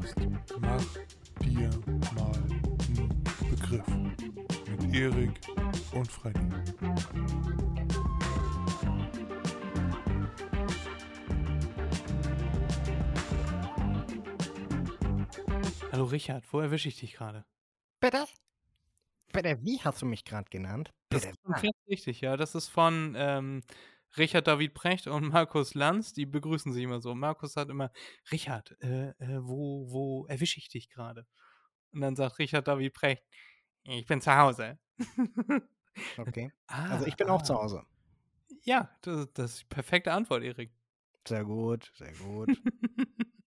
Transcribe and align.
Podcast 0.00 0.16
Mach 0.60 0.84
dir 1.44 1.70
mal 2.14 2.32
einen 2.34 3.24
Begriff 3.50 3.86
mit 3.86 4.94
Erik 4.94 5.40
und 5.92 6.10
Freddy. 6.10 6.40
Hallo 15.92 16.04
Richard, 16.04 16.44
wo 16.52 16.60
erwische 16.60 16.88
ich 16.88 16.98
dich 16.98 17.14
gerade? 17.14 17.44
Bitte? 18.00 18.24
Bitte, 19.32 19.58
wie 19.62 19.80
hast 19.80 20.00
du 20.00 20.06
mich 20.06 20.24
gerade 20.24 20.48
genannt? 20.48 20.90
Das 21.10 21.22
Bitte. 21.22 21.32
ist 21.34 21.42
komplett 21.42 21.74
richtig, 21.88 22.20
ja. 22.22 22.36
Das 22.36 22.54
ist 22.54 22.68
von 22.68 23.14
ähm, 23.18 23.62
Richard 24.16 24.46
David 24.46 24.74
Precht 24.74 25.06
und 25.06 25.28
Markus 25.28 25.74
Lanz. 25.74 26.12
Die 26.12 26.26
begrüßen 26.26 26.72
sich 26.72 26.84
immer 26.84 27.00
so. 27.00 27.14
Markus 27.14 27.52
sagt 27.52 27.70
immer, 27.70 27.92
Richard, 28.30 28.76
äh, 28.80 29.10
äh, 29.18 29.38
wo, 29.42 29.90
wo 29.90 30.26
erwische 30.26 30.58
ich 30.58 30.68
dich 30.68 30.88
gerade? 30.88 31.26
Und 31.92 32.00
dann 32.02 32.16
sagt 32.16 32.38
Richard 32.38 32.68
David 32.68 32.92
Precht, 32.94 33.24
ich 33.84 34.06
bin 34.06 34.20
zu 34.20 34.34
Hause. 34.36 34.78
Okay. 36.16 36.52
ah, 36.68 36.90
Also 36.90 37.06
ich 37.06 37.16
bin 37.16 37.28
auch 37.28 37.42
zu 37.42 37.52
ah. 37.52 37.62
Hause. 37.62 37.84
Ja, 38.62 38.90
das, 39.02 39.28
das 39.34 39.52
ist 39.54 39.62
die 39.62 39.66
perfekte 39.66 40.12
Antwort, 40.12 40.42
Erik. 40.44 40.72
Sehr 41.26 41.44
gut, 41.44 41.90
sehr 41.96 42.12
gut. 42.12 42.48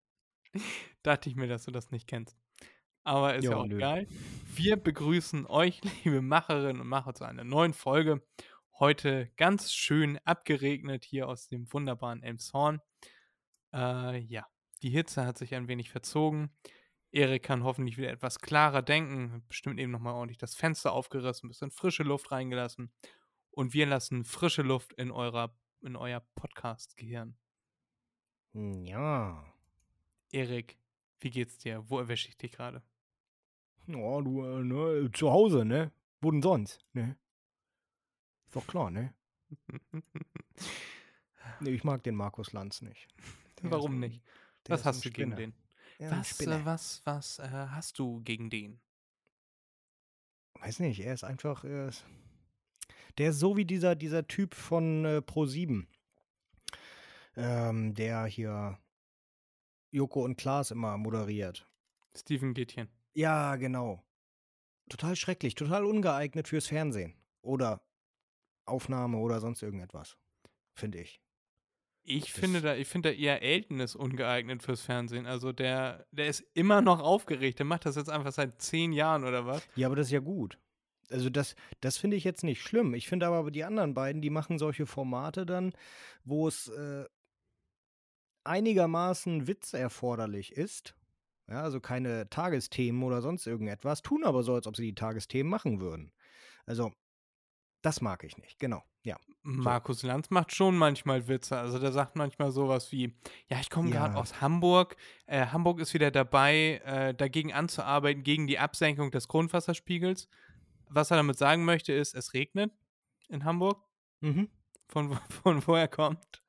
Dachte 1.03 1.29
ich 1.29 1.35
mir, 1.35 1.47
dass 1.47 1.63
du 1.63 1.71
das 1.71 1.89
nicht 1.91 2.07
kennst. 2.07 2.37
Aber 3.03 3.35
ist 3.35 3.43
ja 3.45 3.51
Ja, 3.51 3.57
auch 3.57 3.65
nö. 3.65 3.77
geil. 3.77 4.07
Wir 4.53 4.77
begrüßen 4.77 5.45
euch, 5.47 5.81
liebe 6.03 6.21
Macherinnen 6.21 6.81
und 6.81 6.87
Macher, 6.87 7.13
zu 7.13 7.23
einer 7.25 7.43
neuen 7.43 7.73
Folge. 7.73 8.21
Heute 8.79 9.31
ganz 9.37 9.71
schön 9.71 10.17
abgeregnet 10.25 11.05
hier 11.05 11.27
aus 11.27 11.47
dem 11.47 11.71
wunderbaren 11.71 12.23
Elmshorn. 12.23 12.81
Äh, 13.71 14.17
ja, 14.21 14.47
die 14.81 14.89
Hitze 14.89 15.27
hat 15.27 15.37
sich 15.37 15.53
ein 15.53 15.67
wenig 15.67 15.91
verzogen. 15.91 16.49
Erik 17.11 17.43
kann 17.43 17.63
hoffentlich 17.63 17.99
wieder 17.99 18.09
etwas 18.09 18.39
klarer 18.39 18.81
denken. 18.81 19.45
Bestimmt 19.47 19.79
eben 19.79 19.91
nochmal 19.91 20.15
ordentlich 20.15 20.39
das 20.39 20.55
Fenster 20.55 20.91
aufgerissen, 20.91 21.45
ein 21.45 21.49
bisschen 21.49 21.69
frische 21.69 22.01
Luft 22.01 22.31
reingelassen. 22.31 22.91
Und 23.51 23.75
wir 23.75 23.85
lassen 23.85 24.25
frische 24.25 24.63
Luft 24.63 24.93
in, 24.93 25.11
eurer, 25.11 25.55
in 25.81 25.95
euer 25.95 26.21
Podcast-Gehirn. 26.33 27.37
Ja. 28.53 29.45
Erik, 30.31 30.79
wie 31.19 31.29
geht's 31.29 31.59
dir? 31.59 31.87
Wo 31.91 31.99
erwische 31.99 32.29
ich 32.29 32.37
dich 32.37 32.51
gerade? 32.51 32.81
Ja, 33.85 34.21
du, 34.21 34.43
äh, 34.43 34.63
ne, 34.63 35.11
zu 35.13 35.29
Hause, 35.29 35.63
ne? 35.63 35.91
Wo 36.21 36.31
denn 36.31 36.41
sonst, 36.41 36.83
ne? 36.93 37.15
Ist 38.53 38.57
doch 38.57 38.67
klar, 38.67 38.91
ne? 38.91 39.11
Nee, 41.59 41.71
ich 41.71 41.83
mag 41.83 42.03
den 42.03 42.13
Markus 42.13 42.53
Lanz 42.53 42.81
nicht. 42.83 43.07
Der 43.61 43.71
Warum 43.71 43.95
ein- 43.95 43.99
nicht? 43.99 44.21
Was 44.67 44.85
hast 44.85 45.03
du 45.03 45.09
gegen 45.09 45.35
den? 45.35 45.53
Was, 45.99 46.39
äh, 46.39 46.65
was, 46.65 47.01
was 47.03 47.39
äh, 47.39 47.47
hast 47.49 47.97
du 47.97 48.21
gegen 48.21 48.51
den? 48.51 48.79
Weiß 50.59 50.79
nicht, 50.79 50.99
er 50.99 51.13
ist 51.15 51.23
einfach. 51.23 51.63
Er 51.63 51.87
ist, 51.87 52.05
der 53.17 53.31
ist 53.31 53.39
so 53.39 53.57
wie 53.57 53.65
dieser, 53.65 53.95
dieser 53.95 54.27
Typ 54.27 54.53
von 54.53 55.03
äh, 55.05 55.17
Pro7. 55.25 55.87
Ähm, 57.35 57.93
der 57.95 58.25
hier 58.25 58.77
Joko 59.91 60.23
und 60.23 60.37
Klaas 60.37 60.69
immer 60.69 60.97
moderiert. 60.97 61.67
Steven 62.15 62.53
Gätchen. 62.53 62.87
Ja, 63.15 63.55
genau. 63.55 64.03
Total 64.89 65.15
schrecklich, 65.15 65.55
total 65.55 65.85
ungeeignet 65.85 66.47
fürs 66.47 66.67
Fernsehen. 66.67 67.15
Oder 67.41 67.81
Aufnahme 68.65 69.17
oder 69.17 69.39
sonst 69.39 69.61
irgendetwas. 69.61 70.17
Finde 70.75 70.99
ich. 71.01 71.19
Ich 72.05 72.31
Das- 72.31 72.39
finde 72.39 72.61
da, 72.61 72.75
ich 72.75 72.87
finde 72.87 73.11
da 73.11 73.15
eher 73.15 73.41
Elton 73.41 73.79
ist 73.79 73.95
ungeeignet 73.95 74.61
fürs 74.63 74.81
Fernsehen. 74.81 75.25
Also 75.25 75.51
der, 75.53 76.05
der 76.11 76.27
ist 76.27 76.43
immer 76.53 76.81
noch 76.81 76.99
aufgeregt. 76.99 77.59
Der 77.59 77.65
macht 77.65 77.85
das 77.85 77.95
jetzt 77.95 78.09
einfach 78.09 78.31
seit 78.33 78.61
zehn 78.61 78.91
Jahren 78.91 79.23
oder 79.23 79.45
was? 79.45 79.65
Ja, 79.75 79.87
aber 79.87 79.95
das 79.95 80.07
ist 80.07 80.11
ja 80.13 80.19
gut. 80.19 80.57
Also 81.09 81.29
das, 81.29 81.55
das 81.81 81.97
finde 81.97 82.17
ich 82.17 82.23
jetzt 82.23 82.43
nicht 82.43 82.61
schlimm. 82.61 82.93
Ich 82.93 83.07
finde 83.07 83.27
aber 83.27 83.51
die 83.51 83.63
anderen 83.63 83.93
beiden, 83.93 84.21
die 84.21 84.29
machen 84.29 84.57
solche 84.57 84.85
Formate 84.85 85.45
dann, 85.45 85.73
wo 86.25 86.47
es 86.47 86.67
äh, 86.69 87.05
einigermaßen 88.43 89.47
Witz 89.47 89.73
erforderlich 89.73 90.53
ist. 90.53 90.95
Ja, 91.49 91.61
also 91.63 91.79
keine 91.79 92.29
Tagesthemen 92.29 93.03
oder 93.03 93.21
sonst 93.21 93.45
irgendetwas, 93.47 94.01
tun 94.01 94.23
aber 94.23 94.43
so, 94.43 94.55
als 94.55 94.65
ob 94.65 94.75
sie 94.77 94.83
die 94.85 94.95
Tagesthemen 94.95 95.49
machen 95.49 95.81
würden. 95.81 96.11
Also, 96.65 96.93
das 97.83 98.01
mag 98.01 98.23
ich 98.23 98.37
nicht, 98.37 98.57
genau. 98.59 98.83
Ja. 99.03 99.17
Markus 99.43 100.01
Lanz 100.03 100.29
macht 100.29 100.55
schon 100.55 100.77
manchmal 100.77 101.27
Witze. 101.27 101.57
Also 101.57 101.77
der 101.77 101.91
sagt 101.91 102.15
manchmal 102.15 102.51
sowas 102.51 102.91
wie, 102.93 103.13
ja, 103.49 103.59
ich 103.59 103.69
komme 103.69 103.89
gerade 103.91 104.13
Ja. 104.13 104.19
aus 104.19 104.39
Hamburg. 104.39 104.95
Äh, 105.27 105.47
Hamburg 105.47 105.79
ist 105.81 105.93
wieder 105.93 106.09
dabei, 106.09 106.81
äh, 106.85 107.13
dagegen 107.13 107.51
anzuarbeiten, 107.53 108.23
gegen 108.23 108.47
die 108.47 108.57
Absenkung 108.57 109.11
des 109.11 109.27
Grundwasserspiegels. 109.27 110.29
Was 110.87 111.11
er 111.11 111.17
damit 111.17 111.37
sagen 111.37 111.65
möchte, 111.65 111.91
ist, 111.91 112.15
es 112.15 112.33
regnet 112.33 112.71
in 113.27 113.43
Hamburg. 113.43 113.83
Mhm. 114.21 114.47
Von, 114.87 115.09
wo- 115.09 115.17
von 115.43 115.67
wo 115.67 115.75
er 115.75 115.89
kommt. 115.89 116.41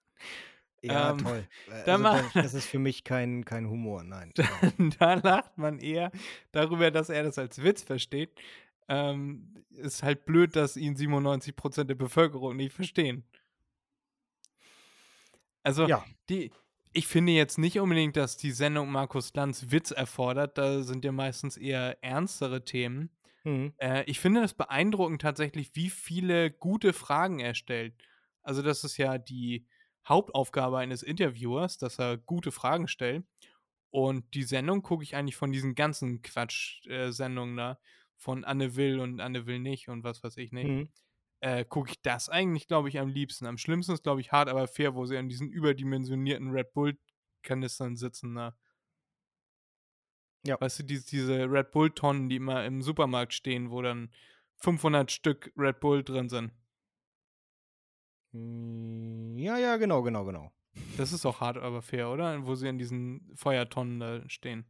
Ja, 0.82 1.10
Ähm, 1.12 1.18
toll. 1.18 1.48
Äh, 1.72 1.82
da 1.86 1.92
Also, 1.94 2.02
macht- 2.02 2.36
das, 2.36 2.54
ist 2.54 2.66
für 2.66 2.78
mich 2.78 3.02
kein, 3.02 3.44
kein 3.44 3.68
Humor, 3.68 4.04
nein. 4.04 4.32
da 5.00 5.14
lacht 5.14 5.58
man 5.58 5.78
eher 5.80 6.12
darüber, 6.52 6.90
dass 6.92 7.08
er 7.08 7.24
das 7.24 7.38
als 7.38 7.60
Witz 7.62 7.82
versteht. 7.82 8.30
Ähm, 8.88 9.64
ist 9.70 10.02
halt 10.02 10.26
blöd, 10.26 10.56
dass 10.56 10.76
ihn 10.76 10.94
97% 10.96 11.84
der 11.84 11.94
Bevölkerung 11.94 12.56
nicht 12.56 12.72
verstehen. 12.74 13.24
Also, 15.62 15.86
Ja. 15.86 16.04
die, 16.28 16.52
ich 16.92 17.06
finde 17.06 17.32
jetzt 17.32 17.58
nicht 17.58 17.78
unbedingt, 17.80 18.16
dass 18.16 18.36
die 18.36 18.52
Sendung 18.52 18.90
Markus 18.90 19.32
Lanz 19.34 19.70
Witz 19.70 19.90
erfordert. 19.90 20.58
Da 20.58 20.82
sind 20.82 21.04
ja 21.04 21.12
meistens 21.12 21.56
eher 21.56 22.02
ernstere 22.02 22.64
Themen. 22.64 23.10
Mhm. 23.44 23.72
Äh, 23.78 24.04
ich 24.04 24.20
finde 24.20 24.42
das 24.42 24.54
beeindruckend 24.54 25.22
tatsächlich, 25.22 25.74
wie 25.74 25.90
viele 25.90 26.50
gute 26.50 26.92
Fragen 26.92 27.40
er 27.40 27.54
stellt. 27.54 27.94
Also, 28.42 28.62
das 28.62 28.84
ist 28.84 28.96
ja 28.98 29.18
die 29.18 29.66
Hauptaufgabe 30.06 30.78
eines 30.78 31.02
Interviewers, 31.02 31.78
dass 31.78 31.98
er 31.98 32.18
gute 32.18 32.52
Fragen 32.52 32.88
stellt. 32.88 33.24
Und 33.90 34.34
die 34.34 34.42
Sendung 34.42 34.82
gucke 34.82 35.04
ich 35.04 35.14
eigentlich 35.16 35.36
von 35.36 35.52
diesen 35.52 35.74
ganzen 35.74 36.20
Quatsch-Sendungen 36.20 37.56
da, 37.56 37.78
von 38.16 38.44
Anne 38.44 38.76
will 38.76 39.00
und 39.00 39.20
Anne 39.20 39.46
will 39.46 39.58
nicht 39.58 39.88
und 39.88 40.04
was 40.04 40.22
weiß 40.22 40.36
ich 40.38 40.52
nicht, 40.52 40.68
Mhm. 40.68 40.88
äh, 41.40 41.64
gucke 41.64 41.90
ich 41.90 42.00
das 42.02 42.28
eigentlich, 42.28 42.66
glaube 42.68 42.88
ich, 42.88 42.98
am 42.98 43.08
liebsten. 43.08 43.46
Am 43.46 43.58
schlimmsten 43.58 43.92
ist, 43.92 44.02
glaube 44.02 44.20
ich, 44.20 44.32
hart, 44.32 44.48
aber 44.48 44.66
fair, 44.68 44.94
wo 44.94 45.04
sie 45.06 45.16
an 45.18 45.28
diesen 45.28 45.50
überdimensionierten 45.50 46.50
Red 46.50 46.72
Bull-Kanistern 46.72 47.96
sitzen. 47.96 48.34
Da. 48.34 48.56
Ja. 50.46 50.60
Weißt 50.60 50.78
du, 50.78 50.82
die, 50.84 51.02
diese 51.04 51.50
Red 51.50 51.70
Bull-Tonnen, 51.70 52.28
die 52.28 52.36
immer 52.36 52.64
im 52.64 52.82
Supermarkt 52.82 53.32
stehen, 53.34 53.70
wo 53.70 53.82
dann 53.82 54.12
500 54.58 55.10
Stück 55.10 55.52
Red 55.56 55.80
Bull 55.80 56.02
drin 56.04 56.28
sind. 56.28 56.52
Mm, 58.32 59.36
Ja, 59.38 59.58
ja, 59.58 59.76
genau, 59.76 60.02
genau, 60.02 60.24
genau. 60.24 60.52
Das 60.96 61.12
ist 61.12 61.24
auch 61.26 61.40
hart, 61.40 61.56
aber 61.56 61.82
fair, 61.82 62.10
oder? 62.10 62.44
Wo 62.46 62.54
sie 62.54 62.68
an 62.68 62.78
diesen 62.78 63.30
Feuertonnen 63.36 64.00
da 64.00 64.28
stehen. 64.28 64.64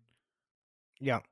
Ja, 1.00 1.22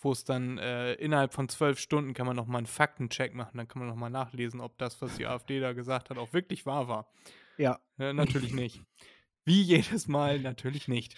Wo 0.00 0.12
es 0.12 0.24
dann 0.24 0.58
äh, 0.58 0.94
innerhalb 0.94 1.34
von 1.34 1.48
zwölf 1.48 1.78
Stunden 1.78 2.14
kann 2.14 2.26
man 2.26 2.36
nochmal 2.36 2.58
einen 2.58 2.66
Faktencheck 2.66 3.34
machen. 3.34 3.58
Dann 3.58 3.68
kann 3.68 3.80
man 3.80 3.88
nochmal 3.88 4.10
nachlesen, 4.10 4.60
ob 4.60 4.78
das, 4.78 5.00
was 5.02 5.16
die 5.16 5.26
AfD 5.26 5.60
da 5.60 5.72
gesagt 5.72 6.10
hat, 6.10 6.18
auch 6.18 6.32
wirklich 6.32 6.66
wahr 6.66 6.88
war. 6.88 7.12
ja. 7.58 7.78
Ja, 7.98 8.12
natürlich 8.12 8.54
nicht. 8.54 8.82
Wie 9.44 9.62
jedes 9.62 10.08
Mal, 10.08 10.40
natürlich 10.40 10.88
nicht. 10.88 11.16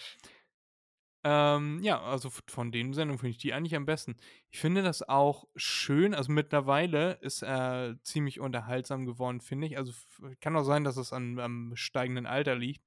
Ähm, 1.25 1.79
ja, 1.81 2.01
also 2.01 2.29
von 2.47 2.71
den 2.71 2.93
Sendungen 2.93 3.19
finde 3.19 3.31
ich 3.31 3.37
die 3.37 3.53
eigentlich 3.53 3.75
am 3.75 3.85
besten. 3.85 4.17
Ich 4.51 4.59
finde 4.59 4.83
das 4.83 5.07
auch 5.07 5.47
schön, 5.55 6.13
also 6.13 6.31
mittlerweile 6.31 7.13
ist 7.21 7.43
er 7.43 7.95
ziemlich 8.03 8.41
unterhaltsam 8.41 9.05
geworden, 9.05 9.39
finde 9.39 9.67
ich. 9.67 9.77
Also 9.77 9.93
kann 10.41 10.55
auch 10.57 10.65
sein, 10.65 10.83
dass 10.83 10.97
es 10.97 11.13
an, 11.13 11.39
am 11.39 11.71
steigenden 11.75 12.25
Alter 12.25 12.55
liegt. 12.55 12.83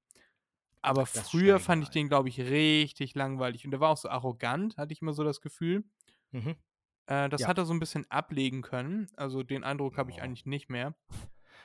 Aber 0.87 1.01
Das 1.01 1.29
früher 1.29 1.59
fand 1.59 1.83
ich 1.83 1.89
den, 1.89 2.07
glaube 2.09 2.29
ich, 2.29 2.39
richtig 2.39 3.15
langweilig. 3.15 3.65
Und 3.65 3.71
der 3.71 3.79
war 3.79 3.89
auch 3.89 3.97
so 3.97 4.09
arrogant, 4.09 4.77
hatte 4.77 4.93
ich 4.93 5.01
immer 5.01 5.13
so 5.13 5.23
das 5.23 5.41
Gefühl. 5.41 5.83
Mhm. 6.31 6.55
Äh, 7.07 7.29
das 7.29 7.41
Ja. 7.41 7.47
hat 7.47 7.57
er 7.57 7.65
so 7.65 7.73
ein 7.73 7.79
bisschen 7.79 8.09
ablegen 8.09 8.61
können. 8.61 9.07
Also 9.15 9.43
den 9.43 9.63
Eindruck 9.63 9.97
habe 9.97 10.11
ich 10.11 10.17
Ja. 10.17 10.23
eigentlich 10.23 10.45
nicht 10.45 10.69
mehr. 10.69 10.93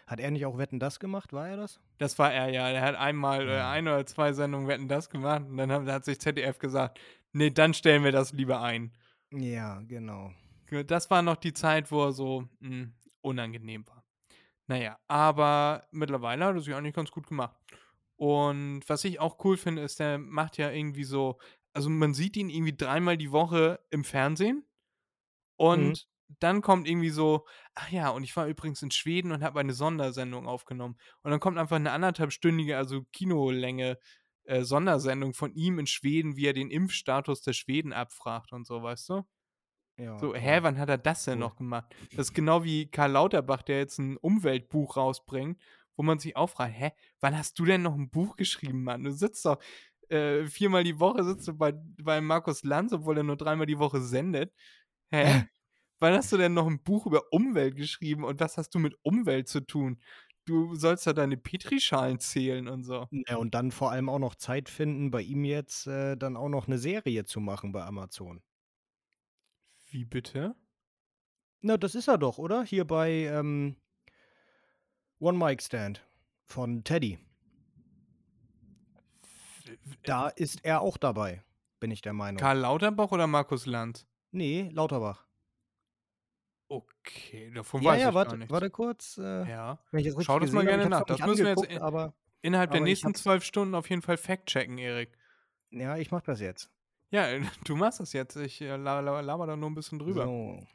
Hat 0.06 0.20
er 0.20 0.30
nicht 0.30 0.46
auch 0.46 0.58
Wetten 0.58 0.78
das 0.80 0.98
gemacht? 1.00 1.32
War 1.32 1.48
er 1.48 1.56
das? 1.56 1.80
Das 1.98 2.19
war 2.19 2.32
er 2.32 2.48
ja. 2.48 2.69
Er 2.69 2.82
hat 2.82 2.96
einmal 2.96 3.48
äh, 3.48 3.56
Ja. 3.56 3.70
ein 3.70 3.86
oder 3.86 4.04
zwei 4.06 4.32
Sendungen 4.32 4.66
Wetten 4.69 4.88
das 4.88 5.08
gemacht 5.10 5.42
und 5.46 5.56
dann 5.56 5.70
hat, 5.70 5.86
hat 5.86 6.04
sich 6.04 6.20
ZDF 6.20 6.58
gesagt, 6.58 7.00
nee, 7.32 7.50
dann 7.50 7.72
stellen 7.74 8.02
wir 8.04 8.12
das 8.12 8.32
lieber 8.32 8.60
ein. 8.60 8.92
Ja, 9.30 9.80
genau. 9.82 10.32
Das 10.86 11.10
war 11.10 11.22
noch 11.22 11.36
die 11.36 11.52
Zeit, 11.52 11.90
wo 11.92 12.04
er 12.06 12.12
so 12.12 12.48
mh, 12.60 12.88
unangenehm 13.20 13.86
war. 13.86 14.04
Naja, 14.66 14.98
aber 15.08 15.86
mittlerweile 15.90 16.44
hat 16.46 16.54
er 16.56 16.60
sich 16.60 16.74
eigentlich 16.74 16.94
ganz 16.94 17.10
gut 17.10 17.26
gemacht. 17.26 17.56
Und 18.22 18.82
was 18.88 19.02
ich 19.02 19.19
auch 19.19 19.44
cool 19.44 19.56
finde, 19.56 19.82
ist, 19.82 19.98
der 19.98 20.16
macht 20.16 20.56
ja 20.56 20.70
irgendwie 20.70 21.02
so, 21.02 21.40
also 21.72 21.90
man 21.90 22.14
sieht 22.14 22.36
ihn 22.36 22.50
irgendwie 22.50 22.76
dreimal 22.76 23.16
die 23.16 23.32
Woche 23.32 23.80
im 23.90 24.04
Fernsehen 24.04 24.64
und 25.56 26.08
dann 26.40 26.62
kommt 26.62 26.88
irgendwie 26.88 27.10
so, 27.10 27.46
ach 27.74 27.90
ja, 27.90 28.10
und 28.10 28.22
ich 28.22 28.36
war 28.36 28.46
übrigens 28.46 28.80
in 28.80 28.92
Schweden 28.92 29.32
und 29.32 29.42
habe 29.42 29.58
eine 29.58 29.72
Sondersendung 29.72 30.46
aufgenommen. 30.46 30.98
Und 31.22 31.32
dann 31.32 31.40
kommt 31.40 31.58
einfach 31.58 31.74
eine 31.76 31.90
anderthalbstündige, 31.90 32.76
also 32.76 33.02
Kinolänge 33.12 33.98
äh, 34.44 34.62
Sondersendung 34.62 35.34
von 35.34 35.52
ihm 35.54 35.80
in 35.80 35.88
Schweden, 35.88 36.36
wie 36.36 36.46
er 36.46 36.52
den 36.52 36.70
Impfstatus 36.70 37.42
der 37.42 37.54
Schweden 37.54 37.92
abfragt 37.92 38.52
und 38.52 38.69
so, 38.69 38.84
weißt 38.84 39.08
du? 39.08 39.22
Ja, 39.98 40.16
So, 40.19 40.34
hä, 40.34 40.60
wann 40.62 40.78
hat 40.78 40.88
er 40.88 40.98
das 40.98 41.24
denn 41.24 41.38
cool. 41.38 41.40
noch 41.40 41.56
gemacht? 41.56 41.94
Das 42.14 42.28
ist 42.28 42.34
genau 42.34 42.64
wie 42.64 42.90
Karl 42.90 43.10
Lauterbach, 43.12 43.62
der 43.62 43.78
jetzt 43.78 43.98
ein 43.98 44.16
Umweltbuch 44.16 44.96
rausbringt, 44.96 45.60
wo 45.97 46.03
man 46.03 46.19
sich 46.19 46.37
auch 46.37 46.49
fragt, 46.49 46.75
hä, 46.77 46.91
wann 47.21 47.37
hast 47.37 47.59
du 47.59 47.65
denn 47.65 47.83
noch 47.83 47.94
ein 47.94 48.11
Buch 48.11 48.37
geschrieben, 48.37 48.85
Mann? 48.85 49.05
Du 49.05 49.12
sitzt 49.12 49.44
doch 49.44 49.59
äh, 50.09 50.47
viermal 50.47 50.85
die 50.85 51.00
Woche 51.00 51.25
sitzt 51.25 51.49
du 51.49 51.55
bei, 51.55 51.73
bei 52.03 52.21
Markus 52.21 52.65
Lanz, 52.65 52.93
obwohl 52.93 53.17
er 53.17 53.23
nur 53.23 53.37
dreimal 53.37 53.67
die 53.67 53.79
Woche 53.79 54.00
sendet. 54.00 54.53
Hä? 55.11 55.47
wann 56.03 56.15
hast 56.15 56.33
du 56.33 56.37
denn 56.37 56.53
noch 56.53 56.67
ein 56.67 56.83
Buch 56.83 57.06
über 57.06 57.23
Umwelt 57.31 57.77
geschrieben 57.77 58.25
und 58.25 58.41
was 58.41 58.59
hast 58.59 58.75
du 58.75 58.79
mit 58.79 58.94
Umwelt 59.03 59.49
zu 59.49 59.61
tun? 59.61 60.03
Du 60.44 60.75
sollst 60.75 61.06
ja 61.06 61.12
deine 61.12 61.37
Petrischalen 61.37 62.19
zählen 62.19 62.67
und 62.67 62.83
so. 62.83 63.06
Ja, 63.29 63.37
und 63.37 63.55
dann 63.55 63.71
vor 63.71 63.93
allem 63.93 64.09
auch 64.09 64.19
noch 64.19 64.35
Zeit 64.35 64.69
finden, 64.69 65.12
bei 65.12 65.23
ihm 65.23 65.44
jetzt 65.44 65.87
äh, 65.87 66.17
dann 66.17 66.37
auch 66.37 66.49
noch 66.49 66.67
eine 66.67 66.79
Serie 66.79 67.25
zu 67.25 67.39
machen 67.39 67.71
bei 67.71 67.85
Amazon. 67.85 68.43
Wie 69.91 70.05
bitte? 70.05 70.56
Na, 71.61 71.77
das 71.77 71.94
ist 71.94 72.09
er 72.09 72.19
doch, 72.19 72.39
oder? 72.39 72.65
Hier 72.65 72.85
bei 72.85 73.11
ähm, 73.27 73.77
One 75.22 75.38
Mic 75.38 75.62
Stand 75.62 76.04
von 76.46 76.82
Teddy. 76.82 77.16
Da 80.02 80.28
ist 80.28 80.64
er 80.64 80.80
auch 80.80 80.96
dabei, 80.96 81.44
bin 81.78 81.92
ich 81.92 82.02
der 82.02 82.12
Meinung. 82.12 82.40
Karl 82.40 82.58
Lauterbach 82.58 83.12
oder 83.12 83.26
Markus 83.28 83.66
Lanz? 83.66 84.04
nee, 84.32 84.69
Lauterbach. 84.72 85.24
Okay, 86.69 87.50
davon 87.54 87.82
ja, 87.82 87.90
weiß 87.90 88.00
ja, 88.00 88.08
ich 88.08 88.14
warte, 88.14 88.30
gar 88.30 88.36
nichts. 88.38 88.52
warte 88.52 88.70
kurz. 88.70 89.19
Äh, 89.19 89.48
Ja. 89.48 89.78
Schau 90.22 90.38
das 90.40 90.50
mal 90.52 90.64
gerne 90.64 90.88
nach. 90.88 91.04
Das 91.04 91.19
nicht 91.19 91.26
müssen 91.28 91.44
wir 91.44 91.50
jetzt 91.50 91.64
in- 91.66 91.78
aber 91.82 92.14
Innerhalb 92.40 92.70
der 92.72 92.80
Aber 92.80 92.88
ich 92.88 92.92
nächsten 93.04 93.14
zwölf 93.14 93.44
Stunden 93.44 93.74
auf 93.76 93.88
jeden 93.90 94.02
Fall 94.02 94.16
Fact 94.16 94.46
checken, 94.46 94.76
Erik. 94.78 95.16
ja, 95.70 95.96
ich 95.98 96.10
mach 96.10 96.22
das 96.22 96.40
jetzt. 96.40 96.69
Ja, 97.10 97.26
du 97.64 97.76
machst 97.76 98.00
das 98.00 98.12
jetzt. 98.12 98.34
Ich 98.36 98.60
äh, 98.60 98.74
la- 98.76 98.98
la- 98.98 99.20
laber 99.20 99.46
da 99.46 99.54
nur 99.54 99.70
ein 99.70 99.74
bisschen 99.76 100.00
drüber. 100.00 100.24
So. 100.24 100.66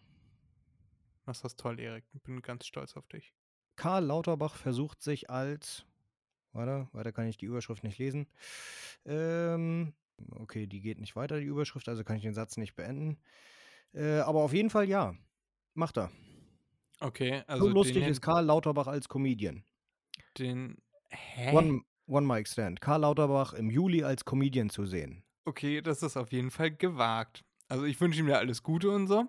Machst 1.26 1.44
das 1.44 1.58
toll, 1.58 1.78
Erik. 1.82 2.06
Ich 2.14 2.22
bin 2.24 2.42
ganz 2.42 2.66
stolz 2.66 2.96
auf 2.96 3.06
dich. 3.08 3.34
Karl 3.78 4.06
Lauterbach 4.06 4.56
versucht 4.56 5.02
sich 5.02 5.30
als. 5.30 5.86
Warte, 6.52 6.90
weiter 6.92 7.12
kann 7.12 7.28
ich 7.28 7.38
die 7.38 7.46
Überschrift 7.46 7.84
nicht 7.84 8.00
lesen. 8.00 8.28
Ähm, 9.06 9.94
okay, 10.32 10.68
die 10.68 10.82
geht 10.82 11.00
nicht 11.00 11.16
weiter, 11.16 11.40
die 11.40 11.46
Überschrift, 11.46 11.88
also 11.88 12.04
kann 12.04 12.18
ich 12.18 12.24
den 12.24 12.34
Satz 12.34 12.58
nicht 12.58 12.76
beenden. 12.76 13.18
Äh, 13.94 14.20
aber 14.20 14.42
auf 14.42 14.54
jeden 14.54 14.70
Fall 14.70 14.90
ja. 14.90 15.16
Macht 15.76 15.98
er. 15.98 16.12
Okay, 17.00 17.44
also 17.46 17.68
so 17.68 17.72
lustig 17.72 18.08
ist 18.08 18.22
Karl 18.22 18.46
Lauterbach 18.46 18.88
als 18.88 19.08
Comedian. 19.08 19.64
den 20.40 20.78
Hä? 21.10 21.56
One, 21.56 21.82
One 22.08 22.26
Mic 22.26 22.48
Stand. 22.50 22.82
Karl 22.82 23.02
Lauterbach 23.02 23.54
im 23.54 23.70
Juli 23.70 24.04
als 24.04 24.26
Comedian 24.26 24.70
zu 24.70 24.86
sehen. 24.86 25.24
Okay, 25.46 25.82
das 25.82 26.02
ist 26.02 26.18
auf 26.18 26.32
jeden 26.32 26.50
Fall 26.50 26.72
gewagt. 26.72 27.46
Also 27.68 27.86
ich 27.86 28.02
wünsche 28.02 28.20
ihm 28.20 28.28
ja 28.28 28.38
alles 28.38 28.64
Gute 28.64 28.90
und 28.90 29.08
so. 29.08 29.26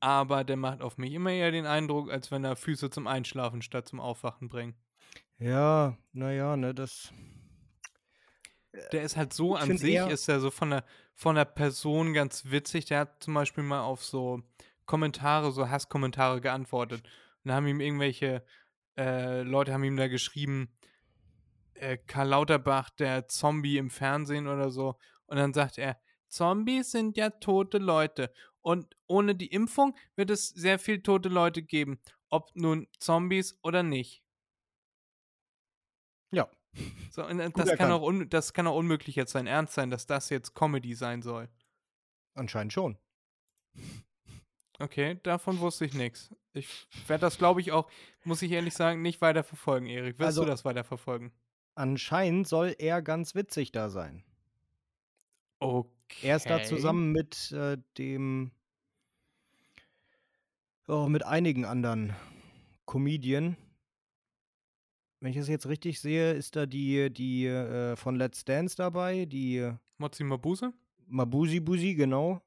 Aber 0.00 0.44
der 0.44 0.56
macht 0.56 0.80
auf 0.80 0.96
mich 0.98 1.12
immer 1.12 1.30
eher 1.30 1.50
den 1.50 1.66
Eindruck, 1.66 2.10
als 2.10 2.30
wenn 2.30 2.44
er 2.44 2.56
Füße 2.56 2.90
zum 2.90 3.06
Einschlafen 3.06 3.62
statt 3.62 3.88
zum 3.88 4.00
Aufwachen 4.00 4.48
bringt. 4.48 4.76
Ja, 5.38 5.96
naja, 6.12 6.56
ne, 6.56 6.74
das. 6.74 7.12
Der 8.92 9.02
ist 9.02 9.16
halt 9.16 9.32
so 9.32 9.56
an 9.56 9.76
sich, 9.76 9.96
ist 9.96 10.28
er 10.28 10.40
so 10.40 10.50
von 10.50 10.70
der, 10.70 10.84
von 11.14 11.34
der 11.34 11.44
Person 11.44 12.14
ganz 12.14 12.50
witzig. 12.50 12.86
Der 12.86 13.00
hat 13.00 13.22
zum 13.22 13.34
Beispiel 13.34 13.64
mal 13.64 13.82
auf 13.82 14.04
so 14.04 14.42
Kommentare, 14.86 15.52
so 15.52 15.68
Hasskommentare 15.68 16.40
geantwortet. 16.40 17.02
Und 17.42 17.48
da 17.48 17.54
haben 17.54 17.66
ihm 17.66 17.80
irgendwelche 17.80 18.44
äh, 18.96 19.42
Leute 19.42 19.72
haben 19.72 19.84
ihm 19.84 19.96
da 19.96 20.08
geschrieben, 20.08 20.68
äh, 21.74 21.96
Karl 21.96 22.28
Lauterbach, 22.28 22.90
der 22.90 23.28
Zombie 23.28 23.78
im 23.78 23.90
Fernsehen 23.90 24.46
oder 24.46 24.70
so. 24.70 24.96
Und 25.26 25.38
dann 25.38 25.54
sagt 25.54 25.78
er, 25.78 25.98
Zombies 26.28 26.92
sind 26.92 27.16
ja 27.16 27.30
tote 27.30 27.78
Leute. 27.78 28.32
Und 28.62 28.96
ohne 29.06 29.34
die 29.34 29.46
Impfung 29.46 29.96
wird 30.16 30.30
es 30.30 30.48
sehr 30.48 30.78
viel 30.78 31.02
tote 31.02 31.28
Leute 31.28 31.62
geben. 31.62 32.00
Ob 32.28 32.54
nun 32.54 32.88
Zombies 32.98 33.58
oder 33.62 33.82
nicht. 33.82 34.22
Ja. 36.32 36.48
So, 37.10 37.22
äh, 37.22 37.50
das, 37.50 37.76
kann 37.76 37.90
auch 37.90 38.12
das 38.28 38.52
kann 38.52 38.66
auch 38.66 38.76
unmöglich 38.76 39.16
jetzt 39.16 39.32
sein 39.32 39.46
Ernst 39.46 39.74
sein, 39.74 39.90
dass 39.90 40.06
das 40.06 40.28
jetzt 40.30 40.54
Comedy 40.54 40.94
sein 40.94 41.22
soll. 41.22 41.48
Anscheinend 42.34 42.72
schon. 42.72 42.98
Okay, 44.78 45.18
davon 45.22 45.58
wusste 45.58 45.84
ich 45.84 45.94
nichts. 45.94 46.34
Ich 46.52 46.86
werde 47.06 47.22
das, 47.22 47.38
glaube 47.38 47.60
ich, 47.60 47.72
auch, 47.72 47.90
muss 48.24 48.42
ich 48.42 48.52
ehrlich 48.52 48.74
sagen, 48.74 49.02
nicht 49.02 49.20
weiter 49.20 49.44
verfolgen, 49.44 49.86
Erik. 49.86 50.18
Wirst 50.18 50.26
Also- 50.26 50.42
du 50.44 50.48
das 50.48 50.64
weiter 50.64 50.84
verfolgen? 50.84 51.32
Anscheinend 51.74 52.46
soll 52.48 52.74
er 52.78 53.00
ganz 53.00 53.34
witzig 53.34 53.72
da 53.72 53.90
sein. 53.90 54.24
Okay. 55.60 55.99
Er 56.22 56.36
ist 56.36 56.48
da 56.48 56.62
zusammen 56.62 57.12
mit 57.12 57.52
äh, 57.52 57.78
dem. 57.98 58.50
Oh, 60.88 61.06
mit 61.08 61.24
einigen 61.24 61.64
anderen 61.64 62.14
Comedien. 62.84 63.56
Wenn 65.20 65.30
ich 65.30 65.36
das 65.36 65.48
jetzt 65.48 65.66
richtig 65.66 66.00
sehe, 66.00 66.32
ist 66.32 66.56
da 66.56 66.66
die, 66.66 67.10
die 67.12 67.46
äh, 67.46 67.94
von 67.96 68.16
Let's 68.16 68.44
Dance 68.44 68.74
dabei, 68.76 69.26
die 69.26 69.70
Mozzi 69.98 70.24
Mabuse? 70.24 70.72
Mabusi 71.06 71.60
Busi, 71.60 71.94
genau. 71.94 72.40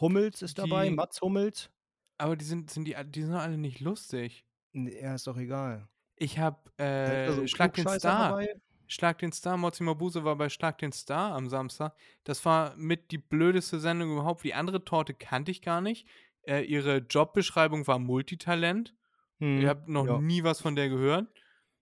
Hummels 0.00 0.42
ist 0.42 0.58
dabei, 0.58 0.88
Die- 0.88 0.94
Mats 0.94 1.20
Hummels. 1.20 1.70
Aber 2.18 2.36
die 2.36 2.44
sind, 2.44 2.70
sind 2.70 2.86
die, 2.86 2.96
die 3.06 3.22
sind 3.22 3.34
alle 3.34 3.56
nicht 3.58 3.80
lustig. 3.80 4.44
Ja, 4.72 5.14
ist 5.14 5.26
doch 5.26 5.36
egal. 5.36 5.88
Ich 6.16 6.38
habe 6.38 6.58
äh, 6.78 7.28
ein 7.28 7.48
Schlag 7.48 7.74
den 7.74 7.88
Star. 7.88 8.30
dabei. 8.30 8.54
Schlag 8.92 9.18
den 9.18 9.32
Star, 9.32 9.56
Mozzi 9.56 9.82
Mabuse 9.82 10.24
war 10.24 10.36
bei 10.36 10.48
Schlag 10.48 10.78
den 10.78 10.92
Star 10.92 11.34
am 11.34 11.48
Samstag. 11.48 11.96
Das 12.24 12.44
war 12.44 12.76
mit 12.76 13.10
die 13.10 13.18
blödeste 13.18 13.80
Sendung 13.80 14.12
überhaupt. 14.12 14.44
Die 14.44 14.54
andere 14.54 14.84
Torte 14.84 15.14
kannte 15.14 15.50
ich 15.50 15.62
gar 15.62 15.80
nicht. 15.80 16.06
Äh, 16.42 16.64
ihre 16.64 16.98
Jobbeschreibung 16.98 17.86
war 17.86 17.98
Multitalent. 17.98 18.94
Hm, 19.38 19.60
Ich 19.60 19.66
habe 19.66 19.90
noch 19.90 20.06
ja. 20.06 20.20
nie 20.20 20.44
was 20.44 20.60
von 20.60 20.76
der 20.76 20.88
gehört. 20.88 21.26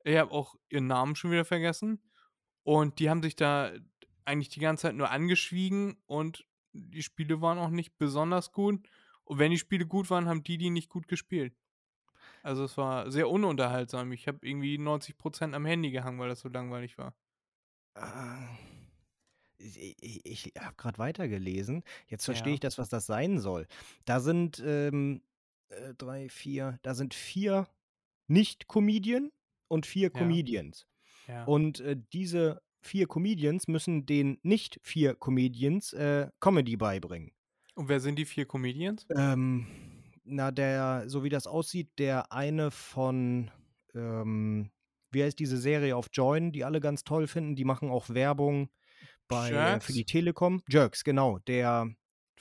Ich 0.04 0.16
habe 0.16 0.30
auch 0.30 0.54
ihren 0.68 0.86
Namen 0.86 1.16
schon 1.16 1.30
wieder 1.30 1.44
vergessen. 1.44 2.00
Und 2.62 2.98
die 2.98 3.10
haben 3.10 3.22
sich 3.22 3.36
da 3.36 3.72
eigentlich 4.24 4.48
die 4.48 4.60
ganze 4.60 4.82
Zeit 4.82 4.94
nur 4.94 5.10
angeschwiegen 5.10 5.96
und 6.06 6.46
die 6.72 7.02
Spiele 7.02 7.40
waren 7.40 7.58
auch 7.58 7.70
nicht 7.70 7.98
besonders 7.98 8.52
gut. 8.52 8.86
Und 9.24 9.38
wenn 9.38 9.50
die 9.50 9.58
Spiele 9.58 9.86
gut 9.86 10.10
waren, 10.10 10.28
haben 10.28 10.42
die 10.42 10.58
die 10.58 10.70
nicht 10.70 10.88
gut 10.88 11.08
gespielt. 11.08 11.54
Also 12.42 12.64
es 12.64 12.76
war 12.76 13.10
sehr 13.10 13.28
ununterhaltsam. 13.28 14.12
Ich 14.12 14.26
habe 14.28 14.38
irgendwie 14.46 14.78
90% 14.78 15.54
am 15.54 15.66
Handy 15.66 15.90
gehangen, 15.90 16.18
weil 16.18 16.28
das 16.28 16.40
so 16.40 16.48
langweilig 16.48 16.96
war. 16.98 17.14
Ah, 17.94 18.48
Ich, 19.58 19.96
ich, 20.00 20.24
ich 20.26 20.52
habe 20.58 20.74
gerade 20.76 20.98
weitergelesen. 20.98 21.82
Jetzt 22.06 22.24
verstehe 22.24 22.52
Ja. 22.52 22.54
ich 22.54 22.60
das, 22.60 22.78
was 22.78 22.88
das 22.88 23.04
sein 23.06 23.38
soll. 23.38 23.66
Da 24.06 24.20
sind 24.20 24.62
ähm, 24.64 25.22
äh, 25.68 25.92
drei, 25.94 26.28
vier, 26.30 26.78
da 26.82 26.94
sind 26.94 27.12
vier 27.14 27.68
Nicht-Comedian 28.28 29.30
und 29.68 29.86
vier 29.86 30.10
Ja. 30.14 30.18
Comedians. 30.18 30.86
Ja. 31.26 31.44
Und 31.44 31.80
äh, 31.80 31.96
diese 32.12 32.62
vier 32.82 33.06
Comedians 33.06 33.68
müssen 33.68 34.06
den 34.06 34.38
nicht 34.42 34.80
vier 34.82 35.14
Comedians 35.14 35.92
äh, 35.92 36.30
Comedy 36.40 36.76
beibringen. 36.76 37.32
Und 37.74 37.88
wer 37.88 38.00
sind 38.00 38.18
die 38.18 38.24
vier 38.24 38.46
Comedians? 38.46 39.06
Ähm, 39.14 39.66
na, 40.30 40.50
der, 40.50 41.04
so 41.08 41.22
wie 41.24 41.28
das 41.28 41.46
aussieht, 41.46 41.90
der 41.98 42.32
eine 42.32 42.70
von, 42.70 43.50
ähm, 43.94 44.70
wie 45.10 45.22
heißt 45.22 45.38
diese 45.38 45.56
Serie 45.58 45.96
auf 45.96 46.08
Join, 46.12 46.52
die 46.52 46.64
alle 46.64 46.80
ganz 46.80 47.04
toll 47.04 47.26
finden, 47.26 47.56
die 47.56 47.64
machen 47.64 47.90
auch 47.90 48.08
Werbung 48.10 48.70
bei, 49.28 49.50
äh, 49.50 49.80
für 49.80 49.92
die 49.92 50.04
Telekom. 50.04 50.62
Jerks, 50.68 51.04
genau, 51.04 51.38
der, 51.40 51.88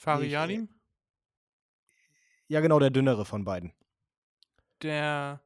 äh, 0.06 0.26
Yadim? 0.26 0.70
ja 2.48 2.62
genau, 2.62 2.80
der 2.80 2.90
dünnere 2.90 3.26
von 3.26 3.44
beiden. 3.44 3.74
Der 4.82 5.42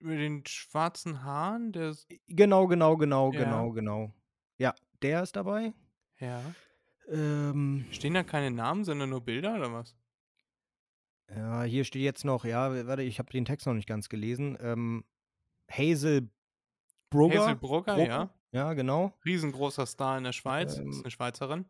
mit 0.00 0.18
den 0.18 0.44
schwarzen 0.46 1.22
Haaren? 1.24 1.72
Der 1.72 1.90
ist, 1.90 2.08
Genau, 2.26 2.66
genau, 2.66 2.96
genau, 2.96 3.32
Ja. 3.32 3.44
genau, 3.44 3.70
genau. 3.72 4.14
Ja, 4.58 4.74
der 5.02 5.22
ist 5.22 5.36
dabei. 5.36 5.72
ja. 6.18 6.42
Ähm, 7.08 7.86
Stehen 7.90 8.14
da 8.14 8.22
keine 8.22 8.50
Namen, 8.52 8.84
sondern 8.84 9.10
nur 9.10 9.20
Bilder 9.20 9.56
oder 9.56 9.72
was? 9.72 9.96
Ja, 11.34 11.62
hier 11.62 11.84
steht 11.84 12.02
jetzt 12.02 12.24
noch, 12.24 12.44
ja, 12.44 12.86
warte, 12.86 13.02
ich 13.02 13.18
habe 13.18 13.30
den 13.30 13.44
Text 13.44 13.66
noch 13.66 13.74
nicht 13.74 13.88
ganz 13.88 14.08
gelesen. 14.08 14.56
Ähm, 14.60 15.04
Hazel 15.70 16.28
Brugger. 17.10 17.40
Hazel 17.42 17.56
Brugger, 17.56 17.98
ja. 18.06 18.30
Ja, 18.52 18.72
genau. 18.74 19.16
Riesengroßer 19.24 19.86
Star 19.86 20.18
in 20.18 20.24
der 20.24 20.32
Schweiz. 20.32 20.78
Ähm, 20.78 20.90
ist 20.90 21.02
eine 21.04 21.10
Schweizerin. 21.10 21.66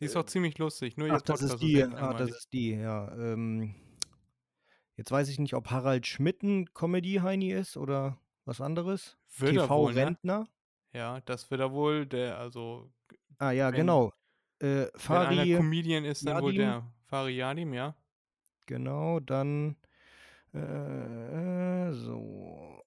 Die 0.00 0.06
ist 0.06 0.16
äh, 0.16 0.18
auch 0.18 0.26
ziemlich 0.26 0.58
lustig. 0.58 0.96
Nur 0.96 1.08
Ach, 1.10 1.22
das 1.22 1.40
Podcast 1.40 1.54
ist 1.54 1.62
die. 1.62 1.80
echt 1.80 1.94
Ah, 1.94 2.14
das 2.14 2.30
ist 2.30 2.52
die, 2.52 2.70
ja. 2.72 3.12
Ähm, 3.16 3.74
jetzt 4.96 5.12
weiß 5.12 5.28
ich 5.28 5.38
nicht, 5.38 5.54
ob 5.54 5.70
Harald 5.70 6.06
Schmidt 6.08 6.42
ein 6.42 6.72
Comedy-Heini 6.74 7.52
ist 7.52 7.76
oder 7.76 8.18
was 8.44 8.60
anderes. 8.60 9.16
Er 9.40 9.46
wohl, 9.46 9.52
ne? 9.52 9.62
TV-Rentner. 9.62 10.48
Ja, 10.92 11.20
das 11.20 11.48
wird 11.50 11.60
er 11.60 11.72
wohl. 11.72 12.06
Der, 12.06 12.38
also, 12.38 12.92
Ah 13.38 13.52
ja, 13.52 13.68
Wenn- 13.70 13.76
genau. 13.76 14.12
Äh, 14.60 14.66
wenn 14.66 15.16
einer 15.16 15.36
Fari, 15.36 15.56
Comedian 15.56 16.04
ist, 16.04 16.26
dann 16.26 16.42
wohl 16.42 16.54
Yadim. 16.54 16.82
der. 16.82 16.92
Fari 17.06 17.36
Yadim, 17.36 17.74
ja. 17.74 17.94
Genau, 18.66 19.20
dann 19.20 19.76
äh, 20.52 21.92
so. 21.92 22.82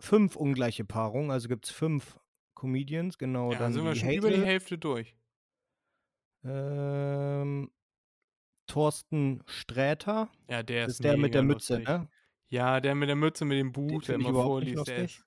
Fünf 0.00 0.34
ungleiche 0.36 0.84
Paarungen, 0.84 1.30
also 1.30 1.48
gibt 1.48 1.66
es 1.66 1.70
fünf 1.70 2.18
Comedians, 2.54 3.18
genau. 3.18 3.52
ja, 3.52 3.58
dann 3.58 3.72
sind 3.72 3.84
wir 3.84 3.94
schon 3.94 4.10
über 4.10 4.30
die 4.30 4.44
Hälfte 4.44 4.76
durch. 4.78 5.16
ähm, 6.44 7.70
Thorsten 8.66 9.42
Sträter. 9.46 10.30
Ja, 10.48 10.62
der 10.62 10.86
ist 10.86 10.94
ist 10.94 11.04
der 11.04 11.16
mit 11.16 11.34
der 11.34 11.42
Mütze, 11.42 11.74
lustig. 11.74 11.88
ne? 11.88 12.08
Ja, 12.48 12.80
der 12.80 12.94
mit 12.94 13.08
der 13.08 13.16
Mütze, 13.16 13.44
mit 13.44 13.58
dem 13.58 13.72
Buch, 13.72 14.02
der 14.02 14.16
immer 14.16 14.32
vorliest. 14.32 14.86
Der 14.88 15.04
ist, 15.04 15.24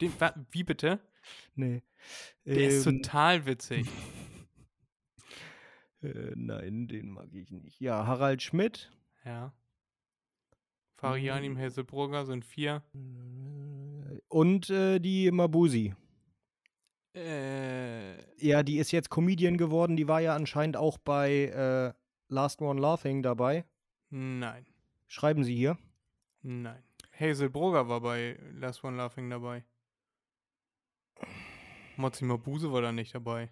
den, 0.00 0.12
wie 0.50 0.64
bitte? 0.64 1.00
Nee. 1.54 1.82
Der 2.44 2.68
ist 2.68 2.86
Ähm, 2.86 3.02
total 3.02 3.46
witzig. 3.46 3.86
äh, 6.04 6.32
nein, 6.36 6.86
den 6.88 7.10
mag 7.10 7.32
ich 7.32 7.50
nicht. 7.50 7.80
Ja, 7.80 8.06
Harald 8.06 8.42
Schmidt. 8.42 8.90
Ja. 9.24 9.52
Farianim 10.96 11.54
Mm. 11.54 11.56
Hesselbrugger 11.56 12.24
sind 12.26 12.44
vier. 12.44 12.82
Und 14.28 14.70
äh, 14.70 14.98
die 15.00 15.30
Mabusi. 15.30 15.94
Äh, 17.14 18.14
Ja, 18.44 18.62
die 18.62 18.78
ist 18.78 18.90
jetzt 18.92 19.10
Comedian 19.10 19.56
geworden. 19.56 19.96
Die 19.96 20.08
war 20.08 20.20
ja 20.20 20.34
anscheinend 20.34 20.76
auch 20.76 20.98
bei 20.98 21.46
äh, 21.46 21.92
Last 22.28 22.60
One 22.62 22.80
Laughing 22.80 23.22
dabei. 23.22 23.64
nein. 24.10 24.66
Schreiben 25.06 25.44
Sie 25.44 25.54
hier. 25.54 25.78
Nein. 26.42 26.82
Hazel 27.12 27.48
Brugger 27.50 27.88
war 27.88 28.00
bei 28.00 28.36
Last 28.54 28.82
One 28.82 28.96
Laughing 28.96 29.30
dabei. 29.30 29.64
Mozzi 31.96 32.24
Mabuse 32.24 32.72
war 32.72 32.82
da 32.82 32.90
nicht 32.90 33.14
dabei. 33.14 33.50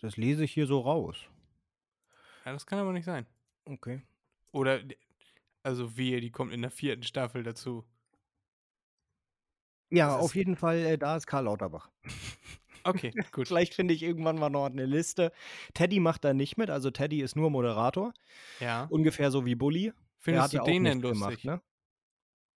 Das 0.00 0.16
lese 0.16 0.44
ich 0.44 0.52
hier 0.52 0.66
so 0.66 0.80
raus. 0.80 1.16
Ja, 2.44 2.52
das 2.52 2.66
kann 2.66 2.78
aber 2.78 2.92
nicht 2.92 3.04
sein. 3.04 3.26
Okay. 3.64 4.02
Oder, 4.52 4.80
also 5.62 5.96
wehe, 5.96 6.20
die 6.20 6.30
kommt 6.30 6.52
in 6.52 6.62
der 6.62 6.70
vierten 6.70 7.02
Staffel 7.02 7.42
dazu. 7.42 7.84
Ja, 9.90 10.14
Das 10.14 10.24
auf 10.24 10.34
jeden 10.34 10.56
Fall, 10.56 10.78
äh, 10.78 10.98
da 10.98 11.16
ist 11.16 11.26
Karl 11.26 11.44
Lauterbach. 11.44 11.90
Okay, 12.88 13.12
gut. 13.32 13.48
Vielleicht 13.48 13.74
finde 13.74 13.94
ich 13.94 14.04
irgendwann 14.04 14.38
mal 14.38 14.48
noch 14.48 14.66
eine 14.66 14.86
Liste. 14.86 15.32
Teddy 15.74 15.98
macht 15.98 16.24
da 16.24 16.32
nicht 16.32 16.56
mit, 16.56 16.70
also 16.70 16.92
Teddy 16.92 17.20
ist 17.20 17.34
nur 17.34 17.50
Moderator. 17.50 18.14
Ja. 18.60 18.84
Ungefähr 18.90 19.32
so 19.32 19.44
wie 19.44 19.56
Bully. 19.56 19.92
Findest 20.20 20.52
du 20.52 20.62
den 20.62 20.84
denn 20.84 21.00
lustig? 21.00 21.42
gemacht, 21.42 21.44
ne? 21.44 21.60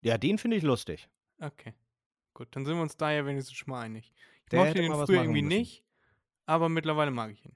Ja, 0.02 0.20
den 0.20 0.38
finde 0.38 0.58
ich 0.58 0.62
lustig. 0.62 1.10
Okay. 1.40 1.74
Gut, 2.36 2.50
dann 2.52 2.64
sind 2.64 2.76
wir 2.76 2.82
uns 2.84 2.96
da 2.96 3.12
ja 3.12 3.26
wenigstens 3.26 3.58
schon 3.58 3.72
mal 3.72 3.82
einig. 3.82 4.14
Ich 4.44 4.50
Der 4.52 4.66
mochte 4.66 4.88
was 4.90 5.08
früher 5.08 5.22
irgendwie 5.24 5.42
müssen. 5.42 5.58
nicht, 5.58 5.84
aber 6.50 6.68
mittlerweile 6.68 7.12
mag 7.12 7.32
ich 7.32 7.46
ihn. 7.46 7.56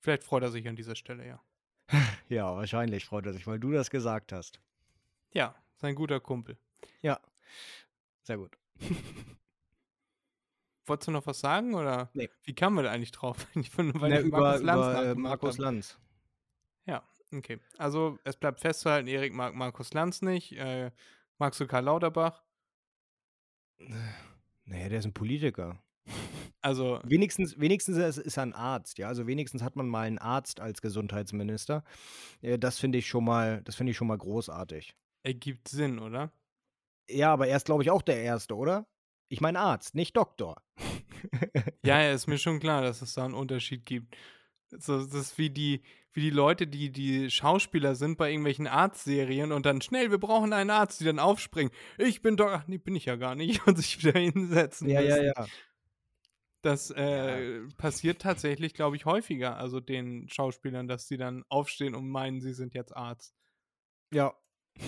Vielleicht 0.00 0.24
freut 0.24 0.42
er 0.42 0.50
sich 0.50 0.66
an 0.66 0.74
dieser 0.74 0.96
Stelle, 0.96 1.24
ja. 1.26 1.40
Ja, 2.28 2.56
wahrscheinlich 2.56 3.04
freut 3.04 3.24
er 3.26 3.32
sich, 3.32 3.46
weil 3.46 3.60
du 3.60 3.70
das 3.70 3.88
gesagt 3.88 4.32
hast. 4.32 4.60
Ja, 5.32 5.54
sein 5.76 5.94
guter 5.94 6.18
Kumpel. 6.18 6.58
Ja. 7.02 7.20
Sehr 8.22 8.38
gut. 8.38 8.58
Wolltest 10.86 11.06
du 11.06 11.12
noch 11.12 11.24
was 11.26 11.38
sagen 11.38 11.74
oder? 11.74 12.10
Nee. 12.14 12.28
Wie 12.42 12.52
kamen 12.52 12.74
wir 12.74 12.82
da 12.82 12.90
eigentlich 12.90 13.12
drauf? 13.12 13.46
Weil 13.54 14.12
ich 14.12 14.24
über 14.24 14.40
Markus 14.40 14.62
Lanz 14.62 14.86
über 14.86 15.04
äh, 15.04 15.14
Markus. 15.14 15.58
Lanz. 15.58 16.00
Ja, 16.86 17.08
okay. 17.32 17.60
Also 17.78 18.18
es 18.24 18.36
bleibt 18.36 18.58
festzuhalten, 18.58 19.06
Erik 19.06 19.34
mag 19.34 19.54
Markus 19.54 19.94
Lanz 19.94 20.20
nicht. 20.20 20.50
Äh, 20.52 20.90
magst 21.38 21.60
du 21.60 21.68
Karl 21.68 21.84
Lauterbach? 21.84 22.42
Naja, 24.64 24.88
der 24.88 24.98
ist 24.98 25.04
ein 25.04 25.14
Politiker. 25.14 25.80
Also, 26.66 27.00
Wenigstens, 27.04 27.58
wenigstens 27.60 27.96
ist, 28.18 28.36
er 28.36 28.42
ein 28.42 28.52
Arzt, 28.52 28.98
ja. 28.98 29.06
Also 29.08 29.26
wenigstens 29.26 29.62
hat 29.62 29.76
man 29.76 29.86
mal 29.86 30.02
einen 30.06 30.18
Arzt 30.18 30.60
als 30.60 30.82
Gesundheitsminister. 30.82 31.84
Äh, 32.42 32.58
Das 32.58 32.78
finde 32.78 32.98
ich 32.98 33.06
schon 33.06 33.24
mal, 33.24 33.62
das 33.62 33.76
finde 33.76 33.92
ich 33.92 33.96
schon 33.96 34.08
mal 34.08 34.18
großartig. 34.18 34.94
ergibt 35.22 35.68
Sinn, 35.68 35.98
oder? 35.98 36.32
Ja, 37.08 37.32
aber 37.32 37.46
er 37.48 37.56
ist, 37.56 37.66
glaube 37.66 37.82
ich, 37.82 37.90
auch 37.90 38.02
der 38.02 38.20
Erste, 38.22 38.56
oder? 38.56 38.86
Ich 39.28 39.40
meine 39.40 39.58
Arzt, 39.60 39.94
nicht 39.94 40.16
Doktor. 40.16 40.62
Ja, 41.84 42.00
ja, 42.02 42.12
ist 42.12 42.26
mir 42.26 42.38
schon 42.38 42.60
klar, 42.60 42.82
dass 42.82 43.02
es 43.02 43.14
da 43.14 43.24
einen 43.24 43.34
Unterschied 43.34 43.86
gibt. 43.86 44.16
So, 44.70 44.98
das 45.04 45.14
ist 45.14 45.38
wie 45.38 45.50
die, 45.50 45.82
wie 46.12 46.20
die 46.22 46.30
Leute, 46.30 46.66
die 46.66 46.90
die 46.90 47.30
Schauspieler 47.30 47.94
sind 47.94 48.18
bei 48.18 48.30
irgendwelchen 48.30 48.66
Arztserien 48.66 49.52
und 49.52 49.66
dann 49.66 49.80
schnell, 49.80 50.10
wir 50.10 50.18
brauchen 50.18 50.52
einen 50.52 50.70
Arzt, 50.70 51.00
die 51.00 51.04
dann 51.04 51.18
aufspringen. 51.20 51.72
Ich 51.98 52.22
bin 52.22 52.36
doch, 52.36 52.48
ach 52.50 52.66
nee, 52.66 52.78
bin 52.78 52.96
ich 52.96 53.04
ja 53.06 53.16
gar 53.16 53.34
nicht 53.36 53.66
und 53.66 53.76
sich 53.78 54.02
wieder 54.04 54.18
hinsetzen 54.18 54.88
ja, 54.88 55.00
ja, 55.00 55.16
müssen. 55.16 55.32
ja. 55.36 55.46
Das 56.62 56.90
äh, 56.90 57.60
passiert 57.78 58.22
tatsächlich, 58.22 58.74
glaube 58.74 58.96
ich, 58.96 59.04
häufiger, 59.04 59.56
also 59.56 59.78
den 59.80 60.28
Schauspielern, 60.28 60.88
dass 60.88 61.06
sie 61.06 61.16
dann 61.16 61.44
aufstehen 61.48 61.94
und 61.94 62.08
meinen, 62.08 62.40
sie 62.40 62.52
sind 62.52 62.74
jetzt 62.74 62.96
Arzt. 62.96 63.34
Ja. 64.12 64.34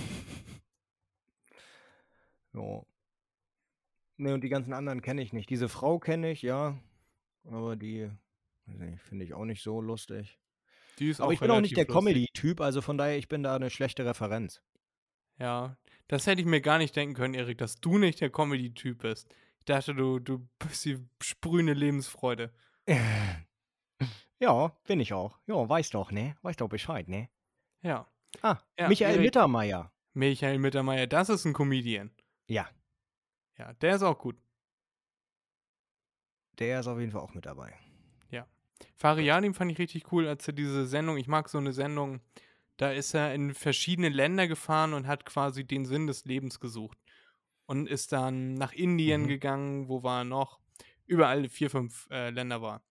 Ja. 2.54 2.82
Ne, 4.16 4.34
und 4.34 4.42
die 4.42 4.48
ganzen 4.48 4.72
anderen 4.72 5.00
kenne 5.00 5.22
ich 5.22 5.32
nicht. 5.32 5.48
Diese 5.48 5.68
Frau 5.68 6.00
kenne 6.00 6.32
ich, 6.32 6.42
ja. 6.42 6.76
Aber 7.44 7.76
die, 7.76 8.10
finde 8.96 9.24
ich 9.24 9.34
auch 9.34 9.44
nicht 9.44 9.62
so 9.62 9.80
lustig. 9.80 10.38
Die 10.98 11.10
ist 11.10 11.20
Aber 11.20 11.28
auch 11.28 11.32
ich 11.32 11.40
bin 11.40 11.50
auch 11.50 11.60
nicht 11.60 11.76
der. 11.76 11.86
Comedy-Typ, 11.86 12.60
also 12.60 12.80
von 12.82 12.98
daher, 12.98 13.16
ich 13.16 13.28
bin 13.28 13.42
da 13.42 13.54
eine 13.54 13.70
schlechte 13.70 14.04
Referenz. 14.04 14.60
Ja, 15.38 15.76
das 16.08 16.26
hätte 16.26 16.40
ich 16.40 16.46
mir 16.46 16.60
gar 16.60 16.78
nicht 16.78 16.96
denken 16.96 17.14
können, 17.14 17.34
Erik, 17.34 17.58
dass 17.58 17.80
du 17.80 17.98
nicht 17.98 18.20
der 18.20 18.30
Comedy-Typ 18.30 18.98
bist. 19.02 19.32
Ich 19.60 19.64
dachte, 19.66 19.94
du, 19.94 20.18
du 20.18 20.48
bist 20.58 20.84
die 20.84 20.98
sprühende 21.20 21.72
Lebensfreude. 21.74 22.52
Ja, 24.40 24.68
bin 24.86 25.00
ich 25.00 25.12
auch. 25.12 25.36
Ja, 25.48 25.68
weiß 25.68 25.90
doch, 25.90 26.12
ne? 26.12 26.36
Weiß 26.42 26.54
doch 26.56 26.68
Bescheid, 26.68 27.08
ne? 27.08 27.28
Ja. 27.82 28.06
Ah, 28.40 28.58
Ja, 28.78 28.86
Michael 28.88 29.14
Erik- 29.16 29.22
Mittermeier. 29.24 29.92
Michael 30.14 30.58
Mittermeier, 30.60 31.08
das 31.08 31.28
ist 31.28 31.44
ein 31.44 31.52
Comedian. 31.54 32.12
Ja, 32.46 32.68
Ja, 33.58 33.72
der 33.74 33.96
ist 33.96 34.02
auch 34.04 34.16
gut. 34.16 34.36
der 36.60 36.78
ist 36.80 36.86
auf 36.86 36.98
jeden 37.00 37.10
Fall 37.12 37.20
auch 37.20 37.34
mit 37.34 37.46
dabei. 37.46 37.74
Fariadim 38.94 39.54
fand 39.54 39.72
ich 39.72 39.78
richtig 39.78 40.12
cool, 40.12 40.28
als 40.28 40.46
er 40.46 40.52
diese 40.54 40.86
Sendung, 40.86 41.16
ich 41.16 41.26
mag 41.26 41.48
so 41.48 41.58
eine 41.58 41.72
Sendung, 41.72 42.20
da 42.76 42.92
ist 42.92 43.12
er 43.14 43.34
in 43.34 43.52
verschiedene 43.54 44.08
Länder 44.08 44.46
gefahren 44.46 44.92
und 44.92 45.08
hat 45.08 45.24
quasi 45.24 45.64
den 45.64 45.84
Sinn 45.84 46.06
des 46.06 46.24
Lebens 46.26 46.60
gesucht. 46.60 46.96
Und 47.68 47.86
ist 47.86 48.12
dann 48.12 48.54
nach 48.54 48.72
Indien 48.72 49.24
Mhm. 49.24 49.28
gegangen, 49.28 49.88
wo 49.88 50.02
war 50.02 50.22
er 50.22 50.24
noch? 50.24 50.58
Überall 51.06 51.48
vier, 51.50 51.68
fünf 51.68 52.08
äh, 52.10 52.30
Länder 52.30 52.62
war. 52.62 52.82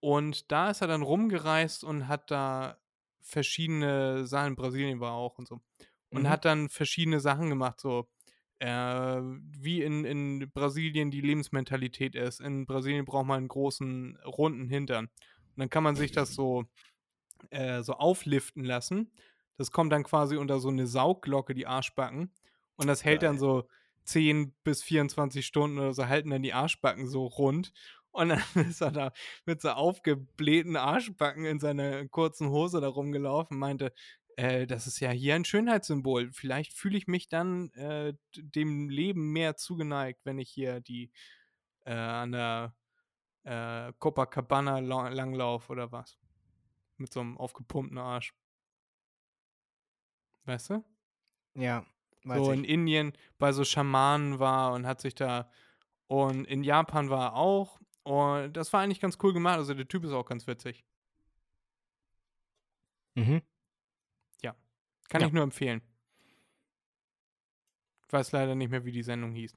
Und 0.00 0.50
da 0.50 0.70
ist 0.70 0.80
er 0.80 0.88
dann 0.88 1.02
rumgereist 1.02 1.84
und 1.84 2.08
hat 2.08 2.30
da 2.32 2.78
verschiedene 3.20 4.26
Sachen, 4.26 4.56
Brasilien 4.56 4.98
war 4.98 5.12
er 5.12 5.16
auch 5.16 5.38
und 5.38 5.46
so. 5.46 5.60
Und 6.10 6.22
Mhm. 6.22 6.28
hat 6.28 6.44
dann 6.44 6.68
verschiedene 6.68 7.20
Sachen 7.20 7.48
gemacht, 7.48 7.80
so 7.80 8.08
äh, 8.58 9.20
wie 9.20 9.82
in, 9.82 10.04
in 10.04 10.50
Brasilien 10.52 11.12
die 11.12 11.20
Lebensmentalität 11.20 12.16
ist. 12.16 12.40
In 12.40 12.66
Brasilien 12.66 13.04
braucht 13.04 13.26
man 13.26 13.38
einen 13.38 13.48
großen, 13.48 14.18
runden 14.26 14.68
Hintern. 14.68 15.06
Und 15.06 15.58
dann 15.58 15.70
kann 15.70 15.84
man 15.84 15.94
sich 15.94 16.10
das 16.10 16.34
so, 16.34 16.64
äh, 17.50 17.82
so 17.82 17.94
aufliften 17.94 18.64
lassen. 18.64 19.12
Das 19.56 19.70
kommt 19.70 19.92
dann 19.92 20.02
quasi 20.02 20.36
unter 20.36 20.58
so 20.58 20.68
eine 20.70 20.88
Saugglocke, 20.88 21.54
die 21.54 21.66
Arschbacken. 21.68 22.32
Und 22.76 22.88
das 22.88 23.04
hält 23.04 23.22
dann 23.22 23.32
Geil. 23.32 23.40
so 23.40 23.68
10 24.04 24.54
bis 24.64 24.82
24 24.82 25.46
Stunden 25.46 25.78
oder 25.78 25.94
so, 25.94 26.06
halten 26.08 26.30
dann 26.30 26.42
die 26.42 26.52
Arschbacken 26.54 27.06
so 27.08 27.26
rund. 27.26 27.72
Und 28.10 28.30
dann 28.30 28.42
ist 28.68 28.80
er 28.82 28.90
da 28.92 29.12
mit 29.46 29.62
so 29.62 29.70
aufgeblähten 29.70 30.76
Arschbacken 30.76 31.44
in 31.46 31.60
seiner 31.60 32.06
kurzen 32.08 32.48
Hose 32.50 32.80
da 32.80 32.88
rumgelaufen, 32.88 33.58
meinte, 33.58 33.92
äh, 34.36 34.66
das 34.66 34.86
ist 34.86 35.00
ja 35.00 35.10
hier 35.10 35.34
ein 35.34 35.44
Schönheitssymbol. 35.44 36.32
Vielleicht 36.32 36.72
fühle 36.74 36.98
ich 36.98 37.06
mich 37.06 37.28
dann 37.28 37.70
äh, 37.72 38.14
dem 38.36 38.88
Leben 38.88 39.32
mehr 39.32 39.56
zugeneigt, 39.56 40.20
wenn 40.24 40.38
ich 40.38 40.50
hier 40.50 40.80
die 40.80 41.10
äh, 41.86 41.92
an 41.94 42.32
der 42.32 42.74
äh, 43.44 43.92
Copacabana 43.98 44.80
la- 44.80 45.08
langlaufe 45.10 45.72
oder 45.72 45.92
was. 45.92 46.18
Mit 46.98 47.12
so 47.12 47.20
einem 47.20 47.38
aufgepumpten 47.38 47.98
Arsch. 47.98 48.34
Weißt 50.44 50.70
du? 50.70 50.84
Ja, 51.54 51.84
weiß 52.24 52.38
so 52.38 52.52
ich. 52.52 52.58
in 52.58 52.64
Indien 52.64 53.12
bei 53.38 53.52
so 53.52 53.64
Schamanen 53.64 54.38
war 54.38 54.72
und 54.72 54.86
hat 54.86 55.00
sich 55.00 55.14
da 55.14 55.50
und 56.06 56.44
in 56.46 56.62
Japan 56.64 57.10
war 57.10 57.30
er 57.30 57.36
auch 57.36 57.80
und 58.04 58.52
das 58.54 58.72
war 58.72 58.80
eigentlich 58.80 59.00
ganz 59.00 59.18
cool 59.22 59.32
gemacht. 59.32 59.56
Also 59.56 59.74
der 59.74 59.88
Typ 59.88 60.04
ist 60.04 60.12
auch 60.12 60.26
ganz 60.26 60.46
witzig. 60.46 60.84
Mhm. 63.14 63.42
Kann 65.12 65.20
Ja. 65.20 65.26
ich 65.26 65.34
nur 65.34 65.42
empfehlen. 65.42 65.82
Ich 68.06 68.12
weiß 68.14 68.32
leider 68.32 68.54
nicht 68.54 68.70
mehr, 68.70 68.86
wie 68.86 68.92
die 68.92 69.02
Sendung 69.02 69.32
hieß. 69.32 69.54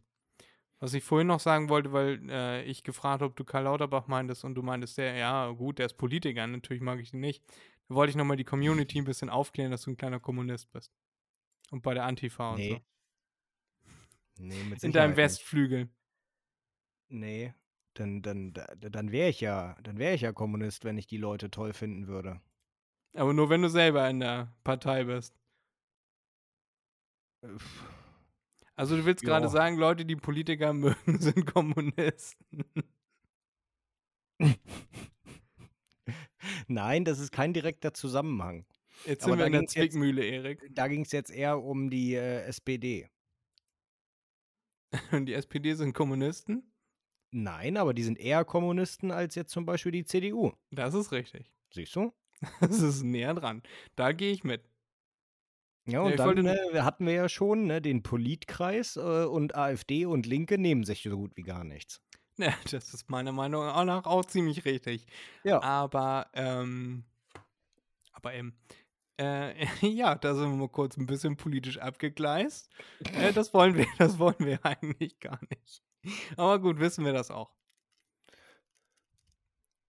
Was 0.79 0.93
ich 0.93 1.01
vorhin 1.01 1.27
noch 1.27 1.39
sagen 1.39 1.69
wollte, 1.69 1.93
weil 1.93 2.29
äh, 2.29 2.63
ich 2.65 2.84
gefragt 2.84 3.22
habe, 3.22 3.27
ob 3.31 3.38
du 3.38 3.45
Karl 3.45 3.63
Lauterbach 3.63 4.07
meintest 4.07 4.43
und 4.43 4.55
du 4.55 4.62
meintest, 4.62 4.98
der, 4.98 5.15
ja, 5.15 5.50
gut, 5.51 5.79
der 5.79 5.86
ist 5.86 5.93
Politiker, 5.93 6.45
natürlich 6.45 6.84
mag 6.84 7.00
ich 7.00 7.13
ihn 7.13 7.22
nicht. 7.22 7.41
Da 7.88 7.95
wollte 7.95 8.10
ich 8.10 8.17
nochmal 8.17 8.36
die 8.36 8.43
Community 8.43 9.00
ein 9.00 9.05
bisschen 9.05 9.29
aufklären, 9.29 9.72
dass 9.72 9.84
du 9.84 9.91
ein 9.91 9.98
kleiner 9.98 10.19
Kommunist 10.19 10.69
bist. 10.74 10.91
Und 11.72 11.81
bei 11.81 11.93
der 11.93 12.05
Antifa 12.05 12.51
und 12.51 12.57
Nee, 12.57 12.69
so. 12.69 12.81
Nee, 14.43 14.63
mit 14.63 14.84
In 14.84 14.91
deinem 14.91 15.12
Sicherheit. 15.12 15.17
Westflügel. 15.17 15.89
Nee, 17.07 17.53
dann, 17.93 18.22
dann, 18.22 18.53
da- 18.53 18.65
dann 18.75 19.12
wäre 19.12 19.29
ich 19.29 19.39
ja, 19.41 19.75
dann 19.84 19.98
wäre 19.98 20.13
ich 20.15 20.22
ja 20.22 20.34
Kommunist, 20.34 20.84
wenn 20.84 20.98
ich 20.98 21.07
die 21.07 21.17
Leute 21.17 21.50
toll 21.51 21.74
finden 21.74 22.07
würde. 22.07 22.41
Aber 23.13 23.34
nur 23.34 23.50
wenn 23.50 23.62
du 23.62 23.69
selber 23.69 24.10
in 24.10 24.19
der 24.19 24.53
Partei 24.63 25.05
bist. 25.05 25.34
Also 28.75 28.98
du 28.98 29.05
willst 29.05 29.24
gerade 29.24 29.48
sagen, 29.48 29.77
Leute, 29.77 30.05
die 30.05 30.15
Politiker 30.17 30.74
mögen, 30.74 31.19
sind 31.19 31.45
Kommunisten. 31.45 32.65
Nein, 36.67 37.05
das 37.05 37.19
ist 37.19 37.31
kein 37.31 37.53
direkter 37.53 37.93
Zusammenhang. 37.93 38.65
Jetzt 39.06 39.24
Aber 39.24 39.32
sind 39.34 39.38
wir 39.40 39.44
da 39.44 39.46
in 39.48 39.52
der 39.54 39.62
jetzt- 39.62 39.74
Zwickmühle, 39.74 40.24
Erik. 40.24 40.70
Da 40.74 40.88
ging 40.88 41.02
es 41.02 41.12
jetzt 41.12 41.32
eher 41.32 41.62
um 41.62 41.90
die 41.90 42.16
äh, 42.16 42.42
SPD. 42.44 43.10
Und 45.12 45.25
die 45.25 45.34
SPD 45.34 45.74
sind 45.74 45.94
Kommunisten? 45.94 46.72
Nein, 47.32 47.75
aber 47.78 47.94
die 47.94 48.04
sind 48.04 48.18
eher 48.18 48.46
Kommunisten 48.46 49.12
als 49.12 49.36
jetzt 49.36 49.52
zum 49.52 49.66
Beispiel 49.66 49.92
die 49.92 50.06
CDU. 50.06 50.54
Das 50.72 50.94
ist 50.94 51.12
richtig. 51.12 51.52
Siehst 51.72 51.96
du? 51.96 52.14
Das 52.60 52.80
ist 52.80 53.02
näher 53.04 53.34
dran. 53.34 53.64
Da 53.96 54.12
gehe 54.12 54.32
ich 54.32 54.44
mit. 54.44 54.62
Ja, 55.88 56.02
und 56.02 56.12
ich 56.12 56.18
dann 56.18 56.28
wollte 56.28 56.42
äh, 56.74 56.82
hatten 56.82 57.06
wir 57.06 57.14
ja 57.14 57.30
schon 57.30 57.66
ne, 57.68 57.82
den 57.82 58.04
Politkreis 58.04 58.98
äh, 58.98 59.25
und 59.25 59.56
AfD 59.56 60.06
und 60.06 60.25
Linke 60.25 60.58
nehmen 60.58 60.84
sich 60.84 61.04
so 61.04 61.16
gut 61.18 61.36
wie 61.36 61.44
gar 61.44 61.64
nichts. 61.64 62.02
Ja, 62.38 62.54
das 62.70 62.94
ist 62.94 63.10
meiner 63.10 63.32
Meinung 63.32 63.64
nach 63.86 64.06
auch 64.06 64.25
ziemlich 64.25 64.66
richtig. 64.66 65.06
Ja. 65.46 65.62
Aber, 65.62 66.28
ähm, 66.34 67.06
aber 68.12 68.34
eben, 68.34 68.54
äh, 69.17 69.65
ja, 69.88 70.15
da 70.15 70.36
sind 70.36 70.51
wir 70.51 70.57
mal 70.57 70.69
kurz 70.69 70.98
ein 70.98 71.05
bisschen 71.05 71.38
politisch 71.38 71.77
abgegleist. 71.77 72.69
Äh, 73.13 73.34
das 73.34 73.53
wollen 73.53 73.75
wir, 73.75 73.88
das 73.98 74.19
wollen 74.19 74.39
wir 74.39 74.63
eigentlich 74.65 75.19
gar 75.19 75.39
nicht. 75.50 75.84
Aber 76.38 76.60
gut, 76.60 76.79
wissen 76.79 77.05
wir 77.05 77.13
das 77.13 77.31
auch. 77.31 77.51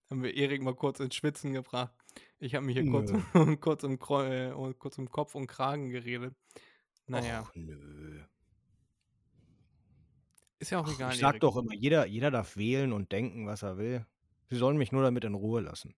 Haben 0.09 0.23
wir 0.23 0.35
Erik 0.35 0.63
mal 0.63 0.75
kurz 0.75 1.01
ins 1.01 1.17
Schwitzen 1.17 1.53
gebracht. 1.53 1.93
Ich 2.39 2.55
habe 2.55 2.65
mich 2.65 2.77
hier 2.77 2.89
kurz, 2.91 3.11
kurz, 3.61 3.83
im, 3.83 3.95
äh, 3.95 4.75
kurz 4.75 4.99
im 4.99 5.11
Kopf 5.11 5.35
und 5.35 5.47
Kragen 5.47 5.91
geredet. 5.91 6.35
Naja, 7.07 7.43
Och, 7.43 7.55
nö. 7.55 8.23
ist 10.59 10.71
ja 10.71 10.81
auch 10.81 10.93
egal. 10.93 11.13
Ich 11.13 11.21
sag 11.21 11.35
Erik. 11.35 11.41
doch 11.41 11.57
immer, 11.57 11.75
jeder, 11.75 12.07
jeder 12.07 12.31
darf 12.31 12.57
wählen 12.57 12.93
und 12.93 13.13
denken, 13.13 13.47
was 13.47 13.63
er 13.63 13.79
will. 13.79 14.07
Sie 14.49 14.57
sollen 14.57 14.77
mich 14.77 14.93
nur 14.93 15.03
damit 15.03 15.25
in 15.25 15.35
Ruhe 15.35 15.61
lassen. 15.61 15.95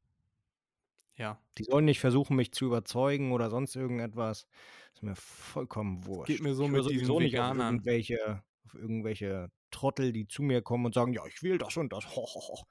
Ja, 1.18 1.42
Die 1.58 1.64
sollen 1.64 1.84
nicht 1.84 2.00
versuchen, 2.00 2.36
mich 2.36 2.52
zu 2.52 2.66
überzeugen 2.66 3.32
oder 3.32 3.50
sonst 3.50 3.74
irgendetwas. 3.76 4.46
Ist 4.94 5.02
mir 5.02 5.16
vollkommen 5.16 6.06
wurscht. 6.06 6.28
geht 6.28 6.40
mir 6.40 6.54
so 6.54 6.64
ich 6.64 6.70
mit 6.70 6.84
diesen 6.84 7.06
sowieso 7.06 7.20
nicht 7.20 7.38
auf 7.38 7.44
Veganern. 7.44 7.74
irgendwelche, 7.74 8.42
auf 8.64 8.74
irgendwelche 8.74 9.50
Trottel, 9.70 10.12
die 10.12 10.28
zu 10.28 10.42
mir 10.42 10.62
kommen 10.62 10.86
und 10.86 10.94
sagen, 10.94 11.12
ja, 11.12 11.26
ich 11.26 11.42
will 11.42 11.58
das 11.58 11.76
und 11.76 11.92
das. 11.92 12.06
Ho, 12.14 12.24
ho, 12.24 12.40
ho. 12.40 12.66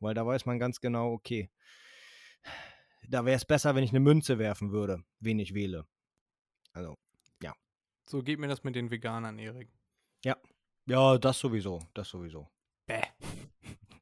Weil 0.00 0.14
da 0.14 0.26
weiß 0.26 0.46
man 0.46 0.58
ganz 0.58 0.80
genau, 0.80 1.12
okay, 1.12 1.50
da 3.08 3.24
wäre 3.24 3.36
es 3.36 3.44
besser, 3.44 3.74
wenn 3.74 3.84
ich 3.84 3.90
eine 3.90 4.00
Münze 4.00 4.38
werfen 4.38 4.72
würde, 4.72 5.04
wen 5.20 5.38
ich 5.38 5.54
wähle. 5.54 5.86
Also, 6.72 6.96
so 8.12 8.22
geht 8.22 8.38
mir 8.38 8.48
das 8.48 8.64
mit 8.64 8.74
den 8.74 8.90
Veganern, 8.90 9.38
Erik. 9.38 9.70
ja, 10.86 11.16
das 11.18 11.38
sowieso, 11.38 11.80
das 11.94 12.08
sowieso. 12.08 12.48
Bäh. 12.86 13.02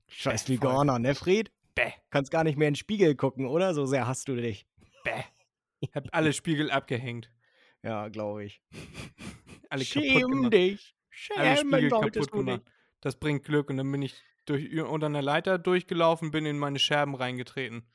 Scheiß 0.09 0.45
Bäh, 0.45 0.57
voll. 0.57 0.71
Veganer, 0.71 0.99
ne, 0.99 1.15
Fred? 1.15 1.53
Bäh. 1.75 1.93
Kannst 2.11 2.31
gar 2.31 2.45
nicht 2.45 2.57
mehr 2.59 2.69
in 2.69 2.73
den 2.75 2.79
Spiegel 2.79 3.15
gucken, 3.15 3.47
oder? 3.47 3.75
So 3.75 3.87
sehr 3.87 4.07
hast 4.07 4.29
du 4.29 4.37
dich. 4.37 4.67
Bäh. 5.05 5.23
Hab 5.95 6.09
alle 6.13 6.33
Spiegel 6.33 6.71
abgehängt. 6.71 7.31
Ja, 7.83 8.09
glaube 8.09 8.45
ich. 8.45 8.63
Alle 9.71 9.85
Schäm 9.85 10.51
dich. 10.51 10.97
Alle 11.37 11.57
Schämen 11.57 11.73
Spiegel 11.75 11.91
solltest 11.91 12.31
kaputt 12.33 12.47
gemacht. 12.47 12.67
dich. 12.67 12.75
Das 13.01 13.17
bringt 13.21 13.45
Glück. 13.45 13.71
Und 13.71 13.77
dann 13.77 13.91
bin 13.93 14.03
ich 14.03 14.21
durch, 14.45 14.69
unter 14.81 15.07
einer 15.07 15.23
Leiter 15.23 15.59
durchgelaufen, 15.59 16.33
bin 16.33 16.45
in 16.45 16.59
meine 16.59 16.81
Scherben 16.81 17.15
reingetreten. 17.15 17.89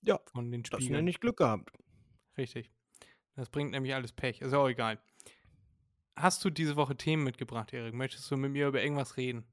Ja, 0.00 0.18
Von 0.32 0.50
den 0.50 0.62
Das 0.62 0.78
Spiegeln. 0.80 0.96
nenne 0.96 1.10
ich 1.10 1.20
Glück 1.20 1.36
gehabt. 1.36 1.70
Richtig. 2.36 2.70
Das 3.36 3.50
bringt 3.50 3.70
nämlich 3.72 3.94
alles 3.94 4.12
Pech. 4.12 4.40
Ist 4.40 4.52
ja 4.52 4.58
auch 4.58 4.68
egal. 4.68 4.98
Hast 6.16 6.44
du 6.44 6.50
diese 6.50 6.76
Woche 6.76 6.96
Themen 6.96 7.24
mitgebracht, 7.24 7.72
Erik? 7.72 7.94
Möchtest 7.94 8.30
du 8.30 8.36
mit 8.36 8.50
mir 8.52 8.68
über 8.68 8.82
irgendwas 8.82 9.16
reden? 9.16 9.46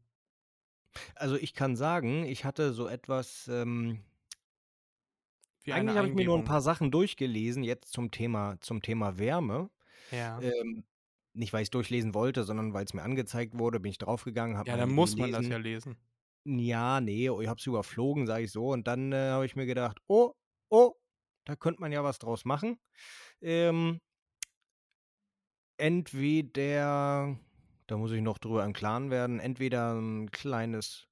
Also 1.16 1.36
ich 1.36 1.54
kann 1.54 1.76
sagen, 1.76 2.24
ich 2.26 2.46
hatte 2.46 2.74
so 2.74 2.88
etwas, 2.88 3.48
ähm, 3.48 4.04
Wie 5.64 5.74
eine 5.74 5.82
eigentlich 5.82 5.98
habe 5.98 6.08
ich 6.08 6.14
mir 6.14 6.26
nur 6.26 6.36
ein 6.36 6.40
Eingebung. 6.40 6.46
paar 6.46 6.62
Sachen 6.62 6.92
durchgelesen, 6.92 7.64
jetzt 7.64 7.92
zum 7.92 8.12
Thema, 8.12 8.58
zum 8.62 8.82
Thema 8.82 9.18
Wärme. 9.18 9.70
Ja. 10.12 10.40
Ähm, 10.42 10.84
nicht, 11.34 11.54
weil 11.54 11.62
ich 11.62 11.68
es 11.68 11.72
durchlesen 11.72 12.14
wollte, 12.14 12.44
sondern 12.44 12.74
weil 12.74 12.86
es 12.86 12.94
mir 12.94 13.04
angezeigt 13.04 13.58
wurde, 13.58 13.80
bin 13.80 13.92
ich 13.92 13.98
draufgegangen, 13.98 14.58
habe 14.58 14.70
ja, 14.70 14.78
dann 14.78 14.92
muss 14.92 15.16
man 15.16 15.32
das 15.32 15.48
ja 15.48 15.58
lesen. 15.58 15.98
Ja, 16.46 17.02
nee, 17.02 17.30
ich 17.30 17.48
habe 17.48 17.60
es 17.60 17.66
überflogen, 17.68 18.26
sage 18.26 18.46
ich 18.46 18.52
so. 18.52 18.70
Und 18.70 18.88
dann 18.88 19.12
äh, 19.12 19.30
habe 19.30 19.46
ich 19.46 19.56
mir 19.56 19.66
gedacht, 19.66 20.00
oh, 20.08 20.34
oh, 20.70 20.94
da 21.46 21.56
könnte 21.56 21.82
man 21.82 21.92
ja 21.92 22.04
was 22.04 22.20
draus 22.20 22.46
machen. 22.46 22.80
Ähm, 23.42 24.00
entweder, 25.78 27.38
da 27.90 27.98
muss 27.98 28.12
ich 28.12 28.22
noch 28.22 28.38
drüber 28.38 28.64
im 28.64 28.74
Klaren 28.74 29.10
werden, 29.10 29.40
entweder 29.40 29.94
ein 29.94 30.32
kleines 30.32 31.08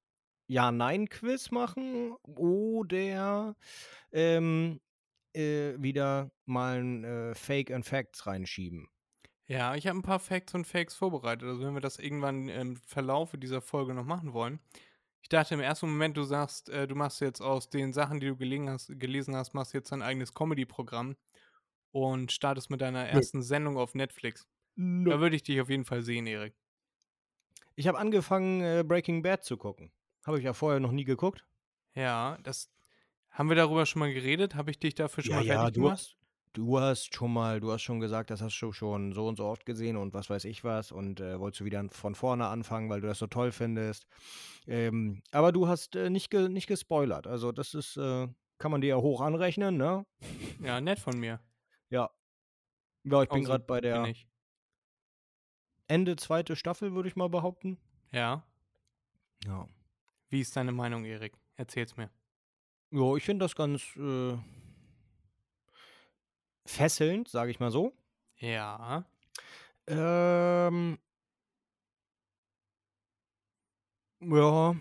Ja-Nein-Quiz 0.48 1.52
machen 1.52 2.14
oder 2.24 3.56
ähm, 4.12 4.80
äh, 5.34 5.74
wieder 5.78 6.32
mal 6.46 6.80
ein 6.80 7.04
äh, 7.04 7.36
Fake 7.36 7.72
and 7.72 7.86
Facts 7.86 8.28
reinschieben. 8.28 8.88
Ja, 9.48 9.76
ich 9.76 9.88
habe 9.88 9.98
ein 9.98 10.04
paar 10.04 10.20
Facts 10.20 10.54
und 10.56 10.68
Fakes 10.68 10.96
vorbereitet. 10.96 11.48
Also 11.48 11.66
wenn 11.66 11.74
wir 11.74 11.82
das 11.82 12.00
irgendwann 12.00 12.50
im 12.50 12.76
Verlaufe 12.76 13.38
dieser 13.38 13.62
Folge 13.62 13.94
noch 13.94 14.06
machen 14.06 14.34
wollen. 14.34 14.60
Ich 15.22 15.30
dachte 15.30 15.56
im 15.56 15.62
ersten 15.62 15.90
Moment, 15.90 16.16
du 16.16 16.24
sagst, 16.24 16.70
äh, 16.70 16.88
du 16.88 16.96
machst 16.96 17.22
jetzt 17.22 17.42
aus 17.42 17.70
den 17.70 17.92
Sachen, 17.92 18.20
die 18.20 18.28
du 18.28 18.36
gelegen 18.36 18.70
hast, 18.70 18.88
gelesen 19.00 19.36
hast, 19.36 19.54
machst 19.54 19.74
jetzt 19.74 19.92
dein 19.92 20.02
eigenes 20.02 20.34
Comedy-Programm 20.34 21.16
und 21.92 22.32
startest 22.32 22.70
mit 22.70 22.82
deiner 22.82 23.08
ersten 23.08 23.42
Sendung 23.42 23.78
auf 23.78 23.96
Netflix. 23.96 24.48
Da 24.76 25.20
würde 25.20 25.36
ich 25.36 25.44
dich 25.44 25.60
auf 25.60 25.70
jeden 25.70 25.86
Fall 25.86 26.04
sehen, 26.04 26.28
Erik. 26.28 26.54
Ich 27.78 27.88
habe 27.88 28.00
angefangen, 28.00 28.62
äh, 28.62 28.84
Breaking 28.86 29.22
Bad 29.22 29.44
zu 29.44 29.56
gucken. 29.56 29.92
Habe 30.26 30.40
ich 30.40 30.44
ja 30.44 30.54
vorher 30.54 30.80
noch 30.80 30.92
nie 30.92 31.04
geguckt. 31.04 31.46
Ja, 31.94 32.40
das 32.42 32.72
haben 33.30 33.50
wir 33.50 33.56
darüber 33.56 33.86
schon 33.86 34.00
mal 34.00 34.12
geredet. 34.12 34.56
Habe 34.56 34.72
ich 34.72 34.80
dich 34.80 34.96
dafür 34.96 35.24
schon 35.24 35.36
mal 35.36 35.46
fertig 35.46 35.76
du 35.76 35.82
gemacht? 35.82 36.00
hast, 36.00 36.18
du 36.54 36.80
hast 36.80 37.14
schon 37.14 37.32
mal, 37.32 37.60
du 37.60 37.72
hast 37.72 37.84
schon 37.84 38.00
gesagt, 38.00 38.32
das 38.32 38.42
hast 38.42 38.60
du 38.60 38.72
schon 38.72 39.14
so 39.14 39.28
und 39.28 39.36
so 39.36 39.46
oft 39.46 39.64
gesehen 39.68 39.96
und 39.96 40.16
was 40.16 40.28
weiß 40.28 40.46
ich 40.46 40.64
was 40.64 40.92
und 40.92 41.20
äh, 41.20 41.40
wolltest 41.40 41.62
du 41.62 41.66
wieder 41.66 41.88
von 41.92 42.16
vorne 42.16 42.48
anfangen, 42.48 42.90
weil 42.90 43.00
du 43.00 43.06
das 43.06 43.20
so 43.20 43.28
toll 43.28 43.52
findest. 43.52 44.08
Ähm, 44.66 45.22
aber 45.30 45.52
du 45.52 45.68
hast 45.68 45.96
äh, 45.96 46.10
nicht, 46.10 46.32
ge, 46.32 46.50
nicht 46.50 46.66
gespoilert. 46.66 47.28
Also 47.28 47.52
das 47.52 47.76
ist, 47.76 47.96
äh, 47.96 48.28
kann 48.58 48.72
man 48.72 48.82
dir 48.82 48.88
ja 48.88 48.98
hoch 48.98 49.22
anrechnen, 49.22 49.78
ne? 49.78 50.04
Ja, 50.64 50.82
nett 50.82 50.98
von 50.98 51.20
mir. 51.20 51.40
Ja. 51.92 52.10
Ja, 53.04 53.22
ich 53.22 53.30
bin 53.30 53.38
Also 53.42 53.52
gerade 53.52 53.66
bei 53.66 53.82
der. 53.82 54.14
Ende 55.88 56.16
zweite 56.16 56.56
Staffel, 56.56 56.94
würde 56.94 57.10
ich 57.10 57.16
mal 57.16 57.30
behaupten. 57.30 57.78
Ja. 58.12 58.44
Ja. 59.46 59.68
Wie 60.30 60.42
ist 60.42 60.56
deine 60.56 60.72
Meinung, 60.72 61.06
Erik? 61.06 61.34
Erzähl's 61.56 61.96
mir. 61.98 62.10
Ja, 62.92 63.16
ich 63.16 63.24
finde 63.24 63.46
das 63.46 63.56
ganz 63.56 63.96
äh, 63.98 64.38
fesselnd, 66.66 67.28
sage 67.28 67.52
ich 67.52 67.60
mal 67.60 67.72
so. 67.72 67.94
Ja. 68.38 69.06
Ähm. 69.88 70.98
Ja. 74.22 74.76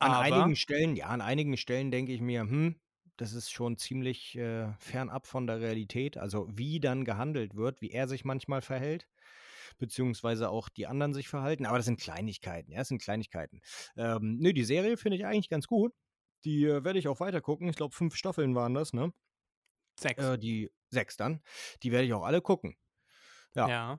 An 0.00 0.12
Aber- 0.12 0.20
einigen 0.20 0.56
Stellen, 0.56 0.96
ja, 0.96 1.06
an 1.06 1.20
einigen 1.20 1.56
Stellen 1.56 1.90
denke 1.90 2.12
ich 2.12 2.20
mir, 2.20 2.42
hm, 2.42 2.76
das 3.16 3.32
ist 3.32 3.50
schon 3.50 3.76
ziemlich 3.76 4.36
äh, 4.36 4.72
fernab 4.78 5.26
von 5.26 5.46
der 5.46 5.60
Realität. 5.60 6.16
Also 6.16 6.46
wie 6.56 6.78
dann 6.80 7.04
gehandelt 7.04 7.56
wird, 7.56 7.80
wie 7.80 7.90
er 7.90 8.06
sich 8.06 8.24
manchmal 8.24 8.62
verhält, 8.62 9.08
beziehungsweise 9.78 10.50
auch 10.50 10.68
die 10.68 10.86
anderen 10.86 11.14
sich 11.14 11.28
verhalten. 11.28 11.66
Aber 11.66 11.76
das 11.78 11.86
sind 11.86 12.00
Kleinigkeiten, 12.00 12.72
ja, 12.72 12.78
das 12.78 12.88
sind 12.88 13.00
Kleinigkeiten. 13.02 13.60
Ähm, 13.96 14.38
nö, 14.38 14.52
die 14.52 14.64
Serie 14.64 14.96
finde 14.96 15.16
ich 15.16 15.24
eigentlich 15.26 15.48
ganz 15.48 15.66
gut. 15.66 15.92
Die 16.44 16.64
äh, 16.64 16.84
werde 16.84 16.98
ich 16.98 17.08
auch 17.08 17.20
weiter 17.20 17.40
gucken. 17.40 17.68
Ich 17.68 17.76
glaube, 17.76 17.94
fünf 17.94 18.14
Staffeln 18.14 18.54
waren 18.54 18.74
das, 18.74 18.92
ne? 18.92 19.12
Sechs. 19.98 20.22
Äh, 20.22 20.38
die 20.38 20.70
sechs 20.90 21.16
dann. 21.16 21.42
Die 21.82 21.90
werde 21.92 22.06
ich 22.06 22.12
auch 22.12 22.24
alle 22.24 22.40
gucken. 22.40 22.76
ja. 23.54 23.68
Ja. 23.68 23.98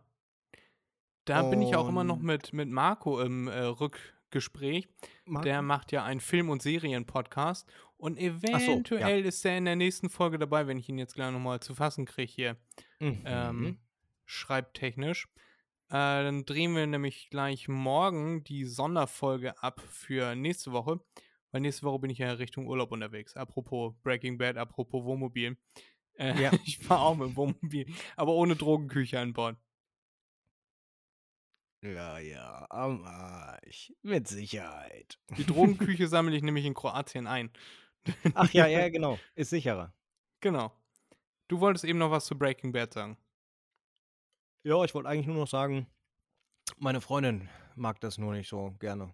Da 1.26 1.44
bin 1.44 1.62
ich 1.62 1.76
auch 1.76 1.88
immer 1.88 2.04
noch 2.04 2.18
mit, 2.18 2.54
mit 2.54 2.70
Marco 2.70 3.22
im 3.22 3.48
äh, 3.48 3.60
Rückgespräch. 3.60 4.88
Der 5.28 5.62
Marco? 5.62 5.62
macht 5.62 5.92
ja 5.92 6.04
einen 6.04 6.22
Film- 6.22 6.50
und 6.50 6.64
Serien-Podcast. 6.64 7.72
Und 7.98 8.18
so, 8.18 8.24
ja. 8.26 8.32
eventuell 8.32 9.26
ist 9.26 9.46
er 9.46 9.58
in 9.58 9.66
der 9.66 9.76
nächsten 9.76 10.10
Folge 10.10 10.40
dabei, 10.40 10.66
wenn 10.66 10.80
ich 10.80 10.90
ihn 10.90 10.98
jetzt 10.98 11.14
gleich 11.14 11.32
nochmal 11.32 11.60
zu 11.60 11.76
fassen 11.76 12.06
kriege 12.06 12.32
hier, 12.32 12.58
Mhm. 13.00 13.22
ähm, 13.26 13.80
schreibtechnisch. 14.26 15.28
Äh, 15.90 16.24
dann 16.24 16.46
drehen 16.46 16.76
wir 16.76 16.86
nämlich 16.86 17.30
gleich 17.30 17.68
morgen 17.68 18.44
die 18.44 18.66
Sonderfolge 18.66 19.62
ab 19.62 19.82
für 19.90 20.36
nächste 20.36 20.72
Woche. 20.72 21.00
Weil 21.52 21.62
nächste 21.62 21.84
Woche 21.84 22.00
bin 22.00 22.12
ich 22.12 22.20
ja 22.20 22.32
Richtung 22.34 22.68
Urlaub 22.68 22.92
unterwegs. 22.92 23.36
Apropos 23.36 23.96
Breaking 24.04 24.38
Bad, 24.38 24.58
apropos 24.58 25.04
Wohnmobil. 25.04 25.58
Äh, 26.18 26.40
Ja. 26.42 26.52
ich 26.66 26.78
fahre 26.78 27.02
auch 27.02 27.16
mit 27.16 27.30
dem 27.30 27.36
Wohnmobil, 27.36 27.88
aber 28.16 28.34
ohne 28.34 28.56
Drogenküche 28.56 29.20
an 29.20 29.34
Bord. 29.34 29.58
Ja, 31.82 32.20
ja, 32.20 32.68
am 32.70 33.04
Arsch. 33.06 33.94
Mit 34.02 34.28
Sicherheit. 34.28 35.18
Die 35.38 35.46
Drogenküche 35.46 36.08
sammle 36.10 36.36
ich 36.36 36.44
nämlich 36.44 36.66
in 36.66 36.74
Kroatien 36.74 37.26
ein. 37.26 37.52
Ach 38.34 38.52
ja, 38.52 38.68
ja, 38.68 38.90
genau. 38.90 39.18
Ist 39.36 39.50
sicherer. 39.52 39.94
Genau. 40.42 40.72
Du 41.48 41.62
wolltest 41.62 41.86
eben 41.86 42.00
noch 42.00 42.12
was 42.12 42.26
zu 42.26 42.38
Breaking 42.38 42.74
Bad 42.74 42.94
sagen. 42.94 43.18
Ja, 44.64 44.84
ich 44.84 44.94
wollte 44.94 45.10
eigentlich 45.10 45.28
nur 45.28 45.38
noch 45.38 45.48
sagen, 45.48 45.88
meine 46.78 47.02
Freundin 47.02 47.50
mag 47.76 48.00
das 48.02 48.18
nur 48.18 48.34
nicht 48.34 48.50
so 48.50 48.72
gerne. 48.80 49.14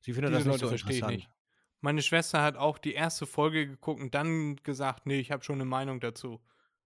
Sie 0.00 0.12
findet 0.12 0.32
Diese 0.32 0.44
das 0.44 0.46
nicht 0.46 0.62
Leute 0.62 0.78
so 0.78 0.86
interessant. 0.86 1.16
nicht. 1.16 1.30
Meine 1.80 2.02
Schwester 2.02 2.42
hat 2.42 2.56
auch 2.56 2.78
die 2.78 2.92
erste 2.92 3.26
Folge 3.26 3.66
geguckt 3.66 4.00
und 4.02 4.14
dann 4.14 4.56
gesagt, 4.56 5.06
nee, 5.06 5.18
ich 5.18 5.30
habe 5.30 5.44
schon 5.44 5.56
eine 5.56 5.64
Meinung 5.64 6.00
dazu. 6.00 6.40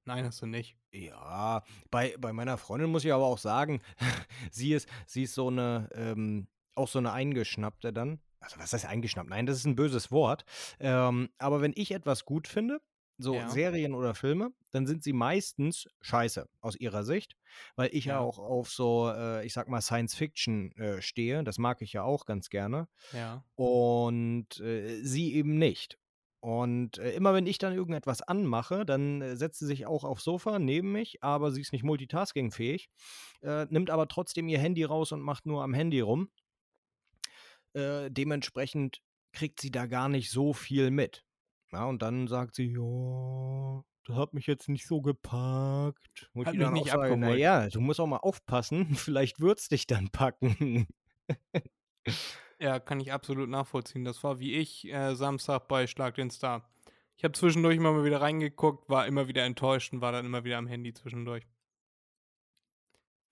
Nein, 0.05 0.25
hast 0.25 0.43
du 0.43 0.47
nicht. 0.47 0.77
Ja, 0.93 1.63
bei, 1.91 2.15
bei 2.19 2.33
meiner 2.33 2.59
Freundin 2.59 2.91
muss 2.91 3.05
ich 3.05 3.13
aber 3.13 3.25
auch 3.25 3.39
sagen, 3.39 3.81
sie 4.51 4.73
ist, 4.75 4.89
sie 5.07 5.23
ist 5.23 5.35
so 5.35 5.49
eine, 5.49 5.89
ähm, 5.95 6.47
auch 6.75 6.89
so 6.89 6.99
eine 6.99 7.13
Eingeschnappte 7.13 7.93
dann. 7.93 8.21
Also 8.41 8.59
was 8.59 8.73
heißt 8.75 8.85
eingeschnappt? 8.85 9.31
Nein, 9.31 9.47
das 9.47 9.57
ist 9.57 9.65
ein 9.65 9.77
böses 9.77 10.13
Wort. 10.13 10.45
Ähm, 10.79 11.31
aber 11.39 11.63
wenn 11.63 11.73
ich 11.75 11.93
etwas 11.93 12.27
gut 12.27 12.47
finde, 12.47 12.81
so 13.17 13.35
Ja. 13.37 13.49
Serien 13.49 13.95
oder 13.95 14.15
Filme, 14.15 14.51
dann 14.73 14.87
sind 14.87 15.03
sie 15.05 15.13
meistens 15.13 15.87
scheiße 16.01 16.49
aus 16.61 16.77
ihrer 16.77 17.05
Sicht, 17.05 17.37
weil 17.77 17.91
ich 17.93 18.07
ja, 18.07 18.15
Ja. 18.15 18.21
auch 18.21 18.39
auf 18.39 18.71
so, 18.71 19.09
äh, 19.15 19.47
ich 19.47 19.53
sag 19.53 19.69
mal, 19.69 19.81
Science 19.81 20.15
Fiction 20.15 20.73
äh, 20.73 21.01
stehe. 21.01 21.45
Das 21.45 21.59
mag 21.59 21.81
ich 21.83 21.93
ja 21.93 22.03
auch 22.03 22.27
ganz 22.27 22.49
gerne. 22.51 22.89
Ja. 23.13 23.45
Und 23.55 24.59
äh, 24.61 25.01
sie 25.03 25.35
eben 25.35 25.59
nicht. 25.59 25.99
Und 26.41 26.99
äh, 26.99 27.13
immer 27.13 27.33
wenn 27.33 27.47
ich 27.47 27.57
dann 27.57 27.73
irgendetwas 27.73 28.21
anmache, 28.21 28.85
dann 28.85 29.23
äh, 29.23 29.37
setzt 29.37 29.61
sie 29.61 29.67
sich 29.67 29.87
auch 29.87 30.05
aufs 30.05 30.25
Sofa 30.25 30.59
neben 30.59 30.93
mich, 30.93 31.23
aber 31.23 31.51
sie 31.53 31.61
ist 31.63 31.73
nicht 31.73 31.85
multitaskingfähig, 31.85 32.91
äh, 33.43 33.65
nimmt 33.71 33.89
aber 33.91 34.09
trotzdem 34.09 34.49
ihr 34.49 34.59
Handy 34.59 34.85
raus 34.85 35.13
und 35.13 35.23
macht 35.23 35.47
nur 35.47 35.63
am 35.63 35.73
Handy 35.73 36.01
rum. 36.01 36.31
Dementsprechend 37.77 39.01
kriegt 39.33 39.61
sie 39.61 39.73
da 39.73 39.87
gar 39.87 40.09
nicht 40.09 40.31
so 40.31 40.53
viel 40.53 40.93
mit. 40.93 41.25
Ja, 41.75 41.87
und 41.87 42.03
dann 42.03 42.29
sagt 42.29 42.55
sie, 42.55 42.73
ja, 42.73 43.83
das 44.07 44.17
hat 44.17 44.33
mich 44.33 44.47
jetzt 44.47 44.69
nicht 44.69 44.87
so 44.87 45.03
gepackt. 45.03 46.29
Ich 46.35 46.47
Hat 46.47 46.55
ihr 46.55 46.59
mich 46.59 46.61
dann 46.61 46.69
auch 46.69 46.73
nicht 46.73 46.93
abgeholt. 46.93 47.19
naja, 47.19 47.69
du 47.69 47.81
musst 47.81 47.99
auch 47.99 48.07
mal 48.07 48.19
aufpassen, 48.19 48.87
vielleicht 48.95 49.41
wird's 49.41 49.69
dich 49.69 49.87
dann 49.87 50.11
packen. 50.11 50.87
Ja, 52.61 52.79
kann 52.79 53.01
ich 53.01 53.13
absolut 53.13 53.49
nachvollziehen. 53.49 54.05
Das 54.05 54.23
war 54.23 54.39
wie 54.39 54.55
ich 54.55 54.87
äh, 54.87 55.15
Samstag 55.17 55.67
bei 55.69 55.87
Schlag 55.87 56.15
den 56.15 56.31
Star. 56.31 56.71
Ich 57.17 57.25
habe 57.25 57.33
zwischendurch 57.33 57.77
immer 57.77 57.93
mal 57.93 58.05
wieder 58.05 58.21
reingeguckt, 58.21 58.89
war 58.89 59.07
immer 59.07 59.29
wieder 59.29 59.45
enttäuscht 59.45 59.93
und 59.93 60.01
war 60.01 60.13
dann 60.13 60.25
immer 60.25 60.45
wieder 60.45 60.59
am 60.59 60.67
Handy 60.67 60.93
zwischendurch. 60.93 61.45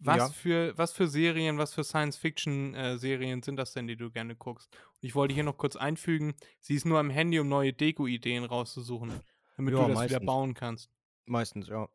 Was, 0.05 0.17
Ja. 0.17 0.29
für, 0.31 0.77
was 0.79 0.93
für 0.93 1.07
Serien, 1.07 1.59
was 1.59 1.75
für 1.75 1.85
Science-Fiction-Serien 1.85 3.43
sind 3.43 3.57
das 3.57 3.73
denn, 3.73 3.87
die 3.87 3.95
du 3.97 4.11
gerne 4.11 4.35
guckst? 4.35 4.69
Und 4.75 5.05
ich 5.05 5.15
wollte 5.15 5.33
hier 5.35 5.45
noch 5.45 5.57
kurz 5.57 5.77
einfügen, 5.77 6.35
sie 6.59 6.75
ist 6.75 6.85
nur 6.87 6.99
am 6.99 7.09
Handy, 7.11 7.39
um 7.39 7.49
neue 7.49 7.73
Deko-Ideen 7.73 8.45
rauszusuchen, 8.45 9.21
damit 9.57 9.75
Ja, 9.75 9.81
du 9.87 9.89
das 9.93 10.03
wieder 10.03 10.15
meistens. 10.15 10.27
bauen 10.27 10.55
kannst. 10.55 10.91
Meistens, 11.27 11.69
ja. 11.69 11.89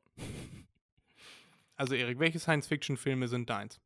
Also 1.75 1.95
Erik, 1.95 2.17
welche 2.19 2.39
Science-Fiction-Filme 2.39 3.27
sind 3.27 3.49
deins? 3.49 3.79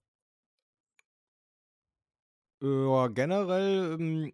Ja, 2.62 3.08
generell 3.08 3.98
ähm, 4.00 4.34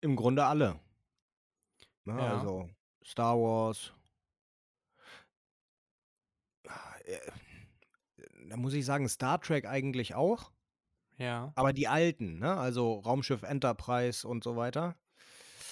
im 0.00 0.16
Grunde 0.16 0.44
alle. 0.44 0.80
Ne, 2.04 2.14
Ja. 2.18 2.38
Also 2.40 2.68
Star 3.04 3.36
Wars. 3.38 3.92
Da 8.52 8.58
muss 8.58 8.74
ich 8.74 8.84
sagen, 8.84 9.08
Star 9.08 9.40
Trek 9.40 9.64
eigentlich 9.64 10.14
auch, 10.14 10.52
Ja, 11.16 11.54
aber 11.54 11.72
die 11.72 11.88
alten, 11.88 12.38
ne? 12.38 12.54
Also 12.54 12.96
Raumschiff 12.98 13.44
Enterprise 13.44 14.28
und 14.28 14.44
so 14.44 14.56
weiter. 14.56 14.94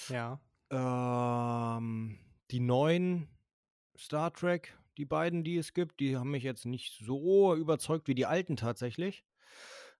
ja. 0.08 0.40
Ähm, 0.70 2.18
die 2.50 2.60
neuen 2.60 3.28
Star 3.98 4.32
Trek, 4.32 4.78
die 4.96 5.04
beiden, 5.04 5.44
die 5.44 5.58
es 5.58 5.74
gibt, 5.74 6.00
die 6.00 6.16
haben 6.16 6.30
mich 6.30 6.42
jetzt 6.42 6.64
nicht 6.64 7.04
so 7.04 7.54
überzeugt 7.54 8.08
wie 8.08 8.14
die 8.14 8.24
alten 8.24 8.56
tatsächlich. 8.56 9.26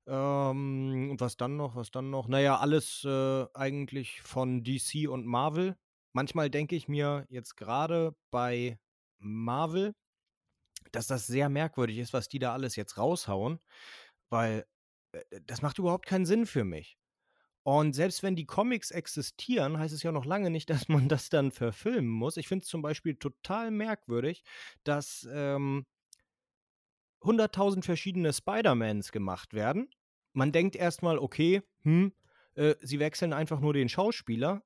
Ähm, 0.07 1.11
und 1.11 1.21
was 1.21 1.37
dann 1.37 1.59
noch, 1.59 1.77
was 1.77 1.91
dann 1.91 2.09
noch? 2.09 2.29
Naja, 2.29 2.61
alles 2.61 3.05
äh, 3.05 3.45
eigentlich 3.53 4.23
von 4.23 4.65
DC 4.65 5.07
und 5.07 5.27
Marvel. 5.27 5.77
Manchmal 6.15 6.49
denke 6.49 6.77
ich 6.77 6.89
mir 6.89 7.27
jetzt 7.29 7.59
gerade 7.59 8.17
bei 8.31 8.79
Marvel, 9.19 9.95
dass 10.93 11.07
das 11.07 11.27
sehr 11.27 11.49
merkwürdig 11.49 11.99
ist, 11.99 12.13
was 12.13 12.29
die 12.29 12.39
da 12.39 12.53
alles 12.53 12.77
jetzt 12.77 12.99
raushauen, 12.99 13.61
weil 14.31 14.67
äh, 15.13 15.41
das 15.47 15.63
macht 15.63 15.79
überhaupt 15.79 16.07
keinen 16.07 16.27
Sinn 16.27 16.47
für 16.47 16.65
mich. 16.65 16.99
Und 17.63 17.93
selbst 17.93 18.23
wenn 18.23 18.37
die 18.37 18.47
Comics 18.47 18.91
existieren, 18.91 19.79
heißt 19.79 19.93
es 19.95 20.03
ja 20.03 20.13
noch 20.13 20.25
lange 20.25 20.51
nicht, 20.51 20.71
dass 20.71 20.89
man 20.89 21.09
das 21.09 21.29
dann 21.29 21.51
verfilmen 21.53 22.11
muss. 22.11 22.37
Ich 22.37 22.49
finde 22.49 22.63
es 22.65 22.69
zum 22.69 22.83
Beispiel 22.83 23.17
total 23.17 23.71
merkwürdig, 23.71 24.43
dass 24.85 25.29
ähm, 25.31 25.87
100.000 27.23 27.85
verschiedene 27.85 28.33
Spider-Mans 28.33 29.13
gemacht 29.13 29.53
werden. 29.53 29.91
Man 30.33 30.53
denkt 30.53 30.77
erstmal, 30.77 31.19
okay, 31.19 31.63
hm, 31.83 32.13
äh, 32.55 32.75
sie 32.81 32.99
wechseln 32.99 33.33
einfach 33.33 33.61
nur 33.61 33.75
den 33.75 33.89
Schauspieler. 33.89 34.63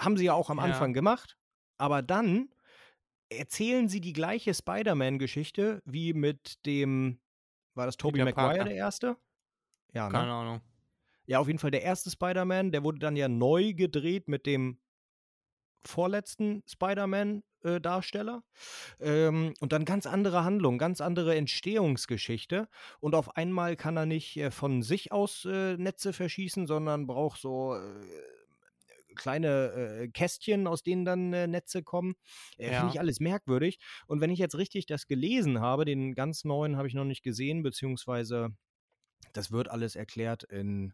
Haben 0.00 0.16
sie 0.16 0.24
ja 0.26 0.32
auch 0.34 0.50
am 0.50 0.58
Ja. 0.58 0.64
Anfang 0.64 0.92
gemacht. 0.94 1.36
Aber 1.78 2.00
dann 2.02 2.48
erzählen 3.28 3.88
sie 3.88 4.00
die 4.00 4.12
gleiche 4.12 4.54
Spider-Man-Geschichte 4.54 5.82
wie 5.84 6.12
mit 6.12 6.64
dem, 6.66 7.18
war 7.74 7.86
das 7.86 7.96
Tobey 7.96 8.18
Maguire 8.18 8.34
Parker. 8.34 8.64
der 8.64 8.74
erste? 8.74 9.16
Ja, 9.92 10.06
ne? 10.06 10.12
Keine 10.12 10.32
Ahnung. 10.32 10.60
Ja, 11.26 11.40
auf 11.40 11.48
jeden 11.48 11.58
Fall 11.58 11.72
der 11.72 11.82
erste 11.82 12.10
Spider-Man, 12.10 12.70
der 12.70 12.84
wurde 12.84 12.98
dann 12.98 13.16
ja 13.16 13.28
neu 13.28 13.72
gedreht 13.74 14.28
mit 14.28 14.46
dem 14.46 14.78
vorletzten 15.84 16.62
Spider-Man-Darsteller. 16.68 18.42
ähm, 19.00 19.54
und 19.60 19.72
dann 19.72 19.84
ganz 19.84 20.06
andere 20.06 20.44
Handlung, 20.44 20.78
ganz 20.78 21.00
andere 21.00 21.36
Entstehungsgeschichte. 21.36 22.68
Und 23.00 23.14
auf 23.14 23.36
einmal 23.36 23.76
kann 23.76 23.96
er 23.96 24.06
nicht 24.06 24.36
äh, 24.36 24.50
von 24.50 24.82
sich 24.82 25.12
aus 25.12 25.44
äh, 25.44 25.76
Netze 25.76 26.12
verschießen, 26.12 26.66
sondern 26.66 27.06
braucht 27.06 27.40
so 27.40 27.74
äh, 27.74 27.80
kleine 29.16 29.72
äh, 29.72 30.08
Kästchen, 30.08 30.66
aus 30.66 30.82
denen 30.82 31.04
dann 31.04 31.32
äh, 31.32 31.46
Netze 31.46 31.82
kommen. 31.82 32.14
Äh, 32.58 32.70
Ja. 32.70 32.80
Finde 32.80 32.94
ich 32.94 33.00
alles 33.00 33.18
merkwürdig. 33.20 33.78
Und 34.06 34.20
wenn 34.20 34.30
ich 34.30 34.38
jetzt 34.38 34.56
richtig 34.56 34.86
das 34.86 35.06
gelesen 35.06 35.60
habe, 35.60 35.84
den 35.84 36.14
ganz 36.14 36.44
neuen 36.44 36.76
habe 36.76 36.88
ich 36.88 36.94
noch 36.94 37.04
nicht 37.04 37.22
gesehen, 37.22 37.62
beziehungsweise 37.62 38.50
das 39.32 39.50
wird 39.50 39.68
alles 39.68 39.96
erklärt 39.96 40.44
in, 40.44 40.92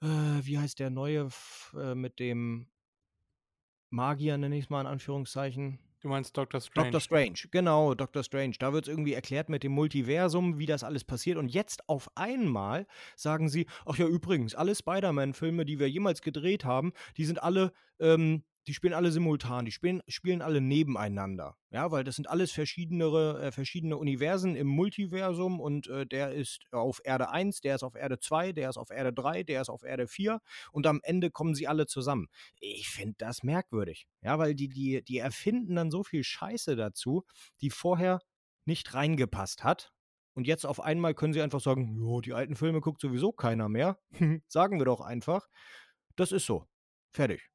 äh, 0.00 0.06
wie 0.06 0.58
heißt 0.58 0.78
der 0.78 0.90
neue 0.90 1.28
äh, 1.74 1.94
mit 1.94 2.18
dem 2.20 2.68
Magier, 3.90 4.36
nenne 4.36 4.56
ich 4.56 4.64
es 4.64 4.70
mal 4.70 4.82
in 4.82 4.86
Anführungszeichen. 4.86 5.78
Du 6.00 6.08
meinst 6.08 6.36
Doctor 6.36 6.60
Strange. 6.60 6.90
Doctor 6.92 7.00
Strange, 7.00 7.38
genau, 7.50 7.94
Doctor 7.94 8.22
Strange. 8.22 8.54
Da 8.58 8.72
wird 8.72 8.86
es 8.86 8.88
irgendwie 8.88 9.14
erklärt 9.14 9.48
mit 9.48 9.64
dem 9.64 9.72
Multiversum, 9.72 10.58
wie 10.58 10.66
das 10.66 10.84
alles 10.84 11.02
passiert. 11.02 11.38
Und 11.38 11.48
jetzt 11.48 11.88
auf 11.88 12.08
einmal 12.14 12.86
sagen 13.16 13.48
sie, 13.48 13.66
ach 13.84 13.96
ja, 13.96 14.06
übrigens, 14.06 14.54
alle 14.54 14.74
Spider-Man-Filme, 14.74 15.64
die 15.64 15.80
wir 15.80 15.90
jemals 15.90 16.22
gedreht 16.22 16.64
haben, 16.64 16.92
die 17.16 17.24
sind 17.24 17.42
alle, 17.42 17.72
ähm, 17.98 18.44
die 18.68 18.74
spielen 18.74 18.92
alle 18.92 19.10
simultan, 19.10 19.64
die 19.64 19.72
spielen, 19.72 20.02
spielen 20.08 20.42
alle 20.42 20.60
nebeneinander. 20.60 21.56
Ja, 21.70 21.90
weil 21.90 22.04
das 22.04 22.16
sind 22.16 22.28
alles 22.28 22.52
verschiedene, 22.52 23.06
äh, 23.40 23.50
verschiedene 23.50 23.96
Universen 23.96 24.54
im 24.56 24.66
Multiversum 24.66 25.58
und 25.58 25.86
äh, 25.88 26.06
der 26.06 26.32
ist 26.32 26.66
auf 26.70 27.00
Erde 27.02 27.30
1, 27.30 27.62
der 27.62 27.76
ist 27.76 27.82
auf 27.82 27.94
Erde 27.94 28.18
2, 28.18 28.52
der 28.52 28.68
ist 28.68 28.76
auf 28.76 28.90
Erde 28.90 29.12
3, 29.14 29.42
der 29.42 29.62
ist 29.62 29.70
auf 29.70 29.84
Erde 29.84 30.06
4 30.06 30.40
und 30.70 30.86
am 30.86 31.00
Ende 31.02 31.30
kommen 31.30 31.54
sie 31.54 31.66
alle 31.66 31.86
zusammen. 31.86 32.28
Ich 32.60 32.90
finde 32.90 33.14
das 33.16 33.42
merkwürdig. 33.42 34.06
Ja, 34.22 34.38
weil 34.38 34.54
die, 34.54 34.68
die, 34.68 35.02
die 35.02 35.18
erfinden 35.18 35.74
dann 35.74 35.90
so 35.90 36.04
viel 36.04 36.22
Scheiße 36.22 36.76
dazu, 36.76 37.24
die 37.62 37.70
vorher 37.70 38.20
nicht 38.66 38.92
reingepasst 38.92 39.64
hat. 39.64 39.92
Und 40.34 40.46
jetzt 40.46 40.66
auf 40.66 40.80
einmal 40.80 41.14
können 41.14 41.32
sie 41.32 41.40
einfach 41.40 41.60
sagen, 41.60 41.96
jo, 41.96 42.20
die 42.20 42.34
alten 42.34 42.54
Filme 42.54 42.80
guckt 42.80 43.00
sowieso 43.00 43.32
keiner 43.32 43.68
mehr. 43.68 43.98
sagen 44.46 44.78
wir 44.78 44.84
doch 44.84 45.00
einfach. 45.00 45.48
Das 46.16 46.32
ist 46.32 46.44
so. 46.44 46.66
Fertig. 47.12 47.48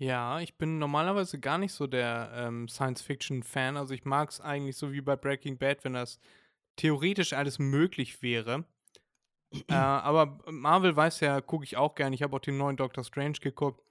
Ja, 0.00 0.40
ich 0.40 0.56
bin 0.56 0.78
normalerweise 0.78 1.38
gar 1.38 1.58
nicht 1.58 1.74
so 1.74 1.86
der 1.86 2.32
ähm, 2.34 2.68
Science-Fiction-Fan. 2.68 3.76
Also 3.76 3.92
ich 3.92 4.06
mag 4.06 4.30
es 4.30 4.40
eigentlich 4.40 4.76
so 4.76 4.92
wie 4.92 5.02
bei 5.02 5.14
Breaking 5.14 5.58
Bad, 5.58 5.84
wenn 5.84 5.92
das 5.92 6.18
theoretisch 6.76 7.34
alles 7.34 7.58
möglich 7.58 8.22
wäre. 8.22 8.64
äh, 9.68 9.74
aber 9.74 10.38
Marvel 10.50 10.96
weiß 10.96 11.20
ja, 11.20 11.42
gucke 11.42 11.64
ich 11.64 11.76
auch 11.76 11.94
gern. 11.94 12.14
Ich 12.14 12.22
habe 12.22 12.34
auch 12.34 12.40
den 12.40 12.56
neuen 12.56 12.78
Doctor 12.78 13.04
Strange 13.04 13.40
geguckt. 13.42 13.82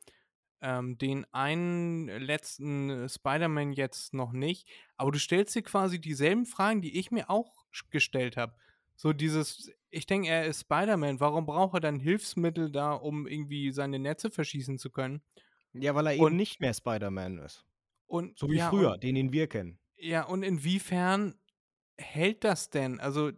Ähm, 0.61 0.97
den 0.97 1.31
einen 1.31 2.07
letzten 2.07 2.89
äh, 2.89 3.07
Spider-Man 3.07 3.73
jetzt 3.73 4.15
noch 4.15 4.31
nicht. 4.31 4.67
Aber 4.97 5.11
du 5.11 5.19
stellst 5.19 5.53
dir 5.53 5.61
quasi 5.61 6.01
dieselben 6.01 6.47
Fragen, 6.47 6.81
die 6.81 6.97
ich 6.97 7.11
mir 7.11 7.29
auch 7.29 7.53
gestellt 7.91 8.35
habe. 8.35 8.55
So 8.95 9.13
dieses, 9.13 9.71
ich 9.91 10.07
denke, 10.07 10.29
er 10.29 10.47
ist 10.47 10.61
Spider-Man. 10.61 11.19
Warum 11.19 11.45
braucht 11.45 11.75
er 11.75 11.81
dann 11.81 11.99
Hilfsmittel 11.99 12.71
da, 12.71 12.93
um 12.93 13.27
irgendwie 13.27 13.71
seine 13.71 13.99
Netze 13.99 14.31
verschießen 14.31 14.79
zu 14.79 14.89
können? 14.89 15.21
Ja, 15.73 15.93
weil 15.95 16.07
er 16.07 16.19
Und- 16.19 16.27
eben 16.27 16.35
nicht 16.37 16.59
mehr 16.61 16.73
Spider-Man 16.73 17.39
ist. 17.39 17.65
Und, 18.07 18.37
So 18.37 18.49
wie 18.49 18.57
ja, 18.57 18.69
früher, 18.69 18.93
Und, 18.93 19.03
den, 19.03 19.15
den 19.15 19.31
wir 19.31 19.47
kennen. 19.47 19.77
ja, 19.97 20.23
und 20.23 20.41
inwiefern 20.43 21.35
hält 21.97 22.43
das 22.43 22.69
denn? 22.69 22.99
Also, 22.99 23.31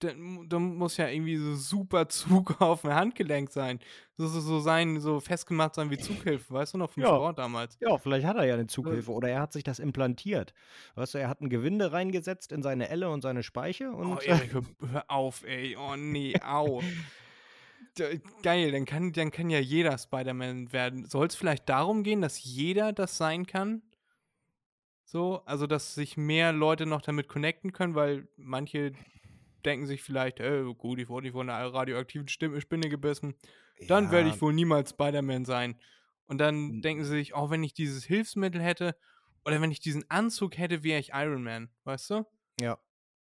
dann, 0.00 0.48
dann 0.48 0.76
muss 0.76 0.96
ja 0.96 1.08
irgendwie 1.08 1.36
so 1.36 1.54
super 1.56 2.08
Zug 2.48 2.60
auf 2.60 2.82
dem 2.82 2.94
Handgelenk 2.94 3.50
sein. 3.50 3.80
So, 4.16 4.26
so, 4.28 4.40
so 4.40 4.60
sein, 4.60 5.00
so 5.00 5.18
festgemacht 5.20 5.74
sein 5.74 5.90
wie 5.90 5.98
Zughilfe, 5.98 6.54
weißt 6.54 6.74
du 6.74 6.78
noch 6.78 6.90
vom 6.90 7.02
Ja. 7.02 7.08
Sport 7.08 7.38
damals? 7.38 7.76
Ja, 7.80 7.98
vielleicht 7.98 8.24
hat 8.26 8.36
er 8.36 8.44
ja 8.44 8.54
eine 8.54 8.66
Zughilfe 8.68 9.10
oder 9.12 9.28
er 9.28 9.40
hat 9.40 9.52
sich 9.52 9.64
das 9.64 9.78
implantiert. 9.80 10.54
Weißt 10.94 11.14
du, 11.14 11.18
er 11.18 11.28
hat 11.28 11.40
ein 11.40 11.50
Gewinde 11.50 11.90
reingesetzt 11.92 12.52
in 12.52 12.62
seine 12.62 12.88
Elle 12.88 13.10
und 13.10 13.22
seine 13.22 13.42
Speiche 13.42 13.90
und 13.90 14.06
Oh, 14.12 14.18
Erik, 14.24 14.52
hör, 14.54 14.62
hör 14.90 15.04
auf, 15.10 15.44
ey. 15.44 15.76
Oh, 15.76 15.96
nee, 15.96 16.34
au. 16.42 16.80
Geil, 18.42 18.72
dann 18.72 18.84
kann, 18.84 19.12
dann 19.12 19.30
kann 19.30 19.50
ja 19.50 19.58
jeder 19.58 19.96
Spider-Man 19.98 20.72
werden. 20.72 21.06
Soll 21.06 21.26
es 21.26 21.34
vielleicht 21.34 21.68
darum 21.68 22.02
gehen, 22.02 22.20
dass 22.20 22.42
jeder 22.42 22.92
das 22.92 23.16
sein 23.16 23.46
kann? 23.46 23.82
So, 25.04 25.42
also 25.46 25.66
dass 25.66 25.94
sich 25.94 26.16
mehr 26.16 26.52
Leute 26.52 26.84
noch 26.84 27.00
damit 27.00 27.28
connecten 27.28 27.72
können, 27.72 27.94
weil 27.94 28.28
manche 28.36 28.92
denken 29.64 29.86
sich 29.86 30.02
vielleicht, 30.02 30.40
äh, 30.40 30.62
gut, 30.76 30.98
ich 30.98 31.08
wurde 31.08 31.26
nicht 31.26 31.32
von 31.32 31.48
einer 31.48 31.72
radioaktiven 31.72 32.28
Stimme, 32.28 32.60
Spinne 32.60 32.88
gebissen, 32.88 33.34
dann 33.88 34.10
werde 34.10 34.28
Ja, 34.28 34.34
ich 34.34 34.42
wohl 34.42 34.52
niemals 34.52 34.90
Spider-Man 34.90 35.44
sein. 35.46 35.80
Und 36.26 36.38
dann 36.38 36.68
N- 36.70 36.82
denken 36.82 37.04
sie 37.04 37.10
sich, 37.10 37.32
auch 37.34 37.50
wenn 37.50 37.64
ich 37.64 37.72
dieses 37.72 38.04
Hilfsmittel 38.04 38.60
hätte 38.60 38.96
oder 39.46 39.60
wenn 39.62 39.70
ich 39.70 39.80
diesen 39.80 40.08
Anzug 40.10 40.58
hätte, 40.58 40.82
wäre 40.84 41.00
ich 41.00 41.10
Iron 41.14 41.42
Man, 41.42 41.70
weißt 41.84 42.10
du? 42.10 42.26
Ja. 42.60 42.78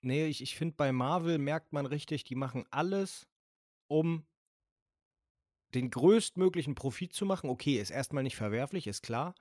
Nee, 0.02 0.28
ich, 0.28 0.42
ich 0.42 0.56
finde, 0.56 0.76
bei 0.76 0.92
Marvel 0.92 1.38
merkt 1.40 1.74
man 1.74 1.86
richtig, 1.86 2.24
die 2.24 2.36
machen 2.36 2.66
alles, 2.70 3.28
um 3.88 4.26
den 5.76 5.90
größtmöglichen 5.92 6.74
Profit 6.76 7.14
zu 7.14 7.26
machen. 7.26 7.50
Okay, 7.50 7.80
ist 7.80 7.92
erstmal 7.92 8.24
nicht 8.24 8.36
verwerflich, 8.36 8.88
ist 8.88 9.04
klar. 9.04 9.36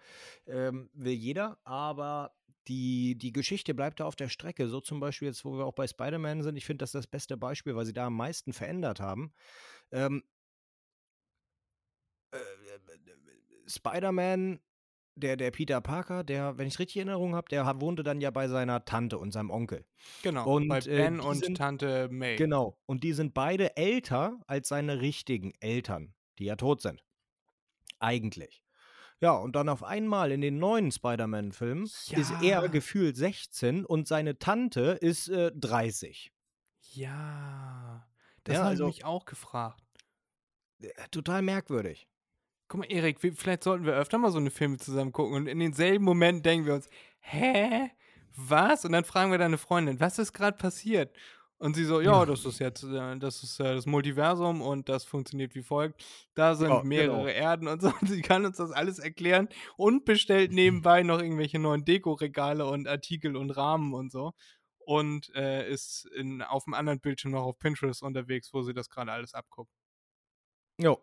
Ähm, 0.46 0.90
will 0.92 1.12
jeder, 1.14 1.58
aber 1.64 2.34
die, 2.68 3.16
die 3.16 3.32
Geschichte 3.32 3.74
bleibt 3.74 4.00
da 4.00 4.04
auf 4.06 4.16
der 4.16 4.28
Strecke. 4.28 4.68
So 4.68 4.80
zum 4.80 5.00
Beispiel 5.00 5.28
jetzt, 5.28 5.44
wo 5.44 5.56
wir 5.58 5.66
auch 5.66 5.74
bei 5.74 5.86
Spider-Man 5.86 6.42
sind. 6.42 6.56
Ich 6.56 6.64
finde, 6.64 6.82
das 6.82 6.90
ist 6.90 6.94
das 6.94 7.06
beste 7.06 7.36
Beispiel, 7.36 7.76
weil 7.76 7.84
sie 7.86 7.92
da 7.92 8.06
am 8.06 8.16
meisten 8.16 8.52
verändert 8.52 9.00
haben. 9.00 9.32
Ähm, 9.92 10.22
äh, 12.32 12.38
Spider-Man, 13.66 14.60
der, 15.16 15.36
der 15.36 15.50
Peter 15.50 15.80
Parker, 15.80 16.24
der, 16.24 16.58
wenn 16.58 16.66
ich 16.66 16.78
richtig 16.78 16.96
in 16.96 17.08
Erinnerung 17.08 17.34
habe, 17.34 17.48
der 17.48 17.80
wohnte 17.80 18.02
dann 18.02 18.20
ja 18.20 18.30
bei 18.30 18.48
seiner 18.48 18.84
Tante 18.84 19.18
und 19.18 19.30
seinem 19.30 19.50
Onkel. 19.50 19.84
Genau, 20.22 20.56
Und, 20.56 20.68
bei 20.68 20.78
äh, 20.78 20.96
Ben 20.96 21.14
die 21.18 21.20
und 21.20 21.44
sind- 21.44 21.56
Tante 21.58 22.08
May. 22.10 22.36
Genau. 22.36 22.78
Und 22.86 23.04
die 23.04 23.12
sind 23.12 23.34
beide 23.34 23.76
älter 23.76 24.40
als 24.46 24.68
seine 24.68 25.00
richtigen 25.02 25.52
Eltern, 25.60 26.13
die 26.38 26.44
ja 26.46 26.56
tot 26.56 26.80
sind. 26.82 27.02
Eigentlich. 27.98 28.62
Ja, 29.20 29.32
und 29.32 29.54
dann 29.56 29.68
auf 29.68 29.82
einmal 29.82 30.32
in 30.32 30.40
den 30.40 30.58
neuen 30.58 30.90
Spider-Man-Filmen 30.92 31.84
ist 31.84 32.10
Ja. 32.10 32.42
er 32.42 32.68
gefühlt 32.68 33.16
16 33.16 33.84
und 33.86 34.06
seine 34.08 34.38
Tante 34.38 34.98
ist 35.00 35.28
äh, 35.28 35.52
30. 35.54 36.32
Ja, 36.92 38.06
das 38.44 38.54
Ja, 38.54 38.60
habe 38.60 38.70
also- 38.70 38.88
ich 38.88 38.96
mich 38.96 39.04
auch 39.04 39.24
gefragt. 39.24 39.80
Äh, 40.80 40.88
Total 41.10 41.42
merkwürdig. 41.42 42.08
Guck 42.68 42.80
mal, 42.80 42.86
Erik, 42.92 43.20
vielleicht 43.20 43.62
sollten 43.62 43.84
wir 43.84 43.94
öfter 43.94 44.18
mal 44.18 44.30
so 44.32 44.38
eine 44.38 44.50
Filme 44.50 44.78
zusammen 44.78 45.12
gucken 45.12 45.34
und 45.36 45.46
in 45.46 45.58
denselben 45.60 46.04
Moment 46.04 46.44
denken 46.44 46.66
wir 46.66 46.74
uns, 46.74 46.88
hä? 47.20 47.90
Was? 48.36 48.84
Und 48.84 48.92
dann 48.92 49.04
fragen 49.04 49.30
wir 49.30 49.38
deine 49.38 49.58
Freundin, 49.58 50.00
was 50.00 50.18
ist 50.18 50.32
gerade 50.32 50.56
passiert? 50.56 51.14
Und 51.64 51.72
sie 51.72 51.86
so, 51.86 52.02
ja, 52.02 52.26
das 52.26 52.44
ist 52.44 52.58
jetzt, 52.58 52.82
äh, 52.82 53.16
das 53.16 53.42
ist 53.42 53.58
äh, 53.58 53.74
das 53.74 53.86
Multiversum 53.86 54.60
und 54.60 54.90
das 54.90 55.04
funktioniert 55.04 55.54
wie 55.54 55.62
folgt. 55.62 56.04
Da 56.34 56.56
sind 56.56 56.68
Ja, 56.68 56.82
mehrere 56.82 57.16
genau. 57.20 57.26
Erden 57.26 57.68
und 57.68 57.80
so. 57.80 57.88
Und 57.88 58.06
sie 58.10 58.20
kann 58.20 58.44
uns 58.44 58.58
das 58.58 58.70
alles 58.70 58.98
erklären 58.98 59.48
und 59.78 60.04
bestellt 60.04 60.52
nebenbei 60.52 61.02
noch 61.02 61.22
irgendwelche 61.22 61.58
neuen 61.58 61.86
Dekoregale 61.86 62.66
und 62.66 62.86
Artikel 62.86 63.34
und 63.34 63.50
Rahmen 63.50 63.94
und 63.94 64.12
so. 64.12 64.34
Und 64.80 65.34
äh, 65.34 65.66
ist 65.66 66.04
in, 66.14 66.42
auf 66.42 66.64
dem 66.64 66.74
anderen 66.74 67.00
Bildschirm 67.00 67.32
noch 67.32 67.44
auf 67.44 67.58
Pinterest 67.58 68.02
unterwegs, 68.02 68.52
wo 68.52 68.60
sie 68.60 68.74
das 68.74 68.90
gerade 68.90 69.10
alles 69.10 69.32
abguckt. 69.32 69.72
Jo, 70.78 71.02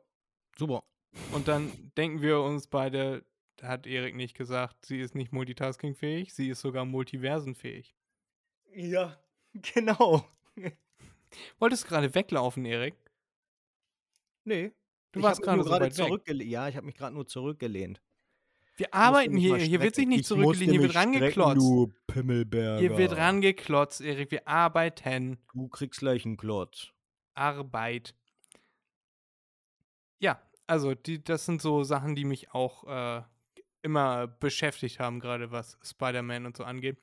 super. 0.60 0.84
Und 1.32 1.48
dann 1.48 1.92
denken 1.98 2.22
wir 2.22 2.40
uns 2.40 2.68
beide, 2.68 3.26
hat 3.64 3.88
Erik 3.88 4.16
nicht 4.16 4.38
gesagt, 4.38 4.86
sie 4.86 5.00
ist 5.00 5.16
nicht 5.16 5.32
multitaskingfähig, 5.34 6.36
sie 6.36 6.50
ist 6.50 6.62
sogar 6.62 6.86
multiversenfähig. 6.86 7.96
Ja, 8.76 9.18
genau. 9.74 10.24
Wolltest 11.60 11.84
du 11.84 11.88
gerade 11.88 12.14
weglaufen, 12.14 12.66
Erik? 12.66 12.96
Nee. 14.44 14.72
Du 15.12 15.20
ich 15.20 15.24
warst 15.24 15.42
gerade 15.42 15.64
so 15.64 15.70
weit 15.70 15.98
weg. 15.98 16.44
Ja, 16.44 16.68
ich 16.68 16.76
habe 16.76 16.86
mich 16.86 16.96
gerade 16.96 17.14
nur 17.14 17.28
zurückgelehnt. 17.28 18.02
Wir 18.78 18.94
arbeiten 18.94 19.36
hier, 19.36 19.58
hier 19.58 19.82
wird 19.82 19.96
sich 19.96 20.08
nicht 20.08 20.22
Ich 20.22 20.26
zurückgelehnt, 20.26 20.72
hier 20.72 20.82
wird 20.82 20.96
rangeklotzt. 20.96 21.58
Du 21.58 21.94
Pimmelberger. 22.08 22.80
Hier 22.80 22.98
wird 22.98 23.16
rangeklotzt, 23.16 24.02
Erik, 24.02 24.32
wir 24.32 24.48
arbeiten. 24.48 25.38
Du 25.54 25.68
kriegst 25.68 26.00
gleich 26.00 26.26
einen 26.26 26.38
Klotz. 26.38 26.92
Arbeit. 27.34 28.16
Ja, 30.20 30.42
also 30.68 30.96
die, 30.96 31.24
das 31.24 31.46
sind 31.46 31.62
so 31.62 31.84
Sachen, 31.84 32.16
die 32.16 32.26
mich 32.26 32.54
auch 32.54 32.86
äh, 32.88 33.22
immer 33.82 34.28
beschäftigt 34.28 35.00
haben, 35.00 35.20
gerade 35.20 35.52
was 35.52 35.78
Spider-Man 35.84 36.46
und 36.46 36.58
so 36.58 36.64
angeht. 36.64 36.98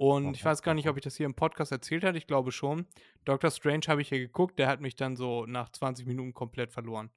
Und 0.00 0.34
ich 0.34 0.42
weiß 0.42 0.62
gar 0.62 0.72
nicht, 0.72 0.88
ob 0.88 0.96
ich 0.96 1.02
das 1.02 1.16
hier 1.16 1.26
im 1.26 1.34
Podcast 1.34 1.72
erzählt 1.72 2.04
hatte, 2.04 2.16
ich 2.16 2.26
glaube 2.26 2.52
schon. 2.52 2.86
Doctor 3.26 3.50
Strange 3.50 3.82
habe 3.86 4.00
ich 4.00 4.08
hier 4.08 4.18
geguckt, 4.18 4.58
der 4.58 4.66
hat 4.66 4.80
mich 4.80 4.96
dann 4.96 5.14
so 5.14 5.44
nach 5.44 5.68
20 5.70 6.06
Minuten 6.06 6.32
komplett 6.32 6.72
verloren. 6.72 7.10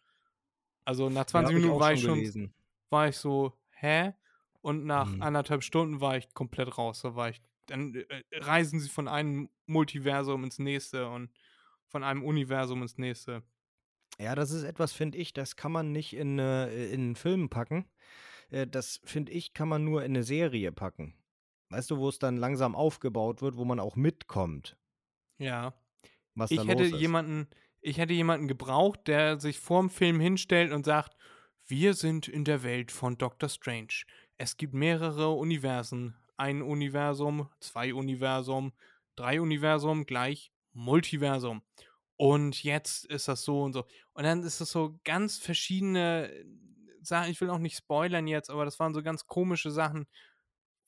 Also 0.83 1.09
nach 1.09 1.23
20 1.23 1.53
ja, 1.53 1.59
Minuten 1.59 1.77
auch 1.77 1.79
war 1.79 1.93
ich 1.93 2.01
schon, 2.01 2.15
gelesen. 2.15 2.53
war 2.89 3.07
ich 3.07 3.15
so, 3.15 3.53
hä? 3.71 4.11
Und 4.59 4.83
nach 4.83 5.07
Mhm. 5.07 5.21
anderthalb 5.21 5.63
Stunden 5.63 6.01
war 6.01 6.17
ich 6.17 6.33
komplett 6.33 6.77
raus. 6.77 6.99
Da 7.03 7.15
war 7.15 7.29
ich, 7.29 7.41
dann 7.67 7.95
äh, 7.95 8.23
reisen 8.33 8.81
sie 8.81 8.89
von 8.89 9.07
einem 9.07 9.49
Multiversum 9.65 10.43
ins 10.43 10.59
nächste 10.59 11.07
und 11.07 11.29
von 11.87 12.03
einem 12.03 12.21
Universum 12.21 12.81
ins 12.81 12.97
nächste. 12.97 13.43
Ja, 14.19 14.35
das 14.35 14.51
ist 14.51 14.63
etwas, 14.63 14.91
finde 14.91 15.19
ich, 15.19 15.31
das 15.31 15.55
kann 15.55 15.71
man 15.71 15.93
nicht 15.93 16.13
in, 16.17 16.37
äh, 16.37 16.87
in 16.87 16.99
einen 16.99 17.15
Film 17.15 17.49
packen. 17.49 17.85
Äh, 18.49 18.67
das, 18.67 18.99
finde 19.05 19.31
ich, 19.31 19.53
kann 19.53 19.69
man 19.69 19.85
nur 19.85 20.03
in 20.03 20.11
eine 20.11 20.23
Serie 20.23 20.73
packen. 20.73 21.15
Weißt 21.73 21.89
du, 21.91 21.97
wo 21.97 22.09
es 22.09 22.19
dann 22.19 22.37
langsam 22.37 22.75
aufgebaut 22.75 23.41
wird, 23.41 23.57
wo 23.57 23.65
man 23.65 23.79
auch 23.79 23.95
mitkommt, 23.95 24.77
Ja. 25.39 25.73
was 26.35 26.51
Ich 26.51 26.57
da 26.57 26.63
hätte 26.65 26.83
los 26.83 26.93
ist. 26.93 26.99
jemanden, 27.01 27.47
ich 27.81 27.97
hätte 27.97 28.13
jemanden 28.13 28.47
gebraucht, 28.47 29.07
der 29.07 29.39
sich 29.39 29.59
vorm 29.59 29.89
Film 29.89 30.19
hinstellt 30.19 30.71
und 30.71 30.85
sagt, 30.85 31.17
wir 31.65 31.93
sind 31.93 32.27
in 32.27 32.45
der 32.45 32.63
Welt 32.63 32.91
von 32.91 33.17
Doctor 33.17 33.49
Strange. 33.49 34.03
Es 34.37 34.57
gibt 34.57 34.73
mehrere 34.73 35.29
Universen. 35.31 36.15
Ein 36.37 36.61
Universum, 36.61 37.49
zwei 37.59 37.93
Universum, 37.93 38.73
drei 39.15 39.39
Universum 39.41 40.05
gleich 40.05 40.51
Multiversum. 40.73 41.61
Und 42.17 42.63
jetzt 42.63 43.05
ist 43.05 43.27
das 43.27 43.43
so 43.43 43.63
und 43.63 43.73
so. 43.73 43.85
Und 44.13 44.23
dann 44.23 44.43
ist 44.43 44.61
es 44.61 44.71
so 44.71 44.99
ganz 45.03 45.37
verschiedene 45.39 46.31
Sachen. 47.01 47.31
Ich 47.31 47.41
will 47.41 47.49
auch 47.49 47.59
nicht 47.59 47.77
spoilern 47.77 48.27
jetzt, 48.27 48.49
aber 48.49 48.65
das 48.65 48.79
waren 48.79 48.93
so 48.93 49.03
ganz 49.03 49.27
komische 49.27 49.71
Sachen, 49.71 50.07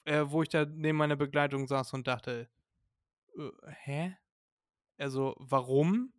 äh, 0.05 0.23
wo 0.27 0.41
ich 0.43 0.49
da 0.49 0.65
neben 0.65 0.97
meiner 0.97 1.15
Begleitung 1.15 1.67
saß 1.67 1.93
und 1.93 2.07
dachte, 2.07 2.47
äh, 3.37 3.49
hä? 3.83 4.17
Also, 4.97 5.35
warum? 5.39 6.13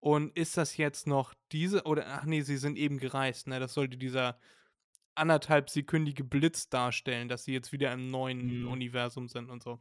Und 0.00 0.36
ist 0.36 0.56
das 0.56 0.76
jetzt 0.76 1.06
noch 1.06 1.34
diese, 1.52 1.82
oder, 1.84 2.06
ach 2.06 2.24
nee, 2.24 2.40
sie 2.42 2.56
sind 2.56 2.78
eben 2.78 2.98
gereist, 2.98 3.48
ne? 3.48 3.60
Das 3.60 3.74
sollte 3.74 3.96
dieser 3.96 4.38
anderthalb 5.14 5.68
sekündige 5.68 6.22
Blitz 6.22 6.68
darstellen, 6.68 7.28
dass 7.28 7.44
sie 7.44 7.52
jetzt 7.52 7.72
wieder 7.72 7.92
im 7.92 8.10
neuen 8.10 8.62
Mhm. 8.62 8.68
Universum 8.68 9.28
sind 9.28 9.50
und 9.50 9.62
so. 9.62 9.80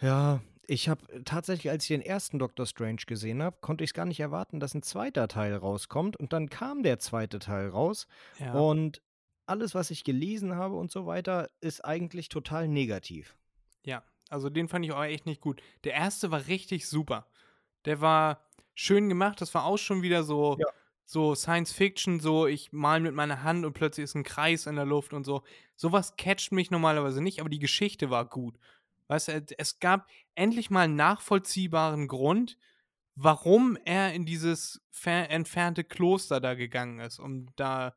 Ja, 0.00 0.40
ich 0.66 0.88
habe 0.88 1.22
tatsächlich, 1.24 1.70
als 1.70 1.84
ich 1.84 1.88
den 1.88 2.00
ersten 2.00 2.38
Doctor 2.38 2.66
Strange 2.66 3.02
gesehen 3.06 3.42
habe, 3.42 3.58
konnte 3.60 3.84
ich 3.84 3.90
es 3.90 3.94
gar 3.94 4.06
nicht 4.06 4.20
erwarten, 4.20 4.58
dass 4.58 4.74
ein 4.74 4.82
zweiter 4.82 5.28
Teil 5.28 5.54
rauskommt. 5.54 6.16
Und 6.16 6.32
dann 6.32 6.48
kam 6.48 6.82
der 6.82 6.98
zweite 6.98 7.38
Teil 7.38 7.68
raus. 7.68 8.06
Ja. 8.38 8.54
Und 8.54 9.02
alles, 9.52 9.74
was 9.74 9.90
ich 9.90 10.04
gelesen 10.04 10.56
habe 10.56 10.74
und 10.76 10.90
so 10.90 11.06
weiter, 11.06 11.50
ist 11.60 11.84
eigentlich 11.84 12.28
total 12.30 12.68
negativ. 12.68 13.36
Ja, 13.84 14.02
also 14.30 14.50
den 14.50 14.68
fand 14.68 14.84
ich 14.84 14.92
auch 14.92 15.04
echt 15.04 15.26
nicht 15.26 15.40
gut. 15.40 15.62
Der 15.84 15.94
erste 15.94 16.30
war 16.30 16.46
richtig 16.48 16.88
super. 16.88 17.26
Der 17.84 18.00
war 18.00 18.48
schön 18.74 19.08
gemacht, 19.08 19.40
das 19.40 19.54
war 19.54 19.64
auch 19.64 19.76
schon 19.78 20.02
wieder 20.02 20.24
so, 20.24 20.56
Ja. 20.58 20.66
so 21.04 21.34
Science 21.34 21.72
Fiction, 21.72 22.20
so 22.20 22.46
ich 22.46 22.72
mal 22.72 23.00
mit 23.00 23.14
meiner 23.14 23.42
Hand 23.42 23.64
und 23.66 23.74
plötzlich 23.74 24.04
ist 24.04 24.14
ein 24.14 24.24
Kreis 24.24 24.66
in 24.66 24.76
der 24.76 24.86
Luft 24.86 25.12
und 25.12 25.24
so. 25.24 25.42
Sowas 25.76 26.16
catcht 26.16 26.52
mich 26.52 26.70
normalerweise 26.70 27.20
nicht, 27.22 27.40
aber 27.40 27.50
die 27.50 27.58
Geschichte 27.58 28.08
war 28.10 28.24
gut. 28.24 28.56
Weißt 29.08 29.28
du, 29.28 29.44
es 29.58 29.78
gab 29.80 30.08
endlich 30.34 30.70
mal 30.70 30.82
einen 30.84 30.96
nachvollziehbaren 30.96 32.08
Grund, 32.08 32.56
warum 33.14 33.76
er 33.84 34.14
in 34.14 34.24
dieses 34.24 34.80
fer 34.90 35.28
entfernte 35.30 35.84
Kloster 35.84 36.40
da 36.40 36.54
gegangen 36.54 37.00
ist, 37.00 37.18
um 37.18 37.48
da 37.56 37.94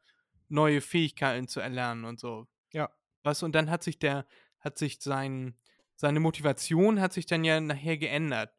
neue 0.56 0.82
Fähigkeiten 0.82 1.48
zu 1.48 1.60
erlernen 1.60 2.06
und 2.06 2.20
so. 2.20 2.48
Ja. 2.74 2.90
Weißt 3.24 3.42
du, 3.42 3.46
und 3.46 3.54
dann 3.54 3.70
hat 3.70 3.84
sich 3.84 4.00
der, 4.00 4.26
hat 4.60 4.78
sich 4.78 5.00
sein, 5.02 5.56
seine 5.96 6.20
Motivation 6.20 7.00
hat 7.00 7.14
sich 7.14 7.26
dann 7.28 7.44
ja 7.44 7.60
nachher 7.60 7.98
geändert. 7.98 8.52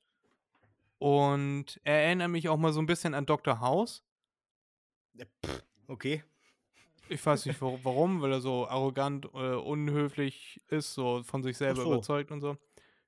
Und 0.98 1.80
er 1.84 2.04
erinnert 2.04 2.30
mich 2.30 2.48
auch 2.48 2.56
mal 2.56 2.72
so 2.72 2.80
ein 2.80 2.86
bisschen 2.86 3.14
an 3.14 3.26
Dr. 3.26 3.60
House. 3.60 4.04
Okay. 5.88 6.22
Ich 7.08 7.24
weiß 7.24 7.46
nicht 7.46 7.60
wa- 7.62 7.78
warum, 7.82 8.20
weil 8.20 8.32
er 8.32 8.40
so 8.40 8.66
arrogant, 8.66 9.26
äh, 9.26 9.54
unhöflich 9.54 10.60
ist, 10.68 10.94
so 10.94 11.22
von 11.22 11.42
sich 11.42 11.56
selber 11.56 11.82
so. 11.82 11.92
überzeugt 11.92 12.30
und 12.30 12.40
so. 12.40 12.56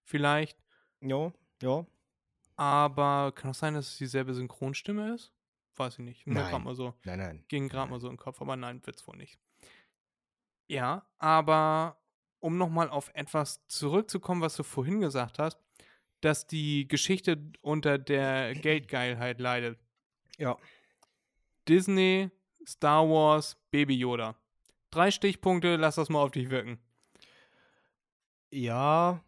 Vielleicht. 0.04 0.56
Ja, 1.00 1.32
ja. 1.62 1.86
aber 2.56 3.32
kann 3.34 3.50
auch 3.50 3.54
sein, 3.54 3.74
dass 3.74 3.88
es 3.88 3.98
dieselbe 3.98 4.34
Synchronstimme 4.34 5.14
ist? 5.14 5.32
Weiß 5.78 5.94
ich 5.94 6.04
nicht. 6.04 6.26
Mir 6.26 6.34
Nein. 6.42 6.62
mal 6.64 6.74
so, 6.74 6.94
Nein, 7.04 7.18
nein. 7.18 7.44
ging 7.48 7.68
gerade 7.68 7.90
mal 7.90 8.00
so 8.00 8.08
im 8.08 8.16
Kopf, 8.16 8.40
aber 8.40 8.56
nein, 8.56 8.84
wird's 8.84 9.06
wohl 9.06 9.16
nicht. 9.16 9.38
Ja, 10.66 11.06
aber 11.18 11.96
um 12.40 12.58
nochmal 12.58 12.90
auf 12.90 13.10
etwas 13.14 13.66
zurückzukommen, 13.68 14.40
was 14.42 14.56
du 14.56 14.62
vorhin 14.64 15.00
gesagt 15.00 15.38
hast, 15.38 15.58
dass 16.20 16.46
die 16.46 16.88
Geschichte 16.88 17.40
unter 17.62 17.96
der 17.98 18.54
Geldgeilheit 18.54 19.38
leidet. 19.40 19.78
Ja. 20.36 20.56
Disney, 21.68 22.30
Star 22.66 23.08
Wars, 23.08 23.56
Baby 23.70 23.94
Yoda. 23.96 24.34
Drei 24.90 25.10
Stichpunkte, 25.10 25.76
lass 25.76 25.94
das 25.96 26.08
mal 26.08 26.20
auf 26.22 26.30
dich 26.32 26.50
wirken. 26.50 26.78
Ja. 28.50 29.22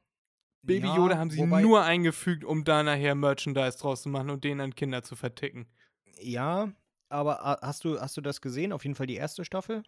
Baby 0.62 0.88
ja, 0.88 0.96
Yoda 0.96 1.16
haben 1.16 1.30
sie 1.30 1.38
wobei- 1.40 1.62
nur 1.62 1.82
eingefügt, 1.82 2.44
um 2.44 2.64
da 2.64 2.82
nachher 2.82 3.14
Merchandise 3.14 3.78
draus 3.78 4.02
zu 4.02 4.08
machen 4.08 4.30
und 4.30 4.44
den 4.44 4.60
an 4.60 4.74
Kinder 4.74 5.02
zu 5.02 5.16
verticken. 5.16 5.66
Ja, 6.22 6.72
aber 7.08 7.58
hast 7.62 7.84
du, 7.84 8.00
hast 8.00 8.16
du 8.16 8.20
das 8.20 8.40
gesehen? 8.40 8.72
Auf 8.72 8.84
jeden 8.84 8.94
Fall 8.94 9.06
die 9.06 9.16
erste 9.16 9.44
Staffel? 9.44 9.82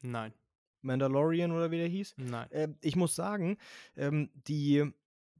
Nein, 0.00 0.32
Mandalorian 0.82 1.50
oder 1.52 1.70
wie 1.70 1.78
der 1.78 1.88
hieß? 1.88 2.14
nein. 2.18 2.50
Äh, 2.50 2.68
ich 2.80 2.94
muss 2.96 3.14
sagen, 3.16 3.58
ähm, 3.96 4.30
die, 4.46 4.84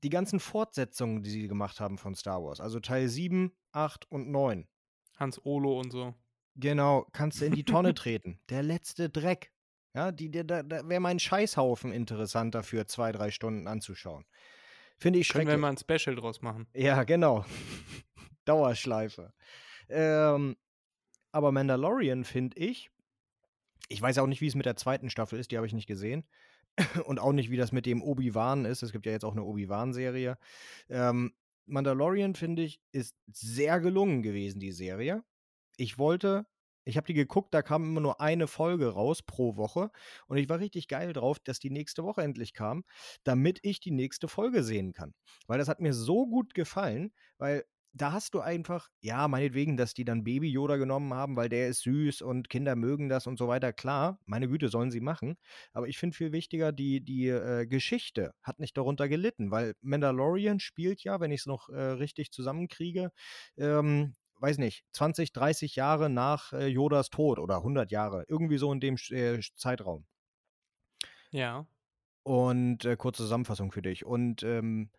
die 0.02 0.10
ganzen 0.10 0.40
Fortsetzungen, 0.40 1.22
die 1.22 1.30
sie 1.30 1.48
gemacht 1.48 1.78
haben 1.80 1.98
von 1.98 2.14
Star 2.14 2.42
Wars, 2.42 2.60
also 2.60 2.80
Teil 2.80 3.08
7, 3.08 3.52
8 3.72 4.10
und 4.10 4.30
9, 4.30 4.66
Hans 5.16 5.40
Olo 5.44 5.78
und 5.78 5.90
so. 5.92 6.14
genau, 6.56 7.06
kannst 7.12 7.40
du 7.40 7.44
in 7.46 7.54
die 7.54 7.64
Tonne 7.64 7.94
treten. 7.94 8.40
Der 8.48 8.62
letzte 8.62 9.08
Dreck. 9.08 9.52
Ja, 9.94 10.12
die, 10.12 10.30
der, 10.30 10.44
da, 10.44 10.62
da 10.62 10.88
wäre 10.88 11.00
mein 11.00 11.18
Scheißhaufen 11.18 11.92
interessant 11.92 12.54
dafür, 12.54 12.86
zwei, 12.88 13.10
drei 13.12 13.30
Stunden 13.30 13.66
anzuschauen. 13.68 14.24
Finde 14.96 15.18
ich 15.20 15.28
Können 15.28 15.46
schrecklich. 15.46 15.54
wir 15.54 15.58
mal 15.60 15.70
ein 15.70 15.78
Special 15.78 16.16
draus 16.16 16.42
machen. 16.42 16.66
Ja, 16.74 17.04
genau. 17.04 17.44
Dauerschleife. 18.44 19.32
Ähm, 19.88 20.57
aber 21.33 21.53
Mandalorian 21.53 22.24
finde 22.24 22.59
ich, 22.59 22.90
ich 23.88 24.01
weiß 24.03 24.18
auch 24.18 24.27
nicht, 24.27 24.40
wie 24.40 24.46
es 24.46 24.55
mit 24.55 24.66
der 24.66 24.77
zweiten 24.77 25.11
Staffel 25.11 25.38
ist, 25.38 25.51
die 25.51 25.57
habe 25.57 25.66
ich 25.66 25.72
nicht 25.72 25.87
gesehen. 25.87 26.24
Und 27.07 27.18
auch 27.18 27.33
nicht, 27.33 27.51
wie 27.51 27.57
das 27.57 27.72
mit 27.72 27.87
dem 27.87 28.03
Obi-Wan 28.03 28.64
ist. 28.64 28.83
Es 28.83 28.92
gibt 28.92 29.07
ja 29.07 29.12
jetzt 29.12 29.24
auch 29.24 29.33
eine 29.33 29.44
Obi-Wan-Serie. 29.44 30.38
Ähm, 30.88 31.33
Mandalorian, 31.66 32.35
finde 32.35 32.62
ich, 32.62 32.81
ist 32.92 33.16
sehr 33.31 33.81
gelungen 33.81 34.22
gewesen, 34.22 34.61
die 34.61 34.72
Serie. 34.72 35.22
Ich 35.77 35.98
wollte, 35.98 36.46
ich 36.85 36.96
habe 36.96 37.07
die 37.07 37.14
geguckt, 37.14 37.53
da 37.53 37.62
kam 37.62 37.85
immer 37.85 38.01
nur 38.01 38.20
eine 38.20 38.46
Folge 38.46 38.88
raus 38.88 39.22
pro 39.22 39.57
Woche. 39.57 39.90
Und 40.29 40.38
ich 40.38 40.48
war 40.48 40.61
richtig 40.61 40.88
geil 40.88 41.12
drauf, 41.12 41.38
dass 41.40 41.59
die 41.59 41.70
nächste 41.70 42.05
Woche 42.05 42.22
endlich 42.22 42.55
kam, 42.55 42.85
damit 43.24 43.59
ich 43.62 43.81
die 43.81 43.90
nächste 43.90 44.29
Folge 44.29 44.62
sehen 44.62 44.92
kann. 44.92 45.14
Weil 45.46 45.59
das 45.59 45.68
hat 45.68 45.81
mir 45.81 45.92
so 45.92 46.27
gut 46.27 46.55
gefallen, 46.55 47.12
weil 47.38 47.64
da 47.92 48.12
hast 48.12 48.35
du 48.35 48.40
einfach, 48.40 48.88
ja, 49.01 49.29
meinetwegen, 49.29 49.77
dass 49.77 49.94
die 49.94 50.05
dann 50.05 50.24
Baby 50.24 50.51
Yoda 50.51 50.77
genommen 50.77 51.14
haben, 51.14 51.37
weil 51.37 51.48
der 51.48 51.68
ist 51.68 51.83
süß 51.83 52.22
und 52.22 52.48
Kinder 52.48 52.77
mögen 52.77 53.09
das 53.09 53.27
und 53.27 53.38
so 53.38 53.48
weiter. 53.48 53.72
Klar, 53.72 54.18
meine 54.27 54.48
Güte, 54.48 54.68
sollen 54.68 54.90
sie 54.90 55.01
machen. 55.01 55.37
Aber 55.72 55.88
ich 55.88 55.98
finde 55.98 56.16
viel 56.16 56.33
wichtiger, 56.33 56.72
die, 56.72 57.01
die 57.01 57.29
äh, 57.29 57.66
Geschichte 57.66 58.35
hat 58.42 58.59
nicht 58.61 58.77
darunter 58.77 59.09
gelitten, 59.09 59.51
weil 59.51 59.74
Mandalorian 59.81 60.61
spielt 60.61 61.03
ja, 61.03 61.20
wenn 61.20 61.31
ich 61.31 61.40
es 61.40 61.46
noch 61.46 61.68
äh, 61.70 61.81
richtig 61.81 62.31
zusammenkriege, 62.31 63.11
ähm, 63.57 64.14
weiß 64.40 64.59
nicht, 64.59 64.85
20, 64.92 65.33
30 65.33 65.77
Jahre 65.77 66.11
nach 66.11 66.53
äh, 66.53 66.66
Yodas 66.66 67.11
Tod 67.11 67.38
oder 67.38 67.57
100 67.57 67.90
Jahre, 67.90 68.24
irgendwie 68.29 68.59
so 68.59 68.72
in 68.72 68.81
dem 68.81 68.96
äh, 69.11 69.40
Zeitraum. 69.57 70.07
Ja. 71.31 71.66
Und 72.22 72.85
äh, 72.85 72.96
kurze 72.96 73.22
Zusammenfassung 73.22 73.72
für 73.72 73.83
dich. 73.83 74.05
Und 74.05 74.42
ähm, 74.42 74.90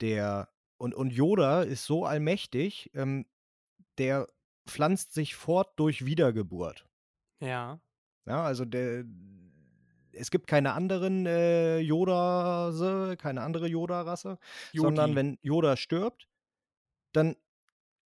der 0.00 0.48
und, 0.78 0.94
und 0.94 1.12
Yoda 1.12 1.62
ist 1.62 1.84
so 1.84 2.04
allmächtig, 2.04 2.90
ähm, 2.94 3.26
der 3.98 4.26
pflanzt 4.66 5.14
sich 5.14 5.34
fort 5.34 5.72
durch 5.76 6.04
Wiedergeburt. 6.04 6.86
Ja. 7.40 7.80
Ja, 8.26 8.42
also 8.44 8.64
der 8.64 9.04
es 10.18 10.30
gibt 10.30 10.46
keine 10.46 10.72
anderen 10.72 11.26
äh, 11.26 11.78
Yoda, 11.78 13.14
keine 13.18 13.42
andere 13.42 13.68
Yoda-Rasse, 13.68 14.38
sondern 14.72 15.14
wenn 15.14 15.38
Yoda 15.42 15.76
stirbt, 15.76 16.26
dann 17.12 17.36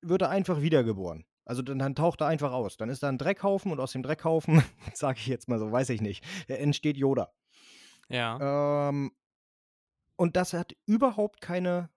wird 0.01 0.21
er 0.21 0.29
einfach 0.29 0.61
wiedergeboren. 0.61 1.25
Also 1.45 1.61
dann, 1.61 1.79
dann 1.79 1.95
taucht 1.95 2.21
er 2.21 2.27
einfach 2.27 2.51
aus. 2.51 2.77
Dann 2.77 2.89
ist 2.89 3.03
da 3.03 3.09
ein 3.09 3.17
Dreckhaufen 3.17 3.71
und 3.71 3.79
aus 3.79 3.93
dem 3.93 4.03
Dreckhaufen, 4.03 4.63
sage 4.93 5.19
ich 5.19 5.27
jetzt 5.27 5.47
mal 5.47 5.59
so, 5.59 5.71
weiß 5.71 5.89
ich 5.89 6.01
nicht, 6.01 6.23
äh, 6.47 6.55
entsteht 6.55 6.97
Yoda. 6.97 7.31
Ja. 8.09 8.89
Ähm, 8.89 9.11
und 10.15 10.35
das 10.35 10.53
hat 10.53 10.75
überhaupt 10.85 11.41
keine, 11.41 11.89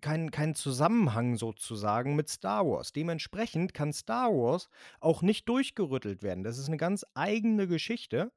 keinen, 0.00 0.30
keinen 0.30 0.54
Zusammenhang 0.54 1.36
sozusagen 1.36 2.14
mit 2.16 2.28
Star 2.28 2.66
Wars. 2.66 2.92
Dementsprechend 2.92 3.74
kann 3.74 3.92
Star 3.92 4.30
Wars 4.30 4.68
auch 5.00 5.22
nicht 5.22 5.48
durchgerüttelt 5.48 6.22
werden. 6.22 6.44
Das 6.44 6.58
ist 6.58 6.68
eine 6.68 6.76
ganz 6.76 7.04
eigene 7.14 7.66
Geschichte. 7.66 8.32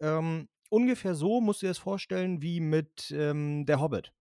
Ähm, 0.00 0.48
ungefähr 0.70 1.14
so 1.14 1.40
musst 1.40 1.62
du 1.62 1.66
dir 1.66 1.70
das 1.70 1.78
vorstellen 1.78 2.42
wie 2.42 2.60
mit 2.60 3.10
ähm, 3.16 3.66
Der 3.66 3.80
Hobbit. 3.80 4.12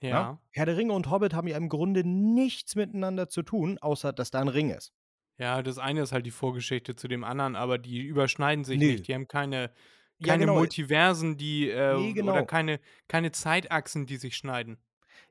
ja. 0.00 0.08
Ja? 0.10 0.40
Herr 0.52 0.66
der 0.66 0.76
Ringe 0.76 0.92
und 0.92 1.10
Hobbit 1.10 1.34
haben 1.34 1.48
ja 1.48 1.56
im 1.56 1.68
Grunde 1.68 2.04
nichts 2.04 2.74
miteinander 2.76 3.28
zu 3.28 3.42
tun, 3.42 3.78
außer 3.78 4.12
dass 4.12 4.30
da 4.30 4.40
ein 4.40 4.48
Ring 4.48 4.70
ist. 4.70 4.92
Ja, 5.38 5.62
das 5.62 5.78
eine 5.78 6.00
ist 6.02 6.12
halt 6.12 6.24
die 6.26 6.30
Vorgeschichte 6.30 6.96
zu 6.96 7.08
dem 7.08 7.22
anderen, 7.24 7.56
aber 7.56 7.76
die 7.78 8.00
überschneiden 8.02 8.64
sich 8.64 8.78
Nö. 8.78 8.92
nicht. 8.92 9.08
Die 9.08 9.14
haben 9.14 9.28
keine, 9.28 9.70
Ja, 10.18 10.28
keine 10.28 10.46
genau. 10.46 10.54
Multiversen, 10.54 11.36
die 11.36 11.68
äh, 11.68 11.94
Nee, 11.98 12.12
genau. 12.14 12.32
oder 12.32 12.46
keine, 12.46 12.80
keine 13.08 13.32
Zeitachsen, 13.32 14.06
die 14.06 14.16
sich 14.16 14.36
schneiden. 14.36 14.78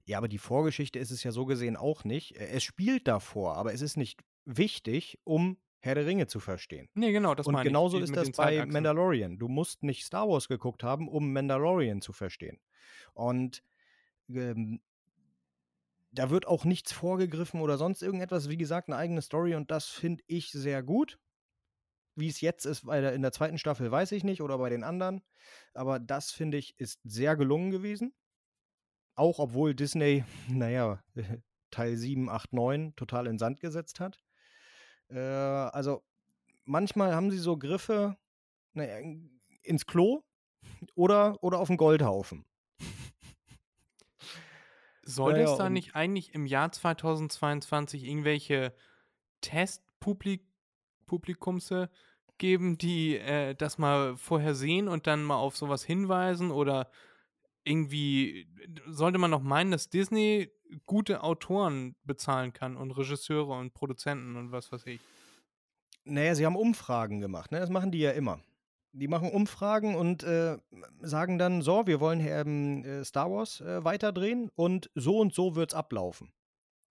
Ja, 0.05 0.19
aber 0.19 0.27
die 0.27 0.37
Vorgeschichte 0.37 0.99
ist 0.99 1.11
es 1.11 1.23
ja 1.23 1.31
so 1.31 1.45
gesehen 1.45 1.75
auch 1.75 2.03
nicht. 2.03 2.35
Äh, 2.35 2.47
Es 2.47 2.63
spielt 2.63 3.07
davor, 3.07 3.55
aber 3.55 3.73
es 3.73 3.81
ist 3.81 3.97
nicht 3.97 4.21
wichtig, 4.45 5.19
um 5.23 5.57
Herr 5.79 5.95
der 5.95 6.05
Ringe 6.05 6.27
zu 6.27 6.39
verstehen. 6.39 6.89
Nee, 6.95 7.11
genau, 7.11 7.35
das 7.35 7.45
und 7.47 7.53
meine 7.53 7.69
genauso 7.69 7.97
ich. 7.97 8.05
ist 8.05 8.15
das 8.15 8.31
bei. 8.31 8.65
Mandalorian. 8.65 9.37
Du 9.37 9.47
musst 9.47 9.83
nicht 9.83 10.03
Star 10.03 10.27
Wars 10.27 10.47
geguckt 10.47 10.83
haben, 10.83 11.07
um 11.07 11.31
Mandalorian 11.33 12.01
zu 12.01 12.11
verstehen. 12.13 12.59
Und 13.13 13.61
ähm, 14.29 14.81
da 16.11 16.29
wird 16.29 16.47
auch 16.47 16.65
nichts 16.65 16.91
vorgegriffen 16.91 17.61
oder 17.61 17.77
sonst 17.77 18.01
irgendetwas. 18.01 18.49
Wie 18.49 18.57
gesagt, 18.57 18.89
eine 18.89 18.97
eigene 18.97 19.21
Story 19.21 19.55
und 19.55 19.69
das 19.69 19.87
finde 19.87 20.23
ich 20.27 20.49
sehr 20.51 20.81
gut. 20.81 21.19
Wie 22.15 22.29
es 22.29 22.39
jetzt 22.39 22.65
ist, 22.65 22.85
bei 22.85 23.01
der, 23.01 23.13
in 23.13 23.21
der 23.21 23.33
zweiten 23.33 23.57
Staffel 23.57 23.91
weiß 23.91 24.13
ich 24.13 24.23
nicht 24.23 24.41
oder 24.41 24.57
bei 24.57 24.69
den 24.69 24.83
anderen. 24.83 25.21
Aber 25.73 25.99
das 25.99 26.31
finde 26.31 26.57
ich 26.57 26.79
ist 26.79 27.01
sehr 27.03 27.35
gelungen 27.35 27.71
gewesen. 27.71 28.13
Auch 29.15 29.39
obwohl 29.39 29.73
Disney, 29.73 30.23
naja, 30.47 31.01
Teil 31.71 31.97
7, 31.97 32.29
8, 32.29 32.53
9 32.53 32.95
total 32.95 33.25
in 33.27 33.39
Sand 33.39 33.59
gesetzt 33.59 33.99
hat. 33.99 34.23
Äh, 35.09 35.19
also 35.19 36.03
manchmal 36.63 37.13
haben 37.15 37.31
sie 37.31 37.37
so 37.37 37.57
Griffe 37.57 38.15
naja, 38.73 38.99
ins 39.61 39.85
Klo 39.85 40.23
oder, 40.95 41.43
oder 41.43 41.59
auf 41.59 41.67
den 41.67 41.77
Goldhaufen. 41.77 42.45
Sollte 45.03 45.41
Ja, 45.41 45.51
es 45.51 45.57
da 45.57 45.69
nicht 45.69 45.95
eigentlich 45.95 46.33
im 46.33 46.47
Jahr 46.47 46.71
2022 46.71 48.05
irgendwelche 48.05 48.73
Testpublikumse 49.41 51.89
geben, 52.37 52.77
die 52.77 53.17
äh, 53.17 53.55
das 53.55 53.77
mal 53.77 54.17
vorher 54.17 54.55
sehen 54.55 54.87
und 54.87 55.07
dann 55.07 55.23
mal 55.23 55.37
auf 55.37 55.55
sowas 55.55 55.83
hinweisen? 55.83 56.51
Oder 56.51 56.89
irgendwie 57.65 58.47
sollte 58.87 59.17
man 59.17 59.31
noch 59.31 59.41
meinen, 59.41 59.71
dass 59.71 59.89
Disney 59.89 60.49
gute 60.85 61.23
Autoren 61.23 61.95
bezahlen 62.03 62.53
kann 62.53 62.77
und 62.77 62.91
Regisseure 62.91 63.53
und 63.53 63.73
Produzenten 63.73 64.35
und 64.35 64.51
was 64.51 64.71
weiß 64.71 64.85
ich. 64.87 64.99
Naja, 66.05 66.35
sie 66.35 66.45
haben 66.45 66.55
Umfragen 66.55 67.19
gemacht, 67.19 67.51
ne? 67.51 67.59
Das 67.59 67.69
machen 67.69 67.91
die 67.91 67.99
ja 67.99 68.11
immer. 68.11 68.39
Die 68.93 69.07
machen 69.07 69.29
Umfragen 69.29 69.95
und 69.95 70.23
äh, 70.23 70.57
sagen 71.01 71.37
dann, 71.37 71.61
so, 71.61 71.85
wir 71.85 71.99
wollen 71.99 72.21
ähm, 72.21 72.85
äh, 72.85 73.03
Star 73.03 73.29
Wars 73.29 73.59
äh, 73.59 73.83
weiterdrehen 73.83 74.49
und 74.55 74.89
so 74.95 75.19
und 75.19 75.33
so 75.33 75.55
wird's 75.55 75.73
ablaufen. 75.73 76.31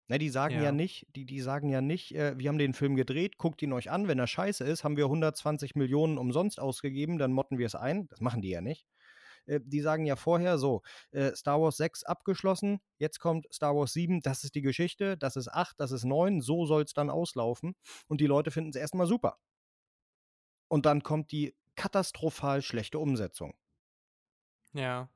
Ne, 0.08 0.18
die 0.18 0.28
sagen 0.28 0.56
ja, 0.56 0.64
Ja. 0.64 0.72
nicht, 0.72 1.06
die, 1.16 1.24
die 1.24 1.40
sagen 1.40 1.70
ja 1.70 1.80
nicht, 1.80 2.14
äh, 2.14 2.38
wir 2.38 2.50
haben 2.50 2.58
den 2.58 2.74
Film 2.74 2.94
gedreht, 2.94 3.38
guckt 3.38 3.62
ihn 3.62 3.72
euch 3.72 3.90
an, 3.90 4.06
wenn 4.06 4.18
er 4.18 4.26
scheiße 4.26 4.62
ist, 4.64 4.84
haben 4.84 4.98
wir 4.98 5.04
120 5.06 5.76
Millionen 5.76 6.18
umsonst 6.18 6.60
ausgegeben, 6.60 7.16
dann 7.16 7.32
motten 7.32 7.56
wir 7.56 7.64
es 7.64 7.74
ein. 7.74 8.06
Das 8.08 8.20
machen 8.20 8.42
die 8.42 8.50
ja 8.50 8.60
nicht. 8.60 8.86
Äh, 9.46 9.60
die 9.62 9.80
sagen 9.80 10.06
ja 10.06 10.16
vorher 10.16 10.58
so, 10.58 10.82
äh, 11.10 11.34
Star 11.34 11.60
Wars 11.60 11.76
6 11.76 12.04
abgeschlossen, 12.04 12.80
jetzt 12.98 13.18
kommt 13.20 13.46
Star 13.52 13.74
Wars 13.76 13.92
7, 13.92 14.20
das 14.20 14.44
ist 14.44 14.54
die 14.54 14.62
Geschichte, 14.62 15.16
das 15.16 15.36
ist 15.36 15.48
8, 15.48 15.78
das 15.78 15.92
ist 15.92 16.04
9, 16.04 16.40
so 16.40 16.66
soll 16.66 16.82
es 16.82 16.92
dann 16.92 17.10
auslaufen. 17.10 17.74
Und 18.08 18.20
die 18.20 18.26
Leute 18.26 18.50
finden 18.50 18.70
es 18.70 18.76
erstmal 18.76 19.06
super. 19.06 19.38
Und 20.68 20.86
dann 20.86 21.02
kommt 21.02 21.32
die 21.32 21.54
katastrophal 21.76 22.62
schlechte 22.62 22.98
Umsetzung. 22.98 23.54
Ja. 24.72 25.08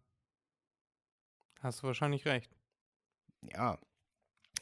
Hast 1.61 1.83
du 1.83 1.89
wahrscheinlich 1.89 2.25
recht. 2.27 2.57
Ja. 3.53 3.79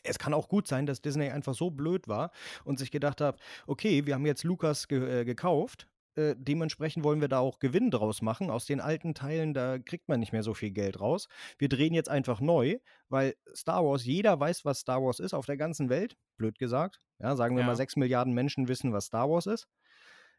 Es 0.02 0.18
kann 0.18 0.34
auch 0.34 0.48
gut 0.48 0.68
sein, 0.68 0.86
dass 0.86 1.02
Disney 1.02 1.30
einfach 1.30 1.54
so 1.54 1.70
blöd 1.70 2.06
war 2.06 2.30
und 2.64 2.78
sich 2.78 2.90
gedacht 2.90 3.20
hat, 3.20 3.40
okay, 3.66 4.06
wir 4.06 4.14
haben 4.14 4.24
jetzt 4.24 4.44
Lukas 4.44 4.88
ge 4.88 5.20
äh, 5.20 5.24
gekauft, 5.24 5.88
Äh, 6.16 6.34
dementsprechend 6.38 7.04
wollen 7.04 7.20
wir 7.20 7.28
da 7.28 7.38
auch 7.40 7.58
Gewinn 7.58 7.90
draus 7.90 8.22
machen. 8.22 8.50
Aus 8.50 8.64
den 8.66 8.80
alten 8.80 9.14
Teilen, 9.14 9.52
da 9.54 9.78
kriegt 9.78 10.08
man 10.08 10.18
nicht 10.20 10.32
mehr 10.32 10.42
so 10.42 10.54
viel 10.54 10.70
Geld 10.70 10.98
raus. 11.00 11.28
Wir 11.58 11.68
drehen 11.68 11.94
jetzt 11.94 12.08
einfach 12.08 12.40
neu, 12.40 12.78
weil 13.08 13.36
Star 13.54 13.84
Wars, 13.84 14.04
jeder 14.04 14.38
weiß, 14.40 14.64
was 14.64 14.80
Star 14.80 15.02
Wars 15.02 15.20
ist 15.20 15.34
auf 15.34 15.46
der 15.46 15.56
ganzen 15.56 15.88
Welt. 15.88 16.16
Blöd 16.38 16.58
gesagt. 16.58 16.98
Ja, 17.18 17.36
sagen 17.36 17.54
wir 17.56 17.60
Ja. 17.62 17.66
mal, 17.66 17.76
sechs 17.76 17.96
Milliarden 17.96 18.32
Menschen 18.34 18.68
wissen, 18.68 18.92
was 18.92 19.06
Star 19.06 19.28
Wars 19.30 19.46
ist. 19.46 19.68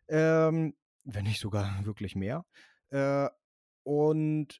Ähm, 0.09 0.75
wenn 1.03 1.23
nicht 1.25 1.39
sogar 1.39 1.69
wirklich 1.85 2.15
mehr. 2.15 2.45
Äh, 2.89 3.29
und 3.83 4.59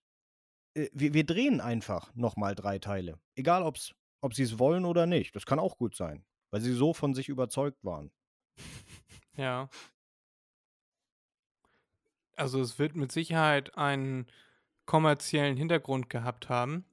äh, 0.76 0.88
wir, 0.94 1.14
wir 1.14 1.26
drehen 1.26 1.62
einfach 1.62 2.14
nochmal 2.16 2.56
drei 2.56 2.80
Teile. 2.80 3.20
Egal, 3.36 3.64
ob's, 3.64 3.94
ob 4.22 4.34
sie 4.34 4.44
es 4.44 4.60
wollen 4.60 4.86
oder 4.86 5.06
nicht. 5.06 5.36
Das 5.36 5.46
kann 5.46 5.60
auch 5.60 5.78
gut 5.78 5.96
sein, 5.96 6.26
weil 6.52 6.62
sie 6.62 6.74
so 6.74 6.94
von 6.94 7.14
sich 7.14 7.28
überzeugt 7.30 7.84
waren. 7.84 8.12
Ja. 9.36 9.70
Also 12.38 12.62
es 12.62 12.80
wird 12.80 12.96
mit 12.96 13.12
Sicherheit 13.12 13.78
einen 13.78 14.28
kommerziellen 14.86 15.58
Hintergrund 15.58 16.10
gehabt 16.10 16.50
haben. 16.50 16.86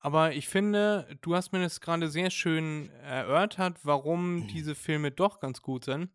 Aber 0.00 0.32
ich 0.32 0.48
finde, 0.48 1.16
du 1.20 1.36
hast 1.36 1.52
mir 1.52 1.60
das 1.60 1.80
gerade 1.80 2.08
sehr 2.08 2.30
schön 2.30 2.90
erörtert, 3.02 3.84
warum 3.84 4.48
diese 4.48 4.74
Filme 4.74 5.12
doch 5.12 5.38
ganz 5.38 5.62
gut 5.62 5.84
sind. 5.84 6.10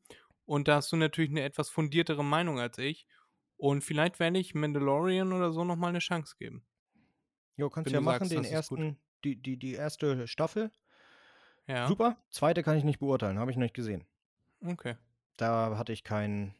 Und 0.45 0.67
da 0.67 0.75
hast 0.75 0.91
du 0.91 0.97
natürlich 0.97 1.29
eine 1.29 1.43
etwas 1.43 1.69
fundiertere 1.69 2.23
Meinung 2.23 2.59
als 2.59 2.77
ich. 2.77 3.07
Und 3.55 3.83
vielleicht 3.83 4.19
werde 4.19 4.39
ich 4.39 4.55
Mandalorian 4.55 5.31
oder 5.31 5.51
so 5.51 5.63
nochmal 5.63 5.89
eine 5.89 5.99
Chance 5.99 6.35
geben. 6.37 6.65
Jo, 7.55 7.69
kannst 7.69 7.87
Wenn 7.87 7.93
ja 7.93 7.99
du 7.99 8.05
machen, 8.05 8.27
sagst, 8.27 8.31
den 8.31 8.43
ersten, 8.43 8.97
die, 9.23 9.35
die, 9.35 9.57
die 9.57 9.73
erste 9.73 10.27
Staffel. 10.27 10.71
Ja. 11.65 11.87
Super. 11.87 12.17
Zweite 12.29 12.63
kann 12.63 12.77
ich 12.77 12.83
nicht 12.83 12.99
beurteilen, 12.99 13.39
habe 13.39 13.51
ich 13.51 13.57
noch 13.57 13.63
nicht 13.63 13.73
gesehen. 13.73 14.05
Okay. 14.65 14.95
Da 15.37 15.77
hatte 15.77 15.91
ich 15.91 16.03
keinen 16.03 16.55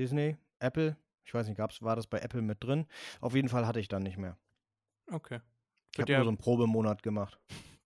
Disney, 0.00 0.38
Apple. 0.60 0.96
Ich 1.24 1.34
weiß 1.34 1.46
nicht, 1.46 1.58
gab's, 1.58 1.82
war 1.82 1.94
das 1.94 2.06
bei 2.06 2.20
Apple 2.20 2.40
mit 2.40 2.64
drin? 2.64 2.86
Auf 3.20 3.34
jeden 3.34 3.50
Fall 3.50 3.66
hatte 3.66 3.80
ich 3.80 3.88
dann 3.88 4.02
nicht 4.02 4.16
mehr. 4.16 4.38
Okay. 5.12 5.40
Ich 5.92 6.00
habe 6.00 6.10
ja 6.10 6.18
nur 6.18 6.24
so 6.24 6.30
einen 6.30 6.38
Probemonat 6.38 7.02
gemacht. 7.02 7.38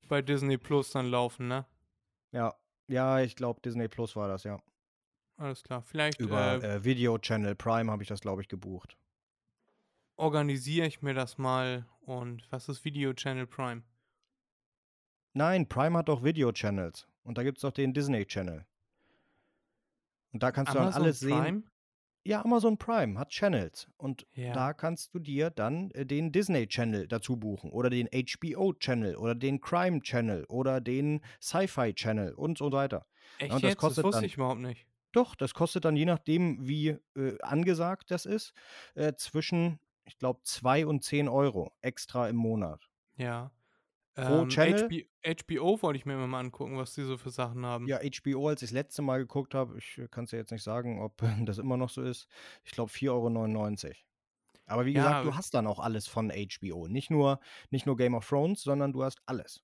bei 0.08 0.22
Disney 0.22 0.56
Plus 0.56 0.92
dann 0.92 1.06
laufen, 1.10 1.48
ne? 1.48 1.66
Ja, 2.30 2.54
ja, 2.86 3.18
ich 3.18 3.34
glaube 3.34 3.60
Disney 3.62 3.88
Plus 3.88 4.14
war 4.14 4.28
das, 4.28 4.44
ja. 4.44 4.60
Alles 5.36 5.64
klar. 5.64 5.82
Vielleicht 5.82 6.20
Über 6.20 6.62
äh, 6.62 6.76
äh, 6.76 6.84
Video 6.84 7.18
Channel 7.18 7.56
Prime 7.56 7.90
habe 7.90 8.04
ich 8.04 8.08
das, 8.08 8.20
glaube 8.20 8.42
ich, 8.42 8.48
gebucht. 8.48 8.96
organisiere 10.16 10.86
ich 10.86 11.02
mir 11.02 11.14
das 11.14 11.36
mal. 11.36 11.86
Und 12.02 12.46
was 12.52 12.68
ist 12.68 12.84
Video 12.84 13.12
Channel 13.12 13.48
Prime? 13.48 13.82
Nein, 15.32 15.68
Prime 15.68 15.98
hat 15.98 16.08
doch 16.08 16.22
Video 16.22 16.52
Channels. 16.52 17.08
Und 17.24 17.38
da 17.38 17.42
gibt 17.42 17.58
es 17.58 17.62
doch 17.62 17.72
den 17.72 17.92
Disney 17.92 18.24
Channel. 18.24 18.64
Und 20.32 20.42
da 20.44 20.52
kannst 20.52 20.70
du 20.70 20.74
dann 20.74 20.84
Amazon 20.84 21.02
alles 21.02 21.18
sehen. 21.18 21.70
Ja, 22.26 22.42
Amazon 22.42 22.78
Prime 22.78 23.18
hat 23.18 23.28
Channels. 23.30 23.86
Und 23.98 24.26
Ja. 24.34 24.52
da 24.54 24.72
kannst 24.72 25.14
du 25.14 25.18
dir 25.18 25.50
dann 25.50 25.90
äh, 25.90 26.06
den 26.06 26.32
Disney 26.32 26.66
Channel 26.66 27.06
dazu 27.06 27.36
buchen. 27.36 27.70
Oder 27.70 27.90
den 27.90 28.08
HBO 28.12 28.72
Channel. 28.72 29.16
Oder 29.16 29.34
den 29.34 29.60
Crime 29.60 30.00
Channel. 30.00 30.44
Oder 30.48 30.80
den 30.80 31.20
Sci-Fi 31.42 31.92
Channel. 31.94 32.32
Und 32.34 32.56
so 32.58 32.72
weiter. 32.72 33.06
Echt 33.38 33.52
und 33.52 33.62
das 33.62 33.62
jetzt? 33.62 33.74
Das 33.74 33.80
kostet 33.80 34.04
wusste 34.04 34.20
dann- 34.22 34.24
ich 34.24 34.34
überhaupt 34.36 34.60
nicht. 34.60 34.86
Doch, 35.12 35.34
das 35.36 35.54
kostet 35.54 35.84
dann 35.84 35.96
je 35.96 36.06
nachdem, 36.06 36.66
wie 36.66 36.96
äh, 37.14 37.38
angesagt 37.42 38.10
das 38.10 38.26
ist, 38.26 38.52
äh, 38.94 39.12
zwischen, 39.14 39.78
ich 40.06 40.18
glaube, 40.18 40.40
2 40.42 40.86
und 40.86 41.04
10 41.04 41.28
Euro 41.28 41.72
extra 41.82 42.28
im 42.28 42.36
Monat. 42.36 42.88
Ja. 43.16 43.52
Pro 44.14 44.42
Ähm, 44.42 44.48
Channel? 44.48 44.88
HBO, 44.88 45.04
HBO 45.24 45.82
wollte 45.82 45.98
ich 45.98 46.06
mir 46.06 46.14
immer 46.14 46.26
mal 46.26 46.40
angucken, 46.40 46.76
was 46.76 46.94
die 46.94 47.02
so 47.02 47.16
für 47.18 47.30
Sachen 47.30 47.64
haben. 47.66 47.86
Ja, 47.88 47.98
HBO, 47.98 48.48
als 48.48 48.62
ich 48.62 48.68
das 48.68 48.74
letzte 48.74 49.02
Mal 49.02 49.18
geguckt 49.18 49.54
habe, 49.54 49.78
ich 49.78 50.00
kann 50.10 50.24
es 50.24 50.30
ja 50.30 50.38
jetzt 50.38 50.52
nicht 50.52 50.62
sagen, 50.62 51.00
ob 51.02 51.16
das 51.44 51.58
immer 51.58 51.76
noch 51.76 51.90
so 51.90 52.02
ist, 52.02 52.28
ich 52.64 52.72
glaube 52.72 52.90
4,99 52.90 53.84
Euro. 53.86 53.94
Aber 54.66 54.86
wie 54.86 54.92
Ja, 54.94 55.22
gesagt, 55.22 55.26
du 55.26 55.34
hast 55.34 55.52
dann 55.54 55.66
auch 55.66 55.78
alles 55.78 56.06
von 56.06 56.30
HBO. 56.30 56.88
Nicht 56.88 57.10
nur, 57.10 57.40
nicht 57.70 57.86
nur 57.86 57.96
Game 57.96 58.14
of 58.14 58.26
Thrones, 58.28 58.62
sondern 58.62 58.92
du 58.92 59.02
hast 59.04 59.20
alles. 59.26 59.62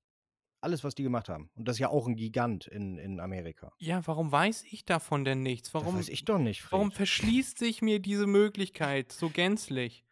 Alles, 0.63 0.85
was 0.85 0.95
die 0.95 1.03
gemacht 1.05 1.29
haben. 1.29 1.51
Und 1.55 1.69
das 1.69 1.77
ist 1.77 1.81
ja 1.81 1.89
auch 1.89 2.07
ein 2.07 2.17
Gigant 2.17 2.67
in, 2.67 2.99
in 2.99 3.21
Amerika. 3.21 3.73
Ja, 3.79 4.07
warum 4.07 4.31
weiß 4.31 4.65
ich 4.71 4.85
davon 4.85 5.25
denn 5.25 5.43
nichts? 5.43 5.73
Warum, 5.75 5.95
das 5.95 6.07
weiß 6.07 6.09
ich 6.11 6.25
doch 6.25 6.39
nicht, 6.39 6.63
Fred. 6.63 6.73
warum 6.73 6.93
verschließt 6.93 7.59
sich 7.59 7.83
mir 7.83 7.99
diese 7.99 8.27
Möglichkeit 8.27 9.11
so 9.13 9.29
gänzlich? 9.31 10.05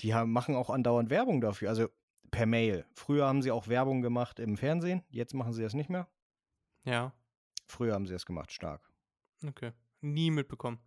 Die 0.00 0.14
haben, 0.14 0.32
machen 0.32 0.54
auch 0.56 0.70
andauernd 0.70 1.10
Werbung 1.10 1.40
dafür. 1.40 1.68
Also 1.68 1.88
per 2.30 2.46
Mail. 2.46 2.84
Früher 2.94 3.26
haben 3.26 3.42
sie 3.42 3.50
auch 3.50 3.68
Werbung 3.68 4.02
gemacht 4.02 4.38
im 4.38 4.56
Fernsehen. 4.56 5.02
Jetzt 5.10 5.34
machen 5.34 5.52
sie 5.52 5.62
das 5.62 5.74
nicht 5.74 5.90
mehr. 5.90 6.08
Ja, 6.84 7.12
Früher 7.66 7.94
haben 7.94 8.06
sie 8.06 8.12
das 8.12 8.26
gemacht, 8.26 8.50
stark. 8.52 8.90
okay. 9.46 9.72
Nie 10.00 10.30
mitbekommen. 10.30 10.78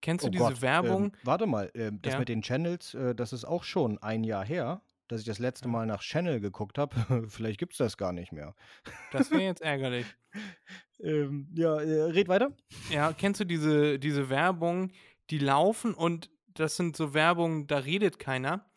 Kennst 0.00 0.24
du 0.24 0.28
Oh 0.28 0.30
diese 0.30 0.44
Gott, 0.44 0.62
Werbung? 0.62 1.04
Ähm, 1.06 1.12
warte 1.24 1.46
mal, 1.46 1.70
ähm, 1.74 2.00
das 2.02 2.12
Ja. 2.12 2.18
mit 2.20 2.28
den 2.28 2.42
Channels, 2.42 2.94
äh, 2.94 3.14
das 3.14 3.32
ist 3.32 3.44
auch 3.44 3.64
schon 3.64 3.98
ein 3.98 4.22
Jahr 4.22 4.44
her, 4.44 4.82
dass 5.08 5.20
ich 5.20 5.26
das 5.26 5.40
letzte. 5.40 5.66
Mal 5.68 5.86
nach 5.86 6.02
Channel 6.02 6.38
geguckt 6.40 6.78
habe. 6.78 6.94
Vielleicht 7.28 7.58
gibt 7.58 7.72
es 7.72 7.78
das 7.78 7.96
gar 7.96 8.12
nicht 8.12 8.30
mehr. 8.30 8.54
Das 9.10 9.30
wäre 9.32 9.42
jetzt 9.42 9.62
ärgerlich. 9.62 10.06
Ähm, 11.00 11.48
ja, 11.54 11.80
äh, 11.80 12.02
red 12.12 12.28
weiter. 12.28 12.52
Ja, 12.90 13.12
kennst 13.12 13.40
du 13.40 13.44
diese, 13.44 13.98
diese 13.98 14.28
Werbung, 14.28 14.92
die 15.30 15.38
laufen 15.38 15.94
und 15.94 16.30
das 16.54 16.76
sind 16.76 16.96
so 16.96 17.14
Werbungen, 17.14 17.66
da 17.66 17.78
redet 17.78 18.18
keiner. 18.20 18.67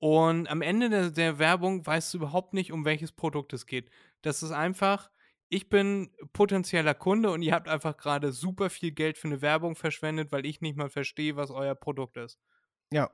Und 0.00 0.48
am 0.48 0.62
Ende 0.62 0.88
der, 0.88 1.10
der 1.10 1.38
Werbung 1.38 1.86
weißt 1.86 2.12
du 2.14 2.18
überhaupt 2.18 2.54
nicht, 2.54 2.72
um 2.72 2.84
welches 2.84 3.12
Produkt 3.12 3.52
es 3.52 3.66
geht. 3.66 3.90
Das 4.22 4.42
ist 4.42 4.50
einfach, 4.50 5.10
ich 5.50 5.68
bin 5.68 6.10
potenzieller 6.32 6.94
Kunde 6.94 7.30
und 7.30 7.42
ihr 7.42 7.52
habt 7.52 7.68
einfach 7.68 7.96
gerade 7.96 8.32
super 8.32 8.70
viel 8.70 8.92
Geld 8.92 9.18
für 9.18 9.28
eine 9.28 9.42
Werbung 9.42 9.76
verschwendet, 9.76 10.32
weil 10.32 10.46
ich 10.46 10.62
nicht 10.62 10.76
mal 10.76 10.88
verstehe, 10.88 11.36
was 11.36 11.50
euer 11.50 11.74
Produkt 11.74 12.16
ist. 12.16 12.40
Ja. 12.90 13.10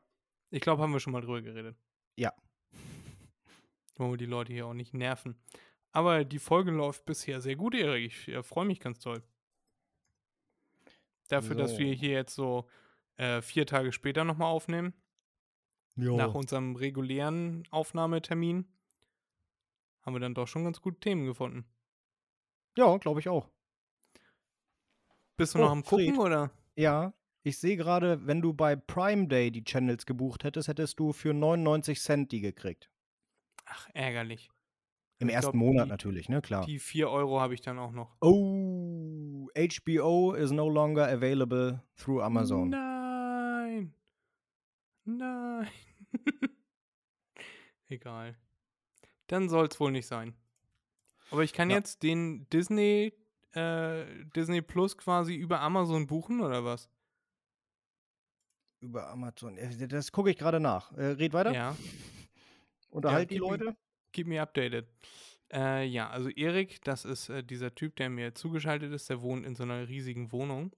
Ich 0.50 0.60
glaube, 0.60 0.80
haben 0.82 0.92
wir 0.92 1.00
schon 1.00 1.12
mal 1.12 1.20
drüber 1.22 1.42
geredet. 1.42 1.76
Ja. 2.14 2.32
Wollen 3.96 4.12
wir 4.12 4.16
die 4.16 4.26
Leute 4.26 4.52
hier 4.52 4.66
auch 4.66 4.74
nicht 4.74 4.94
nerven. 4.94 5.42
Aber 5.90 6.24
die 6.24 6.38
Folge 6.38 6.70
läuft 6.70 7.04
bisher 7.04 7.40
sehr 7.40 7.56
gut, 7.56 7.74
Erik. 7.74 8.06
Ich 8.06 8.28
äh, 8.28 8.42
freue 8.44 8.66
mich 8.66 8.78
ganz 8.78 9.00
toll. 9.00 9.24
Dafür, 11.28 11.56
dass 11.56 11.72
So. 11.72 11.78
wir 11.78 11.92
hier 11.94 12.10
jetzt 12.10 12.34
so 12.34 12.68
äh, 13.16 13.42
vier 13.42 13.66
Tage 13.66 13.90
später 13.92 14.22
nochmal 14.22 14.52
aufnehmen, 14.52 14.94
nach 15.96 16.34
unserem 16.34 16.76
regulären 16.76 17.64
Aufnahmetermin, 17.70 18.66
haben 20.02 20.14
wir 20.14 20.20
dann 20.20 20.34
doch 20.34 20.46
schon 20.46 20.64
ganz 20.64 20.80
gute 20.80 21.00
Themen 21.00 21.24
gefunden. 21.26 21.64
Ja, 22.76 22.96
glaube 22.98 23.20
ich 23.20 23.28
auch. 23.28 23.48
Bist 25.36 25.54
du 25.54 25.58
Oh, 25.58 25.62
noch 25.62 25.70
am 25.70 25.82
Gucken 25.84 26.14
Fred. 26.14 26.18
oder? 26.18 26.50
Ja, 26.76 27.12
ich 27.42 27.58
sehe 27.58 27.76
gerade, 27.76 28.26
wenn 28.26 28.40
du 28.42 28.52
bei 28.52 28.76
Prime 28.76 29.28
Day 29.28 29.50
die 29.50 29.64
Channels 29.64 30.06
gebucht 30.06 30.44
hättest, 30.44 30.68
hättest 30.68 30.98
du 30.98 31.12
für 31.12 31.32
99 31.34 32.00
Cent 32.00 32.32
die 32.32 32.40
gekriegt. 32.40 32.90
Ach, 33.66 33.88
ärgerlich. 33.94 34.50
Im 35.18 35.28
Ich 35.28 35.34
ersten 35.34 35.52
glaub, 35.52 35.64
Monat 35.66 35.86
die- 35.86 35.90
natürlich, 35.90 36.28
ne? 36.28 36.42
Klar. 36.42 36.66
Die 36.66 36.78
vier 36.78 37.08
Euro 37.10 37.40
habe 37.40 37.54
ich 37.54 37.62
dann 37.62 37.78
auch 37.78 37.92
noch. 37.92 38.14
Oh, 38.20 39.48
HBO 39.56 40.34
is 40.34 40.50
no 40.50 40.68
longer 40.68 41.08
available 41.08 41.82
through 41.96 42.22
Amazon. 42.22 42.68
Nein. 42.70 42.85
Nein. 45.06 45.68
Egal. 47.88 48.36
Dann 49.28 49.48
soll 49.48 49.66
es 49.66 49.78
wohl 49.80 49.92
nicht 49.92 50.06
sein. 50.06 50.34
Aber 51.30 51.42
ich 51.42 51.52
kann 51.52 51.70
Ja. 51.70 51.76
jetzt 51.76 52.02
den 52.02 52.48
Disney, 52.50 53.12
äh, 53.52 54.04
Disney 54.36 54.62
Plus 54.62 54.96
quasi 54.96 55.34
über 55.34 55.60
Amazon 55.60 56.06
buchen 56.06 56.40
oder 56.40 56.64
was? 56.64 56.88
Über 58.80 59.08
Amazon. 59.08 59.58
Das 59.88 60.12
gucke 60.12 60.30
ich 60.30 60.36
gerade 60.36 60.60
nach. 60.60 60.92
Äh, 60.92 61.06
red 61.12 61.32
weiter. 61.32 61.52
Ja. 61.52 61.76
Unterhalt 62.90 63.30
die 63.30 63.36
gib 63.36 63.42
mir- 63.44 63.48
Leute. 63.50 63.76
Keep 64.12 64.26
me 64.28 64.40
updated. 64.40 64.86
Äh, 65.52 65.84
ja, 65.86 66.08
also 66.10 66.28
Erik, 66.30 66.82
das 66.84 67.04
ist 67.04 67.28
äh, 67.28 67.42
dieser 67.44 67.74
Typ, 67.74 67.96
der 67.96 68.08
mir 68.10 68.34
zugeschaltet 68.34 68.92
ist, 68.92 69.08
der 69.10 69.20
wohnt 69.22 69.44
in 69.46 69.54
so 69.54 69.62
einer 69.62 69.88
riesigen 69.88 70.32
Wohnung. 70.32 70.74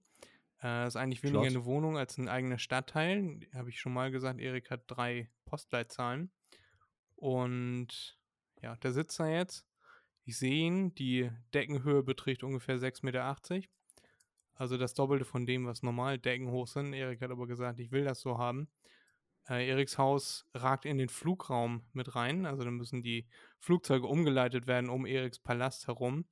Äh, 0.59 0.83
das 0.83 0.95
ist 0.95 1.01
eigentlich 1.01 1.23
weniger 1.23 1.41
Schloss. 1.41 1.55
eine 1.55 1.65
Wohnung 1.65 1.97
als 1.97 2.17
ein 2.17 2.27
eigener 2.27 2.59
Stadtteil. 2.59 3.39
Habe 3.53 3.69
ich 3.69 3.79
schon 3.79 3.93
mal 3.93 4.11
gesagt, 4.11 4.39
Erik 4.39 4.69
hat 4.69 4.83
drei 4.87 5.29
Postleitzahlen. 5.45 6.31
Und 7.15 8.17
ja, 8.61 8.75
der 8.77 8.91
sitzt 8.91 9.19
da 9.19 9.27
jetzt. 9.27 9.65
Ich 10.25 10.37
sehe 10.37 10.67
ihn, 10.67 10.93
die 10.95 11.31
Deckenhöhe 11.53 12.03
beträgt 12.03 12.43
ungefähr 12.43 12.77
6,80 12.77 13.05
Meter. 13.05 13.35
Also 14.53 14.77
das 14.77 14.93
Doppelte 14.93 15.25
von 15.25 15.45
dem, 15.45 15.65
was 15.65 15.83
normal 15.83 16.19
Decken 16.19 16.51
hoch 16.51 16.67
sind. 16.67 16.93
Erik 16.93 17.21
hat 17.21 17.31
aber 17.31 17.47
gesagt, 17.47 17.79
ich 17.79 17.91
will 17.91 18.03
das 18.03 18.21
so 18.21 18.37
haben. 18.37 18.69
Äh, 19.49 19.67
Eriks 19.69 19.97
Haus 19.97 20.45
ragt 20.53 20.85
in 20.85 20.97
den 20.97 21.09
Flugraum 21.09 21.85
mit 21.93 22.15
rein. 22.15 22.45
Also 22.45 22.63
da 22.63 22.71
müssen 22.71 23.01
die 23.01 23.27
Flugzeuge 23.59 24.05
umgeleitet 24.05 24.67
werden 24.67 24.89
um 24.89 25.05
Eriks 25.05 25.39
Palast 25.39 25.87
herum. 25.87 26.25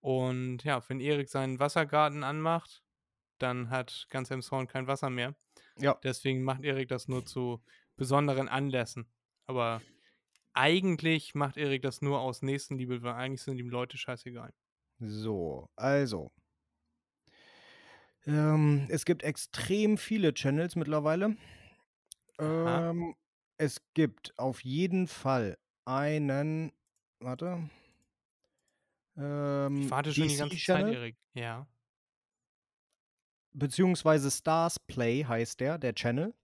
Und 0.00 0.62
ja, 0.64 0.80
wenn 0.88 1.00
Erik 1.00 1.28
seinen 1.28 1.58
Wassergarten 1.58 2.22
anmacht, 2.22 2.82
dann 3.38 3.70
hat 3.70 4.06
ganz 4.10 4.30
Emshorn 4.30 4.66
kein 4.66 4.86
Wasser 4.86 5.10
mehr. 5.10 5.34
Ja. 5.78 5.98
Deswegen 6.02 6.42
macht 6.42 6.64
Erik 6.64 6.88
das 6.88 7.08
nur 7.08 7.24
zu 7.24 7.62
besonderen 7.96 8.48
Anlässen. 8.48 9.06
Aber 9.46 9.80
eigentlich 10.52 11.34
macht 11.34 11.56
Erik 11.56 11.82
das 11.82 12.02
nur 12.02 12.20
aus 12.20 12.42
Nächstenliebe, 12.42 13.02
weil 13.02 13.14
eigentlich 13.14 13.42
sind 13.42 13.58
ihm 13.58 13.70
Leute 13.70 13.96
scheißegal. 13.96 14.52
So, 14.98 15.68
also. 15.76 16.32
Ähm, 18.26 18.86
es 18.90 19.04
gibt 19.04 19.22
extrem 19.22 19.96
viele 19.96 20.34
Channels 20.34 20.76
mittlerweile. 20.76 21.36
Ähm, 22.38 23.14
es 23.56 23.80
gibt 23.94 24.36
auf 24.38 24.64
jeden 24.64 25.06
Fall 25.06 25.58
einen, 25.84 26.72
warte, 27.20 27.70
Ich 29.16 29.22
ähm, 29.22 29.90
warte 29.90 30.12
schon 30.12 30.28
die 30.28 30.34
DC 30.34 30.38
ganze 30.38 30.56
Zeit, 30.56 30.64
Channel, 30.64 30.94
Erik. 30.94 31.16
Ja. 31.34 31.66
Beziehungsweise 33.58 34.30
Stars 34.30 34.78
Play 34.78 35.24
heißt 35.24 35.60
der, 35.60 35.78
der 35.78 35.94
Channel. 35.94 36.34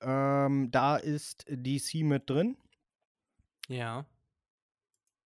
Ähm, 0.00 0.70
da 0.70 0.96
ist 0.96 1.44
DC 1.48 2.02
mit 2.02 2.28
drin. 2.28 2.56
Ja. 3.68 4.06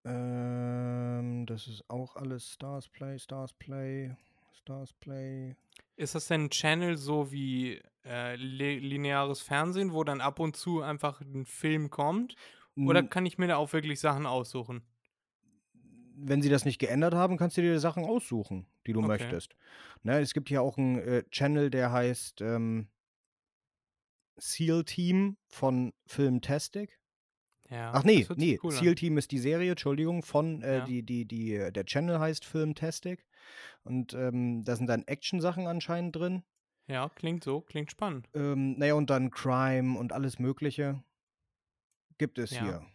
Ähm, 0.04 1.46
das 1.46 1.66
ist 1.66 1.88
auch 1.88 2.16
alles 2.16 2.52
Stars 2.52 2.88
Play, 2.88 3.18
Stars 3.18 3.52
Play, 3.54 4.14
Stars 4.52 4.92
Play. 4.92 5.56
Ist 5.96 6.14
das 6.14 6.26
denn 6.26 6.46
ein 6.46 6.50
Channel 6.50 6.96
so 6.96 7.30
wie 7.30 7.80
äh, 8.04 8.34
li 8.36 8.78
lineares 8.80 9.40
Fernsehen, 9.40 9.92
wo 9.92 10.04
dann 10.04 10.20
ab 10.20 10.40
und 10.40 10.56
zu 10.56 10.82
einfach 10.82 11.20
ein 11.20 11.46
Film 11.46 11.90
kommt? 11.90 12.34
Oder 12.76 13.04
kann 13.04 13.24
ich 13.24 13.38
mir 13.38 13.46
da 13.46 13.56
auch 13.56 13.72
wirklich 13.72 14.00
Sachen 14.00 14.26
aussuchen? 14.26 14.82
Wenn 16.16 16.42
sie 16.42 16.48
das 16.48 16.64
nicht 16.64 16.78
geändert 16.78 17.14
haben, 17.14 17.36
kannst 17.36 17.56
du 17.56 17.62
dir 17.62 17.78
Sachen 17.80 18.04
aussuchen, 18.04 18.66
die 18.86 18.92
du 18.92 19.02
Okay. 19.02 19.02
möchtest. 19.02 19.56
Ne, 20.02 20.20
es 20.20 20.34
gibt 20.34 20.48
hier 20.48 20.62
auch 20.62 20.78
einen 20.78 20.98
äh, 20.98 21.24
Channel, 21.30 21.70
der 21.70 21.92
heißt 21.92 22.40
ähm, 22.42 22.88
Seal 24.38 24.84
Team 24.84 25.36
von 25.48 25.92
Filmtastic. 26.06 27.00
Ja. 27.70 27.92
Ach 27.92 28.04
nee, 28.04 28.30
nee, 28.36 28.60
cool. 28.62 28.68
Seal 28.68 28.94
Team 28.96 29.18
ist 29.18 29.30
die 29.32 29.38
Serie, 29.38 29.72
Entschuldigung, 29.72 30.22
von 30.22 30.62
äh, 30.62 30.82
Ja. 30.82 30.84
die, 30.84 31.04
die, 31.04 31.26
die, 31.26 31.54
äh, 31.54 31.72
der 31.72 31.86
Channel 31.86 32.20
heißt 32.20 32.44
Filmtastic. 32.44 33.26
Und 33.84 34.14
ähm, 34.14 34.64
da 34.64 34.76
sind 34.76 34.88
dann 34.88 35.04
Action-Sachen 35.04 35.66
anscheinend 35.66 36.16
drin. 36.16 36.44
Ja, 36.86 37.10
klingt 37.10 37.44
so, 37.44 37.60
klingt 37.60 37.90
spannend. 37.90 38.30
Ähm, 38.34 38.78
naja, 38.78 38.94
und 38.94 39.10
dann 39.10 39.30
Crime 39.32 39.98
und 39.98 40.12
alles 40.12 40.38
Mögliche 40.38 41.02
gibt 42.18 42.38
es 42.38 42.50
Ja. 42.50 42.80
hier. 42.80 42.86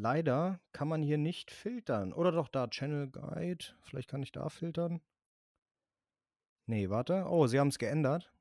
Leider 0.00 0.60
kann 0.70 0.86
man 0.86 1.02
hier 1.02 1.18
nicht 1.18 1.50
filtern. 1.50 2.12
Oder 2.12 2.30
doch 2.30 2.46
da 2.46 2.68
Channel 2.68 3.08
Guide. 3.08 3.64
Vielleicht 3.82 4.08
kann 4.08 4.22
ich 4.22 4.30
da 4.30 4.48
filtern. 4.48 5.00
Nee, 6.66 6.88
warte. 6.88 7.24
Oh, 7.28 7.48
sie 7.48 7.58
haben 7.58 7.66
es 7.66 7.80
geändert. 7.80 8.32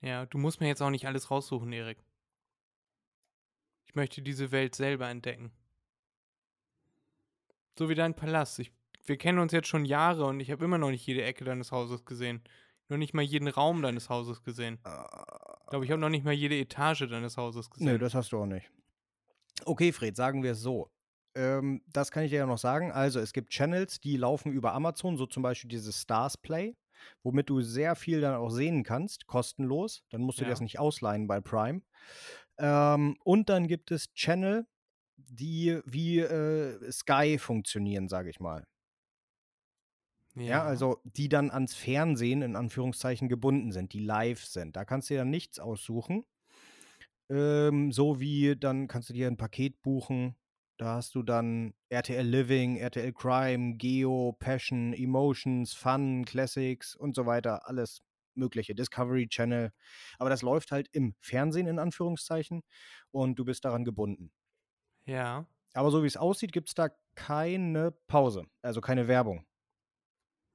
Ja, 0.00 0.26
du 0.26 0.36
musst 0.36 0.60
mir 0.60 0.66
jetzt 0.66 0.82
auch 0.82 0.90
nicht 0.90 1.06
alles 1.06 1.30
raussuchen, 1.30 1.72
Erik. 1.72 2.02
Ich 3.84 3.94
möchte 3.94 4.20
diese 4.20 4.50
Welt 4.50 4.74
selber 4.74 5.08
entdecken. 5.08 5.52
So 7.78 7.88
wie 7.88 7.94
dein 7.94 8.16
Palast. 8.16 8.58
Ich, 8.58 8.72
wir 9.04 9.16
kennen 9.16 9.38
uns 9.38 9.52
jetzt 9.52 9.68
schon 9.68 9.84
Jahre 9.84 10.24
und 10.24 10.40
ich 10.40 10.50
habe 10.50 10.64
immer 10.64 10.78
noch 10.78 10.90
nicht 10.90 11.06
jede 11.06 11.22
Ecke 11.22 11.44
deines 11.44 11.70
Hauses 11.70 12.04
gesehen. 12.04 12.42
Noch 12.88 12.96
nicht 12.96 13.14
mal 13.14 13.22
jeden 13.22 13.46
Raum 13.46 13.80
deines 13.80 14.10
Hauses 14.10 14.42
gesehen. 14.42 14.80
Ich 14.82 15.66
glaube, 15.68 15.84
ich 15.84 15.90
habe 15.92 16.00
noch 16.00 16.08
nicht 16.08 16.24
mal 16.24 16.34
jede 16.34 16.58
Etage 16.58 17.06
deines 17.08 17.36
Hauses 17.36 17.70
gesehen. 17.70 17.86
Nö, 17.86 17.96
das 17.96 18.14
hast 18.14 18.32
du 18.32 18.38
auch 18.38 18.46
nicht. 18.46 18.68
Okay, 19.64 19.92
Fred, 19.92 20.16
sagen 20.16 20.42
wir 20.42 20.50
es 20.50 20.60
so. 20.60 20.90
Ähm, 21.36 21.82
das 21.88 22.10
kann 22.10 22.24
ich 22.24 22.30
dir 22.30 22.38
ja 22.40 22.46
noch 22.46 22.58
sagen. 22.58 22.92
Also, 22.92 23.20
es 23.20 23.32
gibt 23.32 23.50
Channels, 23.50 24.00
die 24.00 24.16
laufen 24.16 24.52
über 24.52 24.74
Amazon, 24.74 25.16
so 25.16 25.26
zum 25.26 25.42
Beispiel 25.44 25.68
dieses 25.68 26.02
Stars 26.02 26.36
Play, 26.38 26.76
womit 27.22 27.50
du 27.50 27.60
sehr 27.62 27.96
viel 27.96 28.20
dann 28.22 28.34
auch 28.36 28.50
sehen 28.50 28.84
kannst, 28.84 29.26
kostenlos. 29.26 30.04
Dann 30.10 30.22
musst 30.22 30.40
du 30.40 30.44
dir 30.44 30.50
Ja. 30.50 30.52
das 30.52 30.60
nicht 30.60 30.78
ausleihen 30.78 31.28
bei 31.28 31.40
Prime. 31.40 31.82
Ähm, 32.58 33.16
und 33.24 33.48
dann 33.50 33.68
gibt 33.68 33.90
es 33.92 34.12
Channel, 34.14 34.66
die 35.16 35.80
wie 35.86 36.20
äh, 36.20 36.90
Sky 36.92 37.38
funktionieren, 37.38 38.08
sage 38.08 38.30
ich 38.30 38.40
mal. 38.40 38.66
Ja. 40.34 40.62
also 40.62 41.00
die 41.04 41.28
dann 41.28 41.50
ans 41.50 41.74
Fernsehen 41.74 42.42
in 42.42 42.56
Anführungszeichen 42.56 43.28
gebunden 43.28 43.72
sind, 43.72 43.92
die 43.92 44.00
live 44.00 44.44
sind. 44.44 44.76
Da 44.76 44.84
kannst 44.84 45.08
du 45.10 45.14
dir 45.14 45.18
dann 45.20 45.30
nichts 45.30 45.58
aussuchen. 45.58 46.24
Ähm, 47.28 47.90
so 47.92 48.20
wie 48.20 48.56
dann 48.56 48.86
kannst 48.88 49.08
du 49.10 49.12
dir 49.14 49.26
ein 49.26 49.36
Paket 49.36 49.82
buchen. 49.82 50.36
Da 50.78 50.96
hast 50.96 51.14
du 51.14 51.22
dann 51.22 51.74
RTL 51.88 52.26
Living, 52.26 52.76
RTL 52.76 53.12
Crime, 53.12 53.76
Geo, 53.76 54.36
Passion, 54.38 54.92
Emotions, 54.92 55.72
Fun, 55.72 56.24
Classics 56.24 56.94
und 56.94 57.14
so 57.14 57.24
weiter. 57.24 57.66
Alles 57.66 58.02
mögliche. 58.34 58.74
Discovery 58.74 59.28
Channel. 59.28 59.72
Aber 60.18 60.30
das 60.30 60.42
läuft 60.42 60.72
halt 60.72 60.88
im 60.92 61.14
Fernsehen 61.20 61.66
in 61.66 61.78
Anführungszeichen 61.78 62.62
und 63.10 63.38
du 63.38 63.44
bist 63.44 63.64
daran 63.64 63.84
gebunden. 63.84 64.30
Ja. 65.06 65.46
Aber 65.72 65.90
so 65.90 66.02
wie 66.02 66.06
es 66.06 66.16
aussieht, 66.16 66.52
gibt 66.52 66.68
es 66.68 66.74
da 66.74 66.90
keine 67.14 67.92
Pause, 68.06 68.44
also 68.62 68.80
keine 68.80 69.08
Werbung. 69.08 69.46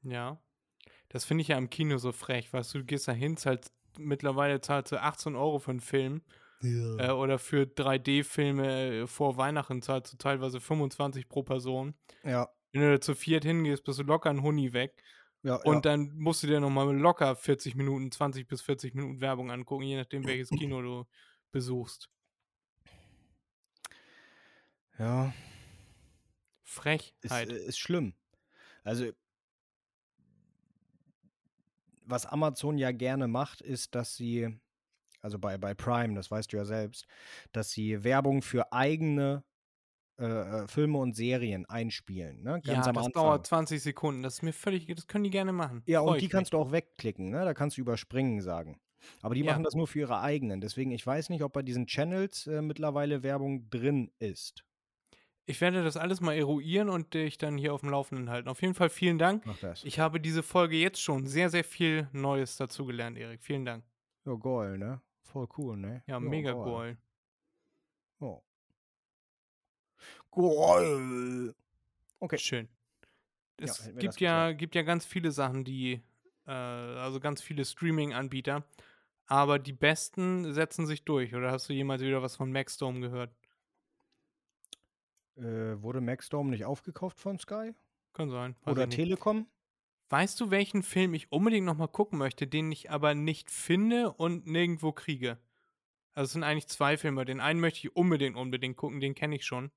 Ja. 0.03 0.41
Das 1.09 1.25
finde 1.25 1.41
ich 1.41 1.49
ja 1.49 1.57
im 1.57 1.69
Kino 1.69 1.97
so 1.97 2.11
frech, 2.11 2.53
weißt 2.53 2.73
du, 2.73 2.79
du 2.79 2.85
gehst 2.85 3.07
da 3.07 3.11
hin, 3.11 3.37
zahlst, 3.37 3.71
mittlerweile 3.97 4.61
zahlst 4.61 4.91
du 4.91 5.01
18 5.01 5.35
Euro 5.35 5.59
für 5.59 5.71
einen 5.71 5.79
Film 5.79 6.21
äh, 6.63 7.11
oder 7.11 7.39
für 7.39 7.63
3D-Filme 7.63 9.07
vor 9.07 9.37
Weihnachten 9.37 9.81
zahlst 9.81 10.13
du 10.13 10.17
teilweise 10.17 10.59
25 10.59 11.27
pro 11.27 11.43
Person. 11.43 11.95
Ja, 12.23 12.49
Wenn 12.71 12.81
du 12.81 12.91
da 12.91 13.01
zu 13.01 13.15
viert 13.15 13.43
hingehst, 13.43 13.83
bist 13.83 13.99
du 13.99 14.03
locker 14.03 14.29
ein 14.29 14.41
Huni 14.41 14.73
weg 14.73 15.03
ja, 15.43 15.55
und 15.55 15.75
ja. 15.75 15.81
dann 15.81 16.11
musst 16.17 16.43
du 16.43 16.47
dir 16.47 16.59
nochmal 16.59 16.95
locker 16.95 17.35
40 17.35 17.75
Minuten, 17.75 18.11
20 18.11 18.47
bis 18.47 18.61
40 18.61 18.93
Minuten 18.93 19.21
Werbung 19.21 19.49
angucken, 19.49 19.83
je 19.83 19.97
nachdem, 19.97 20.25
welches 20.25 20.49
Kino 20.57 20.81
du 20.81 21.05
besuchst. 21.51 22.09
ja. 24.97 25.33
Frechheit. 26.63 27.13
Ist, 27.21 27.31
äh, 27.31 27.65
ist 27.65 27.79
schlimm. 27.79 28.13
Also, 28.83 29.11
was 32.05 32.25
Amazon 32.25 32.77
ja 32.77 32.91
gerne 32.91 33.27
macht, 33.27 33.61
ist, 33.61 33.95
dass 33.95 34.15
sie, 34.15 34.59
also 35.21 35.39
bei, 35.39 35.57
bei 35.57 35.73
Prime, 35.73 36.15
das 36.15 36.31
weißt 36.31 36.51
du 36.53 36.57
ja 36.57 36.65
selbst, 36.65 37.05
dass 37.51 37.71
sie 37.71 38.03
Werbung 38.03 38.41
für 38.41 38.71
eigene 38.73 39.43
äh, 40.19 40.25
äh, 40.25 40.67
Filme 40.67 40.99
und 40.99 41.15
Serien 41.15 41.65
einspielen. 41.65 42.43
Ne? 42.43 42.61
Ganz 42.63 42.87
ja, 42.87 42.93
das 42.93 43.07
Anfang. 43.07 43.11
dauert 43.13 43.47
20 43.47 43.81
Sekunden. 43.81 44.23
Das 44.23 44.35
ist 44.35 44.41
mir 44.43 44.53
völlig, 44.53 44.87
das 44.87 45.07
können 45.07 45.23
die 45.23 45.29
gerne 45.31 45.51
machen. 45.53 45.83
Ja, 45.87 46.01
Freu 46.01 46.11
und 46.11 46.21
die 46.21 46.29
kannst 46.29 46.53
du 46.53 46.57
auch 46.57 46.71
wegklicken, 46.71 47.29
ne? 47.29 47.43
Da 47.45 47.53
kannst 47.53 47.77
du 47.77 47.81
überspringen 47.81 48.41
sagen. 48.41 48.79
Aber 49.23 49.33
die 49.33 49.43
Ja. 49.43 49.53
machen 49.53 49.63
das 49.63 49.73
nur 49.73 49.87
für 49.87 49.99
ihre 49.99 50.19
eigenen. 50.21 50.61
Deswegen, 50.61 50.91
ich 50.91 51.05
weiß 51.05 51.29
nicht, 51.29 51.43
ob 51.43 51.53
bei 51.53 51.63
diesen 51.63 51.87
Channels 51.87 52.45
äh, 52.47 52.61
mittlerweile 52.61 53.23
Werbung 53.23 53.69
drin 53.69 54.11
ist. 54.19 54.63
Ich 55.47 55.59
werde 55.59 55.83
das 55.83 55.97
alles 55.97 56.21
mal 56.21 56.33
eruieren 56.33 56.87
und 56.89 57.13
dich 57.13 57.37
dann 57.37 57.57
hier 57.57 57.73
auf 57.73 57.81
dem 57.81 57.89
Laufenden 57.89 58.29
halten. 58.29 58.47
Auf 58.47 58.61
jeden 58.61 58.75
Fall 58.75 58.89
vielen 58.89 59.17
Dank. 59.17 59.43
Ich 59.83 59.99
habe 59.99 60.21
diese 60.21 60.43
Folge 60.43 60.77
jetzt 60.77 61.01
schon 61.01 61.25
sehr, 61.25 61.49
sehr 61.49 61.63
viel 61.63 62.07
Neues 62.13 62.57
dazugelernt, 62.57 63.17
Erik. 63.17 63.41
Vielen 63.43 63.65
Dank. 63.65 63.83
Ja, 64.25 64.35
geil, 64.35 64.77
ne? 64.77 65.01
Voll 65.31 65.47
cool, 65.57 65.77
ne? 65.77 66.03
Ja, 66.07 66.19
mega 66.19 66.53
cool. 66.53 66.97
Ja. 68.19 68.41
Geil. 70.31 71.55
Okay. 72.19 72.37
Schön. 72.37 72.67
Ja, 73.59 73.67
Es 73.67 73.85
wir 73.85 73.93
gibt 73.93 74.19
ja, 74.19 74.51
gibt 74.51 74.75
ja 74.75 74.81
ganz 74.81 75.05
viele 75.05 75.31
Sachen, 75.31 75.63
die, 75.63 76.01
äh, 76.47 76.51
also 76.51 77.19
ganz 77.19 77.41
viele 77.41 77.63
Streaming-Anbieter, 77.63 78.65
aber 79.27 79.57
die 79.57 79.73
besten 79.73 80.53
setzen 80.53 80.85
sich 80.85 81.05
durch. 81.05 81.33
Oder 81.33 81.51
hast 81.51 81.69
du 81.69 81.73
jemals 81.73 82.01
wieder 82.01 82.21
was 82.21 82.35
von 82.35 82.51
Maxdome 82.51 82.99
gehört? 82.99 83.33
Äh, 85.37 85.81
wurde 85.81 86.01
Maxdome 86.01 86.49
nicht 86.49 86.65
aufgekauft 86.65 87.19
von 87.19 87.39
Sky? 87.39 87.73
Kann 88.13 88.29
sein. 88.29 88.55
Oder. 88.65 88.89
Telekom? 88.89 89.47
Weißt 90.11 90.41
du, 90.41 90.51
welchen 90.51 90.83
Film 90.83 91.13
ich 91.13 91.31
unbedingt 91.31 91.65
nochmal 91.65 91.87
gucken 91.87 92.19
möchte, 92.19 92.45
den 92.45 92.69
ich 92.69 92.91
aber 92.91 93.15
nicht 93.15 93.49
finde 93.49 94.11
und 94.11 94.45
nirgendwo 94.45 94.91
kriege? 94.91 95.37
Also 96.13 96.25
es 96.25 96.31
sind 96.33 96.43
eigentlich 96.43 96.67
zwei 96.67 96.97
Filme. 96.97 97.23
Den 97.23 97.39
einen 97.39 97.61
möchte 97.61 97.79
ich 97.79 97.95
unbedingt, 97.95 98.35
unbedingt 98.35 98.75
gucken, 98.75 98.99
den 98.99 99.15
kenne 99.15 99.37
ich 99.37 99.45
schon. 99.45 99.71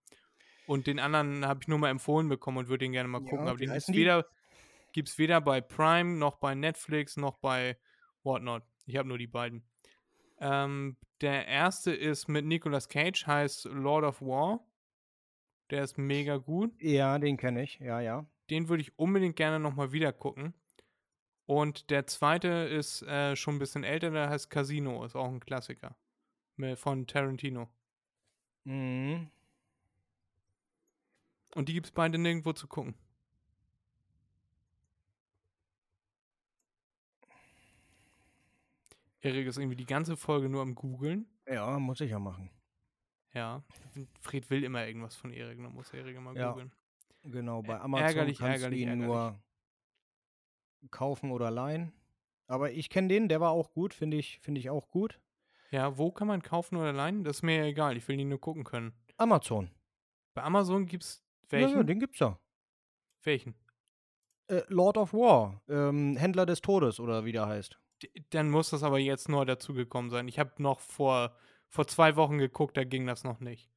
Und 0.66 0.89
den 0.89 0.99
anderen 0.99 1.47
habe 1.47 1.61
ich 1.62 1.68
nur 1.68 1.78
mal 1.78 1.91
empfohlen 1.91 2.28
bekommen 2.28 2.59
und 2.59 2.68
würde 2.68 2.85
den 2.85 2.91
gerne 2.91 3.09
mal 3.09 3.22
Ja, 3.24 3.30
gucken. 3.30 3.47
Aber 3.47 3.59
den 3.59 3.70
gibt 3.70 3.82
es 3.82 3.89
weder, 3.93 4.26
gibt's 4.93 5.18
weder 5.18 5.41
bei 5.41 5.61
Prime, 5.61 6.16
noch 6.16 6.41
bei 6.41 6.57
Netflix, 6.57 7.16
noch 7.16 7.37
bei 7.39 7.78
Whatnot. 8.24 8.64
Ich 8.87 8.97
habe 8.97 9.09
nur 9.09 9.18
die 9.18 9.28
beiden. 9.28 9.68
Ähm, 10.41 10.97
der 11.20 11.47
erste 11.47 11.93
ist 11.93 12.26
mit 12.26 12.45
Nicolas 12.45 12.89
Cage, 12.89 13.24
heißt 13.24 13.66
Lord 13.66 14.05
of 14.05 14.20
War. 14.20 14.66
Der 15.70 15.85
ist 15.85 15.97
mega 15.97 16.39
gut 16.39 16.72
Ja, 16.80 17.18
den 17.18 17.37
kenne 17.37 17.62
ich. 17.62 17.78
Ja, 17.78 18.01
ja. 18.01 18.26
Den 18.51 18.69
würde 18.69 18.83
ich 18.83 18.99
unbedingt 18.99 19.37
gerne 19.37 19.59
nochmal 19.61 19.93
wieder 19.93 20.13
gucken. 20.13 20.55
Und 21.47 21.91
der 21.91 22.07
zweite 22.07 22.49
ist 22.49 23.03
äh, 23.03 23.37
schon 23.37 23.57
ein 23.57 23.59
bisschen 23.59 23.85
älter, 23.85 24.11
der 24.11 24.31
heißt 24.31 24.49
Casino, 24.51 25.05
ist 25.05 25.15
auch 25.17 25.29
ein 25.29 25.41
Klassiker. 25.41 25.97
Von 26.77 27.07
Tarantino. 27.07 27.69
Mhm. 28.65 29.29
Und 31.55 31.69
die 31.69 31.73
gibt 31.75 31.87
es 31.87 31.93
beide 31.93 32.17
nirgendwo 32.19 32.53
zu 32.53 32.67
gucken. 32.69 32.95
Erik 39.21 39.47
ist 39.47 39.57
irgendwie 39.59 39.77
die 39.77 39.87
ganze 39.87 40.17
Folge 40.17 40.49
nur 40.49 40.63
am 40.63 40.75
Googeln. 40.75 41.27
Ja, 41.47 41.79
muss 41.79 42.01
ich 42.01 42.11
ja 42.11 42.19
machen. 42.19 42.51
Ja. 43.33 43.65
Fred 44.21 44.49
will 44.51 44.65
immer 44.65 44.87
irgendwas 44.87 45.17
von 45.17 45.33
Erik, 45.33 45.59
dann 45.63 45.73
muss 45.73 45.93
Erik 45.93 46.17
immer 46.17 46.35
Ja. 46.35 46.51
googeln. 46.51 46.73
Genau, 47.25 47.62
bei 47.62 47.81
Amazon 47.81 48.07
ärgerlich, 48.07 48.39
kannst 48.39 48.62
ärgerlich, 48.62 48.81
du 48.81 48.83
ihn 48.83 49.01
ärgerlich. 49.01 49.07
nur 50.83 50.91
kaufen 50.91 51.31
oder 51.31 51.51
leihen. 51.51 51.93
Aber 52.47 52.72
ich 52.72 52.91
kenne 52.91 53.09
den, 53.09 53.29
der 53.29 53.41
war 53.41 53.51
auch 53.51 53.72
gut, 53.72 53.95
finde 53.95 54.18
ich, 54.18 54.39
finde 54.41 54.61
ich 54.61 54.68
auch 54.70 54.91
gut. 54.91 55.20
Ja, 55.70 55.97
wo 55.97 56.12
kann 56.12 56.29
man 56.29 56.43
kaufen 56.43 56.77
oder 56.77 56.93
leihen? 56.93 57.25
Das 57.25 57.39
ist 57.39 57.43
mir 57.43 57.57
ja 57.57 57.64
egal, 57.64 57.97
ich 57.97 58.07
will 58.07 58.20
ihn 58.20 58.29
nur 58.29 58.41
gucken 58.41 58.64
können. 58.64 58.93
Amazon. 59.16 59.70
Bei 60.35 60.43
Amazon 60.43 60.87
gibt's 60.87 61.25
Ja, 61.51 61.53
welchen? 61.59 61.77
ja, 61.77 61.83
den 61.83 62.01
gibt's 62.01 62.18
ja. 62.18 62.39
welchen? 63.22 63.55
Äh, 64.49 64.62
Lord 64.68 64.99
of 64.99 65.14
War, 65.14 65.62
ähm, 65.68 66.16
Händler 66.16 66.45
des 66.45 66.61
Todes 66.61 67.01
oder 67.01 67.25
wie 67.25 67.33
der 67.33 67.47
heißt. 67.47 67.81
D 68.03 68.11
dann 68.31 68.51
muss 68.51 68.70
das 68.70 68.83
aber 68.83 68.99
jetzt 68.99 69.29
neu 69.29 69.45
dazugekommen 69.47 70.11
sein. 70.11 70.29
Ich 70.29 70.39
habe 70.39 70.62
noch 70.62 70.81
vor, 70.81 71.35
vor 71.68 71.87
zwei 71.87 72.16
Wochen 72.16 72.37
geguckt, 72.39 72.77
da 72.77 72.85
ging 72.85 73.07
das 73.07 73.25
noch 73.25 73.41
nicht. 73.41 73.70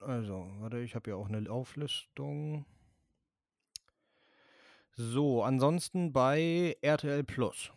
Also, 0.00 0.50
warte, 0.58 0.80
ich 0.80 0.94
habe 0.94 1.10
ja 1.10 1.16
auch 1.16 1.28
eine 1.28 1.50
Auflistung. 1.50 2.64
So, 4.92 5.42
ansonsten 5.42 6.12
bei 6.12 6.76
RTL 6.80 7.24
Plus. 7.24 7.70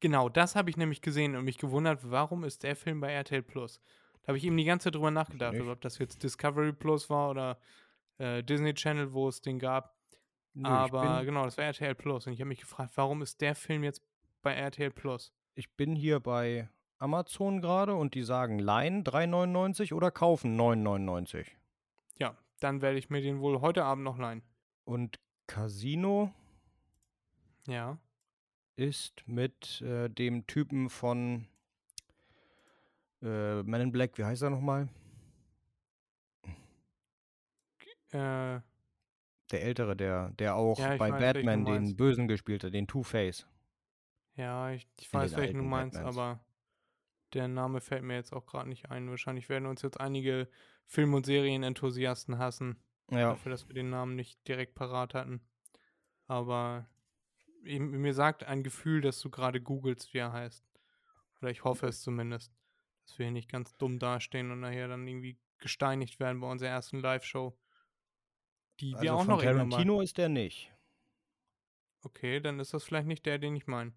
Genau, 0.00 0.28
das 0.28 0.54
habe 0.54 0.70
ich 0.70 0.76
nämlich 0.76 1.02
gesehen 1.02 1.34
und 1.34 1.44
mich 1.44 1.58
gewundert, 1.58 2.00
warum 2.10 2.44
ist 2.44 2.62
der 2.62 2.76
Film 2.76 3.00
bei 3.00 3.12
RTL 3.12 3.42
Plus? 3.42 3.80
Da 4.22 4.28
habe 4.28 4.38
ich 4.38 4.44
eben 4.44 4.56
die 4.56 4.64
ganze 4.64 4.84
Zeit 4.84 4.94
drüber 4.94 5.10
nachgedacht, 5.10 5.52
nicht. 5.52 5.60
also 5.60 5.72
ob 5.72 5.80
das 5.80 5.98
jetzt 5.98 6.22
Discovery 6.22 6.72
Plus 6.72 7.08
war 7.10 7.30
oder 7.30 7.58
äh, 8.18 8.42
Disney 8.42 8.74
Channel, 8.74 9.12
wo 9.12 9.28
es 9.28 9.40
den 9.40 9.58
gab. 9.58 9.96
Nö, 10.54 10.68
Aber 10.68 11.24
genau, 11.24 11.44
das 11.44 11.58
war 11.58 11.64
RTL 11.64 11.94
Plus. 11.94 12.26
Und 12.26 12.34
ich 12.34 12.40
habe 12.40 12.48
mich 12.48 12.60
gefragt, 12.60 12.92
warum 12.96 13.22
ist 13.22 13.40
der 13.40 13.54
Film 13.54 13.82
jetzt 13.82 14.02
bei 14.42 14.54
RTL 14.54 14.90
Plus? 14.90 15.32
ich 15.56 15.74
bin 15.74 15.96
hier 15.96 16.20
bei 16.20 16.68
Amazon 16.98 17.60
gerade 17.60 17.94
und 17.94 18.14
die 18.14 18.22
sagen 18.22 18.58
leihen 18.58 19.04
3,99 19.04 19.92
oder 19.94 20.10
kaufen 20.10 20.58
9,99. 20.58 21.46
Ja, 22.18 22.36
dann 22.60 22.80
werde 22.82 22.98
ich 22.98 23.10
mir 23.10 23.20
den 23.20 23.40
wohl 23.40 23.60
heute 23.60 23.84
Abend 23.84 24.04
noch 24.04 24.18
leihen. 24.18 24.42
Und 24.84 25.20
Casino 25.46 26.32
Ja. 27.66 27.98
ist 28.76 29.26
mit 29.26 29.80
äh, 29.82 30.08
dem 30.08 30.46
Typen 30.46 30.88
von 30.90 31.46
äh, 33.22 33.62
Men 33.62 33.80
in 33.82 33.92
Black, 33.92 34.16
wie 34.18 34.24
heißt 34.24 34.42
er 34.42 34.50
nochmal? 34.50 34.88
Äh, 38.12 38.60
Der 39.50 39.62
Ältere, 39.62 39.96
der, 39.96 40.30
der 40.32 40.56
auch 40.56 40.78
Ja, 40.78 40.96
bei 40.96 41.10
weiß, 41.10 41.20
Batman 41.20 41.64
den. 41.64 41.96
Bösen 41.96 42.28
gespielt 42.28 42.64
hat, 42.64 42.72
den 42.74 42.86
Two-Face. 42.86 43.46
ja, 44.36 44.70
ich, 44.72 44.86
ich 45.00 45.12
weiß, 45.12 45.36
welchen 45.36 45.58
du 45.58 45.64
meinst, 45.64 45.94
Batmans. 45.96 46.16
aber 46.16 46.40
der 47.32 47.48
Name 47.48 47.80
fällt 47.80 48.02
mir 48.02 48.14
jetzt 48.14 48.32
auch 48.32 48.46
gerade 48.46 48.68
nicht 48.68 48.90
ein. 48.90 49.10
Wahrscheinlich 49.10 49.48
werden 49.48 49.66
uns 49.66 49.82
jetzt 49.82 50.00
einige 50.00 50.48
Film- 50.86 51.14
und 51.14 51.26
Serienenthusiasten 51.26 52.38
hassen. 52.38 52.82
Ja, 53.10 53.30
dafür, 53.30 53.50
dass 53.50 53.68
wir 53.68 53.74
den 53.74 53.90
Namen 53.90 54.16
nicht 54.16 54.46
direkt 54.48 54.74
parat 54.74 55.14
hatten. 55.14 55.40
Aber 56.26 56.88
mir 57.62 58.14
sagt 58.14 58.44
ein 58.44 58.62
Gefühl, 58.62 59.00
dass 59.00 59.20
du 59.20 59.30
gerade 59.30 59.60
googelst, 59.60 60.12
wie 60.14 60.18
er 60.18 60.32
heißt. 60.32 60.64
Oder 61.40 61.50
ich 61.50 61.64
hoffe 61.64 61.86
es 61.86 62.02
zumindest. 62.02 62.52
Dass 63.04 63.18
wir 63.18 63.26
hier 63.26 63.32
nicht 63.32 63.50
ganz 63.50 63.76
dumm 63.76 63.98
dastehen 63.98 64.50
und 64.50 64.60
nachher 64.60 64.88
dann 64.88 65.06
irgendwie 65.06 65.38
gesteinigt 65.58 66.18
werden 66.18 66.40
bei 66.40 66.50
unserer 66.50 66.70
ersten 66.70 67.00
Live-Show. 67.00 67.56
Die 68.80 68.92
wir 68.92 68.98
also 68.98 69.12
auch 69.12 69.24
von 69.24 69.34
noch. 69.34 69.42
Tarantino 69.42 70.00
ist 70.00 70.18
der 70.18 70.28
nicht. 70.28 70.72
Okay, 72.02 72.40
dann 72.40 72.60
ist 72.60 72.74
das 72.74 72.84
vielleicht 72.84 73.06
nicht 73.06 73.26
der, 73.26 73.38
den 73.38 73.56
ich 73.56 73.66
meine. 73.66 73.92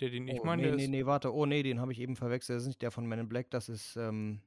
Der, 0.00 0.10
den 0.10 0.28
ich 0.28 0.40
oh, 0.40 0.44
meine, 0.44 0.62
nee, 0.62 0.76
nee, 0.76 0.88
nee, 0.88 1.06
warte. 1.06 1.34
Oh, 1.34 1.46
nee, 1.46 1.62
den 1.62 1.80
habe 1.80 1.92
ich 1.92 2.00
eben 2.00 2.16
verwechselt. 2.16 2.56
Das 2.56 2.62
ist 2.62 2.68
nicht 2.68 2.82
der 2.82 2.90
von 2.90 3.06
Men 3.06 3.20
in 3.20 3.28
Black, 3.28 3.50
das 3.50 3.68
ist, 3.68 3.96
ähm, 3.96 4.40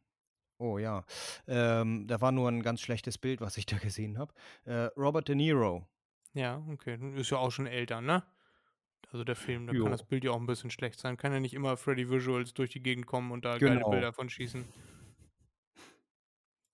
oh 0.57 0.77
ja. 0.77 1.03
Ähm, 1.47 2.07
da 2.07 2.21
war 2.21 2.31
nur 2.31 2.49
ein 2.49 2.61
ganz 2.61 2.81
schlechtes 2.81 3.17
Bild, 3.17 3.41
was 3.41 3.57
ich 3.57 3.65
da 3.65 3.77
gesehen 3.77 4.17
habe. 4.17 4.33
Äh, 4.65 4.89
Robert 4.97 5.27
De 5.27 5.35
Niro. 5.35 5.85
Ja, 6.33 6.63
okay. 6.71 6.97
Ist 7.15 7.31
ja 7.31 7.37
auch 7.37 7.51
schon 7.51 7.67
älter, 7.67 7.99
ne? 8.01 8.23
Also 9.11 9.25
der 9.25 9.35
Film, 9.35 9.67
da 9.67 9.73
Jo. 9.73 9.83
kann 9.83 9.91
das 9.91 10.03
Bild 10.03 10.23
ja 10.23 10.31
auch 10.31 10.39
ein 10.39 10.45
bisschen 10.45 10.71
schlecht 10.71 10.99
sein. 10.99 11.17
Kann 11.17 11.33
ja 11.33 11.41
nicht 11.41 11.53
immer 11.53 11.75
Freddy 11.75 12.09
Visuals 12.09 12.53
durch 12.53 12.69
die 12.69 12.81
Gegend 12.81 13.07
kommen 13.07 13.31
und 13.31 13.43
da 13.43 13.57
geile 13.57 13.75
Genau. 13.75 13.89
Bilder 13.89 14.13
von 14.13 14.29
schießen. 14.29 14.63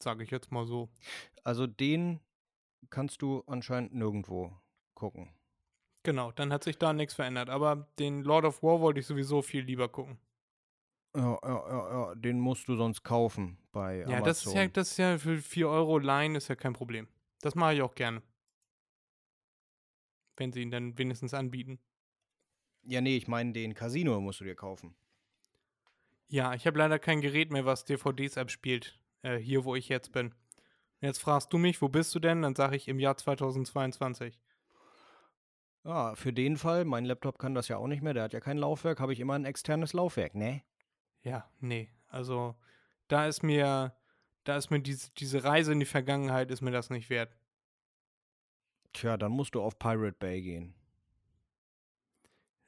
Sage 0.04 0.24
ich 0.24 0.30
jetzt 0.30 0.52
mal 0.52 0.66
so. 0.68 0.90
Also 1.44 1.66
den 1.66 2.20
kannst 2.92 3.24
du 3.24 3.44
anscheinend 3.48 3.96
nirgendwo 3.96 4.54
gucken. 4.94 5.30
Genau, 6.08 6.32
dann 6.32 6.54
hat 6.54 6.64
sich 6.64 6.78
da 6.78 6.94
nichts 6.94 7.16
verändert. 7.16 7.50
Aber 7.50 7.86
den 8.00 8.24
Lord 8.24 8.46
of 8.46 8.64
War 8.64 8.80
wollte 8.80 9.02
ich 9.02 9.06
sowieso 9.06 9.42
viel 9.42 9.66
lieber 9.66 9.90
gucken. 9.90 10.18
Ja, 11.14 11.38
ja, 11.44 11.70
ja, 11.70 11.92
ja, 12.10 12.16
den 12.16 12.40
musst 12.40 12.68
du 12.70 12.78
sonst 12.78 13.04
kaufen 13.04 13.58
bei 13.74 14.06
Ja, 14.08 14.20
Amazon. 14.20 14.24
das 14.24 14.46
ist 14.46 14.54
ja, 14.54 14.68
das 14.68 14.92
ist 14.92 14.98
ja 14.98 15.18
für 15.18 15.38
4 15.42 15.68
Euro 15.68 15.98
Line 15.98 16.38
ist 16.38 16.48
ja 16.48 16.56
kein 16.56 16.72
Problem. 16.74 17.10
Das 17.42 17.56
mache 17.56 17.74
ich 17.76 17.82
auch 17.82 17.94
gerne. 17.94 18.22
Wenn 20.38 20.54
sie 20.54 20.62
ihn 20.62 20.72
dann 20.72 20.98
wenigstens 20.98 21.34
anbieten. 21.34 21.80
ja, 22.84 23.02
nee, 23.02 23.18
ich 23.18 23.28
meine, 23.28 23.52
den 23.52 23.74
Casino 23.74 24.22
musst 24.22 24.40
du 24.40 24.46
dir 24.46 24.56
kaufen. 24.56 24.96
Ja, 26.30 26.54
ich 26.54 26.66
habe 26.68 26.78
leider 26.78 27.00
kein 27.00 27.20
Gerät 27.20 27.52
mehr, 27.52 27.66
was 27.66 27.84
DVDs 27.84 28.38
abspielt. 28.38 28.98
Äh, 29.24 29.38
hier, 29.40 29.66
wo 29.66 29.76
ich 29.76 29.90
jetzt 29.90 30.14
bin. 30.14 30.34
Jetzt 31.02 31.20
fragst 31.20 31.52
du 31.52 31.58
mich, 31.58 31.82
wo 31.82 31.90
bist 31.90 32.16
du 32.16 32.20
denn? 32.20 32.44
Dann 32.44 32.56
sage 32.56 32.76
ich 32.78 32.88
im 32.88 33.00
Jahr 33.00 33.18
2022. 33.18 34.40
Ja, 35.88 36.16
für 36.16 36.34
den 36.34 36.58
Fall, 36.58 36.84
mein 36.84 37.06
Laptop 37.06 37.40
kann 37.40 37.56
das 37.56 37.70
ja 37.70 37.78
auch 37.78 37.88
nicht 37.88 38.04
mehr, 38.04 38.14
der 38.14 38.24
hat 38.24 38.34
ja 38.34 38.42
kein 38.42 38.58
Laufwerk, 38.58 39.00
habe 39.00 39.14
ich 39.14 39.22
immer 39.22 39.36
ein 39.36 39.46
externes 39.46 39.94
Laufwerk, 39.94 40.36
ne? 40.36 40.62
Ja, 41.24 41.50
nee. 41.62 41.90
Also, 42.10 42.56
da 43.08 43.26
ist 43.26 43.42
mir, 43.42 43.96
da 44.44 44.58
ist 44.58 44.70
mir 44.70 44.82
diese, 44.82 45.12
diese 45.12 45.46
Reise 45.46 45.72
in 45.72 45.80
die 45.80 45.86
Vergangenheit, 45.86 46.52
ist 46.52 46.60
mir 46.60 46.72
das 46.72 46.90
nicht 46.90 47.10
wert. 47.10 47.38
Tja, 48.92 49.16
dann 49.16 49.32
musst 49.32 49.56
du 49.56 49.62
auf 49.62 49.80
Pirate 49.80 50.18
Bay 50.20 50.42
gehen. 50.42 50.76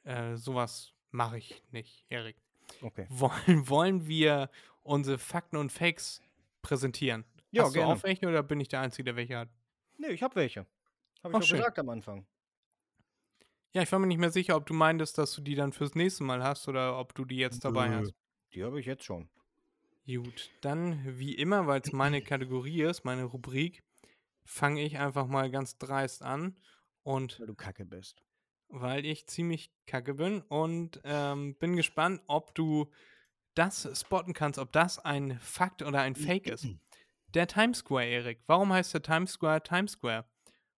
Äh, 0.04 0.36
sowas 0.36 0.94
mache 1.10 1.36
ich 1.36 1.62
nicht, 1.72 2.06
Erik. 2.08 2.38
Okay. 2.80 3.06
Wollen, 3.10 3.32
wollen 3.68 4.06
wir 4.06 4.48
unsere 4.82 5.18
Fakten 5.18 5.58
und 5.58 5.70
Fakes 5.70 6.22
präsentieren? 6.62 7.26
Ja, 7.50 7.64
Hast 7.64 7.74
gerne. 7.74 7.92
du 7.92 7.98
auch 7.98 8.02
welche 8.02 8.26
oder 8.26 8.42
bin 8.42 8.60
ich 8.60 8.68
der 8.68 8.80
Einzige, 8.80 9.04
der 9.04 9.16
welche 9.16 9.36
hat? 9.36 9.50
Nee, 9.98 10.08
ich 10.08 10.22
habe 10.22 10.36
welche. 10.36 10.60
Habe 11.22 11.34
ich 11.34 11.36
Ach, 11.36 11.42
schön. 11.42 11.58
gesagt 11.58 11.78
am 11.78 11.90
Anfang. 11.90 12.24
Ja, 13.72 13.82
ich 13.82 13.92
war 13.92 13.98
mir 13.98 14.06
nicht 14.08 14.18
mehr 14.18 14.30
sicher, 14.32 14.56
ob 14.56 14.66
du 14.66 14.74
meintest, 14.74 15.16
dass 15.18 15.32
du 15.32 15.42
die 15.42 15.54
dann 15.54 15.72
fürs 15.72 15.94
nächste 15.94 16.24
Mal 16.24 16.42
hast 16.42 16.66
oder 16.68 16.98
ob 16.98 17.14
du 17.14 17.24
die 17.24 17.36
jetzt 17.36 17.64
dabei 17.64 17.88
Nö. 17.88 17.96
hast. 17.96 18.14
Die 18.52 18.64
habe 18.64 18.80
ich 18.80 18.86
jetzt 18.86 19.04
schon. 19.04 19.28
Gut, 20.06 20.50
dann 20.60 21.18
wie 21.18 21.34
immer, 21.34 21.68
weil 21.68 21.80
es 21.80 21.92
meine 21.92 22.20
Kategorie 22.20 22.82
ist, 22.82 23.04
meine 23.04 23.24
Rubrik, 23.24 23.84
fange 24.44 24.82
ich 24.82 24.98
einfach 24.98 25.26
mal 25.28 25.50
ganz 25.50 25.78
dreist 25.78 26.22
an 26.22 26.56
und 27.04 27.38
Weil 27.38 27.46
du 27.46 27.54
kacke 27.54 27.84
bist. 27.84 28.24
weil 28.68 29.06
ich 29.06 29.28
ziemlich 29.28 29.70
kacke 29.86 30.14
bin 30.14 30.40
und 30.42 31.00
ähm, 31.04 31.54
bin 31.56 31.76
gespannt, 31.76 32.22
ob 32.26 32.54
du 32.56 32.90
das 33.54 33.88
spotten 34.00 34.32
kannst, 34.32 34.58
ob 34.58 34.72
das 34.72 34.98
ein 34.98 35.38
Fakt 35.38 35.82
oder 35.82 36.00
ein 36.00 36.16
Fake 36.16 36.48
ist. 36.48 36.66
Der 37.34 37.46
Times 37.46 37.78
Square, 37.78 38.06
Erik. 38.06 38.42
Warum 38.46 38.72
heißt 38.72 38.92
der 38.94 39.02
Times 39.02 39.32
Square 39.32 39.62
Times 39.62 39.92
Square? 39.92 40.24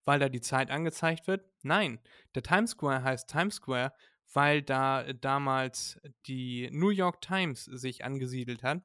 Weil 0.04 0.18
da 0.18 0.28
die 0.28 0.40
Zeit 0.40 0.70
angezeigt 0.70 1.28
wird? 1.28 1.44
Nein, 1.62 2.00
der 2.34 2.42
Times 2.42 2.72
Square 2.72 3.02
heißt 3.02 3.28
Times 3.28 3.56
Square, 3.56 3.92
weil 4.32 4.62
da 4.62 5.12
damals 5.12 6.00
die 6.26 6.68
New 6.72 6.90
York 6.90 7.20
Times 7.20 7.64
sich 7.64 8.04
angesiedelt 8.04 8.62
hat 8.62 8.82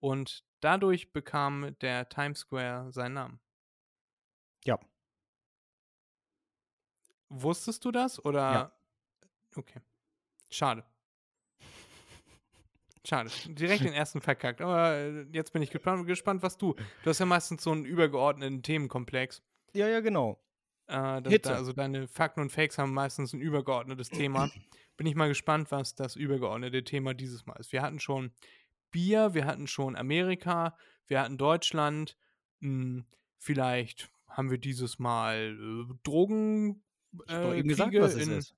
und 0.00 0.44
dadurch 0.60 1.12
bekam 1.12 1.76
der 1.80 2.08
Times 2.08 2.40
Square 2.40 2.92
seinen 2.92 3.14
Namen. 3.14 3.40
Ja. 4.64 4.78
Wusstest 7.28 7.84
du 7.84 7.92
das 7.92 8.24
oder? 8.24 8.52
Ja. 8.52 8.72
Okay. 9.54 9.80
Schade. 10.50 10.84
Schade. 13.04 13.30
Direkt 13.46 13.84
den 13.84 13.92
ersten 13.92 14.20
verkackt. 14.20 14.60
Aber 14.60 14.92
äh, 14.92 15.26
jetzt 15.32 15.52
bin 15.52 15.62
ich 15.62 15.70
gespannt, 15.70 16.06
gespannt, 16.06 16.42
was 16.42 16.58
du. 16.58 16.74
Du 17.02 17.10
hast 17.10 17.18
ja 17.18 17.26
meistens 17.26 17.62
so 17.62 17.70
einen 17.70 17.84
übergeordneten 17.84 18.62
Themenkomplex. 18.62 19.42
Ja, 19.72 19.88
ja, 19.88 20.00
genau. 20.00 20.38
Äh, 20.88 21.20
da, 21.22 21.54
also 21.54 21.72
deine 21.72 22.08
Fakten 22.08 22.40
und 22.40 22.50
Fakes 22.50 22.78
haben 22.78 22.94
meistens 22.94 23.32
ein 23.32 23.40
übergeordnetes 23.40 24.08
Thema. 24.08 24.50
Bin 24.96 25.06
ich 25.06 25.14
mal 25.14 25.28
gespannt, 25.28 25.70
was 25.70 25.94
das 25.94 26.16
übergeordnete 26.16 26.82
Thema 26.82 27.14
dieses 27.14 27.46
Mal 27.46 27.56
ist. 27.60 27.72
Wir 27.72 27.82
hatten 27.82 28.00
schon 28.00 28.32
Bier, 28.90 29.34
wir 29.34 29.44
hatten 29.44 29.66
schon 29.66 29.96
Amerika, 29.96 30.76
wir 31.06 31.20
hatten 31.20 31.36
Deutschland. 31.36 32.16
Hm, 32.60 33.06
vielleicht 33.36 34.10
haben 34.28 34.50
wir 34.50 34.58
dieses 34.58 34.98
Mal 34.98 35.56
äh, 35.60 35.94
Drogen. 36.02 36.82
Ich 37.26 37.32
äh, 37.32 37.58
eben 37.58 37.68
gesagt, 37.68 37.94
was 37.94 38.14
in- 38.16 38.32
ist. 38.32 38.54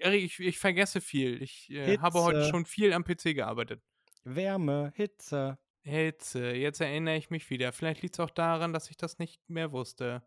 Erik, 0.00 0.22
ich, 0.24 0.38
ich 0.38 0.58
vergesse 0.58 1.00
viel. 1.00 1.42
Ich 1.42 1.70
äh, 1.70 1.98
habe 1.98 2.22
heute 2.22 2.44
schon 2.48 2.64
viel 2.64 2.92
am 2.92 3.04
PC 3.04 3.34
gearbeitet. 3.34 3.82
Wärme, 4.22 4.92
Hitze. 4.94 5.58
Hitze, 5.82 6.52
jetzt 6.52 6.80
erinnere 6.80 7.16
ich 7.16 7.30
mich 7.30 7.50
wieder. 7.50 7.72
Vielleicht 7.72 8.02
liegt 8.02 8.14
es 8.14 8.20
auch 8.20 8.30
daran, 8.30 8.72
dass 8.72 8.90
ich 8.90 8.96
das 8.96 9.18
nicht 9.18 9.40
mehr 9.48 9.72
wusste. 9.72 10.22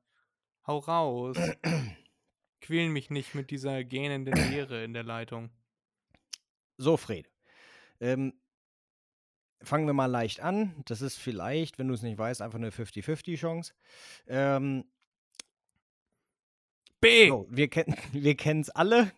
Hau 0.67 0.77
raus. 0.79 1.37
Quäl 2.61 2.89
mich 2.89 3.09
nicht 3.09 3.33
mit 3.33 3.49
dieser 3.51 3.83
gähnenden 3.83 4.35
Leere 4.51 4.83
in 4.83 4.93
der 4.93 5.03
Leitung. 5.03 5.49
So, 6.77 6.97
Fred. 6.97 7.29
Ähm, 7.99 8.33
fangen 9.63 9.85
wir 9.87 9.93
mal 9.93 10.05
leicht 10.05 10.39
an. 10.39 10.75
Das 10.85 11.01
ist 11.01 11.17
vielleicht, 11.17 11.79
wenn 11.79 11.87
du 11.87 11.93
es 11.93 12.01
nicht 12.01 12.17
weißt, 12.17 12.41
einfach 12.41 12.59
eine 12.59 12.71
50-50 12.71 13.37
Chance. 13.37 13.73
Ähm, 14.27 14.85
B. 16.99 17.29
So, 17.29 17.47
wir 17.49 17.67
kennen 17.67 17.95
wir 18.11 18.35
es 18.39 18.69
alle. 18.69 19.11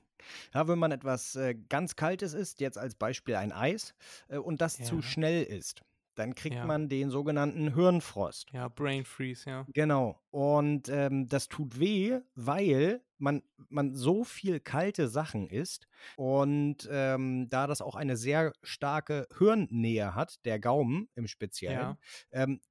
Ja, 0.54 0.68
wenn 0.70 0.80
man 0.80 0.94
etwas 0.94 1.36
äh, 1.36 1.54
ganz 1.68 1.98
Kaltes 1.98 2.34
isst, 2.34 2.62
jetzt 2.62 2.78
als 2.78 2.96
Beispiel 2.96 3.36
ein 3.36 3.52
Eis, 3.52 3.94
äh, 4.30 4.38
und 4.38 4.62
das 4.62 4.82
zu 4.82 4.96
Ja. 4.96 5.02
schnell 5.02 5.44
ist, 5.44 5.82
dann 6.16 6.36
kriegt 6.36 6.56
Ja. 6.56 6.66
man 6.66 6.90
den 6.90 7.10
sogenannten 7.10 7.74
Hirnfrost. 7.74 8.52
Ja, 8.52 8.68
Brain 8.68 9.06
Freeze, 9.06 9.50
ja. 9.50 9.66
Genau. 9.74 10.22
Und 10.30 10.90
ähm, 10.90 11.28
das 11.28 11.48
tut 11.48 11.80
weh, 11.80 12.20
weil 12.36 13.02
man, 13.18 13.42
man 13.70 13.96
so 13.96 14.24
viel 14.24 14.60
kalte 14.60 15.08
Sachen 15.08 15.48
isst 15.48 15.88
und 16.18 16.88
ähm, 16.92 17.48
da 17.50 17.68
das 17.68 17.82
auch 17.82 17.96
eine 17.96 18.18
sehr 18.18 18.54
starke 18.64 19.28
Hirnnähe 19.38 20.14
hat, 20.16 20.44
der 20.46 20.60
Gaumen 20.60 21.10
im 21.16 21.28
Speziellen, 21.28 21.80
Ja. 21.80 21.98
ähm, 22.32 22.62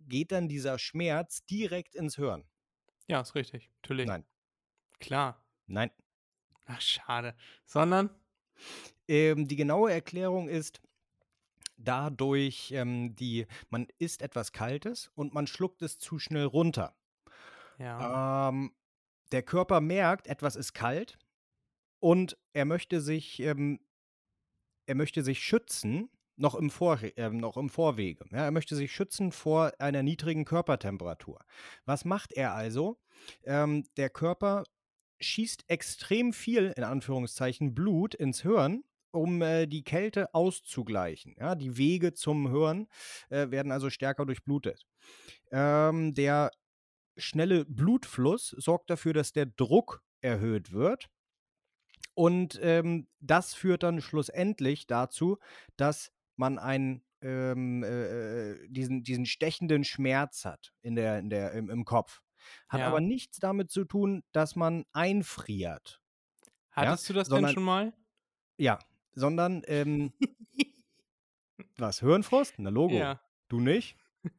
geht 0.00 0.32
dann 0.32 0.48
dieser 0.48 0.78
Schmerz 0.78 1.44
direkt 1.46 1.94
ins 1.94 2.16
Hirn. 2.16 2.44
Ja, 3.06 3.20
ist 3.20 3.34
richtig. 3.34 3.70
Natürlich. 3.82 4.06
Nein, 4.06 4.24
Klar. 4.98 5.44
nein. 5.66 5.90
Ach, 6.66 6.80
schade. 6.80 7.34
Sondern? 7.66 8.10
Ähm, 9.08 9.48
die 9.48 9.56
genaue 9.56 9.90
Erklärung 9.92 10.48
ist, 10.48 10.80
dadurch, 11.84 12.72
ähm, 12.72 13.14
die, 13.16 13.46
man 13.68 13.86
isst 13.98 14.22
etwas 14.22 14.52
Kaltes 14.52 15.10
und 15.14 15.34
man 15.34 15.46
schluckt 15.46 15.82
es 15.82 15.98
zu 15.98 16.18
schnell 16.18 16.44
runter. 16.44 16.94
Ja. 17.78 18.48
Ähm, 18.48 18.74
der 19.32 19.42
Körper 19.42 19.80
merkt, 19.80 20.26
etwas 20.26 20.56
ist 20.56 20.74
kalt 20.74 21.18
und 22.00 22.36
er 22.52 22.64
möchte 22.64 23.00
sich, 23.00 23.40
ähm, 23.40 23.80
er 24.86 24.94
möchte 24.94 25.22
sich 25.22 25.42
schützen, 25.42 26.10
noch 26.36 26.54
im, 26.54 26.70
Vor 26.70 26.98
ähm, 27.16 27.36
noch 27.36 27.56
im 27.56 27.68
Vorwege. 27.68 28.24
Ja, 28.30 28.44
er 28.44 28.50
möchte 28.50 28.74
sich 28.74 28.92
schützen 28.92 29.30
vor 29.30 29.72
einer 29.78 30.02
niedrigen 30.02 30.46
Körpertemperatur. 30.46 31.38
Was 31.84 32.04
macht 32.04 32.32
er 32.32 32.54
also? 32.54 32.98
Ähm, 33.44 33.84
der 33.98 34.08
Körper 34.08 34.64
schießt 35.20 35.64
extrem 35.68 36.32
viel, 36.32 36.72
in 36.76 36.84
Anführungszeichen, 36.84 37.74
Blut 37.74 38.14
ins 38.14 38.40
Hirn, 38.40 38.84
um 39.12 39.42
äh, 39.42 39.66
die 39.66 39.82
Kälte 39.84 40.34
auszugleichen. 40.34 41.34
Ja, 41.38 41.54
die 41.54 41.76
Wege 41.76 42.12
zum 42.14 42.50
Hirn 42.50 42.88
äh, 43.28 43.50
werden 43.50 43.72
also 43.72 43.90
stärker 43.90 44.26
durchblutet. 44.26 44.86
Ähm, 45.50 46.14
der 46.14 46.50
schnelle 47.16 47.64
Blutfluss 47.64 48.48
sorgt 48.58 48.90
dafür, 48.90 49.12
dass 49.12 49.32
der 49.32 49.46
Druck 49.46 50.02
erhöht 50.20 50.72
wird. 50.72 51.08
Und 52.14 52.58
ähm, 52.62 53.08
das 53.20 53.54
führt 53.54 53.82
dann 53.82 54.00
schlussendlich 54.00 54.86
dazu, 54.86 55.38
dass 55.76 56.12
man 56.36 56.58
einen, 56.58 57.02
ähm, 57.22 57.82
äh, 57.82 58.68
diesen, 58.68 59.02
diesen 59.04 59.26
stechenden 59.26 59.84
Schmerz 59.84 60.44
hat 60.44 60.72
in 60.82 60.94
der, 60.96 61.18
in 61.18 61.30
der, 61.30 61.52
im, 61.52 61.70
im 61.70 61.84
Kopf. 61.84 62.20
Hat 62.68 62.80
Ja. 62.80 62.88
aber 62.88 63.00
nichts 63.00 63.38
damit 63.38 63.70
zu 63.70 63.84
tun, 63.84 64.22
dass 64.32 64.56
man 64.56 64.84
einfriert. 64.92 66.00
Hattest 66.70 67.08
du 67.08 67.12
das 67.12 67.28
sondern- 67.28 67.46
denn 67.50 67.54
schon 67.54 67.64
mal? 67.64 67.92
Ja, 68.56 68.78
sondern, 69.14 69.62
ähm, 69.66 70.12
was, 71.76 72.00
Hirnfrost? 72.00 72.54
Na 72.58 72.70
Logo. 72.70 72.94
Ja. 72.94 73.20
Du 73.48 73.60
nicht? 73.60 73.96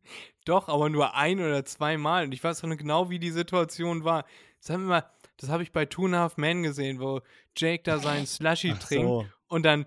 Doch, 0.46 0.68
aber 0.68 0.90
nur 0.90 1.16
ein 1.16 1.40
oder 1.40 1.66
zweimal. 1.66 2.26
Und 2.26 2.34
ich 2.34 2.44
weiß 2.44 2.64
noch 2.64 2.78
genau, 2.78 3.10
wie 3.10 3.20
die 3.20 3.32
Situation 3.32 4.04
war. 4.04 4.26
Das 4.60 4.70
haben 4.70 4.84
wir 4.84 4.90
mal, 4.90 5.12
das 5.38 5.50
habe 5.50 5.64
ich 5.64 5.72
bei 5.72 5.86
Two 5.86 6.06
and 6.06 6.16
a 6.16 6.20
Half 6.20 6.38
Men 6.38 6.64
gesehen, 6.64 7.00
wo 7.00 7.22
Jake 7.58 7.84
da 7.84 8.00
seinen 8.00 8.26
Slushy 8.28 8.74
trinkt 8.74 9.08
so. 9.08 9.26
und 9.48 9.64
dann, 9.64 9.86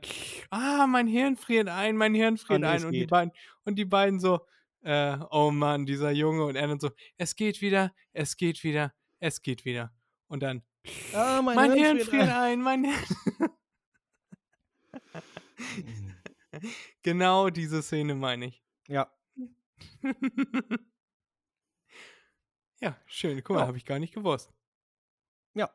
ah, 0.50 0.86
mein 0.86 1.06
Hirn 1.06 1.36
friert 1.36 1.68
ein, 1.68 1.96
mein 1.96 2.14
Hirn 2.14 2.38
friert 2.38 2.60
nee, 2.60 2.66
ein. 2.66 2.84
Und 2.84 2.92
die 2.92 3.06
beiden, 3.06 3.32
und 3.64 3.76
die 3.76 3.84
beiden 3.84 4.18
so, 4.18 4.40
äh, 4.82 5.16
oh 5.30 5.50
Mann, 5.50 5.86
dieser 5.86 6.10
Junge 6.10 6.44
und 6.44 6.56
er 6.56 6.66
dann 6.66 6.80
so, 6.80 6.90
es 7.16 7.36
geht 7.36 7.60
wieder, 7.60 7.92
es 8.12 8.36
geht 8.36 8.64
wieder, 8.64 8.92
es 9.20 9.42
geht 9.42 9.64
wieder. 9.64 9.92
Und 10.26 10.42
dann, 10.42 10.62
Ah, 11.14 11.40
mein, 11.42 11.72
Hirn 11.72 11.98
friert 11.98 12.08
friert 12.08 12.28
ein. 12.28 12.30
ein, 12.30 12.62
mein 12.62 12.84
Hirn. 12.84 13.50
genau 17.02 17.50
diese 17.50 17.82
Szene 17.82 18.14
meine 18.14 18.46
ich. 18.46 18.62
Ja, 18.88 19.10
ja, 22.80 22.96
schön. 23.06 23.42
Guck 23.42 23.56
mal, 23.56 23.62
Ja. 23.62 23.66
habe 23.66 23.76
ich 23.76 23.84
gar 23.84 23.98
nicht 23.98 24.14
gewusst. 24.14 24.52
ja. 25.54 25.70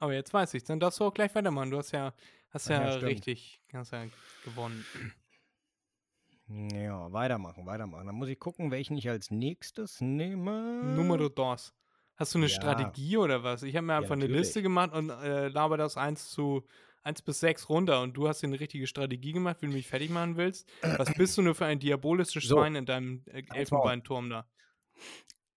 Aber 0.00 0.12
jetzt 0.12 0.34
weiß 0.34 0.52
ich 0.54 0.64
Dann 0.64 0.80
darfst 0.80 1.00
du 1.00 1.04
auch 1.04 1.14
gleich 1.14 1.34
weitermachen. 1.34 1.70
Du 1.70 1.78
hast 1.78 1.92
ja, 1.92 2.12
hast 2.50 2.68
Ja, 2.68 2.82
ja, 2.86 2.94
richtig, 2.96 3.60
hast 3.72 3.92
ja 3.92 4.04
gewonnen. 4.44 4.84
Ja, 6.48 7.10
weitermachen, 7.12 7.64
weitermachen. 7.64 8.06
Dann 8.06 8.14
muss 8.16 8.28
ich 8.28 8.38
gucken, 8.38 8.70
welchen 8.70 8.98
ich 8.98 9.08
als 9.08 9.30
nächstes 9.30 10.00
nehme. 10.02 10.82
Numero 10.94 11.28
dos. 11.30 11.72
Hast 12.16 12.34
du 12.34 12.38
eine 12.38 12.48
Ja. 12.48 12.54
Strategie 12.54 13.16
oder 13.16 13.42
was? 13.42 13.62
Ich 13.62 13.74
habe 13.76 13.86
mir 13.86 13.94
einfach 13.94 14.12
eine 14.12 14.26
Liste 14.26 14.60
gemacht 14.62 14.92
und 14.92 15.08
äh, 15.10 15.48
laber 15.48 15.76
das 15.78 15.96
1 15.96 16.30
zu 16.30 16.66
1 17.04 17.22
bis 17.22 17.40
6 17.40 17.68
runter 17.68 18.00
und 18.00 18.14
du 18.14 18.28
hast 18.28 18.42
dir 18.42 18.46
eine 18.48 18.58
richtige 18.58 18.86
Strategie 18.86 19.32
gemacht, 19.32 19.58
wie 19.60 19.66
du 19.66 19.72
mich 19.72 19.86
fertig 19.86 20.10
machen 20.10 20.36
willst. 20.36 20.68
Was 20.82 21.12
bist 21.14 21.36
du 21.38 21.42
nur 21.42 21.54
für 21.54 21.66
ein 21.66 21.78
diabolisches 21.78 22.44
So. 22.44 22.56
Schwein 22.56 22.74
in 22.74 22.86
deinem 22.86 23.22
äh. 23.26 23.42
Elfenbeinturm 23.52 24.30
da? 24.30 24.46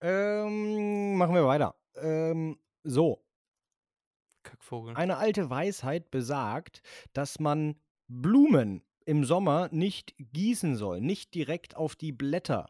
Ähm, 0.01 1.15
machen 1.15 1.33
wir 1.33 1.45
weiter. 1.45 1.75
Ähm, 1.95 2.59
so, 2.83 3.23
Kackvogel. 4.43 4.95
eine 4.95 5.17
alte 5.17 5.49
Weisheit 5.49 6.11
besagt, 6.11 6.81
dass 7.13 7.39
man 7.39 7.75
Blumen 8.07 8.83
im 9.05 9.23
Sommer 9.23 9.69
nicht 9.71 10.13
gießen 10.17 10.75
soll, 10.75 11.01
nicht 11.01 11.33
direkt 11.33 11.75
auf 11.75 11.95
die 11.95 12.11
Blätter. 12.11 12.69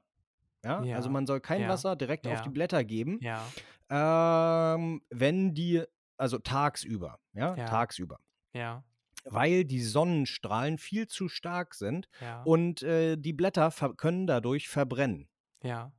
Ja, 0.64 0.84
Ja, 0.84 0.96
also 0.96 1.10
man 1.10 1.28
soll 1.28 1.40
kein 1.42 1.62
ja, 1.62 1.70
Wasser 1.70 1.96
direkt 1.96 2.26
auf 2.28 2.34
ja. 2.34 2.42
die 2.42 2.50
Blätter 2.50 2.84
geben, 2.84 3.20
ja, 3.22 3.44
ähm, 3.90 5.02
wenn 5.10 5.54
die, 5.54 5.84
also 6.18 6.40
tagsüber, 6.40 7.20
Ja. 7.34 7.56
tagsüber, 7.56 8.20
ja, 8.58 8.84
weil 9.26 9.66
die 9.66 9.82
Sonnenstrahlen 9.82 10.78
viel 10.78 11.08
zu 11.08 11.28
stark 11.30 11.74
sind 11.76 12.08
ja, 12.22 12.44
und 12.44 12.82
äh, 12.84 13.18
die 13.18 13.34
Blätter 13.34 13.72
können 13.98 14.26
dadurch 14.28 14.68
verbrennen. 14.70 15.28
ja. 15.62 15.92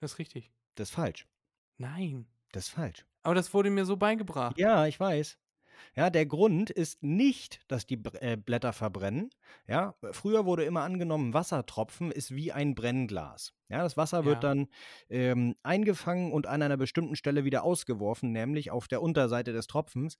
Das 0.00 0.12
ist 0.12 0.18
richtig. 0.18 0.52
Das 0.74 0.88
ist 0.90 0.94
falsch. 0.94 1.26
Nein. 1.78 2.26
Das 2.52 2.64
ist 2.64 2.70
falsch. 2.74 3.06
Aber 3.22 3.34
das 3.34 3.54
wurde 3.54 3.70
mir 3.70 3.86
so 3.86 3.96
beigebracht. 3.96 4.58
Ja, 4.58 4.86
ich 4.86 5.00
weiß. 5.00 5.38
Ja, 5.96 6.10
der 6.10 6.26
Grund 6.26 6.70
ist 6.70 7.02
nicht, 7.02 7.60
dass 7.68 7.86
die 7.86 8.00
äh, 8.20 8.36
Blätter 8.36 8.72
verbrennen. 8.72 9.30
Ja, 9.66 9.94
früher 10.12 10.44
wurde 10.44 10.64
immer 10.64 10.82
angenommen, 10.82 11.32
Wassertropfen 11.34 12.12
ist 12.12 12.34
wie 12.34 12.52
ein 12.52 12.74
Brennglas. 12.74 13.54
Ja, 13.68 13.82
das 13.82 13.96
Wasser 13.96 14.24
wird 14.24 14.42
Ja. 14.44 14.50
dann 14.50 14.68
ähm, 15.08 15.56
eingefangen 15.62 16.32
und 16.32 16.46
an 16.46 16.62
einer 16.62 16.76
bestimmten 16.76 17.16
Stelle 17.16 17.44
wieder 17.44 17.64
ausgeworfen, 17.64 18.30
nämlich 18.30 18.70
auf 18.70 18.86
der 18.88 19.00
Unterseite 19.02 19.52
des 19.52 19.66
Tropfens. 19.66 20.16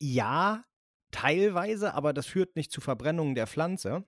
Ja, 0.00 0.64
teilweise, 1.10 1.94
aber 1.94 2.12
das 2.12 2.26
führt 2.26 2.56
nicht 2.56 2.70
zu 2.72 2.80
Verbrennungen 2.80 3.34
der 3.34 3.46
Pflanze. 3.46 4.04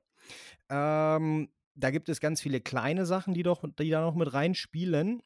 Ähm, 0.71 1.51
da 1.77 1.91
gibt 1.91 2.09
es 2.09 2.21
ganz 2.21 2.41
viele 2.43 2.61
kleine 2.61 3.07
Sachen, 3.07 3.35
die, 3.35 3.43
doch, 3.45 3.65
die 3.81 3.91
da 3.91 4.01
noch 4.03 4.15
mit 4.17 4.33
reinspielen. 4.33 5.23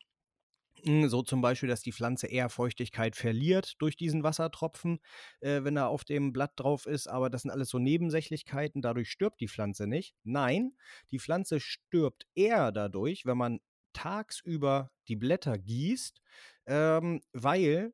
Mm, 0.84 1.06
So 1.08 1.22
zum 1.22 1.42
Beispiel, 1.42 1.68
dass 1.68 1.82
die 1.82 1.92
Pflanze 1.92 2.28
eher 2.28 2.48
Feuchtigkeit 2.50 3.16
verliert 3.16 3.74
durch 3.80 3.96
diesen 3.96 4.22
Wassertropfen, 4.24 5.00
äh, 5.40 5.64
wenn 5.64 5.76
er 5.76 5.88
auf 5.88 6.04
dem 6.04 6.32
Blatt 6.32 6.52
drauf 6.56 6.86
ist. 6.86 7.08
Aber 7.08 7.30
das 7.30 7.42
sind 7.42 7.50
alles 7.52 7.70
so 7.70 7.78
Nebensächlichkeiten. 7.78 8.82
Dadurch 8.82 9.10
stirbt 9.10 9.40
die 9.40 9.48
Pflanze 9.48 9.86
nicht. 9.88 10.14
Nein, 10.24 10.76
die 11.10 11.20
Pflanze 11.20 11.60
stirbt 11.60 12.26
eher 12.34 12.72
dadurch, 12.72 13.26
wenn 13.26 13.38
man 13.38 13.60
tagsüber 13.94 14.90
die 15.08 15.16
Blätter 15.16 15.58
gießt, 15.58 16.20
ähm, 16.66 17.22
weil 17.32 17.92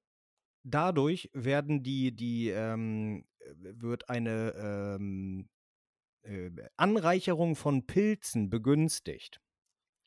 dadurch 0.64 1.30
werden 1.32 1.82
die, 1.82 2.14
die, 2.14 2.50
ähm, 2.50 3.24
wird 3.54 4.08
eine 4.08 4.54
ähm, 4.56 5.48
äh, 6.22 6.50
Anreicherung 6.76 7.56
von 7.56 7.86
Pilzen 7.86 8.50
begünstigt. 8.50 9.40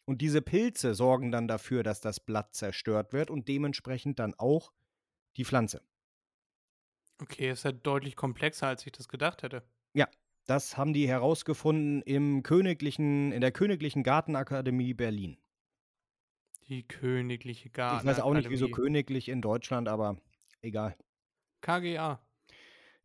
Und 0.05 0.21
diese 0.21 0.41
Pilze 0.41 0.95
sorgen 0.95 1.31
dann 1.31 1.47
dafür, 1.47 1.83
dass 1.83 2.01
das 2.01 2.19
Blatt 2.19 2.53
zerstört 2.55 3.13
wird 3.13 3.29
und 3.29 3.47
dementsprechend 3.47 4.19
dann 4.19 4.33
auch 4.33 4.71
die 5.37 5.45
Pflanze. 5.45 5.81
Okay, 7.19 7.51
ist 7.51 7.63
ja 7.63 7.71
deutlich 7.71 8.15
komplexer, 8.15 8.67
als 8.67 8.85
ich 8.85 8.91
das 8.91 9.07
gedacht 9.07 9.43
hätte. 9.43 9.63
Das 10.45 10.75
haben 10.77 10.93
die 10.93 11.07
herausgefunden 11.07 12.01
im 12.01 12.43
königlichen, 12.43 13.31
in 13.31 13.41
der 13.41 13.51
Königlichen 13.51 14.03
Gartenakademie 14.03 14.93
Berlin. 14.93 15.37
Die 16.67 16.83
königliche 16.83 17.69
Garten. 17.69 17.99
ich 17.99 18.05
weiß 18.05 18.21
auch 18.21 18.33
nicht, 18.33 18.49
wieso 18.49 18.69
königlich 18.69 19.29
in 19.29 19.41
Deutschland, 19.41 19.87
aber 19.87 20.17
egal. 20.62 20.95
KGA. 21.62 22.20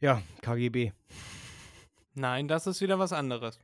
Ja, 0.01 0.23
KGB. 0.43 0.93
Nein, 2.15 2.49
das 2.49 2.67
ist 2.67 2.81
wieder 2.81 2.99
was 2.99 3.13
anderes. 3.13 3.59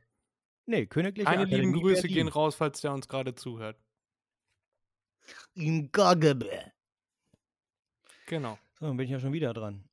Nee, 0.65 0.85
Königliche 0.85 1.25
Keine 1.29 1.45
lieben 1.45 1.55
Akademie 1.69 1.81
Grüße 1.81 2.01
Berlin. 2.03 2.15
gehen 2.15 2.27
raus, 2.29 2.55
falls 2.55 2.81
der 2.81 2.93
uns 2.93 3.07
gerade 3.07 3.35
zuhört. 3.35 3.77
Im 5.55 5.91
KGB. 5.91 6.45
Genau. 8.27 8.57
So, 8.79 8.87
dann 8.87 8.97
bin 8.97 9.05
ich 9.05 9.11
ja 9.11 9.19
schon 9.19 9.33
wieder 9.33 9.53
dran. 9.53 9.83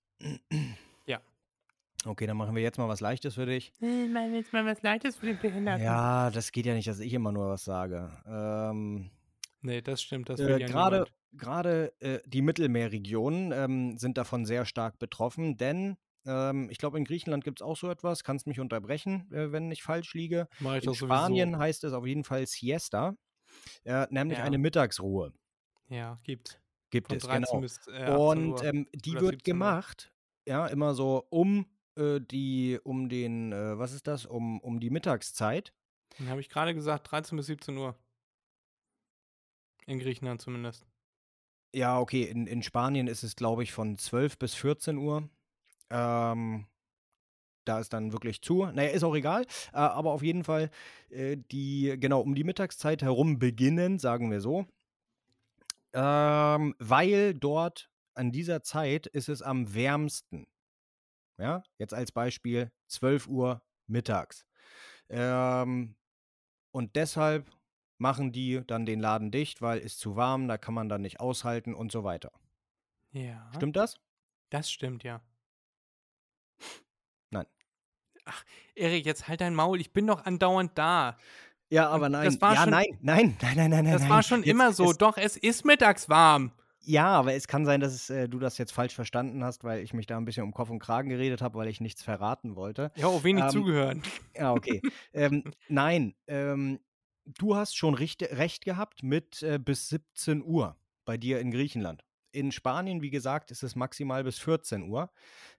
Ja. 1.06 1.20
Okay, 2.04 2.26
dann 2.26 2.36
machen 2.36 2.54
wir 2.54 2.62
jetzt 2.62 2.78
mal 2.78 2.88
was 2.88 3.00
Leichtes 3.00 3.34
für 3.34 3.46
dich. 3.46 3.72
Ich 3.80 4.10
meine 4.10 4.36
jetzt 4.36 4.52
mal 4.52 4.64
was 4.64 4.82
Leichtes 4.82 5.16
für 5.16 5.26
den 5.26 5.38
Behinderten. 5.38 5.84
Ja, 5.84 6.30
das 6.30 6.52
geht 6.52 6.66
ja 6.66 6.74
nicht, 6.74 6.88
dass 6.88 7.00
ich 7.00 7.12
immer 7.12 7.32
nur 7.32 7.48
was 7.48 7.64
sage. 7.64 8.10
Ähm, 8.26 9.10
Nee, 9.62 9.82
das 9.82 10.00
stimmt. 10.00 10.30
Das 10.30 10.40
Äh, 10.40 10.46
will 10.46 10.60
ja 10.62 10.66
gerade-. 10.68 11.06
Gerade 11.32 11.92
äh, 12.00 12.20
die 12.26 12.42
Mittelmeerregionen 12.42 13.52
ähm, 13.52 13.98
sind 13.98 14.18
davon 14.18 14.44
sehr 14.46 14.64
stark 14.66 14.98
betroffen, 14.98 15.56
denn 15.56 15.96
ähm, 16.26 16.68
ich 16.70 16.78
glaube, 16.78 16.98
in 16.98 17.04
Griechenland 17.04 17.44
gibt 17.44 17.60
es 17.60 17.66
auch 17.66 17.76
so 17.76 17.90
etwas. 17.90 18.24
Kannst 18.24 18.46
mich 18.46 18.60
unterbrechen, 18.60 19.32
äh, 19.32 19.52
wenn 19.52 19.70
ich 19.72 19.82
falsch 19.82 20.14
liege. 20.14 20.48
Ich 20.58 20.66
In 20.80 20.94
Spanien 20.94 21.56
sowieso. 21.56 21.58
heißt 21.58 21.84
es 21.84 21.92
auf 21.92 22.06
jeden 22.06 22.24
Fall 22.24 22.46
Siesta, 22.46 23.14
äh, 23.84 24.06
nämlich 24.10 24.42
Ja. 24.42 24.44
eine 24.44 24.58
Mittagsruhe 24.58 25.34
Ja, 25.88 26.20
gibt. 26.24 26.62
gibt 26.90 27.12
Von 27.12 27.18
es, 27.18 27.28
13 27.28 27.60
genau. 27.60 27.62
bis 27.62 27.86
äh, 27.88 28.04
18 28.06 28.52
Und 28.52 28.62
ähm, 28.62 28.86
die 28.94 29.20
oder 29.20 29.20
wird 29.20 29.44
17 29.44 29.58
Uhr. 29.60 29.74
gemacht, 29.74 30.12
ja, 30.46 30.66
immer 30.66 30.94
so 30.94 31.26
um 31.30 31.66
äh, 31.96 32.20
die, 32.20 32.78
um 32.82 33.08
den, 33.08 33.52
äh, 33.52 33.78
was 33.78 33.92
ist 33.92 34.06
das, 34.06 34.26
um, 34.26 34.60
um 34.60 34.80
die 34.80 34.90
Mittagszeit. 34.90 35.72
Dann 36.18 36.28
habe 36.28 36.40
ich 36.40 36.48
gerade 36.48 36.72
gesagt, 36.72 37.10
13 37.10 37.36
bis 37.36 37.46
17 37.46 37.76
Uhr. 37.76 37.96
In 39.86 39.98
Griechenland 39.98 40.40
zumindest. 40.40 40.86
Ja, 41.72 42.00
okay, 42.00 42.24
in, 42.24 42.46
in 42.46 42.62
Spanien 42.62 43.06
ist 43.06 43.22
es, 43.22 43.36
glaube 43.36 43.62
ich, 43.62 43.72
von 43.72 43.96
12 43.96 44.38
bis 44.38 44.54
14 44.54 44.98
Uhr. 44.98 45.28
Ähm, 45.90 46.66
da 47.64 47.78
ist 47.78 47.92
dann 47.92 48.12
wirklich 48.12 48.42
zu. 48.42 48.66
Naja, 48.66 48.90
ist 48.90 49.04
auch 49.04 49.14
egal. 49.14 49.42
Äh, 49.72 49.78
aber 49.78 50.10
auf 50.10 50.22
jeden 50.22 50.44
Fall, 50.44 50.70
äh, 51.10 51.36
die, 51.52 51.96
genau, 51.98 52.20
um 52.20 52.34
die 52.34 52.44
Mittagszeit 52.44 53.02
herum 53.02 53.38
beginnen, 53.38 53.98
sagen 53.98 54.30
wir 54.30 54.40
so. 54.40 54.66
Ähm, 55.92 56.74
weil 56.78 57.34
dort 57.34 57.90
an 58.14 58.32
dieser 58.32 58.62
Zeit 58.62 59.06
ist 59.06 59.28
es 59.28 59.42
am 59.42 59.74
wärmsten. 59.74 60.46
Ja, 61.38 61.62
jetzt 61.78 61.94
als 61.94 62.12
Beispiel 62.12 62.70
12 62.88 63.28
Uhr 63.28 63.62
mittags. 63.86 64.44
Ähm, 65.08 65.96
und 66.72 66.96
deshalb 66.96 67.50
machen 68.00 68.32
die 68.32 68.62
dann 68.66 68.86
den 68.86 68.98
Laden 69.00 69.30
dicht, 69.30 69.60
weil 69.62 69.78
es 69.78 69.98
zu 69.98 70.16
warm, 70.16 70.48
da 70.48 70.58
kann 70.58 70.74
man 70.74 70.88
dann 70.88 71.02
nicht 71.02 71.20
aushalten 71.20 71.74
und 71.74 71.92
so 71.92 72.02
weiter. 72.04 72.32
Ja. 73.12 73.50
Stimmt 73.54 73.76
das? 73.76 74.00
Das 74.50 74.70
stimmt, 74.70 75.02
ja. 75.04 75.20
Nein. 77.30 77.46
Ach, 78.24 78.44
Erik, 78.74 79.06
jetzt 79.06 79.28
halt 79.28 79.40
dein 79.40 79.54
Maul. 79.54 79.80
Ich 79.80 79.92
bin 79.92 80.06
doch 80.06 80.24
andauernd 80.24 80.72
da. 80.76 81.16
Ja, 81.68 81.88
aber 81.88 82.06
Und 82.06 82.12
nein. 82.12 82.24
das 82.24 82.40
war 82.40 82.54
ja, 82.54 82.62
schon- 82.62 82.70
nein, 82.70 82.98
nein, 83.00 83.36
nein, 83.42 83.56
nein, 83.56 83.70
nein, 83.70 83.84
Das 83.92 84.02
nein. 84.02 84.10
war 84.10 84.22
schon 84.22 84.40
Jetzt- 84.40 84.48
immer 84.50 84.72
so. 84.72 84.90
Es, 84.90 84.98
Doch, 84.98 85.16
es 85.16 85.36
ist 85.36 85.64
mittags 85.64 86.08
warm. 86.08 86.50
ja, 86.80 87.06
aber 87.06 87.34
es 87.34 87.46
kann 87.46 87.64
sein, 87.64 87.80
dass 87.80 87.92
es, 87.94 88.10
äh, 88.10 88.28
du 88.28 88.38
das 88.40 88.58
jetzt 88.58 88.72
falsch 88.72 88.94
verstanden 88.94 89.44
hast, 89.44 89.62
weil 89.62 89.80
ich 89.84 89.92
mich 89.94 90.06
da 90.06 90.16
ein 90.16 90.24
bisschen 90.24 90.42
um 90.42 90.52
Kopf 90.52 90.70
und 90.70 90.80
Kragen 90.80 91.08
geredet 91.10 91.42
habe, 91.42 91.58
weil 91.58 91.68
ich 91.68 91.80
nichts 91.80 92.02
verraten 92.02 92.56
wollte. 92.56 92.90
Ja, 92.96 93.06
auch 93.06 93.22
wenig 93.22 93.44
Ähm, 93.44 93.50
zugehört. 93.50 93.98
Ja, 94.34 94.52
okay. 94.52 94.80
ähm, 95.12 95.44
nein, 95.68 96.14
ähm, 96.26 96.80
du 97.24 97.56
hast 97.56 97.76
schon 97.76 97.94
richt, 97.94 98.22
recht 98.22 98.64
gehabt 98.64 99.02
mit 99.02 99.42
äh, 99.42 99.58
bis 99.58 99.88
17 99.88 100.42
Uhr 100.42 100.76
bei 101.04 101.16
dir 101.16 101.40
in 101.40 101.50
Griechenland. 101.50 102.04
In 102.32 102.52
Spanien, 102.52 103.02
wie 103.02 103.10
gesagt, 103.10 103.50
ist 103.50 103.62
es 103.62 103.74
maximal 103.74 104.22
bis 104.22 104.38
14 104.38 104.88
Uhr. 104.88 105.10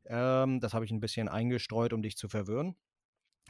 Ähm, 0.06 0.60
das 0.60 0.74
habe 0.74 0.86
ich 0.86 0.92
ein 0.92 1.02
bisschen 1.02 1.28
eingestreut, 1.28 1.94
um 1.94 2.02
dich 2.02 2.16
zu 2.18 2.30
verwirren. 2.30 2.76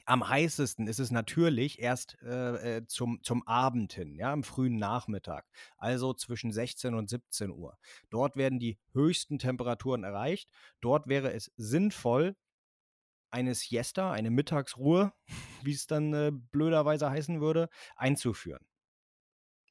Am 0.06 0.28
heißesten 0.28 0.88
ist 0.88 1.00
es 1.00 1.12
natürlich 1.12 1.80
erst 1.80 2.18
äh, 2.24 2.78
äh, 2.78 2.88
zum, 2.88 3.20
zum 3.22 3.48
Abend 3.48 3.94
hin, 3.94 4.16
ja, 4.16 4.34
am 4.34 4.44
frühen 4.44 4.78
Nachmittag, 4.78 5.46
also 5.78 6.14
zwischen 6.14 6.52
16 6.52 6.96
und 6.96 7.10
17 7.10 7.52
Uhr. 7.52 7.78
Dort 8.10 8.36
werden 8.36 8.58
die 8.58 8.80
höchsten 8.94 9.38
Temperaturen 9.38 10.04
erreicht. 10.04 10.50
Dort 10.82 11.08
wäre 11.08 11.32
es 11.34 11.52
sinnvoll, 11.56 12.36
eine 13.32 13.56
Siesta, 13.56 14.12
eine 14.12 14.30
Mittagsruhe, 14.30 15.14
wie 15.64 15.74
es 15.74 15.88
dann 15.88 16.14
äh, 16.14 16.32
blöderweise 16.32 17.10
heißen 17.10 17.42
würde, 17.42 17.70
einzuführen. 17.96 18.66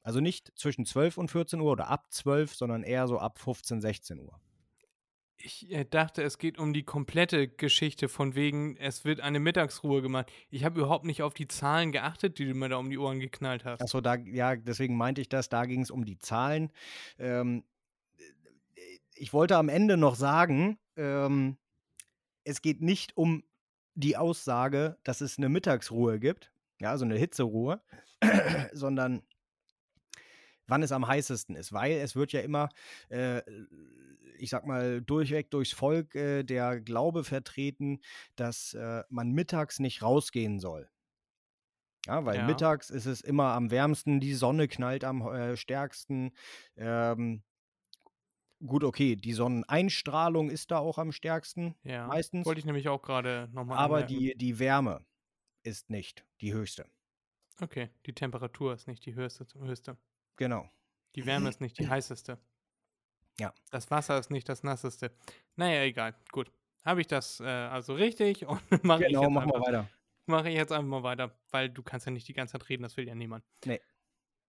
Also 0.03 0.21
nicht 0.21 0.53
zwischen 0.57 0.87
12 0.87 1.19
und 1.19 1.31
14 1.31 1.61
Uhr 1.61 1.73
oder 1.73 1.89
ab 1.89 2.07
12, 2.11 2.55
sondern 2.55 2.83
eher 2.83 3.07
so 3.07 3.19
ab 3.19 3.39
15, 3.39 3.81
16 3.81 4.21
Uhr. 4.21 4.41
Ich 5.43 5.71
äh, 5.73 5.85
dachte, 5.85 6.23
es 6.23 6.39
geht 6.39 6.59
um 6.59 6.73
die 6.73 6.83
komplette 6.83 7.49
Geschichte 7.49 8.09
von 8.09 8.35
wegen, 8.35 8.77
es 8.77 9.05
wird 9.05 9.21
eine 9.21 9.41
Mittagsruhe 9.41 10.03
gemacht. 10.03 10.31
Ich 10.51 10.65
habe 10.65 10.81
überhaupt 10.81 11.05
nicht 11.05 11.23
auf 11.23 11.35
die 11.35 11.49
Zahlen 11.49 11.93
geachtet, 11.93 12.39
die 12.39 12.47
du 12.47 12.55
mir 12.55 12.69
da 12.69 12.77
um 12.77 12.91
die 12.91 12.99
Ohren 12.99 13.21
geknallt 13.21 13.65
hast. 13.65 13.81
Achso, 13.81 14.01
da, 14.01 14.17
ja, 14.17 14.57
deswegen 14.57 14.97
meinte 14.97 15.21
ich 15.21 15.29
das, 15.29 15.49
da 15.49 15.65
ging 15.65 15.83
es 15.83 15.91
um 15.91 16.05
die 16.05 16.19
Zahlen. 16.19 16.71
Ähm, 17.19 17.65
ich 19.15 19.33
wollte 19.33 19.57
am 19.57 19.69
Ende 19.69 19.97
noch 19.97 20.15
sagen, 20.15 20.79
ähm, 20.97 21.59
es 22.45 22.63
geht 22.63 22.81
nicht 22.81 23.17
um 23.17 23.43
die 23.95 24.17
Aussage, 24.17 24.99
dass 25.05 25.21
es 25.21 25.39
eine 25.39 25.49
Mittagsruhe 25.49 26.19
gibt, 26.21 26.53
ja, 26.81 26.91
also 26.91 27.05
eine 27.05 27.17
Hitzeruhe, 27.17 27.83
sondern 28.73 29.23
wann 30.67 30.83
es 30.83 30.93
am 30.93 31.07
heißesten 31.07 31.57
ist, 31.57 31.73
weil 31.73 31.93
es 31.93 32.15
wird 32.17 32.33
ja 32.33 32.41
immer, 32.41 32.69
äh, 33.09 33.43
ich 34.39 34.51
sag 34.51 34.67
mal, 34.67 35.03
durchweg 35.03 35.51
durchs 35.51 35.73
Volk 35.73 36.15
äh, 36.15 36.43
der 36.45 36.81
Glaube 36.81 37.25
vertreten, 37.25 38.01
dass 38.37 38.75
äh, 38.75 39.03
man 39.09 39.33
mittags 39.33 39.81
nicht 39.81 40.03
rausgehen 40.03 40.61
soll. 40.61 40.89
Ja, 42.07 42.25
weil 42.25 42.39
Ja. 42.39 42.47
mittags 42.47 42.91
ist 42.91 43.07
es 43.07 43.21
immer 43.21 43.53
am 43.53 43.71
wärmsten, 43.71 44.21
die 44.21 44.35
Sonne 44.35 44.69
knallt 44.69 45.05
am 45.05 45.21
äh, 45.23 45.57
stärksten. 45.57 46.33
Ähm, 46.77 47.43
gut, 48.65 48.85
okay, 48.85 49.17
die 49.17 49.33
Sonneneinstrahlung 49.33 50.51
ist 50.51 50.71
da 50.71 50.79
auch 50.79 50.99
am 50.99 51.13
stärksten, 51.13 51.75
ja, 51.83 52.07
meistens. 52.07 52.47
wollte 52.47 52.59
ich 52.61 52.65
nämlich 52.67 52.89
auch 52.89 53.03
gerade 53.03 53.49
nochmal 53.53 53.79
aber 53.79 53.97
anmerken. 53.97 54.19
die, 54.19 54.35
die 54.37 54.59
Wärme 54.59 55.05
ist 55.63 55.91
nicht 55.91 56.25
die 56.41 56.53
höchste. 56.53 56.87
Okay, 57.61 57.91
die 58.07 58.15
Temperatur 58.15 58.73
ist 58.75 58.87
nicht 58.89 59.05
die 59.05 59.15
höchste. 59.15 59.47
höchste. 59.59 59.97
Genau. 60.37 60.69
Die 61.15 61.27
Wärme 61.27 61.49
ist 61.51 61.61
nicht 61.61 61.79
die 61.79 61.89
heißeste. 61.91 62.39
Ja. 63.39 63.53
Das 63.71 63.91
Wasser 63.91 64.19
ist 64.19 64.31
nicht 64.31 64.49
das 64.49 64.63
nasseste. 64.63 65.13
Naja, 65.57 65.83
egal. 65.83 66.15
Gut. 66.33 66.51
Habe 66.85 67.01
ich 67.03 67.07
das 67.07 67.41
äh, 67.41 67.45
also 67.45 67.95
richtig 67.95 68.47
und 68.47 68.61
mache 68.85 69.03
ich, 69.03 69.09
Genau, 69.09 69.23
jetzt 69.25 69.31
machen 69.33 69.49
wir 69.51 69.55
einfach- 69.57 69.67
weiter. 69.69 69.91
mach 70.27 70.45
ich 70.47 70.55
jetzt 70.55 70.73
einfach 70.73 70.89
mal 70.89 71.03
weiter, 71.03 71.39
weil 71.51 71.69
du 71.69 71.83
kannst 71.83 72.07
ja 72.07 72.13
nicht 72.13 72.29
die 72.29 72.33
ganze 72.33 72.53
Zeit 72.53 72.69
reden, 72.69 72.83
das 72.83 72.97
will 72.97 73.07
ja 73.07 73.15
niemand. 73.15 73.45
Nee. 73.67 73.81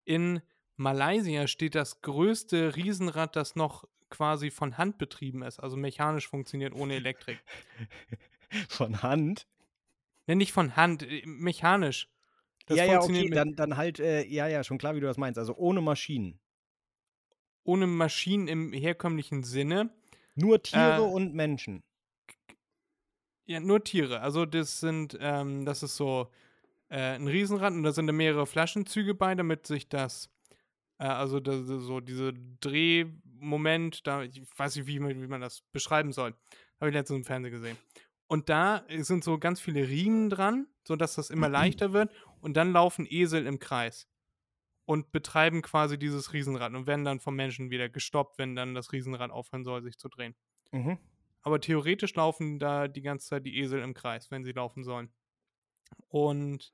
In 0.05 0.41
Malaysia 0.82 1.48
steht 1.48 1.76
das 1.76 2.02
größte 2.02 2.76
Riesenrad, 2.76 3.36
das 3.36 3.56
noch 3.56 3.86
quasi 4.10 4.52
von 4.52 4.78
Hand 4.78 4.98
betrieben 4.98 5.42
ist, 5.44 5.60
also 5.60 5.78
mechanisch 5.78 6.28
funktioniert 6.28 6.74
ohne 6.74 6.96
Elektrik. 6.96 7.40
Von 8.70 9.02
Hand. 9.02 9.48
Ne, 10.28 10.36
nicht 10.36 10.52
von 10.52 10.76
Hand, 10.76 11.04
äh, 11.04 11.24
mechanisch. 11.26 12.10
Das 12.66 12.78
ja, 12.78 12.86
ja, 12.86 13.00
okay, 13.02 13.30
dann, 13.30 13.56
dann 13.56 13.78
halt, 13.78 14.00
äh, 14.00 14.26
ja, 14.26 14.48
ja, 14.48 14.64
schon 14.64 14.78
klar, 14.78 14.96
wie 14.96 15.00
du 15.00 15.08
das 15.08 15.18
meinst. 15.18 15.40
Also 15.40 15.56
ohne 15.56 15.82
Maschinen. 15.82 16.40
ohne 17.64 17.88
Maschinen 17.88 18.48
im 18.48 18.74
herkömmlichen 18.74 19.44
Sinne. 19.44 19.90
Nur 20.36 20.62
Tiere 20.62 20.98
Äh, 20.98 21.00
und 21.00 21.34
Menschen. 21.34 21.84
Ja, 23.46 23.60
nur 23.60 23.84
Tiere. 23.84 24.22
Also 24.22 24.46
das 24.46 24.80
sind, 24.80 25.18
ähm, 25.20 25.66
das 25.66 25.84
ist 25.84 25.96
so 25.96 26.32
äh, 26.90 27.16
ein 27.16 27.28
Riesenrad 27.28 27.74
und 27.74 27.84
da 27.84 27.92
sind 27.92 28.08
da 28.08 28.14
mehrere 28.14 28.46
Flaschenzüge 28.46 29.14
bei, 29.14 29.36
damit 29.36 29.68
sich 29.68 29.90
das, 29.90 30.30
äh, 31.02 31.06
also 31.06 31.39
das, 31.39 31.66
so 31.66 31.99
diese 31.99 32.34
Drehmoment, 32.62 34.06
da, 34.06 34.24
ich 34.24 34.41
weiß 34.56 34.76
nicht, 34.76 34.88
wie 34.88 34.99
man, 34.99 35.22
wie 35.22 35.28
man 35.28 35.41
das 35.41 35.62
beschreiben 35.72 36.14
soll. 36.14 36.36
Habe 36.80 36.89
ich 36.89 36.93
letztens 36.93 37.18
im 37.18 37.26
Fernsehen 37.26 37.52
gesehen. 37.52 37.78
Und 38.28 38.47
da 38.47 38.86
sind 38.99 39.24
so 39.24 39.38
ganz 39.38 39.60
viele 39.60 39.88
Riemen 39.88 40.30
dran, 40.30 40.68
sodass 40.88 41.16
das 41.16 41.30
immer 41.30 41.49
leichter 41.49 41.91
wird. 41.91 42.14
Und 42.39 42.56
dann 42.56 42.72
laufen 42.72 43.06
Esel 43.10 43.45
im 43.45 43.60
Kreis 43.60 44.08
und 44.86 45.12
betreiben 45.12 45.62
quasi 45.62 45.97
dieses 45.97 46.34
Riesenrad 46.34 46.74
und 46.74 46.88
werden 46.88 47.04
dann 47.04 47.20
vom 47.20 47.36
Menschen 47.36 47.72
wieder 47.72 47.89
gestoppt, 47.89 48.38
wenn 48.38 48.56
dann 48.56 48.74
das 48.74 48.93
Riesenrad 48.93 49.32
aufhören 49.32 49.64
soll, 49.64 49.84
sich 49.84 49.97
zu 49.97 50.08
drehen. 50.08 50.36
Mhm. 50.72 50.97
Aber 51.41 51.60
theoretisch 51.60 52.16
laufen 52.16 52.60
da 52.60 52.88
die 52.88 53.02
ganze 53.02 53.28
Zeit 53.28 53.45
die 53.45 53.58
Esel 53.58 53.82
im 53.82 53.93
Kreis, 53.93 54.32
wenn 54.32 54.43
sie 54.43 54.52
laufen 54.52 54.84
sollen. 54.84 55.12
Und 56.08 56.74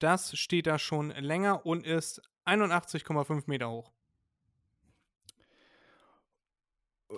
das 0.00 0.36
steht 0.36 0.66
da 0.66 0.78
schon 0.78 1.10
länger 1.10 1.64
und 1.66 1.86
ist 1.86 2.20
81,5 2.46 3.44
Meter 3.46 3.70
hoch. 3.70 3.92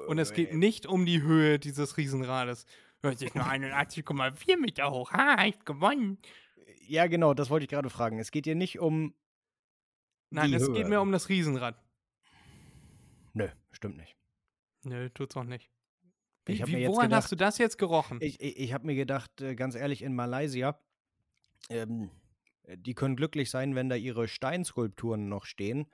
Und 0.09 0.19
es 0.19 0.33
geht 0.33 0.55
nicht 0.55 0.87
um 0.87 1.05
die 1.05 1.23
Höhe 1.23 1.59
dieses 1.59 1.97
Riesenrades. 1.97 2.67
Es 3.03 3.21
ist 3.21 3.35
nur 3.35 3.45
81,4 3.45 4.57
Meter 4.59 4.91
hoch. 4.91 5.13
Ha, 5.13 5.45
ich 5.45 5.59
gewonnen. 5.65 6.19
Ja, 6.87 7.07
genau, 7.09 7.35
das 7.35 7.51
wollte 7.51 7.65
ich 7.65 7.71
gerade 7.71 7.91
fragen. 7.91 8.19
Es 8.19 8.31
geht 8.31 8.45
hier 8.45 8.55
nicht 8.55 8.79
um. 8.79 9.15
Nein, 10.31 10.53
es 10.55 10.63
Höhe. 10.63 10.73
geht 10.73 10.89
mir 10.89 11.01
um 11.01 11.13
das 11.13 11.29
Riesenrad. 11.29 11.77
Nö, 13.35 13.49
stimmt 13.71 13.97
nicht. 13.99 14.17
Nö, 14.85 15.11
tut's 15.11 15.37
auch 15.37 15.45
nicht. 15.45 15.71
Ich 16.47 16.59
Wie, 16.59 16.63
hab 16.63 16.69
wie, 16.69 16.77
mir 16.77 16.89
woran 16.89 17.07
gedacht- 17.07 17.25
hast 17.25 17.33
du 17.33 17.37
das 17.37 17.59
jetzt 17.59 17.77
gerochen? 17.79 18.19
Ich, 18.21 18.41
ich, 18.41 18.59
ich 18.59 18.73
habe 18.73 18.87
mir 18.87 18.95
gedacht, 18.95 19.41
äh, 19.41 19.55
ganz 19.55 19.75
ehrlich, 19.75 20.03
in 20.03 20.15
Malaysia, 20.15 20.79
ähm, 21.69 22.11
die 22.69 22.95
können 22.95 23.17
glücklich 23.17 23.51
sein, 23.51 23.75
wenn 23.75 23.89
da 23.89 23.97
ihre 23.97 24.29
Steinskulpturen 24.29 25.29
noch 25.29 25.47
stehen. 25.47 25.91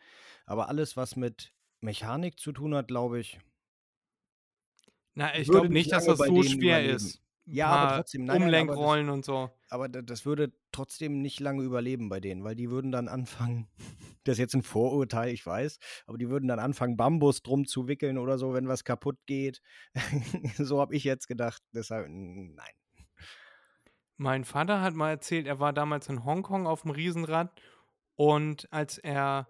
Aber 0.47 0.69
alles, 0.69 0.97
was 0.97 1.17
mit 1.17 1.55
Mechanik 1.81 2.39
zu 2.41 2.53
tun 2.53 2.75
hat, 2.75 2.89
glaube 2.89 3.21
ich, 3.21 3.41
Na, 5.15 5.35
ich 5.37 5.51
glaube 5.51 5.71
nicht 5.71 5.93
dass 5.93 6.05
das 6.07 6.25
so 6.25 6.43
schwer 6.43 6.85
überleben. 6.85 6.95
ist. 6.95 7.21
Ja, 7.45 7.71
aber 7.71 7.89
trotzdem, 7.89 8.25
nein, 8.25 8.41
nein, 8.41 8.57
aber 8.57 8.77
das, 8.77 8.91
Umlenkrollen 8.91 9.09
und 9.11 9.25
so. 9.25 9.51
aber 9.71 9.89
da- 9.89 10.03
das 10.03 10.27
würde 10.27 10.53
trotzdem 10.73 11.23
nicht 11.23 11.41
lange 11.41 11.63
überleben 11.65 12.09
bei 12.11 12.21
denen, 12.21 12.45
weil 12.45 12.57
die 12.57 12.71
würden 12.71 12.93
dann 12.93 13.09
anfangen, 13.09 13.69
das 14.25 14.35
ist 14.35 14.41
jetzt 14.41 14.55
ein 14.55 14.63
Vorurteil, 14.63 15.33
ich 15.33 15.45
weiß, 15.47 15.79
aber 16.07 16.19
die 16.19 16.31
würden 16.31 16.49
dann 16.49 16.59
anfangen, 16.61 16.97
Bambus 16.97 17.43
drum 17.43 17.67
zu 17.67 17.89
wickeln 17.89 18.19
oder 18.19 18.39
so, 18.39 18.55
wenn 18.55 18.69
was 18.69 18.85
kaputt 18.85 19.19
geht. 19.27 19.63
so 20.59 20.81
habe 20.81 20.97
ich 20.97 21.05
jetzt 21.05 21.29
gedacht, 21.29 21.63
deshalb, 21.75 22.09
nein. 22.11 22.75
Mein 24.19 24.45
Vater 24.45 24.81
hat 24.81 24.95
mal 24.95 25.11
erzählt, 25.11 25.47
er 25.47 25.61
war 25.61 25.73
damals 25.73 26.09
in 26.09 26.25
Hongkong 26.25 26.67
auf 26.67 26.83
dem 26.83 26.91
Riesenrad 26.91 27.53
und 28.17 28.71
als 28.73 28.99
er 28.99 29.49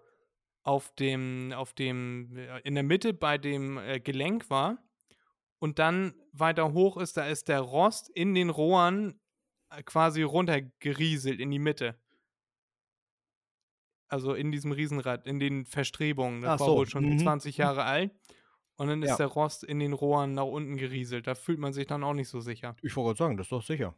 auf 0.61 0.93
dem, 0.95 1.51
auf 1.55 1.73
dem, 1.73 2.37
äh, 2.37 2.59
in 2.59 2.75
der 2.75 2.83
Mitte 2.83 3.13
bei 3.13 3.39
dem 3.39 3.79
äh, 3.79 3.99
Gelenk 3.99 4.51
war 4.51 4.77
und 5.57 5.79
dann 5.79 6.13
weiter 6.33 6.71
hoch 6.73 6.97
ist, 6.97 7.17
da 7.17 7.25
ist 7.25 7.47
der 7.47 7.61
Rost 7.61 8.09
in 8.09 8.35
den 8.35 8.51
Rohren 8.51 9.19
äh, 9.71 9.81
quasi 9.81 10.21
runtergerieselt 10.21 11.39
in 11.39 11.49
die 11.49 11.57
Mitte. 11.57 11.99
Also 14.07 14.35
in 14.35 14.51
diesem 14.51 14.71
Riesenrad, 14.71 15.25
in 15.25 15.39
den 15.39 15.65
Verstrebungen. 15.65 16.41
Das 16.41 16.51
Ach 16.51 16.59
war 16.59 16.67
so, 16.67 16.77
wohl 16.77 16.87
schon 16.87 17.09
mhm. 17.09 17.19
20 17.19 17.57
Jahre 17.57 17.85
alt. 17.85 18.11
Und 18.79 18.87
dann 18.87 19.03
ist 19.03 19.09
Ja. 19.09 19.17
der 19.17 19.27
Rost 19.27 19.65
in 19.65 19.79
den 19.79 19.91
Rohren 19.91 20.31
nach 20.33 20.45
unten 20.45 20.77
gerieselt. 20.77 21.27
Da 21.27 21.35
fühlt 21.35 21.59
man 21.59 21.73
sich 21.73 21.85
dann 21.85 22.01
auch 22.01 22.13
nicht 22.13 22.29
so 22.29 22.39
sicher. 22.39 22.77
Ich 22.81 22.95
wollte 22.95 23.07
gerade 23.09 23.17
sagen, 23.17 23.37
das 23.37 23.47
ist 23.47 23.51
doch 23.51 23.61
sicher. 23.61 23.93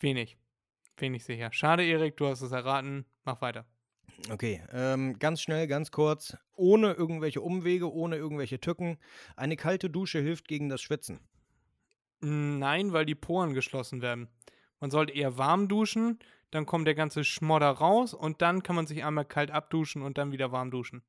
Wenig. 0.00 0.36
Wenig 0.98 1.24
sicher. 1.24 1.50
Schade, 1.52 1.84
Erik, 1.86 2.18
du 2.18 2.26
hast 2.26 2.42
es 2.42 2.52
erraten. 2.52 3.06
Mach 3.24 3.40
weiter. 3.40 3.64
Okay, 4.30 4.62
ähm, 4.72 5.18
ganz 5.18 5.40
schnell, 5.40 5.66
ganz 5.66 5.90
kurz, 5.90 6.36
ohne 6.54 6.92
irgendwelche 6.92 7.40
Umwege, 7.40 7.90
ohne 7.90 8.16
irgendwelche 8.16 8.60
Tücken. 8.60 8.98
Eine 9.34 9.56
kalte 9.56 9.88
Dusche 9.88 10.20
hilft 10.20 10.46
gegen 10.48 10.68
das 10.68 10.82
Schwitzen. 10.82 11.18
Nein, 12.20 12.92
weil 12.92 13.06
die 13.06 13.14
Poren 13.14 13.54
geschlossen 13.54 14.02
werden. 14.02 14.28
Man 14.80 14.90
sollte 14.90 15.14
eher 15.14 15.38
warm 15.38 15.66
duschen, 15.66 16.18
dann 16.50 16.66
kommt 16.66 16.86
der 16.86 16.94
ganze 16.94 17.24
Schmodder 17.24 17.70
raus 17.70 18.12
und 18.12 18.42
dann 18.42 18.62
kann 18.62 18.76
man 18.76 18.86
sich 18.86 19.02
einmal 19.02 19.24
kalt 19.24 19.50
abduschen 19.50 20.02
und 20.02 20.18
dann 20.18 20.30
wieder 20.30 20.52
warm 20.52 20.70
duschen. 20.70 21.02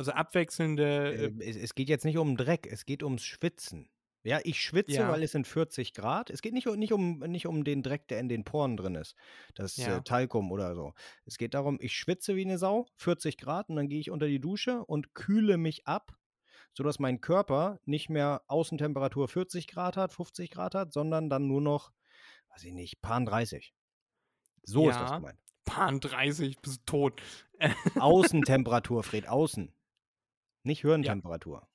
Also 0.00 0.12
abwechselnde. 0.12 1.12
Äh, 1.14 1.24
Äh, 1.26 1.50
es, 1.50 1.56
es 1.56 1.74
geht 1.74 1.90
jetzt 1.90 2.06
nicht 2.06 2.16
um 2.16 2.38
Dreck, 2.38 2.66
es 2.66 2.86
geht 2.86 3.02
ums 3.02 3.22
Schwitzen. 3.22 3.90
Ja, 4.22 4.38
ich 4.44 4.58
schwitze, 4.62 4.92
Ja. 4.94 5.10
weil 5.10 5.22
es 5.22 5.32
sind 5.32 5.46
40 5.46 5.92
Grad. 5.92 6.30
Es 6.30 6.40
geht 6.40 6.54
nicht, 6.54 6.66
um- 6.68 6.78
nicht, 6.78 6.92
um, 6.94 7.18
nicht 7.18 7.46
um 7.46 7.64
den 7.64 7.82
Dreck, 7.82 8.08
der 8.08 8.18
in 8.18 8.30
den 8.30 8.44
Poren 8.44 8.78
drin 8.78 8.94
ist. 8.94 9.14
Das 9.54 9.76
Ja. 9.76 9.98
äh, 9.98 10.02
Talkum 10.02 10.50
oder 10.52 10.74
so. 10.74 10.94
Es 11.26 11.36
geht 11.36 11.52
darum, 11.52 11.76
ich 11.82 11.92
schwitze 11.94 12.34
wie 12.34 12.44
eine 12.46 12.56
Sau, 12.56 12.86
40 12.96 13.36
Grad, 13.36 13.68
und 13.68 13.76
dann 13.76 13.88
gehe 13.90 14.00
ich 14.00 14.10
unter 14.10 14.26
die 14.26 14.40
Dusche 14.40 14.84
und 14.86 15.12
kühle 15.14 15.58
mich 15.58 15.86
ab, 15.86 16.16
sodass 16.72 16.98
mein 16.98 17.20
Körper 17.20 17.78
nicht 17.84 18.08
mehr 18.08 18.42
Außentemperatur 18.46 19.28
40 19.28 19.66
Grad 19.68 19.98
hat, 19.98 20.14
50 20.14 20.50
Grad 20.50 20.74
hat, 20.74 20.94
sondern 20.94 21.28
dann 21.28 21.46
nur 21.46 21.60
noch, 21.60 21.92
weiß 22.54 22.64
ich 22.64 22.72
nicht, 22.72 23.02
paar 23.02 23.22
30. 23.22 23.74
So 24.62 24.88
ist 24.88 24.98
das 24.98 25.10
Ja. 25.10 25.16
gemeint. 25.16 25.38
Pan 25.66 26.00
30, 26.00 26.58
bist 26.60 26.84
tot. 26.86 27.22
Außentemperatur, 28.02 29.02
Fred, 29.02 29.28
außen. 29.28 29.72
Nicht 30.62 30.82
Hirntemperatur. 30.82 31.68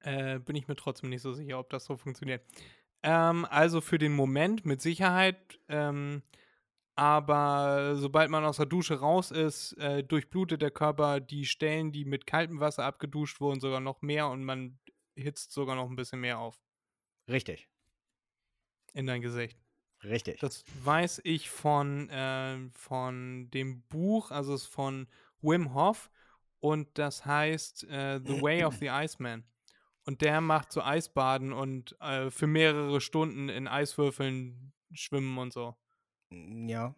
Äh, 0.00 0.38
bin 0.38 0.56
ich 0.56 0.66
mir 0.68 0.76
trotzdem 0.76 1.10
nicht 1.10 1.22
so 1.22 1.32
sicher, 1.32 1.58
ob 1.58 1.70
das 1.70 1.84
so 1.84 1.96
funktioniert. 1.96 2.42
Ähm, 3.02 3.46
also 3.50 3.80
für 3.80 3.98
den 3.98 4.12
Moment 4.12 4.64
mit 4.64 4.80
Sicherheit. 4.80 5.58
Ähm, 5.68 6.22
aber 6.94 7.96
sobald 7.96 8.30
man 8.30 8.44
aus 8.44 8.58
der 8.58 8.66
Dusche 8.66 9.00
raus 9.00 9.30
ist, 9.30 9.72
äh, 9.78 10.02
durchblutet 10.04 10.60
der 10.60 10.70
Körper 10.70 11.20
die 11.20 11.46
Stellen, 11.46 11.92
die 11.92 12.04
mit 12.04 12.26
kaltem 12.26 12.60
Wasser 12.60 12.84
abgeduscht 12.84 13.40
wurden, 13.40 13.60
sogar 13.60 13.80
noch 13.80 14.02
mehr 14.02 14.28
und 14.28 14.44
man 14.44 14.78
hitzt 15.16 15.52
sogar 15.52 15.76
noch 15.76 15.88
ein 15.88 15.96
bisschen 15.96 16.20
mehr 16.20 16.38
auf 16.38 16.60
Richtig, 17.28 17.68
in 18.92 19.06
dein 19.06 19.22
Gesicht. 19.22 19.58
richtig. 20.02 20.40
Das 20.40 20.64
weiß 20.82 21.20
ich 21.24 21.48
von, 21.50 22.08
ähm, 22.10 22.72
von 22.72 23.50
dem 23.50 23.82
Buch, 23.82 24.30
also 24.30 24.54
es 24.54 24.62
ist 24.62 24.68
von 24.68 25.08
Wim 25.40 25.74
Hof 25.74 26.10
und 26.60 26.98
das 26.98 27.24
heißt 27.24 27.84
äh, 27.84 28.20
The 28.24 28.40
Way 28.40 28.64
of 28.64 28.76
the 28.76 28.88
Iceman. 28.88 29.44
Und 30.04 30.22
der 30.22 30.40
macht 30.40 30.72
so 30.72 30.82
Eisbaden 30.82 31.52
und 31.52 31.96
äh, 32.00 32.30
für 32.30 32.46
mehrere 32.46 33.00
Stunden 33.00 33.48
in 33.48 33.68
Eiswürfeln 33.68 34.72
schwimmen 34.92 35.36
und 35.38 35.52
so. 35.52 35.76
ja. 36.30 36.94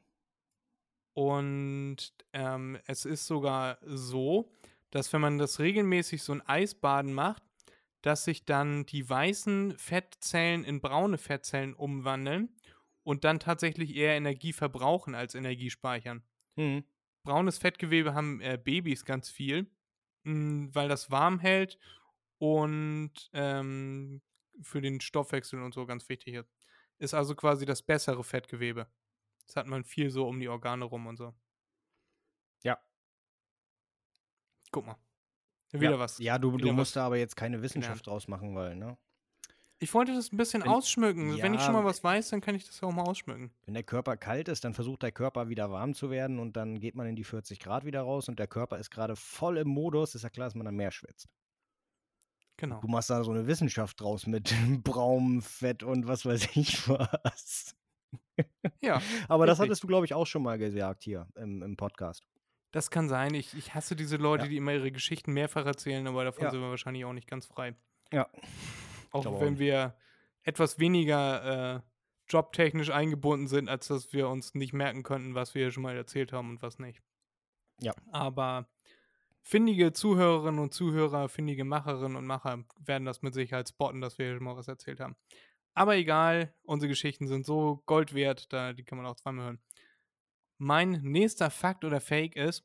Und 1.15 2.15
ähm, 2.33 2.79
es 2.87 3.05
ist 3.05 3.27
sogar 3.27 3.79
so, 3.85 4.51
dass 4.91 5.13
wenn 5.13 5.21
man 5.21 5.39
das 5.39 5.59
regelmäßig 5.59 6.23
so 6.23 6.33
ein 6.33 6.41
Eisbaden 6.47 7.13
macht, 7.13 7.43
dass 8.01 8.25
sich 8.25 8.45
dann 8.45 8.87
die 8.87 9.09
weißen 9.09 9.77
Fettzellen 9.77 10.65
in 10.65 10.81
braune 10.81 11.19
Fettzellen 11.19 11.75
umwandeln 11.75 12.49
und 13.03 13.25
dann 13.25 13.41
tatsächlich 13.41 13.95
eher 13.95 14.17
Energie 14.17 14.53
verbrauchen 14.53 15.15
als 15.15 15.35
Energie 15.35 15.71
speichern. 15.71 16.23
Hm. 16.57 16.85
Braunes 17.25 17.59
Fettgewebe 17.59 18.15
haben 18.15 18.41
äh, 18.41 18.59
Babys 18.63 19.05
ganz 19.05 19.31
viel, 19.31 19.71
mh, 20.25 20.75
weil 20.75 20.89
das 20.89 21.11
warm 21.11 21.39
hält 21.39 21.79
und 22.39 23.13
ähm, 23.33 24.23
für 24.61 24.81
den 24.81 25.01
Stoffwechsel 25.01 25.63
und 25.63 25.75
so 25.75 25.87
ganz 25.87 26.09
wichtig 26.09 26.35
ist. 26.35 26.51
Ist 26.99 27.15
also 27.15 27.35
quasi 27.35 27.65
das 27.67 27.83
bessere 27.83 28.23
Fettgewebe. 28.23 28.87
Das 29.47 29.57
hat 29.57 29.67
man 29.67 29.85
viel 29.85 30.11
so 30.11 30.27
um 30.27 30.39
die 30.39 30.49
Organe 30.49 30.85
rum 30.85 31.07
und 31.07 31.17
so. 31.17 31.35
Ja. 32.63 32.79
Guck 34.71 34.87
mal. 34.87 34.97
Wieder 35.73 35.93
ja. 35.93 35.99
was. 35.99 36.19
Ja, 36.19 36.39
du, 36.39 36.57
du 36.57 36.73
musst 36.73 36.91
was 36.91 36.93
da 36.93 37.07
aber 37.07 37.17
jetzt 37.17 37.37
keine 37.37 37.63
Wissenschaft 37.63 38.07
draus 38.07 38.29
machen, 38.29 38.55
weil, 38.55 38.77
ne? 38.77 38.99
Ich 39.83 39.93
wollte 39.95 40.15
das 40.15 40.33
ein 40.33 40.37
bisschen 40.37 40.63
Wenn- 40.63 40.71
ausschmücken. 40.71 41.37
Wenn 41.43 41.55
ich 41.55 41.61
schon 41.61 41.75
ja, 41.75 41.81
mal 41.81 41.85
was 41.85 42.03
weiß, 42.05 42.31
dann 42.31 42.41
kann 42.41 42.55
ich 42.55 42.67
das 42.67 42.81
ja 42.81 42.89
auch 42.89 42.93
mal 42.93 43.03
ausschmücken. 43.03 43.51
Wenn 43.67 43.75
der 43.75 43.83
Körper 43.83 44.17
kalt 44.17 44.49
ist, 44.49 44.65
dann 44.65 44.75
versucht 44.75 45.03
der 45.03 45.13
Körper 45.13 45.49
wieder 45.49 45.71
warm 45.71 45.95
zu 45.95 46.11
werden 46.11 46.39
und 46.39 46.57
dann 46.57 46.79
geht 46.81 46.95
man 46.95 47.07
in 47.07 47.17
die 47.17 47.25
40 47.25 47.59
Grad 47.59 47.85
wieder 47.85 48.03
raus 48.03 48.29
und 48.29 48.39
der 48.39 48.47
Körper 48.47 48.79
ist 48.79 48.91
gerade 48.91 49.17
voll 49.17 49.59
im 49.59 49.69
Modus. 49.69 50.15
Ist 50.15 50.23
ja 50.23 50.31
klar, 50.31 50.47
dass 50.47 50.55
man 50.55 50.65
dann 50.65 50.77
mehr 50.77 50.91
schwitzt. 50.93 51.29
Genau. 52.59 52.81
Du 52.81 52.87
machst 52.89 53.11
da 53.11 53.25
so 53.25 53.33
eine 53.33 53.47
Wissenschaft 53.47 54.01
draus 54.01 54.27
mit 54.27 54.55
braunem 54.85 55.43
Fett 55.43 55.83
und 55.83 56.07
was 56.07 56.25
weiß 56.25 56.49
ich 56.57 56.89
was. 56.89 57.75
Ja, 58.81 59.01
Aber 59.29 59.47
das 59.47 59.59
hattest 59.59 59.83
du, 59.83 59.87
glaube 59.87 60.07
ich, 60.07 60.15
auch 60.15 60.27
schon 60.27 60.43
mal 60.43 60.59
gesagt 60.59 61.03
hier 61.03 61.27
im, 61.35 61.63
im 61.63 61.77
Podcast. 61.77 62.23
das 62.71 62.91
kann 62.91 63.09
sein. 63.09 63.35
Ich, 63.35 63.55
ich 63.55 63.75
hasse 63.75 63.97
diese 63.97 64.17
Leute, 64.17 64.45
Ja. 64.45 64.51
die 64.51 64.57
immer 64.59 64.73
ihre 64.73 64.93
Geschichten 64.93 65.33
mehrfach 65.33 65.67
erzählen, 65.67 66.07
aber 66.07 66.25
davon 66.25 66.45
Ja. 66.45 66.51
sind 66.51 66.61
wir 66.61 66.71
wahrscheinlich 66.71 67.05
auch 67.05 67.13
nicht 67.13 67.27
ganz 67.29 67.47
frei. 67.47 67.75
Ja. 68.13 68.29
Auch 69.13 69.23
glaube 69.23 69.37
auch 69.37 69.41
wenn 69.41 69.55
nicht. 69.55 69.61
wir 69.61 69.95
etwas 70.43 70.79
weniger 70.79 71.77
äh, 71.77 71.81
jobtechnisch 72.29 72.91
eingebunden 72.91 73.47
sind, 73.47 73.69
als 73.69 73.89
dass 73.89 74.13
wir 74.13 74.29
uns 74.29 74.55
nicht 74.55 74.73
merken 74.73 75.03
könnten, 75.03 75.35
was 75.35 75.55
wir 75.55 75.71
schon 75.71 75.83
mal 75.83 75.97
erzählt 75.97 76.33
haben 76.33 76.51
und 76.51 76.63
was 76.63 76.79
nicht. 76.79 77.03
Ja. 77.81 77.95
Aber 78.11 78.69
findige 79.43 79.93
Zuhörerinnen 79.93 80.61
und 80.61 80.73
Zuhörer, 80.73 81.29
findige 81.29 81.65
Macherinnen 81.65 82.17
und 82.17 82.27
Macher 82.27 82.65
werden 82.79 83.05
das 83.05 83.23
mit 83.23 83.35
Sicherheit 83.35 83.69
spotten, 83.69 84.01
dass 84.01 84.19
wir 84.19 84.27
hier 84.27 84.37
schon 84.37 84.45
mal 84.45 84.57
was 84.57 84.69
erzählt 84.69 85.01
haben. 85.01 85.17
Aber 85.75 85.97
egal, 85.97 86.55
unsere 86.63 86.89
Geschichten 86.89 87.27
sind 87.29 87.47
so 87.47 87.83
Gold 87.87 88.15
wert, 88.15 88.53
da, 88.53 88.73
die 88.73 88.85
kann 88.85 88.99
man 88.99 89.07
auch 89.07 89.17
zweimal 89.17 89.47
hören. 89.47 89.63
Mein 90.59 91.01
nächster 91.03 91.51
Fakt 91.51 91.85
oder 91.85 92.01
Fake 92.01 92.37
ist, 92.37 92.65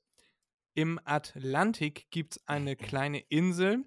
im 0.74 1.00
Atlantik 1.06 2.12
gibt 2.12 2.34
es 2.36 2.48
eine 2.48 2.76
kleine 2.76 3.20
Insel 3.20 3.86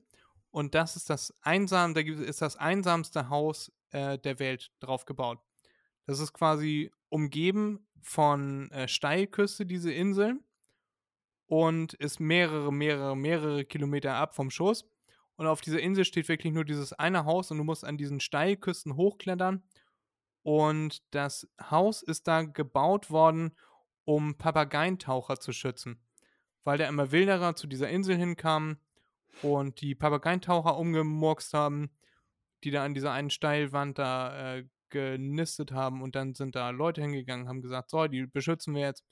und 0.51 0.75
das 0.75 0.97
ist 0.97 1.11
das 1.11 1.35
einsam, 1.43 1.95
da 1.95 2.01
ist 2.01 2.43
das 2.43 2.57
einsamste 2.57 3.29
Haus 3.29 3.73
äh, 3.91 4.19
der 4.19 4.39
Welt 4.39 4.71
drauf 4.81 5.05
gebaut. 5.05 5.39
Das 6.07 6.19
ist 6.19 6.33
quasi 6.33 6.91
umgeben 7.09 7.87
von 8.03 8.71
äh, 8.73 8.89
Steilküste, 8.89 9.67
diese 9.67 9.93
Insel, 9.93 10.41
und 11.47 11.95
ist 11.95 12.21
mehrere, 12.21 12.73
mehrere, 12.73 13.17
mehrere 13.17 13.65
Kilometer 13.65 14.15
ab 14.15 14.35
vom 14.35 14.51
Schuss. 14.51 14.89
Und 15.37 15.47
auf 15.47 15.61
dieser 15.61 15.81
Insel 15.81 16.05
steht 16.05 16.29
wirklich 16.29 16.53
nur 16.53 16.65
dieses 16.65 16.93
eine 16.93 17.25
Haus 17.25 17.51
und 17.51 17.59
du 17.59 17.65
musst 17.65 17.85
an 17.85 17.97
diesen 17.97 18.21
Steilküsten 18.21 18.97
hochklettern. 18.97 19.63
Und 20.43 21.03
das 21.15 21.49
Haus 21.71 22.03
ist 22.03 22.29
da 22.29 22.43
gebaut 22.43 23.11
worden, 23.11 23.57
um 24.05 24.37
Papageientaucher 24.37 25.41
zu 25.41 25.53
schützen. 25.53 26.01
Weil 26.63 26.79
da 26.79 26.89
immer 26.89 27.11
Wilderer 27.11 27.57
zu 27.57 27.67
dieser 27.67 27.89
Insel 27.89 28.17
hinkamen 28.17 28.79
und 29.43 29.81
die 29.81 29.95
Papageientaucher 29.95 30.77
umgemurkst 30.77 31.55
haben, 31.55 31.91
die 32.65 32.71
da 32.71 32.85
an 32.85 32.95
dieser 32.95 33.13
einen 33.13 33.31
Steilwand 33.31 33.99
da 33.99 34.57
äh, 34.57 34.65
genistet 34.91 35.73
haben. 35.73 36.03
Und 36.03 36.15
dann 36.15 36.35
sind 36.35 36.55
da 36.55 36.71
Leute 36.71 37.01
hingegangen, 37.01 37.49
haben 37.49 37.63
gesagt, 37.63 37.91
so, 37.91 38.07
die 38.07 38.27
beschützen 38.27 38.75
wir 38.75 38.83
jetzt. 38.83 39.05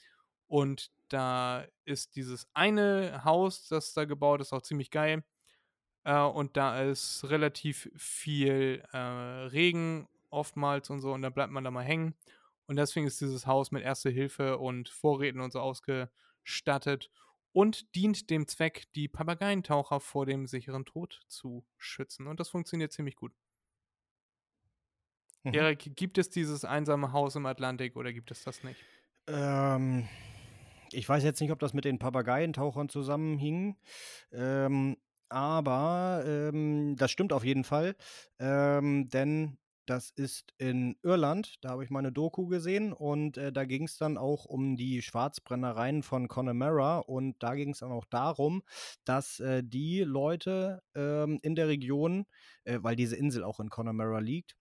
Und 0.47 0.91
da 1.09 1.65
ist 1.85 2.17
dieses 2.17 2.49
eine 2.55 3.25
Haus, 3.25 3.69
das 3.69 3.95
da 3.95 4.05
gebaut 4.05 4.41
ist, 4.41 4.53
auch 4.53 4.63
ziemlich 4.63 4.91
geil. 4.91 5.25
Äh, 6.05 6.21
und 6.21 6.57
da 6.57 6.83
ist 6.83 7.25
relativ 7.25 7.91
viel 7.97 8.83
äh, 8.93 8.99
Regen 8.99 10.09
oftmals 10.31 10.91
und 10.91 11.01
so. 11.01 11.13
Und 11.13 11.23
da 11.23 11.31
bleibt 11.31 11.53
man 11.53 11.65
da 11.65 11.71
mal 11.71 11.85
hängen. 11.85 12.15
Und 12.67 12.77
deswegen 12.77 13.07
ist 13.07 13.21
dieses 13.21 13.47
Haus 13.47 13.71
mit 13.71 13.83
Erste 13.83 14.11
Hilfe 14.11 14.59
und 14.59 14.91
Vorräten 14.91 15.41
und 15.41 15.53
so 15.53 15.61
ausgestattet. 15.61 17.11
Und 17.59 17.93
dient 17.97 18.31
dem 18.31 18.47
Zweck, 18.47 18.85
die 18.95 19.09
Papageientaucher 19.09 19.99
vor 19.99 20.27
dem 20.27 20.47
sicheren 20.47 20.85
Tod 20.85 21.23
zu 21.27 21.67
schützen. 21.77 22.29
Und 22.29 22.39
das 22.39 22.51
funktioniert 22.51 22.93
ziemlich 22.93 23.17
gut. 23.17 23.33
Mhm. 25.43 25.55
Erik, 25.55 25.97
gibt 25.97 26.19
es 26.19 26.31
dieses 26.31 26.65
einsame 26.65 27.11
Haus 27.11 27.35
im 27.35 27.47
Atlantik 27.47 27.97
oder 27.97 28.13
gibt 28.13 28.31
es 28.31 28.45
das 28.45 28.63
nicht? 28.63 28.79
Ähm, 29.27 30.09
ich 30.93 31.09
weiß 31.09 31.25
jetzt 31.25 31.41
nicht, 31.41 31.51
ob 31.51 31.59
das 31.59 31.75
mit 31.75 31.85
den 31.85 31.99
Papageientauchern 31.99 32.89
zusammenhing. 32.89 33.77
Ähm, 34.31 34.97
aber 35.29 36.23
ähm, 36.25 36.95
das 36.95 37.11
stimmt 37.11 37.33
auf 37.33 37.43
jeden 37.43 37.65
Fall. 37.65 37.97
Ähm, 38.39 39.09
denn 39.09 39.59
das 39.89 40.11
ist 40.11 40.55
in 40.59 40.97
Irland. 41.03 41.57
Da 41.63 41.71
habe 41.71 41.85
ich 41.85 41.91
meine 41.91 42.13
Doku 42.13 42.47
gesehen 42.47 42.93
und 42.93 43.37
äh, 43.37 43.53
da 43.53 43.65
ging 43.65 43.85
es 43.85 43.97
dann 43.97 44.19
auch 44.19 44.45
um 44.45 44.77
die 44.77 45.03
Schwarzbrennereien 45.03 46.03
von 46.03 46.29
Connemara 46.29 46.99
und 46.99 47.43
da 47.43 47.55
ging 47.55 47.71
es 47.71 47.79
dann 47.79 47.93
auch 47.93 48.05
darum, 48.05 48.63
dass 49.05 49.41
äh, 49.41 49.63
die 49.65 50.01
Leute 50.01 50.83
ähm, 50.95 51.39
in 51.43 51.55
der 51.55 51.69
Region, 51.69 52.27
äh, 52.65 52.79
weil 52.83 52.97
diese 52.97 53.17
Insel 53.17 53.45
auch 53.45 53.61
in 53.61 53.71
Connemara 53.71 54.19
liegt, 54.19 54.57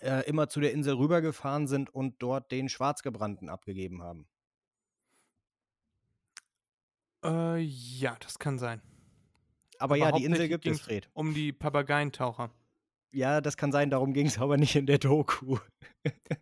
äh, 0.00 0.26
immer 0.28 0.48
zu 0.48 0.60
der 0.60 0.72
Insel 0.72 0.94
rübergefahren 0.94 1.66
sind 1.66 1.90
und 1.90 2.16
dort 2.18 2.50
den 2.50 2.68
Schwarzgebrannten 2.68 3.48
abgegeben 3.48 4.02
haben. 4.02 4.26
Äh, 7.24 7.60
ja, 7.60 8.16
das 8.20 8.38
kann 8.38 8.58
sein. 8.58 8.80
Aber, 9.78 9.96
ja, 9.96 10.12
die 10.12 10.24
Insel 10.24 10.48
gibt 10.48 10.66
es, 10.66 10.80
Fred. 10.80 11.08
Um 11.12 11.34
die 11.34 11.52
Papageientaucher. 11.52 12.50
Ja, 13.10 13.40
das 13.40 13.56
kann 13.56 13.72
sein, 13.72 13.90
darum 13.90 14.12
ging 14.12 14.26
es 14.26 14.38
aber 14.38 14.56
nicht 14.56 14.76
in 14.76 14.86
der 14.86 14.98
Doku. 14.98 15.58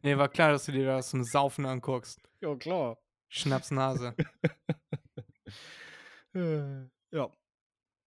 Nee, 0.03 0.17
war 0.17 0.29
klar, 0.29 0.53
dass 0.53 0.67
du 0.67 0.73
dir 0.73 0.87
das 0.87 1.11
zum 1.11 1.25
Saufen 1.25 1.67
anguckst. 1.67 2.21
Ja, 2.41 2.55
klar. 2.55 2.99
Schnapsnase. 3.29 4.15
Äh, 6.35 6.83
ja. 7.13 7.31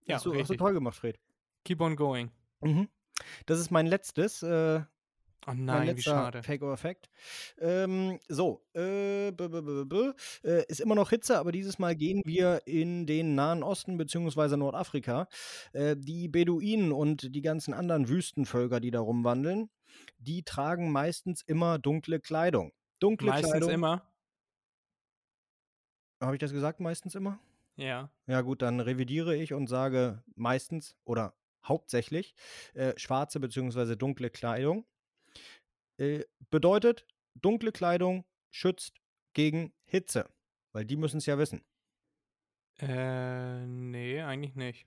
Ja, 0.06 0.16
hast, 0.16 0.26
du, 0.28 0.36
hast 0.36 0.52
du 0.52 0.56
toll 0.56 0.74
gemacht, 0.74 0.96
Fred. 0.96 1.20
Keep 1.66 1.82
on 1.82 1.96
going. 1.96 2.30
Mhm. 2.62 2.88
Das 3.48 3.60
ist 3.60 3.72
mein 3.72 3.88
letztes. 3.88 4.44
Äh, 4.44 4.82
Oh 5.48 5.52
mein 5.52 5.66
nein, 5.66 5.82
wie 5.84 5.92
letzter 5.92 6.12
schade. 6.12 6.44
Fake 6.44 6.62
or 6.62 6.78
Fact. 6.78 7.10
Ähm, 7.60 8.20
so, 8.28 8.62
äh, 8.74 9.32
b 9.32 9.46
-b 9.46 9.62
-b 9.62 9.86
-b 9.86 10.14
äh, 10.44 10.66
ist 10.68 10.82
immer 10.82 10.96
noch 10.96 11.10
Hitze, 11.10 11.40
aber 11.40 11.52
dieses 11.52 11.80
Mal 11.80 11.96
gehen 11.96 12.22
wir 12.26 12.62
in 12.66 13.06
den 13.06 13.36
Nahen 13.36 13.64
Osten 13.64 13.98
bzw. 13.98 14.58
Nordafrika. 14.58 15.28
Äh, 15.74 15.96
die 15.98 16.28
Beduinen 16.28 16.92
und 16.92 17.34
die 17.34 17.42
ganzen 17.42 17.74
anderen 17.74 18.10
Wüstenvölker, 18.10 18.80
die 18.80 18.92
da 18.92 19.00
rumwandeln, 19.00 19.70
die 20.18 20.44
tragen 20.44 20.92
meistens 20.92 21.42
immer 21.42 21.80
dunkle 21.80 22.20
Kleidung. 22.20 22.74
Dunkle 23.00 23.30
Meistens 23.30 23.52
Kleidung. 23.52 23.70
immer. 23.70 24.04
Habe 26.22 26.36
ich 26.36 26.40
das 26.40 26.52
gesagt? 26.52 26.82
Meistens 26.82 27.16
immer? 27.16 27.40
Ja. 27.78 28.12
Ja, 28.28 28.42
gut, 28.42 28.62
dann 28.62 28.82
revidiere 28.82 29.36
ich 29.36 29.54
und 29.54 29.68
sage 29.68 30.22
meistens 30.36 30.98
oder 31.06 31.34
hauptsächlich 31.64 32.36
äh, 32.74 32.94
schwarze 32.98 33.40
bzw. 33.40 33.96
dunkle 33.96 34.30
Kleidung. 34.30 34.86
Äh, 36.00 36.24
bedeutet, 36.50 37.06
dunkle 37.36 37.72
Kleidung 37.72 38.26
schützt 38.52 39.00
gegen 39.34 39.74
Hitze, 39.86 40.30
weil 40.72 40.86
die 40.86 40.96
müssen 40.98 41.18
es 41.18 41.26
ja 41.26 41.38
wissen. 41.38 41.64
Äh, 42.80 43.66
nee, 43.66 44.22
eigentlich 44.22 44.56
nicht. 44.56 44.86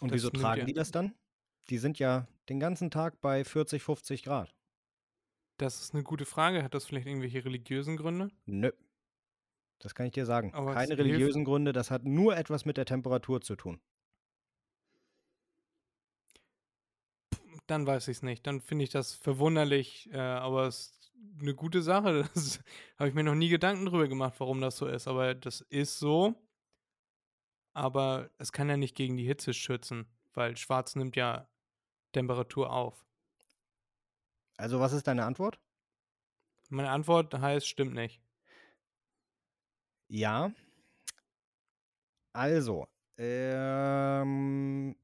Und 0.00 0.10
Das 0.10 0.16
wieso 0.16 0.30
tragen 0.30 0.60
ja- 0.60 0.64
die 0.66 0.72
das 0.72 0.90
dann? 0.90 1.14
Die 1.70 1.78
sind 1.78 1.98
ja 1.98 2.26
den 2.48 2.60
ganzen 2.60 2.90
Tag 2.90 3.20
bei 3.20 3.44
40, 3.44 3.82
50 3.82 4.22
Grad. 4.22 4.54
Das 5.58 5.80
ist 5.80 5.92
eine 5.92 6.02
gute 6.04 6.24
Frage. 6.24 6.62
Hat 6.62 6.72
das 6.72 6.86
vielleicht 6.86 7.06
irgendwelche 7.06 7.44
religiösen 7.44 7.96
Gründe? 7.96 8.30
Nö. 8.46 8.70
Das 9.80 9.94
kann 9.94 10.06
ich 10.06 10.12
dir 10.12 10.24
sagen. 10.24 10.54
Aber 10.54 10.72
Keine 10.72 10.94
hilft- 10.94 11.00
religiösen 11.00 11.44
Gründe, 11.44 11.72
das 11.72 11.90
hat 11.90 12.04
nur 12.04 12.36
etwas 12.36 12.64
mit 12.64 12.76
der 12.78 12.86
Temperatur 12.86 13.40
zu 13.42 13.54
tun. 13.56 13.80
Dann 17.68 17.86
weiß 17.86 18.08
ich 18.08 18.18
es 18.18 18.22
nicht. 18.22 18.46
Dann 18.46 18.60
finde 18.60 18.84
ich 18.84 18.90
das 18.90 19.14
verwunderlich, 19.14 20.08
äh, 20.12 20.18
aber 20.18 20.66
es 20.66 20.78
ist 20.78 21.12
eine 21.40 21.54
gute 21.54 21.82
Sache. 21.82 22.28
Das 22.34 22.60
habe 22.98 23.08
ich 23.10 23.14
mir 23.14 23.22
noch 23.22 23.34
nie 23.34 23.50
Gedanken 23.50 23.86
drüber 23.86 24.08
gemacht, 24.08 24.34
warum 24.38 24.60
das 24.60 24.78
so 24.78 24.86
ist. 24.86 25.06
Aber 25.06 25.34
das 25.34 25.60
ist 25.60 25.98
so. 25.98 26.34
Aber 27.74 28.30
es 28.38 28.52
kann 28.52 28.68
ja 28.70 28.76
nicht 28.76 28.96
gegen 28.96 29.16
die 29.16 29.26
Hitze 29.26 29.52
schützen, 29.52 30.06
weil 30.34 30.56
Schwarz 30.56 30.96
nimmt 30.96 31.14
ja 31.14 31.46
Temperatur 32.12 32.72
auf. 32.72 33.06
Also, 34.56 34.80
was 34.80 34.92
ist 34.92 35.06
deine 35.06 35.26
Antwort? 35.26 35.60
Meine 36.70 36.90
Antwort 36.90 37.34
heißt, 37.34 37.68
stimmt 37.68 37.94
nicht. 37.94 38.20
Ja. 40.08 40.52
Also, 42.32 42.88
ähm, 43.18 44.96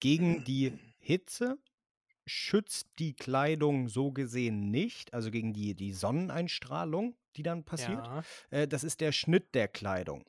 gegen 0.00 0.44
die 0.44 0.72
Hitze 0.98 1.58
schützt 2.26 2.88
die 2.98 3.14
Kleidung 3.14 3.88
so 3.88 4.12
gesehen 4.12 4.70
nicht, 4.70 5.14
also 5.14 5.30
gegen 5.30 5.52
die, 5.52 5.74
die 5.74 5.92
Sonneneinstrahlung, 5.92 7.16
die 7.36 7.42
dann 7.42 7.64
passiert. 7.64 8.04
Ja. 8.04 8.22
Äh, 8.50 8.68
das 8.68 8.84
ist 8.84 9.00
der 9.00 9.12
Schnitt 9.12 9.54
der 9.54 9.68
Kleidung. 9.68 10.24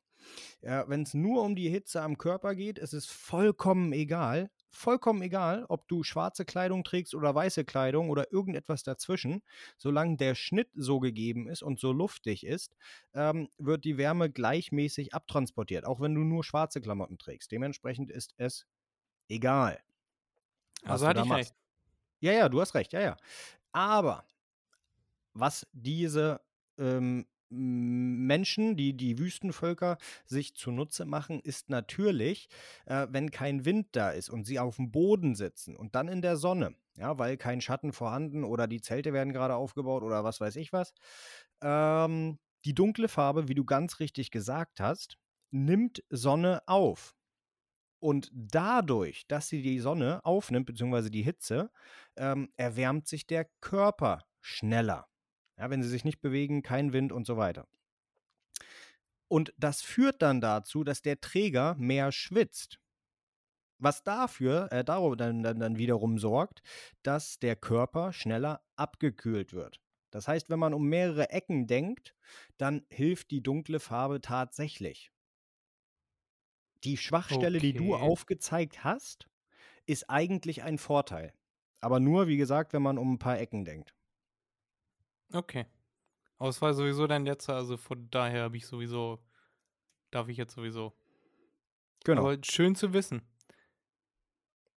Ja, 0.62 0.88
Wenn 0.88 1.04
es 1.04 1.14
nur 1.14 1.44
um 1.44 1.56
die 1.56 1.70
Hitze 1.70 2.02
am 2.02 2.18
Körper 2.18 2.56
geht, 2.56 2.78
ist 2.78 2.94
es 2.94 3.06
vollkommen 3.06 3.94
egal. 3.94 4.50
Vollkommen 4.72 5.22
egal, 5.24 5.66
ob 5.70 5.88
du 5.88 6.04
schwarze 6.04 6.46
Kleidung 6.46 6.84
trägst 6.84 7.16
oder 7.16 7.34
weiße 7.34 7.66
Kleidung 7.66 8.10
oder 8.10 8.32
irgendetwas 8.32 8.84
dazwischen. 8.84 9.42
Solange 9.78 10.18
der 10.18 10.36
Schnitt 10.36 10.70
so 10.76 11.00
gegeben 11.00 11.48
ist 11.48 11.64
und 11.64 11.80
so 11.80 11.92
luftig 11.92 12.46
ist, 12.46 12.76
ähm, 13.14 13.50
wird 13.58 13.84
die 13.84 13.98
Wärme 13.98 14.30
gleichmäßig 14.30 15.14
abtransportiert, 15.14 15.86
auch 15.86 16.00
wenn 16.02 16.14
du 16.14 16.22
nur 16.22 16.44
schwarze 16.44 16.82
Klamotten 16.82 17.18
trägst. 17.18 17.52
Dementsprechend 17.52 18.12
ist 18.12 18.34
es 18.38 18.68
egal. 19.30 19.80
Also 20.84 21.08
hatte 21.08 21.22
ich 21.22 21.26
machst. 21.26 21.52
recht. 21.52 21.56
Ja, 22.22 22.34
ja, 22.34 22.50
du 22.50 22.60
hast 22.60 22.76
recht, 22.76 22.94
ja, 22.94 23.02
ja. 23.02 23.18
Aber 23.72 24.26
was 25.34 25.68
diese 25.72 26.42
ähm, 26.78 27.26
Menschen, 27.50 28.76
die 28.76 28.96
die 28.96 29.18
Wüstenvölker 29.18 29.98
sich 30.26 30.56
zunutze 30.56 31.06
machen, 31.06 31.40
ist 31.40 31.70
natürlich, 31.70 32.48
äh, 32.86 33.08
wenn 33.10 33.32
kein 33.32 33.66
Wind 33.66 33.88
da 33.94 34.12
ist 34.12 34.30
und 34.30 34.46
sie 34.46 34.60
auf 34.60 34.76
dem 34.76 34.92
Boden 34.92 35.36
sitzen 35.36 35.76
und 35.76 35.96
dann 35.96 36.08
in 36.08 36.22
der 36.22 36.38
Sonne, 36.38 36.76
ja, 36.96 37.18
weil 37.18 37.38
kein 37.38 37.62
Schatten 37.62 37.92
vorhanden 37.92 38.44
oder 38.44 38.68
die 38.68 38.82
Zelte 38.82 39.14
werden 39.14 39.34
gerade 39.34 39.56
aufgebaut 39.56 40.04
oder 40.04 40.24
was 40.24 40.40
weiß 40.40 40.58
ich 40.58 40.74
was. 40.74 40.94
Ähm, 41.62 42.38
die 42.66 42.76
dunkle 42.76 43.08
Farbe, 43.08 43.48
wie 43.48 43.56
du 43.56 43.66
ganz 43.66 44.00
richtig 44.00 44.32
gesagt 44.32 44.80
hast, 44.80 45.18
nimmt 45.50 46.04
Sonne 46.10 46.62
auf. 46.68 47.16
Und 48.00 48.30
dadurch, 48.34 49.28
dass 49.28 49.50
sie 49.50 49.62
die 49.62 49.80
Sonne 49.80 50.24
aufnimmt, 50.24 50.66
beziehungsweise 50.66 51.12
die 51.12 51.22
Hitze, 51.22 51.70
ähm, 52.16 52.52
erwärmt 52.56 53.08
sich 53.08 53.28
der 53.28 53.46
Körper 53.62 54.26
schneller. 54.42 55.08
Ja, 55.58 55.70
wenn 55.70 55.84
sie 55.84 55.90
sich 55.90 56.06
nicht 56.06 56.22
bewegen, 56.22 56.64
kein 56.64 56.94
Wind 56.94 57.12
und 57.12 57.26
so 57.26 57.36
weiter. 57.36 57.68
Und 59.28 59.54
das 59.58 59.82
führt 59.82 60.22
dann 60.22 60.42
dazu, 60.42 60.84
dass 60.84 61.02
der 61.02 61.20
Träger 61.22 61.76
mehr 61.76 62.12
schwitzt. 62.12 62.80
Was 63.78 64.04
dafür, 64.04 64.72
äh, 64.72 64.84
darum 64.84 65.16
dann, 65.18 65.44
dann, 65.44 65.60
dann 65.60 65.78
wiederum 65.78 66.18
sorgt, 66.18 66.62
dass 67.04 67.40
der 67.40 67.56
Körper 67.56 68.12
schneller 68.12 68.62
abgekühlt 68.76 69.54
wird. 69.54 69.80
Das 70.12 70.28
heißt, 70.28 70.50
wenn 70.50 70.60
man 70.60 70.74
um 70.74 70.88
mehrere 70.88 71.30
Ecken 71.30 71.68
denkt, 71.68 72.16
dann 72.58 72.86
hilft 72.90 73.32
die 73.32 73.44
dunkle 73.44 73.80
Farbe 73.80 74.22
tatsächlich. 74.22 75.12
Die 76.84 76.98
Schwachstelle, 76.98 77.60
die 77.60 77.74
du 77.74 77.94
Okay. 77.94 78.02
aufgezeigt 78.02 78.84
hast, 78.84 79.30
ist 79.86 80.10
eigentlich 80.10 80.64
ein 80.64 80.78
Vorteil. 80.78 81.34
Aber 81.82 82.00
nur, 82.00 82.28
wie 82.28 82.38
gesagt, 82.38 82.74
wenn 82.74 82.82
man 82.84 82.98
um 82.98 83.14
ein 83.14 83.20
paar 83.20 83.40
Ecken 83.40 83.66
denkt. 83.66 83.96
Okay. 85.34 85.66
Aber 86.38 86.50
es 86.50 86.62
war 86.62 86.74
sowieso 86.74 87.08
dein 87.08 87.26
letzter, 87.26 87.56
also 87.56 87.78
von 87.78 88.10
daher 88.12 88.44
habe 88.44 88.58
ich 88.58 88.68
sowieso, 88.68 89.20
darf 90.12 90.30
ich 90.30 90.38
jetzt 90.38 90.56
sowieso. 90.56 90.94
Genau. 92.06 92.22
Aber 92.22 92.38
schön 92.44 92.76
zu 92.76 92.94
wissen. 92.94 93.22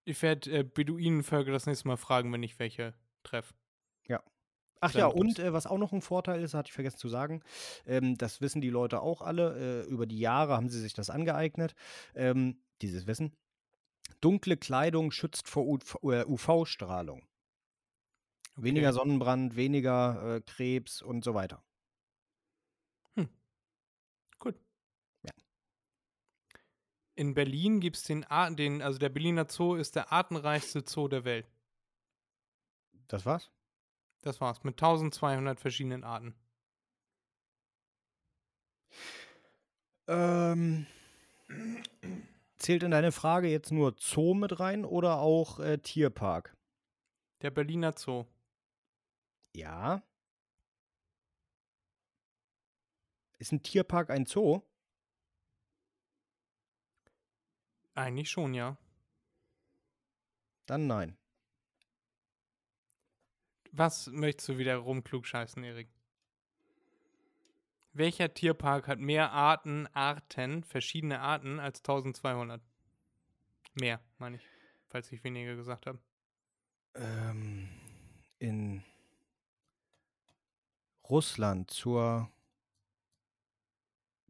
Ich 0.06 0.22
werde 0.22 0.52
äh, 0.60 0.64
Beduinenvölker 0.64 1.52
das 1.52 1.65
nächste 1.65 1.88
Mal 1.88 1.98
fragen, 1.98 2.32
wenn 2.34 2.44
ich 2.44 2.60
welche 2.60 2.94
treffe. 3.23 3.53
Ach 4.82 4.94
ja, 4.94 5.06
und 5.06 5.40
äh, 5.40 5.53
was 5.53 5.68
auch 5.68 5.78
noch 5.78 5.94
ein 5.94 6.02
Vorteil 6.02 6.41
ist, 6.41 6.53
hatte 6.56 6.68
ich 6.70 6.74
vergessen 6.74 6.98
zu 6.98 7.08
sagen, 7.08 7.41
ähm, 7.86 8.18
das 8.18 8.41
wissen 8.41 8.62
die 8.62 8.70
Leute 8.70 9.02
auch 9.02 9.22
alle, 9.22 9.84
äh, 9.86 9.90
über 9.90 10.08
die 10.08 10.20
Jahre 10.20 10.56
haben 10.56 10.70
sie 10.70 10.80
sich 10.82 10.94
das 10.94 11.10
angeeignet, 11.10 11.76
ähm, 12.16 12.62
dieses 12.82 13.06
Wissen. 13.08 13.38
Dunkle 14.20 14.58
Kleidung 14.58 15.12
schützt 15.12 15.48
vor 15.48 15.80
äh, 16.03 16.26
UV-Strahlung. 16.26 17.26
Weniger 18.56 18.90
Okay. 18.90 18.98
Sonnenbrand, 18.98 19.56
weniger 19.56 20.36
äh, 20.38 20.41
Krebs 20.41 21.02
und 21.02 21.24
so 21.24 21.34
weiter. 21.34 21.64
Gut. 24.40 24.56
Ja. 25.24 25.32
In 27.16 27.34
Berlin 27.36 27.80
gibt 27.80 27.98
es 27.98 28.03
den, 28.03 28.24
Ar- 28.24 28.49
den, 28.52 28.82
also 28.82 28.98
der 28.98 29.10
Berliner 29.10 29.45
Zoo 29.48 29.76
ist 29.76 29.95
der 29.95 30.12
artenreichste 30.12 30.84
Zoo 30.86 31.08
der 31.08 31.24
Welt. 31.24 31.48
Das 33.08 33.26
war's? 33.26 33.52
Das 34.22 34.39
war's, 34.39 34.64
mit 34.64 34.76
1200 34.76 35.60
verschiedenen 35.60 36.03
Arten. 36.03 36.35
Ähm, 40.07 40.85
zählt 42.57 42.84
in 42.84 42.91
deine 42.91 43.11
Frage 43.11 43.48
jetzt 43.48 43.72
nur 43.72 43.95
Zoo 43.98 44.34
mit 44.34 44.60
rein 44.60 44.85
oder 44.85 45.19
auch 45.19 45.60
äh, 45.60 45.80
Tierpark? 45.80 46.56
Der 47.41 47.49
Berliner 47.49 47.93
Zoo. 47.98 48.26
Ja. 49.56 50.03
Ist 53.39 53.52
ein 53.52 53.64
Tierpark 53.64 54.11
ein 54.11 54.26
Zoo? 54.27 54.61
Eigentlich 57.95 58.30
schon, 58.30 58.53
ja. 58.53 58.77
Dann 60.68 60.88
nein. 60.88 61.18
Was 63.72 64.07
möchtest 64.07 64.49
du 64.49 64.57
wieder 64.57 64.76
rumklugscheißen, 64.77 65.64
Erik? 65.64 65.88
Welcher 67.93 68.34
Tierpark 68.34 68.88
hat 68.88 68.99
mehr 68.99 69.31
Arten, 69.31 69.88
Arten, 69.93 70.64
verschiedene 70.64 71.19
Arten 71.19 71.60
als 71.60 71.80
1200? 71.80 72.61
Mehr, 73.73 73.99
meine 74.18 74.38
ich, 74.38 74.43
falls 74.88 75.11
ich 75.11 75.23
weniger 75.23 75.56
gesagt 75.56 75.88
habe. 75.88 75.99
Ähm, 76.95 77.69
in 78.39 78.84
Russland 81.10 81.72
zur 81.72 82.30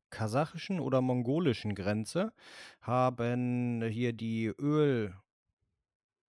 kasachischen 0.09 0.79
oder 0.79 1.01
mongolischen 1.01 1.73
Grenze 1.73 2.33
haben 2.81 3.81
hier 3.83 4.13
die 4.13 4.47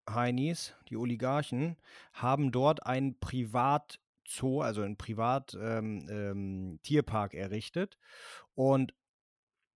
Ölheinis, 0.08 0.74
die 0.88 0.96
Oligarchen, 0.96 1.76
haben 2.12 2.52
dort 2.52 2.86
ein 2.86 3.18
Privatzoo, 3.18 4.60
also 4.60 4.82
ein 4.82 4.96
Privat-Tierpark 4.96 7.34
errichtet. 7.34 7.98
Und 8.54 8.94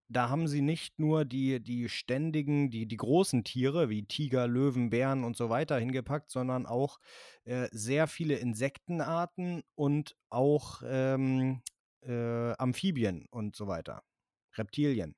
da 0.09 0.28
haben 0.28 0.47
sie 0.47 0.62
nicht 0.62 1.01
nur 1.01 1.24
die, 1.24 1.61
die 1.61 1.89
ständigen, 1.89 2.70
die, 2.70 2.86
die 2.86 2.97
großen 2.97 3.43
Tiere 3.43 3.90
wie 3.90 4.05
Tiger, 4.05 4.47
Löwen, 4.47 4.90
Bären 4.90 5.24
und 5.24 5.36
so 5.36 5.51
weiter 5.51 5.78
hingepackt, 5.78 6.31
sondern 6.31 6.65
auch 6.66 7.01
äh, 7.44 7.66
sehr 7.73 8.07
viele 8.07 8.36
Insektenarten 8.36 9.65
und 9.74 10.15
auch 10.31 10.82
ähm, 10.86 11.61
äh, 12.03 12.53
Amphibien 12.53 13.27
und 13.31 13.57
so 13.57 13.66
weiter. 13.66 14.05
Reptilien. 14.55 15.16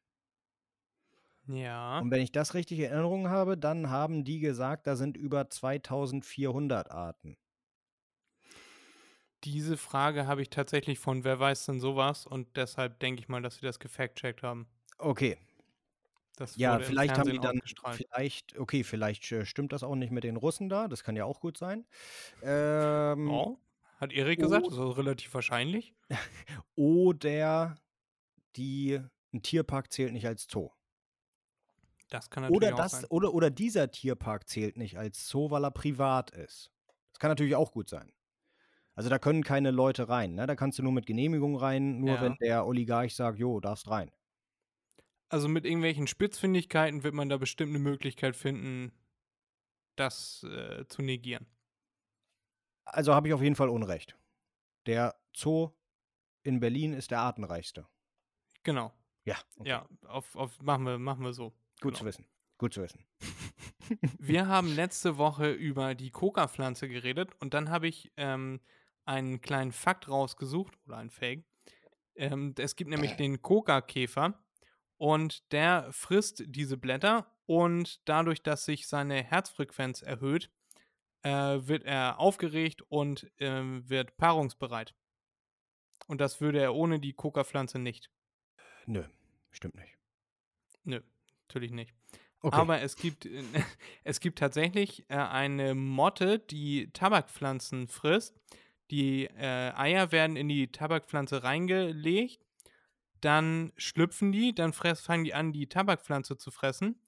Ja. 1.48 1.98
Und 2.00 2.10
wenn 2.10 2.20
ich 2.20 2.32
das 2.32 2.54
richtig 2.54 2.78
in 2.78 2.86
Erinnerung 2.86 3.28
habe, 3.28 3.56
dann 3.56 3.90
haben 3.90 4.24
die 4.24 4.38
gesagt, 4.40 4.86
da 4.86 4.96
sind 4.96 5.16
über 5.16 5.48
2400 5.50 6.90
Arten. 6.90 7.36
Diese 9.44 9.76
Frage 9.76 10.26
habe 10.26 10.42
ich 10.42 10.50
tatsächlich 10.50 10.98
von 10.98 11.22
Wer 11.22 11.38
weiß 11.38 11.66
denn 11.66 11.80
sowas 11.80 12.26
und 12.26 12.56
deshalb 12.56 12.98
denke 12.98 13.20
ich 13.20 13.28
mal, 13.28 13.40
dass 13.40 13.56
sie 13.56 13.66
das 13.66 13.78
gefact-checkt 13.78 14.42
haben. 14.42 14.66
Okay. 14.98 15.38
Das 16.36 16.56
Ja, 16.56 16.78
vielleicht 16.80 17.18
haben 17.18 17.30
die 17.30 17.40
dann, 17.40 17.60
vielleicht, 17.90 18.58
okay, 18.58 18.84
vielleicht 18.84 19.30
äh, 19.32 19.44
stimmt 19.44 19.72
das 19.72 19.82
auch 19.82 19.96
nicht 19.96 20.12
mit 20.12 20.24
den 20.24 20.36
Russen 20.36 20.68
da, 20.68 20.86
das 20.86 21.02
kann 21.02 21.16
ja 21.16 21.24
auch 21.24 21.40
gut 21.40 21.56
sein. 21.56 21.84
Ähm, 22.42 23.28
Oh, 23.30 23.58
hat 23.98 24.12
Erik 24.12 24.40
gesagt, 24.40 24.66
das 24.66 24.74
ist 24.74 24.96
relativ 24.96 25.34
wahrscheinlich. 25.34 25.94
Oder 26.76 27.76
die, 28.56 29.00
ein 29.32 29.42
Tierpark 29.42 29.92
zählt 29.92 30.12
nicht 30.12 30.26
als 30.26 30.46
Zoo. 30.50 30.70
Das 32.10 32.30
kann 32.30 32.42
natürlich 32.42 32.56
Oder, 32.56 32.74
auch 32.74 32.78
das, 32.78 32.92
sein. 32.92 33.04
oder, 33.10 33.34
oder 33.34 33.50
dieser 33.50 33.90
Tierpark 33.90 34.48
zählt 34.48 34.76
nicht 34.76 34.98
als 34.98 35.28
Zoo, 35.28 35.50
weil 35.50 35.64
er 35.64 35.70
privat 35.70 36.30
ist. 36.30 36.70
Das 37.12 37.18
kann 37.18 37.30
natürlich 37.30 37.54
auch 37.54 37.72
gut 37.72 37.88
sein. 37.88 38.12
Also 38.94 39.10
da 39.10 39.18
können 39.18 39.44
keine 39.44 39.70
Leute 39.70 40.08
rein. 40.08 40.34
Ne? 40.34 40.46
Da 40.46 40.56
kannst 40.56 40.78
du 40.78 40.82
nur 40.82 40.92
mit 40.92 41.06
Genehmigung 41.06 41.56
rein, 41.56 42.00
nur 42.00 42.14
Ja. 42.16 42.22
wenn 42.22 42.36
der 42.40 42.66
Oligarch 42.66 43.14
sagt, 43.14 43.38
jo, 43.38 43.60
darfst 43.60 43.88
rein. 43.88 44.10
Also 45.28 45.48
mit 45.48 45.66
irgendwelchen 45.66 46.06
Spitzfindigkeiten 46.06 47.02
wird 47.04 47.14
man 47.14 47.28
da 47.28 47.36
bestimmt 47.36 47.70
eine 47.70 47.78
Möglichkeit 47.78 48.34
finden, 48.34 48.92
das 49.96 50.42
äh, 50.44 50.86
zu 50.88 51.02
negieren. 51.02 51.46
Also 52.84 53.14
habe 53.14 53.28
ich 53.28 53.34
auf 53.34 53.42
jeden 53.42 53.54
Fall 53.54 53.68
Unrecht. 53.68 54.16
Der 54.86 55.14
Zoo 55.36 55.72
in 56.42 56.60
Berlin 56.60 56.94
ist 56.94 57.10
der 57.10 57.20
artenreichste. 57.20 57.86
Genau. 58.62 58.92
Ja, 59.24 59.36
okay. 59.58 59.68
Ja, 59.68 59.88
auf, 60.06 60.34
auf, 60.34 60.62
machen, 60.62 60.84
wir, 60.84 60.98
machen 60.98 61.22
wir 61.22 61.34
so. 61.34 61.52
Gut 61.80 61.92
genau. 61.92 62.00
zu 62.00 62.04
wissen. 62.06 62.26
Gut 62.58 62.74
zu 62.74 62.82
wissen. 62.82 63.04
Wir 64.18 64.48
haben 64.48 64.74
letzte 64.74 65.16
Woche 65.16 65.52
über 65.52 65.94
die 65.94 66.10
Coca-Pflanze 66.10 66.88
geredet 66.88 67.30
und 67.40 67.54
dann 67.54 67.70
habe 67.70 67.88
ich 67.88 68.12
ähm, 68.16 68.60
einen 69.04 69.40
kleinen 69.40 69.72
Fakt 69.72 70.08
rausgesucht 70.08 70.74
oder 70.86 70.98
einen 70.98 71.10
Fake. 71.10 71.44
Ähm, 72.16 72.54
es 72.58 72.76
gibt 72.76 72.90
nämlich 72.90 73.14
den 73.14 73.40
Coca-Käfer 73.40 74.42
und 74.96 75.52
der 75.52 75.88
frisst 75.92 76.42
diese 76.46 76.76
Blätter 76.76 77.32
und 77.46 78.00
dadurch, 78.08 78.42
dass 78.42 78.64
sich 78.64 78.88
seine 78.88 79.22
Herzfrequenz 79.22 80.02
erhöht, 80.02 80.50
äh, 81.22 81.30
wird 81.30 81.84
er 81.84 82.18
aufgeregt 82.18 82.82
und 82.88 83.30
ähm, 83.38 83.88
wird 83.88 84.16
paarungsbereit. 84.16 84.94
Und 86.08 86.20
das 86.20 86.40
würde 86.40 86.60
er 86.60 86.74
ohne 86.74 87.00
die 87.00 87.12
Coca-Pflanze 87.12 87.78
nicht. 87.78 88.10
Nö, 88.86 89.04
stimmt 89.50 89.76
nicht. 89.76 89.96
Nö, 90.84 91.00
natürlich 91.48 91.72
nicht. 91.72 91.94
Okay. 92.40 92.56
Aber 92.56 92.80
es 92.82 92.96
gibt, 92.96 93.26
es 94.04 94.20
gibt 94.20 94.38
tatsächlich 94.38 95.04
äh, 95.08 95.16
eine 95.16 95.74
Motte, 95.74 96.38
die 96.38 96.90
Tabakpflanzen 96.92 97.88
frisst. 97.88 98.38
Die 98.90 99.24
äh, 99.24 99.72
Eier 99.74 100.12
werden 100.12 100.36
in 100.36 100.48
die 100.48 100.72
Tabakpflanze 100.72 101.42
reingelegt, 101.42 102.40
dann 103.20 103.72
schlüpfen 103.76 104.32
die, 104.32 104.54
dann 104.54 104.72
fress, 104.72 105.00
fangen 105.00 105.24
die 105.24 105.34
an, 105.34 105.52
die 105.52 105.68
Tabakpflanze 105.68 106.38
zu 106.38 106.50
fressen. 106.50 107.02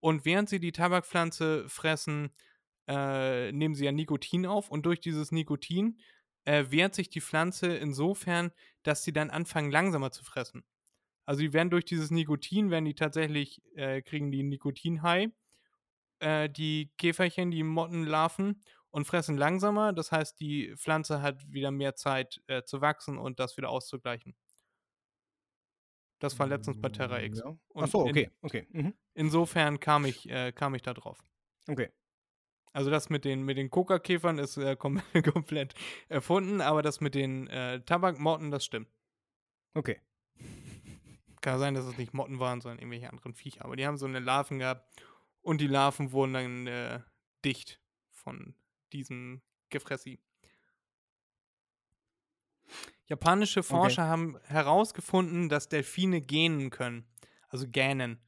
Und 0.00 0.26
während 0.26 0.50
sie 0.50 0.60
die 0.60 0.72
Tabakpflanze 0.72 1.66
fressen, 1.68 2.30
äh, 2.88 3.52
nehmen 3.52 3.74
sie 3.74 3.86
ja 3.86 3.92
Nikotin 3.92 4.44
auf 4.44 4.70
und 4.70 4.84
durch 4.84 5.00
dieses 5.00 5.32
Nikotin 5.32 5.98
äh, 6.44 6.66
wehrt 6.68 6.94
sich 6.94 7.08
die 7.08 7.22
Pflanze 7.22 7.74
insofern, 7.74 8.50
dass 8.82 9.02
sie 9.02 9.14
dann 9.14 9.30
anfangen 9.30 9.70
langsamer 9.70 10.10
zu 10.10 10.24
fressen. 10.24 10.62
Also 11.26 11.40
die 11.40 11.52
werden 11.52 11.70
durch 11.70 11.84
dieses 11.84 12.10
Nikotin, 12.10 12.70
werden 12.70 12.84
die 12.84 12.94
tatsächlich, 12.94 13.62
äh, 13.76 14.02
kriegen 14.02 14.30
die 14.30 14.42
Nikotinhai, 14.42 15.28
äh, 16.20 16.48
die 16.50 16.92
Käferchen, 16.98 17.50
die 17.50 17.62
Mottenlarven 17.62 18.62
und 18.90 19.06
fressen 19.06 19.36
langsamer. 19.36 19.92
Das 19.92 20.12
heißt, 20.12 20.38
die 20.40 20.74
Pflanze 20.76 21.22
hat 21.22 21.50
wieder 21.52 21.70
mehr 21.70 21.94
Zeit 21.96 22.42
äh, 22.46 22.62
zu 22.64 22.80
wachsen 22.80 23.18
und 23.18 23.40
das 23.40 23.56
wieder 23.56 23.70
auszugleichen. 23.70 24.34
Das 26.20 26.38
war 26.38 26.46
letztens 26.46 26.80
bei 26.80 26.88
Terra 26.88 27.20
X. 27.22 27.40
Ja. 27.44 27.56
Ach 27.74 27.86
so, 27.88 28.02
in- 28.04 28.10
okay, 28.10 28.30
okay. 28.42 28.66
Mhm. 28.70 28.94
Insofern 29.14 29.80
kam 29.80 30.04
ich, 30.04 30.28
äh, 30.30 30.52
kam 30.52 30.74
ich 30.74 30.82
da 30.82 30.94
drauf. 30.94 31.18
Okay. 31.68 31.90
Also 32.72 32.90
das 32.90 33.10
mit 33.10 33.24
den, 33.24 33.42
mit 33.42 33.56
den 33.56 33.70
Coca-Käfern 33.70 34.38
ist 34.38 34.56
äh, 34.56 34.76
kom 34.76 35.00
komplett 35.34 35.74
erfunden, 36.08 36.60
aber 36.60 36.82
das 36.82 37.00
mit 37.00 37.14
den 37.14 37.46
äh, 37.48 37.80
Tabakmotten, 37.84 38.50
das 38.50 38.64
stimmt. 38.64 38.88
Okay. 39.74 40.00
Kann 41.44 41.58
sein, 41.58 41.74
dass 41.74 41.84
es 41.84 41.98
nicht 41.98 42.14
Motten 42.14 42.38
waren, 42.40 42.62
sondern 42.62 42.78
irgendwelche 42.78 43.10
anderen 43.10 43.34
Viecher. 43.34 43.66
Aber 43.66 43.76
die 43.76 43.86
haben 43.86 43.98
so 43.98 44.06
eine 44.06 44.18
Larven 44.18 44.60
gehabt 44.60 44.88
und 45.42 45.60
die 45.60 45.66
Larven 45.66 46.10
wurden 46.10 46.32
dann 46.32 46.66
äh, 46.66 47.00
dicht 47.44 47.82
von 48.12 48.54
diesem 48.94 49.42
Gefressi. 49.68 50.18
Japanische 53.08 53.62
Forscher 53.62 54.04
haben 54.04 54.38
herausgefunden, 54.44 55.50
dass 55.50 55.68
Delfine 55.68 56.22
gähnen 56.22 56.70
können. 56.70 57.04
Also 57.50 57.68
gähnen. 57.68 58.22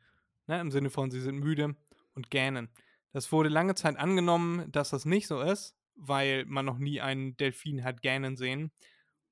Ne, 0.47 0.61
Im 0.61 0.71
Sinne 0.71 0.91
von, 0.91 1.11
sie 1.11 1.23
sind 1.23 1.39
müde 1.39 1.75
und 2.15 2.29
gähnen. 2.31 2.69
Das 3.13 3.33
wurde 3.33 3.49
lange 3.49 3.77
Zeit 3.77 3.97
angenommen, 3.97 4.71
dass 4.73 4.91
das 4.91 5.07
nicht 5.07 5.27
so 5.27 5.41
ist, 5.41 5.75
weil 5.95 6.45
man 6.45 6.67
noch 6.67 6.77
nie 6.77 7.01
einen 7.01 7.35
Delfin 7.39 7.83
hat 7.83 8.03
gähnen 8.03 8.37
sehen. 8.37 8.73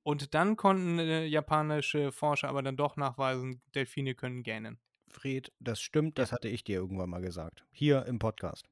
Und 0.04 0.34
dann 0.34 0.56
konnten 0.56 0.98
äh, 0.98 1.24
japanische 1.24 2.12
Forscher 2.12 2.50
aber 2.50 2.62
dann 2.62 2.76
doch 2.76 2.96
nachweisen, 2.96 3.62
Delfine 3.74 4.14
können 4.14 4.42
gähnen. 4.42 4.78
Fred, 5.08 5.50
das 5.60 5.80
stimmt, 5.80 6.18
das 6.18 6.30
hatte 6.30 6.48
ich 6.48 6.62
dir 6.62 6.76
irgendwann 6.76 7.08
mal 7.08 7.22
gesagt. 7.22 7.64
Hier 7.70 8.04
im 8.04 8.18
Podcast. 8.18 8.68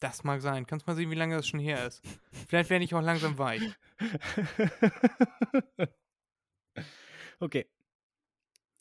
Das 0.00 0.22
mag 0.22 0.42
sein. 0.42 0.66
Kannst 0.66 0.86
mal 0.86 0.96
sehen, 0.96 1.10
wie 1.10 1.14
lange 1.14 1.36
das 1.36 1.46
schon 1.46 1.60
her 1.60 1.86
ist. 1.86 2.02
Vielleicht 2.48 2.68
werde 2.68 2.84
ich 2.84 2.94
auch 2.94 3.00
langsam 3.00 3.38
weich. 3.38 3.62
okay. 7.40 7.66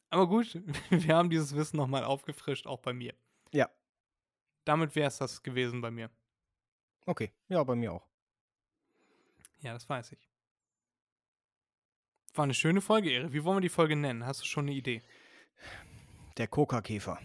Aber 0.10 0.28
gut, 0.28 0.54
wir 0.90 1.16
haben 1.16 1.30
dieses 1.30 1.56
Wissen 1.56 1.78
nochmal 1.78 2.04
aufgefrischt, 2.04 2.68
auch 2.68 2.82
bei 2.82 2.92
mir. 2.92 3.14
Ja. 3.54 3.70
Damit 4.66 4.98
wäre 4.98 5.08
es 5.08 5.18
das 5.18 5.44
gewesen 5.44 5.80
bei 5.80 5.92
mir. 5.92 6.10
Okay. 7.06 7.32
Ja, 7.48 7.64
bei 7.64 7.76
mir 7.76 7.94
auch. 7.94 8.06
Ja, 9.62 9.72
das 9.72 9.88
weiß 9.88 10.12
ich. 10.12 10.33
War 12.36 12.44
eine 12.44 12.54
schöne 12.54 12.82
Folge, 12.82 13.12
Ehre. 13.12 13.32
Wie 13.32 13.44
wollen 13.44 13.58
wir 13.58 13.62
die 13.62 13.70
Folge 13.70 13.96
nennen? 13.96 14.26
Hast 14.26 14.42
du 14.42 14.46
schon 14.46 14.66
eine 14.66 14.74
Idee? 14.74 15.02
Der 16.38 16.48
Coca-Käfer. 16.48 17.20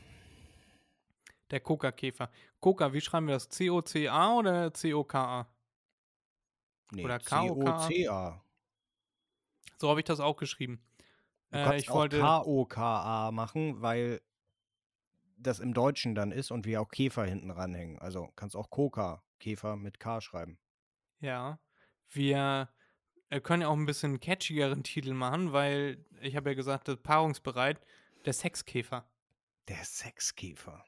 Der 1.50 1.60
Coca-Käfer. 1.60 2.30
Coca, 2.60 2.92
wie 2.92 3.00
schreiben 3.00 3.26
wir 3.26 3.34
das? 3.34 3.48
C-O-C-A 3.48 4.34
oder 4.34 4.74
C-O-K-A? 4.74 5.46
Nee, 6.92 7.04
Oder. 7.04 7.20
C-O-C-A. 7.20 8.42
So 9.78 9.88
habe 9.88 10.00
ich 10.00 10.04
das 10.04 10.20
auch 10.20 10.36
geschrieben. 10.36 10.82
Du 11.50 11.58
Äh, 11.58 11.76
ich 11.78 11.88
auch 11.88 11.94
wollte. 11.94 12.18
K-O-K-A 12.20 13.30
machen, 13.30 13.80
weil 13.80 14.20
das 15.38 15.60
im 15.60 15.72
Deutschen 15.72 16.14
dann 16.14 16.32
ist 16.32 16.50
und 16.50 16.66
wir 16.66 16.82
auch 16.82 16.90
Käfer 16.90 17.24
hinten 17.24 17.50
ranhängen. 17.50 17.98
Also 17.98 18.28
kannst 18.36 18.56
auch 18.56 18.68
Koka, 18.70 19.22
Käfer 19.38 19.76
mit 19.76 20.00
K 20.00 20.20
schreiben. 20.20 20.58
Ja. 21.20 21.58
Wir 22.10 22.68
können 23.40 23.62
ja 23.62 23.68
auch 23.68 23.76
ein 23.76 23.86
bisschen 23.86 24.20
catchigeren 24.20 24.82
Titel 24.82 25.12
machen, 25.14 25.52
weil 25.52 26.04
ich 26.20 26.34
habe 26.36 26.50
ja 26.50 26.54
gesagt, 26.54 26.88
das 26.88 26.96
paarungsbereit. 26.96 27.80
Der 28.24 28.32
Sexkäfer. 28.32 29.08
Der 29.68 29.84
Sexkäfer. 29.84 30.84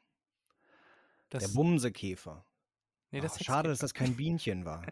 Das, 1.28 1.44
der 1.44 1.50
Bumsekäfer. 1.54 2.44
nee, 3.10 3.20
der 3.20 3.30
Oh, 3.30 3.36
schade, 3.44 3.68
dass 3.68 3.78
das 3.78 3.94
kein 3.94 4.16
Bienchen 4.16 4.64
war. 4.64 4.82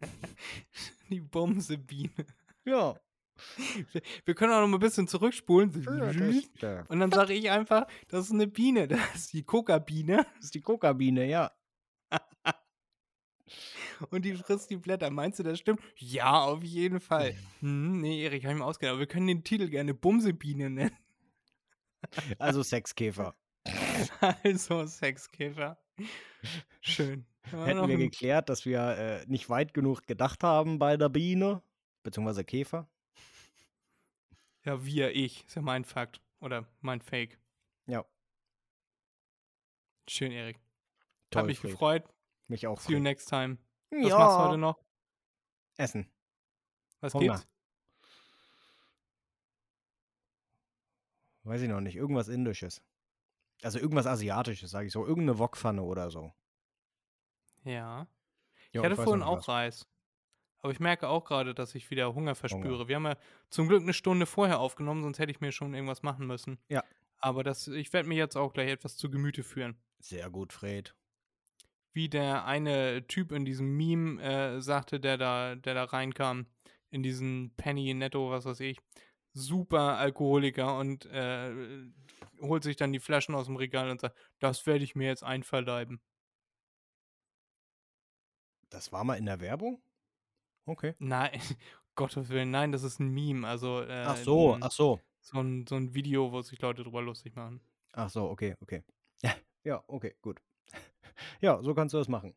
Die 1.10 1.20
Bumsebiene. 1.20 2.10
ja. 2.64 2.94
Wir- 4.24 4.34
können 4.36 4.52
auch 4.52 4.60
noch 4.60 4.68
mal 4.68 4.76
ein 4.76 4.80
bisschen 4.80 5.08
zurückspulen. 5.08 5.72
Das, 6.60 6.88
Und 6.88 7.00
dann 7.00 7.10
sage 7.10 7.34
ich 7.34 7.50
einfach, 7.50 7.86
das 8.06 8.26
ist 8.26 8.32
eine 8.32 8.46
Biene. 8.46 8.86
Das 8.86 9.14
ist 9.16 9.32
die 9.32 9.42
Coca-Biene. 9.42 10.24
ist 10.38 10.54
die 10.54 10.60
Kokabiene, 10.60 11.26
ja. 11.26 11.50
Und 14.10 14.24
die 14.24 14.34
frisst 14.34 14.70
die 14.70 14.76
Blätter. 14.76 15.10
Meinst 15.10 15.38
du, 15.38 15.42
das 15.42 15.58
stimmt? 15.58 15.80
Ja, 15.96 16.42
auf 16.44 16.62
jeden 16.62 17.00
Fall. 17.00 17.36
Hm, 17.60 18.00
nee, 18.00 18.24
Erik, 18.24 18.44
hab 18.44 18.52
ich 18.52 18.58
mir 18.58 18.64
ausgedacht. 18.64 18.92
Aber 18.92 19.00
wir 19.00 19.06
können 19.06 19.26
den 19.26 19.44
Titel 19.44 19.68
gerne 19.68 19.94
Bumsebiene 19.94 20.70
nennen. 20.70 20.96
Also 22.38 22.62
Sexkäfer. 22.62 23.34
Also 24.42 24.84
Sexkäfer. 24.86 25.78
Schön. 26.80 27.26
Hätten 27.44 27.88
wir 27.88 27.96
geklärt, 27.96 28.48
dass 28.48 28.64
wir 28.66 28.80
äh, 28.80 29.24
nicht 29.26 29.48
weit 29.48 29.72
genug 29.72 30.06
gedacht 30.06 30.42
haben 30.42 30.78
bei 30.78 30.96
der 30.96 31.08
Biene, 31.08 31.62
beziehungsweise 32.02 32.44
Käfer. 32.44 32.88
ja, 34.64 34.84
wir, 34.84 35.14
ich. 35.14 35.46
Ist 35.46 35.56
ja 35.56 35.62
mein 35.62 35.84
Fakt. 35.84 36.20
Oder 36.40 36.66
mein 36.80 37.00
Fake. 37.00 37.38
Ja, 37.86 38.04
Schön, 40.08 40.32
Erik. 40.32 40.58
toll. 41.30 41.40
Hab 41.40 41.46
mich 41.46 41.58
Fred. 41.58 41.70
gefreut. 41.70 42.13
Mich 42.48 42.66
auch. 42.66 42.80
See 42.80 42.92
you 42.92 43.00
next 43.00 43.28
time. 43.28 43.58
Was 43.90 44.08
ja. 44.08 44.18
machst 44.18 44.36
du 44.36 44.42
heute 44.42 44.58
noch? 44.58 44.78
Essen. 45.76 46.10
Was 47.00 47.14
Hunger. 47.14 47.34
gibt's? 47.34 47.48
Weiß 51.44 51.60
ich 51.60 51.68
noch 51.68 51.80
nicht. 51.80 51.96
Irgendwas 51.96 52.28
Indisches. 52.28 52.82
Also 53.62 53.78
irgendwas 53.78 54.06
Asiatisches, 54.06 54.70
sage 54.70 54.86
ich 54.86 54.92
so. 54.92 55.06
Irgendeine 55.06 55.38
Wokpfanne 55.38 55.82
oder 55.82 56.10
so. 56.10 56.32
Ja. 57.64 58.00
Ja, 58.02 58.06
ich 58.72 58.78
hatte 58.80 58.96
noch 58.96 59.04
vorhin 59.04 59.22
auch 59.22 59.38
was. 59.38 59.48
Reis. 59.48 59.88
Aber 60.60 60.72
ich 60.72 60.80
merke 60.80 61.08
auch 61.08 61.24
gerade, 61.24 61.54
dass 61.54 61.74
ich 61.74 61.90
wieder 61.90 62.14
Hunger 62.14 62.34
verspüre. 62.34 62.88
Wir 62.88 62.96
haben 62.96 63.04
ja 63.04 63.18
zum 63.50 63.68
Glück 63.68 63.82
eine 63.82 63.92
Stunde 63.92 64.24
vorher 64.24 64.60
aufgenommen, 64.60 65.02
sonst 65.02 65.18
hätte 65.18 65.30
ich 65.30 65.40
mir 65.42 65.52
schon 65.52 65.74
irgendwas 65.74 66.02
machen 66.02 66.26
müssen. 66.26 66.58
Ja. 66.68 66.82
Aber 67.18 67.44
das, 67.44 67.68
ich 67.68 67.92
werde 67.92 68.08
mir 68.08 68.16
jetzt 68.16 68.36
auch 68.36 68.54
gleich 68.54 68.70
etwas 68.70 68.96
zu 68.96 69.10
Gemüte 69.10 69.42
führen. 69.42 69.76
Sehr 69.98 70.30
gut, 70.30 70.54
Fred. 70.54 70.94
Wie 71.94 72.08
der 72.08 72.44
eine 72.44 73.06
Typ 73.06 73.30
in 73.32 73.44
diesem 73.44 73.76
Meme 73.76 74.20
äh, 74.20 74.60
sagte, 74.60 74.98
der 75.00 75.16
da, 75.16 75.54
der 75.54 75.74
da 75.74 75.84
reinkam, 75.84 76.46
in 76.90 77.02
diesen 77.02 77.54
Penny 77.56 77.94
Netto, 77.94 78.30
was 78.30 78.44
weiß 78.44 78.60
ich, 78.60 78.78
super 79.32 79.96
Alkoholiker 79.98 80.76
und 80.78 81.06
äh, 81.06 81.52
holt 82.40 82.64
sich 82.64 82.76
dann 82.76 82.92
die 82.92 83.00
Flaschen 83.00 83.34
aus 83.34 83.46
dem 83.46 83.56
Regal 83.56 83.90
und 83.90 84.00
sagt, 84.00 84.16
das 84.40 84.66
werde 84.66 84.84
ich 84.84 84.94
mir 84.96 85.06
jetzt 85.06 85.22
einverleiben. 85.24 86.00
Das 88.70 88.90
war 88.92 89.04
mal 89.04 89.14
in 89.16 89.26
der 89.26 89.40
Werbung? 89.40 89.80
Okay. 90.66 90.94
Nein, 90.98 91.30
Gottes 91.94 92.28
Willen, 92.28 92.50
nein, 92.50 92.72
das 92.72 92.82
ist 92.82 92.98
ein 92.98 93.08
Meme. 93.10 93.46
Also, 93.46 93.82
äh, 93.82 94.04
Ach 94.04 94.16
so, 94.16 94.54
ein- 94.56 94.62
ach 94.64 94.72
so. 94.72 95.00
so, 95.20 95.38
ein, 95.40 95.66
so 95.68 95.76
ein 95.76 95.94
Video, 95.94 96.32
wo 96.32 96.42
sich 96.42 96.60
Leute 96.60 96.82
drüber 96.82 97.02
lustig 97.02 97.36
machen. 97.36 97.60
Ach 97.92 98.10
so, 98.10 98.28
okay, 98.30 98.56
okay. 98.60 98.82
Ja, 99.64 99.82
okay, 99.86 100.14
gut. 100.20 100.42
Ja, 101.40 101.62
so 101.62 101.74
kannst 101.74 101.94
du 101.94 101.98
das 101.98 102.08
machen. 102.08 102.34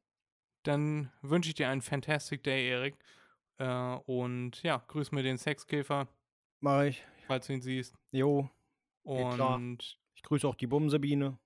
Dann 0.63 1.11
wünsche 1.21 1.49
ich 1.49 1.55
dir 1.55 1.69
einen 1.69 1.81
fantastic 1.81 2.43
Day, 2.43 2.67
Erik. 2.69 2.97
Äh, 3.57 3.95
und 4.05 4.61
ja, 4.63 4.83
grüß 4.87 5.11
mir 5.11 5.23
den 5.23 5.37
Sexkäfer, 5.37 6.07
Mach 6.59 6.83
ich. 6.83 7.03
falls 7.27 7.47
du 7.47 7.53
ihn 7.53 7.61
siehst. 7.61 7.95
Jo. 8.11 8.49
Klar. 9.03 9.55
Und 9.55 9.99
Ich 10.15 10.23
grüße 10.23 10.47
auch 10.47 10.55
die 10.55 10.67
Bumsebiene. 10.67 11.37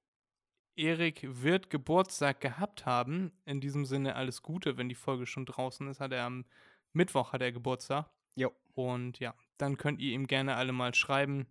Erik 0.75 1.21
wird 1.29 1.69
Geburtstag 1.69 2.41
gehabt 2.41 2.85
haben. 2.85 3.31
In 3.45 3.61
diesem 3.61 3.85
Sinne 3.85 4.15
alles 4.15 4.41
Gute, 4.41 4.77
wenn 4.77 4.89
die 4.89 4.95
Folge 4.95 5.25
schon 5.27 5.45
draußen 5.45 5.87
ist. 5.89 5.99
Hat 5.99 6.11
er 6.13 6.23
am 6.25 6.45
Mittwoch 6.93 7.33
hat 7.33 7.41
er 7.41 7.51
Geburtstag. 7.51 8.09
Jo. 8.35 8.51
Und 8.73 9.19
ja, 9.19 9.35
dann 9.57 9.77
könnt 9.77 9.99
ihr 9.99 10.13
ihm 10.13 10.27
gerne 10.27 10.55
alle 10.55 10.71
mal 10.71 10.95
schreiben 10.95 11.47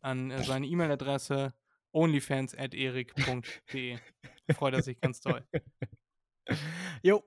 an 0.00 0.30
äh, 0.30 0.42
seine 0.42 0.66
E-Mail-Adresse 0.66 1.54
onlyfans.erik.de. 1.92 3.98
Freut 4.54 4.74
er 4.74 4.82
sich 4.82 5.00
ganz 5.00 5.20
toll. 5.20 5.46
Jo. 7.02 7.22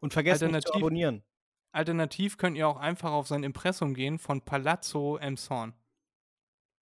Und 0.00 0.12
vergesst 0.12 0.42
nicht 0.42 0.68
zu 0.68 0.74
abonnieren. 0.74 1.24
Alternativ 1.72 2.38
könnt 2.38 2.56
ihr 2.56 2.68
auch 2.68 2.76
einfach 2.76 3.10
auf 3.10 3.26
sein 3.26 3.42
Impressum 3.42 3.92
gehen 3.92 4.20
von 4.20 4.44
Palazzo 4.44 5.16
Emshorn. 5.16 5.74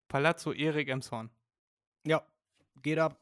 Palazzo 0.10 0.52
Erik 0.52 0.90
Emshorn. 0.90 1.30
Ja, 2.06 2.28
geht 2.82 3.00
ab. 3.00 3.18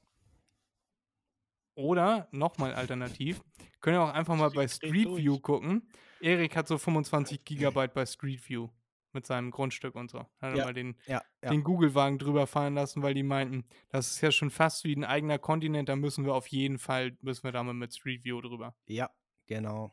Oder, 1.76 2.28
nochmal 2.32 2.74
alternativ, 2.74 3.44
könnt 3.82 3.98
ihr 3.98 4.02
auch 4.02 4.14
einfach 4.14 4.36
mal 4.36 4.50
bei 4.50 4.68
Street. 4.68 5.08
View 5.08 5.40
gucken. 5.40 5.88
Erik 6.20 6.56
hat 6.56 6.68
so 6.68 6.80
25 6.80 7.46
Gigabyte 7.46 7.94
bei 7.94 8.08
Street 8.08 8.50
View 8.50 8.70
mit 9.16 9.26
seinem 9.26 9.50
Grundstück 9.50 9.96
und 9.96 10.12
so. 10.12 10.20
Hat 10.20 10.30
er 10.42 10.56
Ja, 10.58 10.66
mal 10.66 10.74
den, 10.74 10.96
Ja, 11.08 11.24
ja. 11.44 11.50
den 11.50 11.64
Google-Wagen 11.64 12.20
drüber 12.20 12.46
fahren 12.46 12.76
lassen, 12.76 13.02
weil 13.02 13.16
die 13.16 13.24
meinten, 13.24 13.66
das 13.90 14.12
ist 14.12 14.22
ja 14.22 14.32
schon 14.32 14.52
fast 14.52 14.84
wie 14.84 14.96
ein 14.96 15.04
eigener 15.04 15.40
Kontinent, 15.40 15.90
da 15.90 15.96
müssen 15.96 16.26
wir 16.26 16.36
auf 16.36 16.48
jeden 16.48 16.78
Fall, 16.78 17.18
müssen 17.22 17.44
wir 17.44 17.52
da 17.52 17.64
mal 17.64 17.74
mit 17.74 17.96
Street 17.96 18.24
View 18.24 18.42
drüber. 18.42 18.76
Ja, 18.88 19.10
genau. 19.48 19.86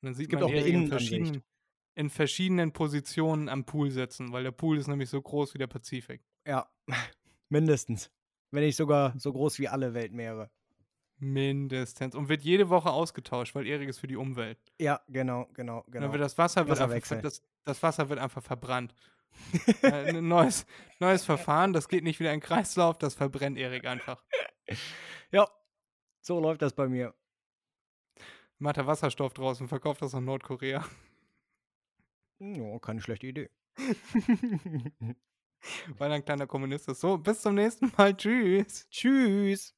Und 0.00 0.06
dann 0.06 0.14
sieht 0.14 0.30
gibt 0.30 0.40
man 0.42 0.50
auch 0.50 0.54
in 0.54 0.88
verschiedenen, 0.88 1.42
in 1.94 2.08
verschiedenen 2.08 2.72
Positionen 2.72 3.48
am 3.48 3.66
Pool 3.66 3.90
sitzen, 3.90 4.32
weil 4.32 4.44
der 4.44 4.52
Pool 4.52 4.78
ist 4.78 4.88
nämlich 4.88 5.10
so 5.10 5.20
groß 5.20 5.54
wie 5.54 5.58
der 5.58 5.66
Pazifik. 5.66 6.24
Ja, 6.46 6.70
mindestens. 7.50 8.10
Wenn 8.50 8.64
nicht 8.64 8.76
sogar 8.76 9.18
so 9.18 9.32
groß 9.32 9.58
wie 9.58 9.68
alle 9.68 9.94
Weltmeere. 9.94 10.50
Mindestens. 11.22 12.16
Und 12.16 12.28
wird 12.28 12.42
jede 12.42 12.68
Woche 12.68 12.90
ausgetauscht, 12.90 13.54
weil 13.54 13.64
Erik 13.64 13.88
ist 13.88 14.00
für 14.00 14.08
die 14.08 14.16
Umwelt. 14.16 14.58
Ja, 14.80 15.00
genau, 15.06 15.46
genau, 15.54 15.82
Dann 15.82 15.92
genau. 16.00 16.12
wird 16.12 16.20
das 16.20 16.36
Wasser 16.36 16.66
wird 16.66 16.80
einfach, 16.80 17.20
das, 17.22 17.44
das 17.62 17.80
Wasser 17.80 18.08
wird 18.08 18.18
einfach 18.18 18.42
verbrannt. 18.42 18.92
äh, 19.82 20.16
ein 20.16 20.26
neues, 20.26 20.66
neues 20.98 21.24
Verfahren, 21.24 21.72
das 21.72 21.88
geht 21.88 22.02
nicht 22.02 22.18
wieder 22.18 22.32
in 22.32 22.40
den 22.40 22.44
Kreislauf, 22.44 22.98
das 22.98 23.14
verbrennt 23.14 23.56
Erik 23.56 23.86
einfach. 23.86 24.24
Ja, 25.30 25.48
so 26.20 26.40
läuft 26.40 26.60
das 26.60 26.72
bei 26.72 26.88
mir. 26.88 27.14
Macht 28.58 28.78
er 28.78 28.88
Wasserstoff 28.88 29.32
draus 29.32 29.60
und 29.60 29.68
verkauft 29.68 30.02
das 30.02 30.14
nach 30.14 30.20
Nordkorea. 30.20 30.84
Ja, 32.40 32.78
keine 32.80 33.00
schlechte 33.00 33.28
Idee. 33.28 33.48
Weil 35.98 36.10
ein 36.10 36.24
kleiner 36.24 36.48
Kommunist 36.48 36.88
ist. 36.88 37.00
So, 37.00 37.16
bis 37.16 37.42
zum 37.42 37.54
nächsten 37.54 37.92
Mal. 37.96 38.16
Tschüss. 38.16 38.88
Tschüss. 38.90 39.72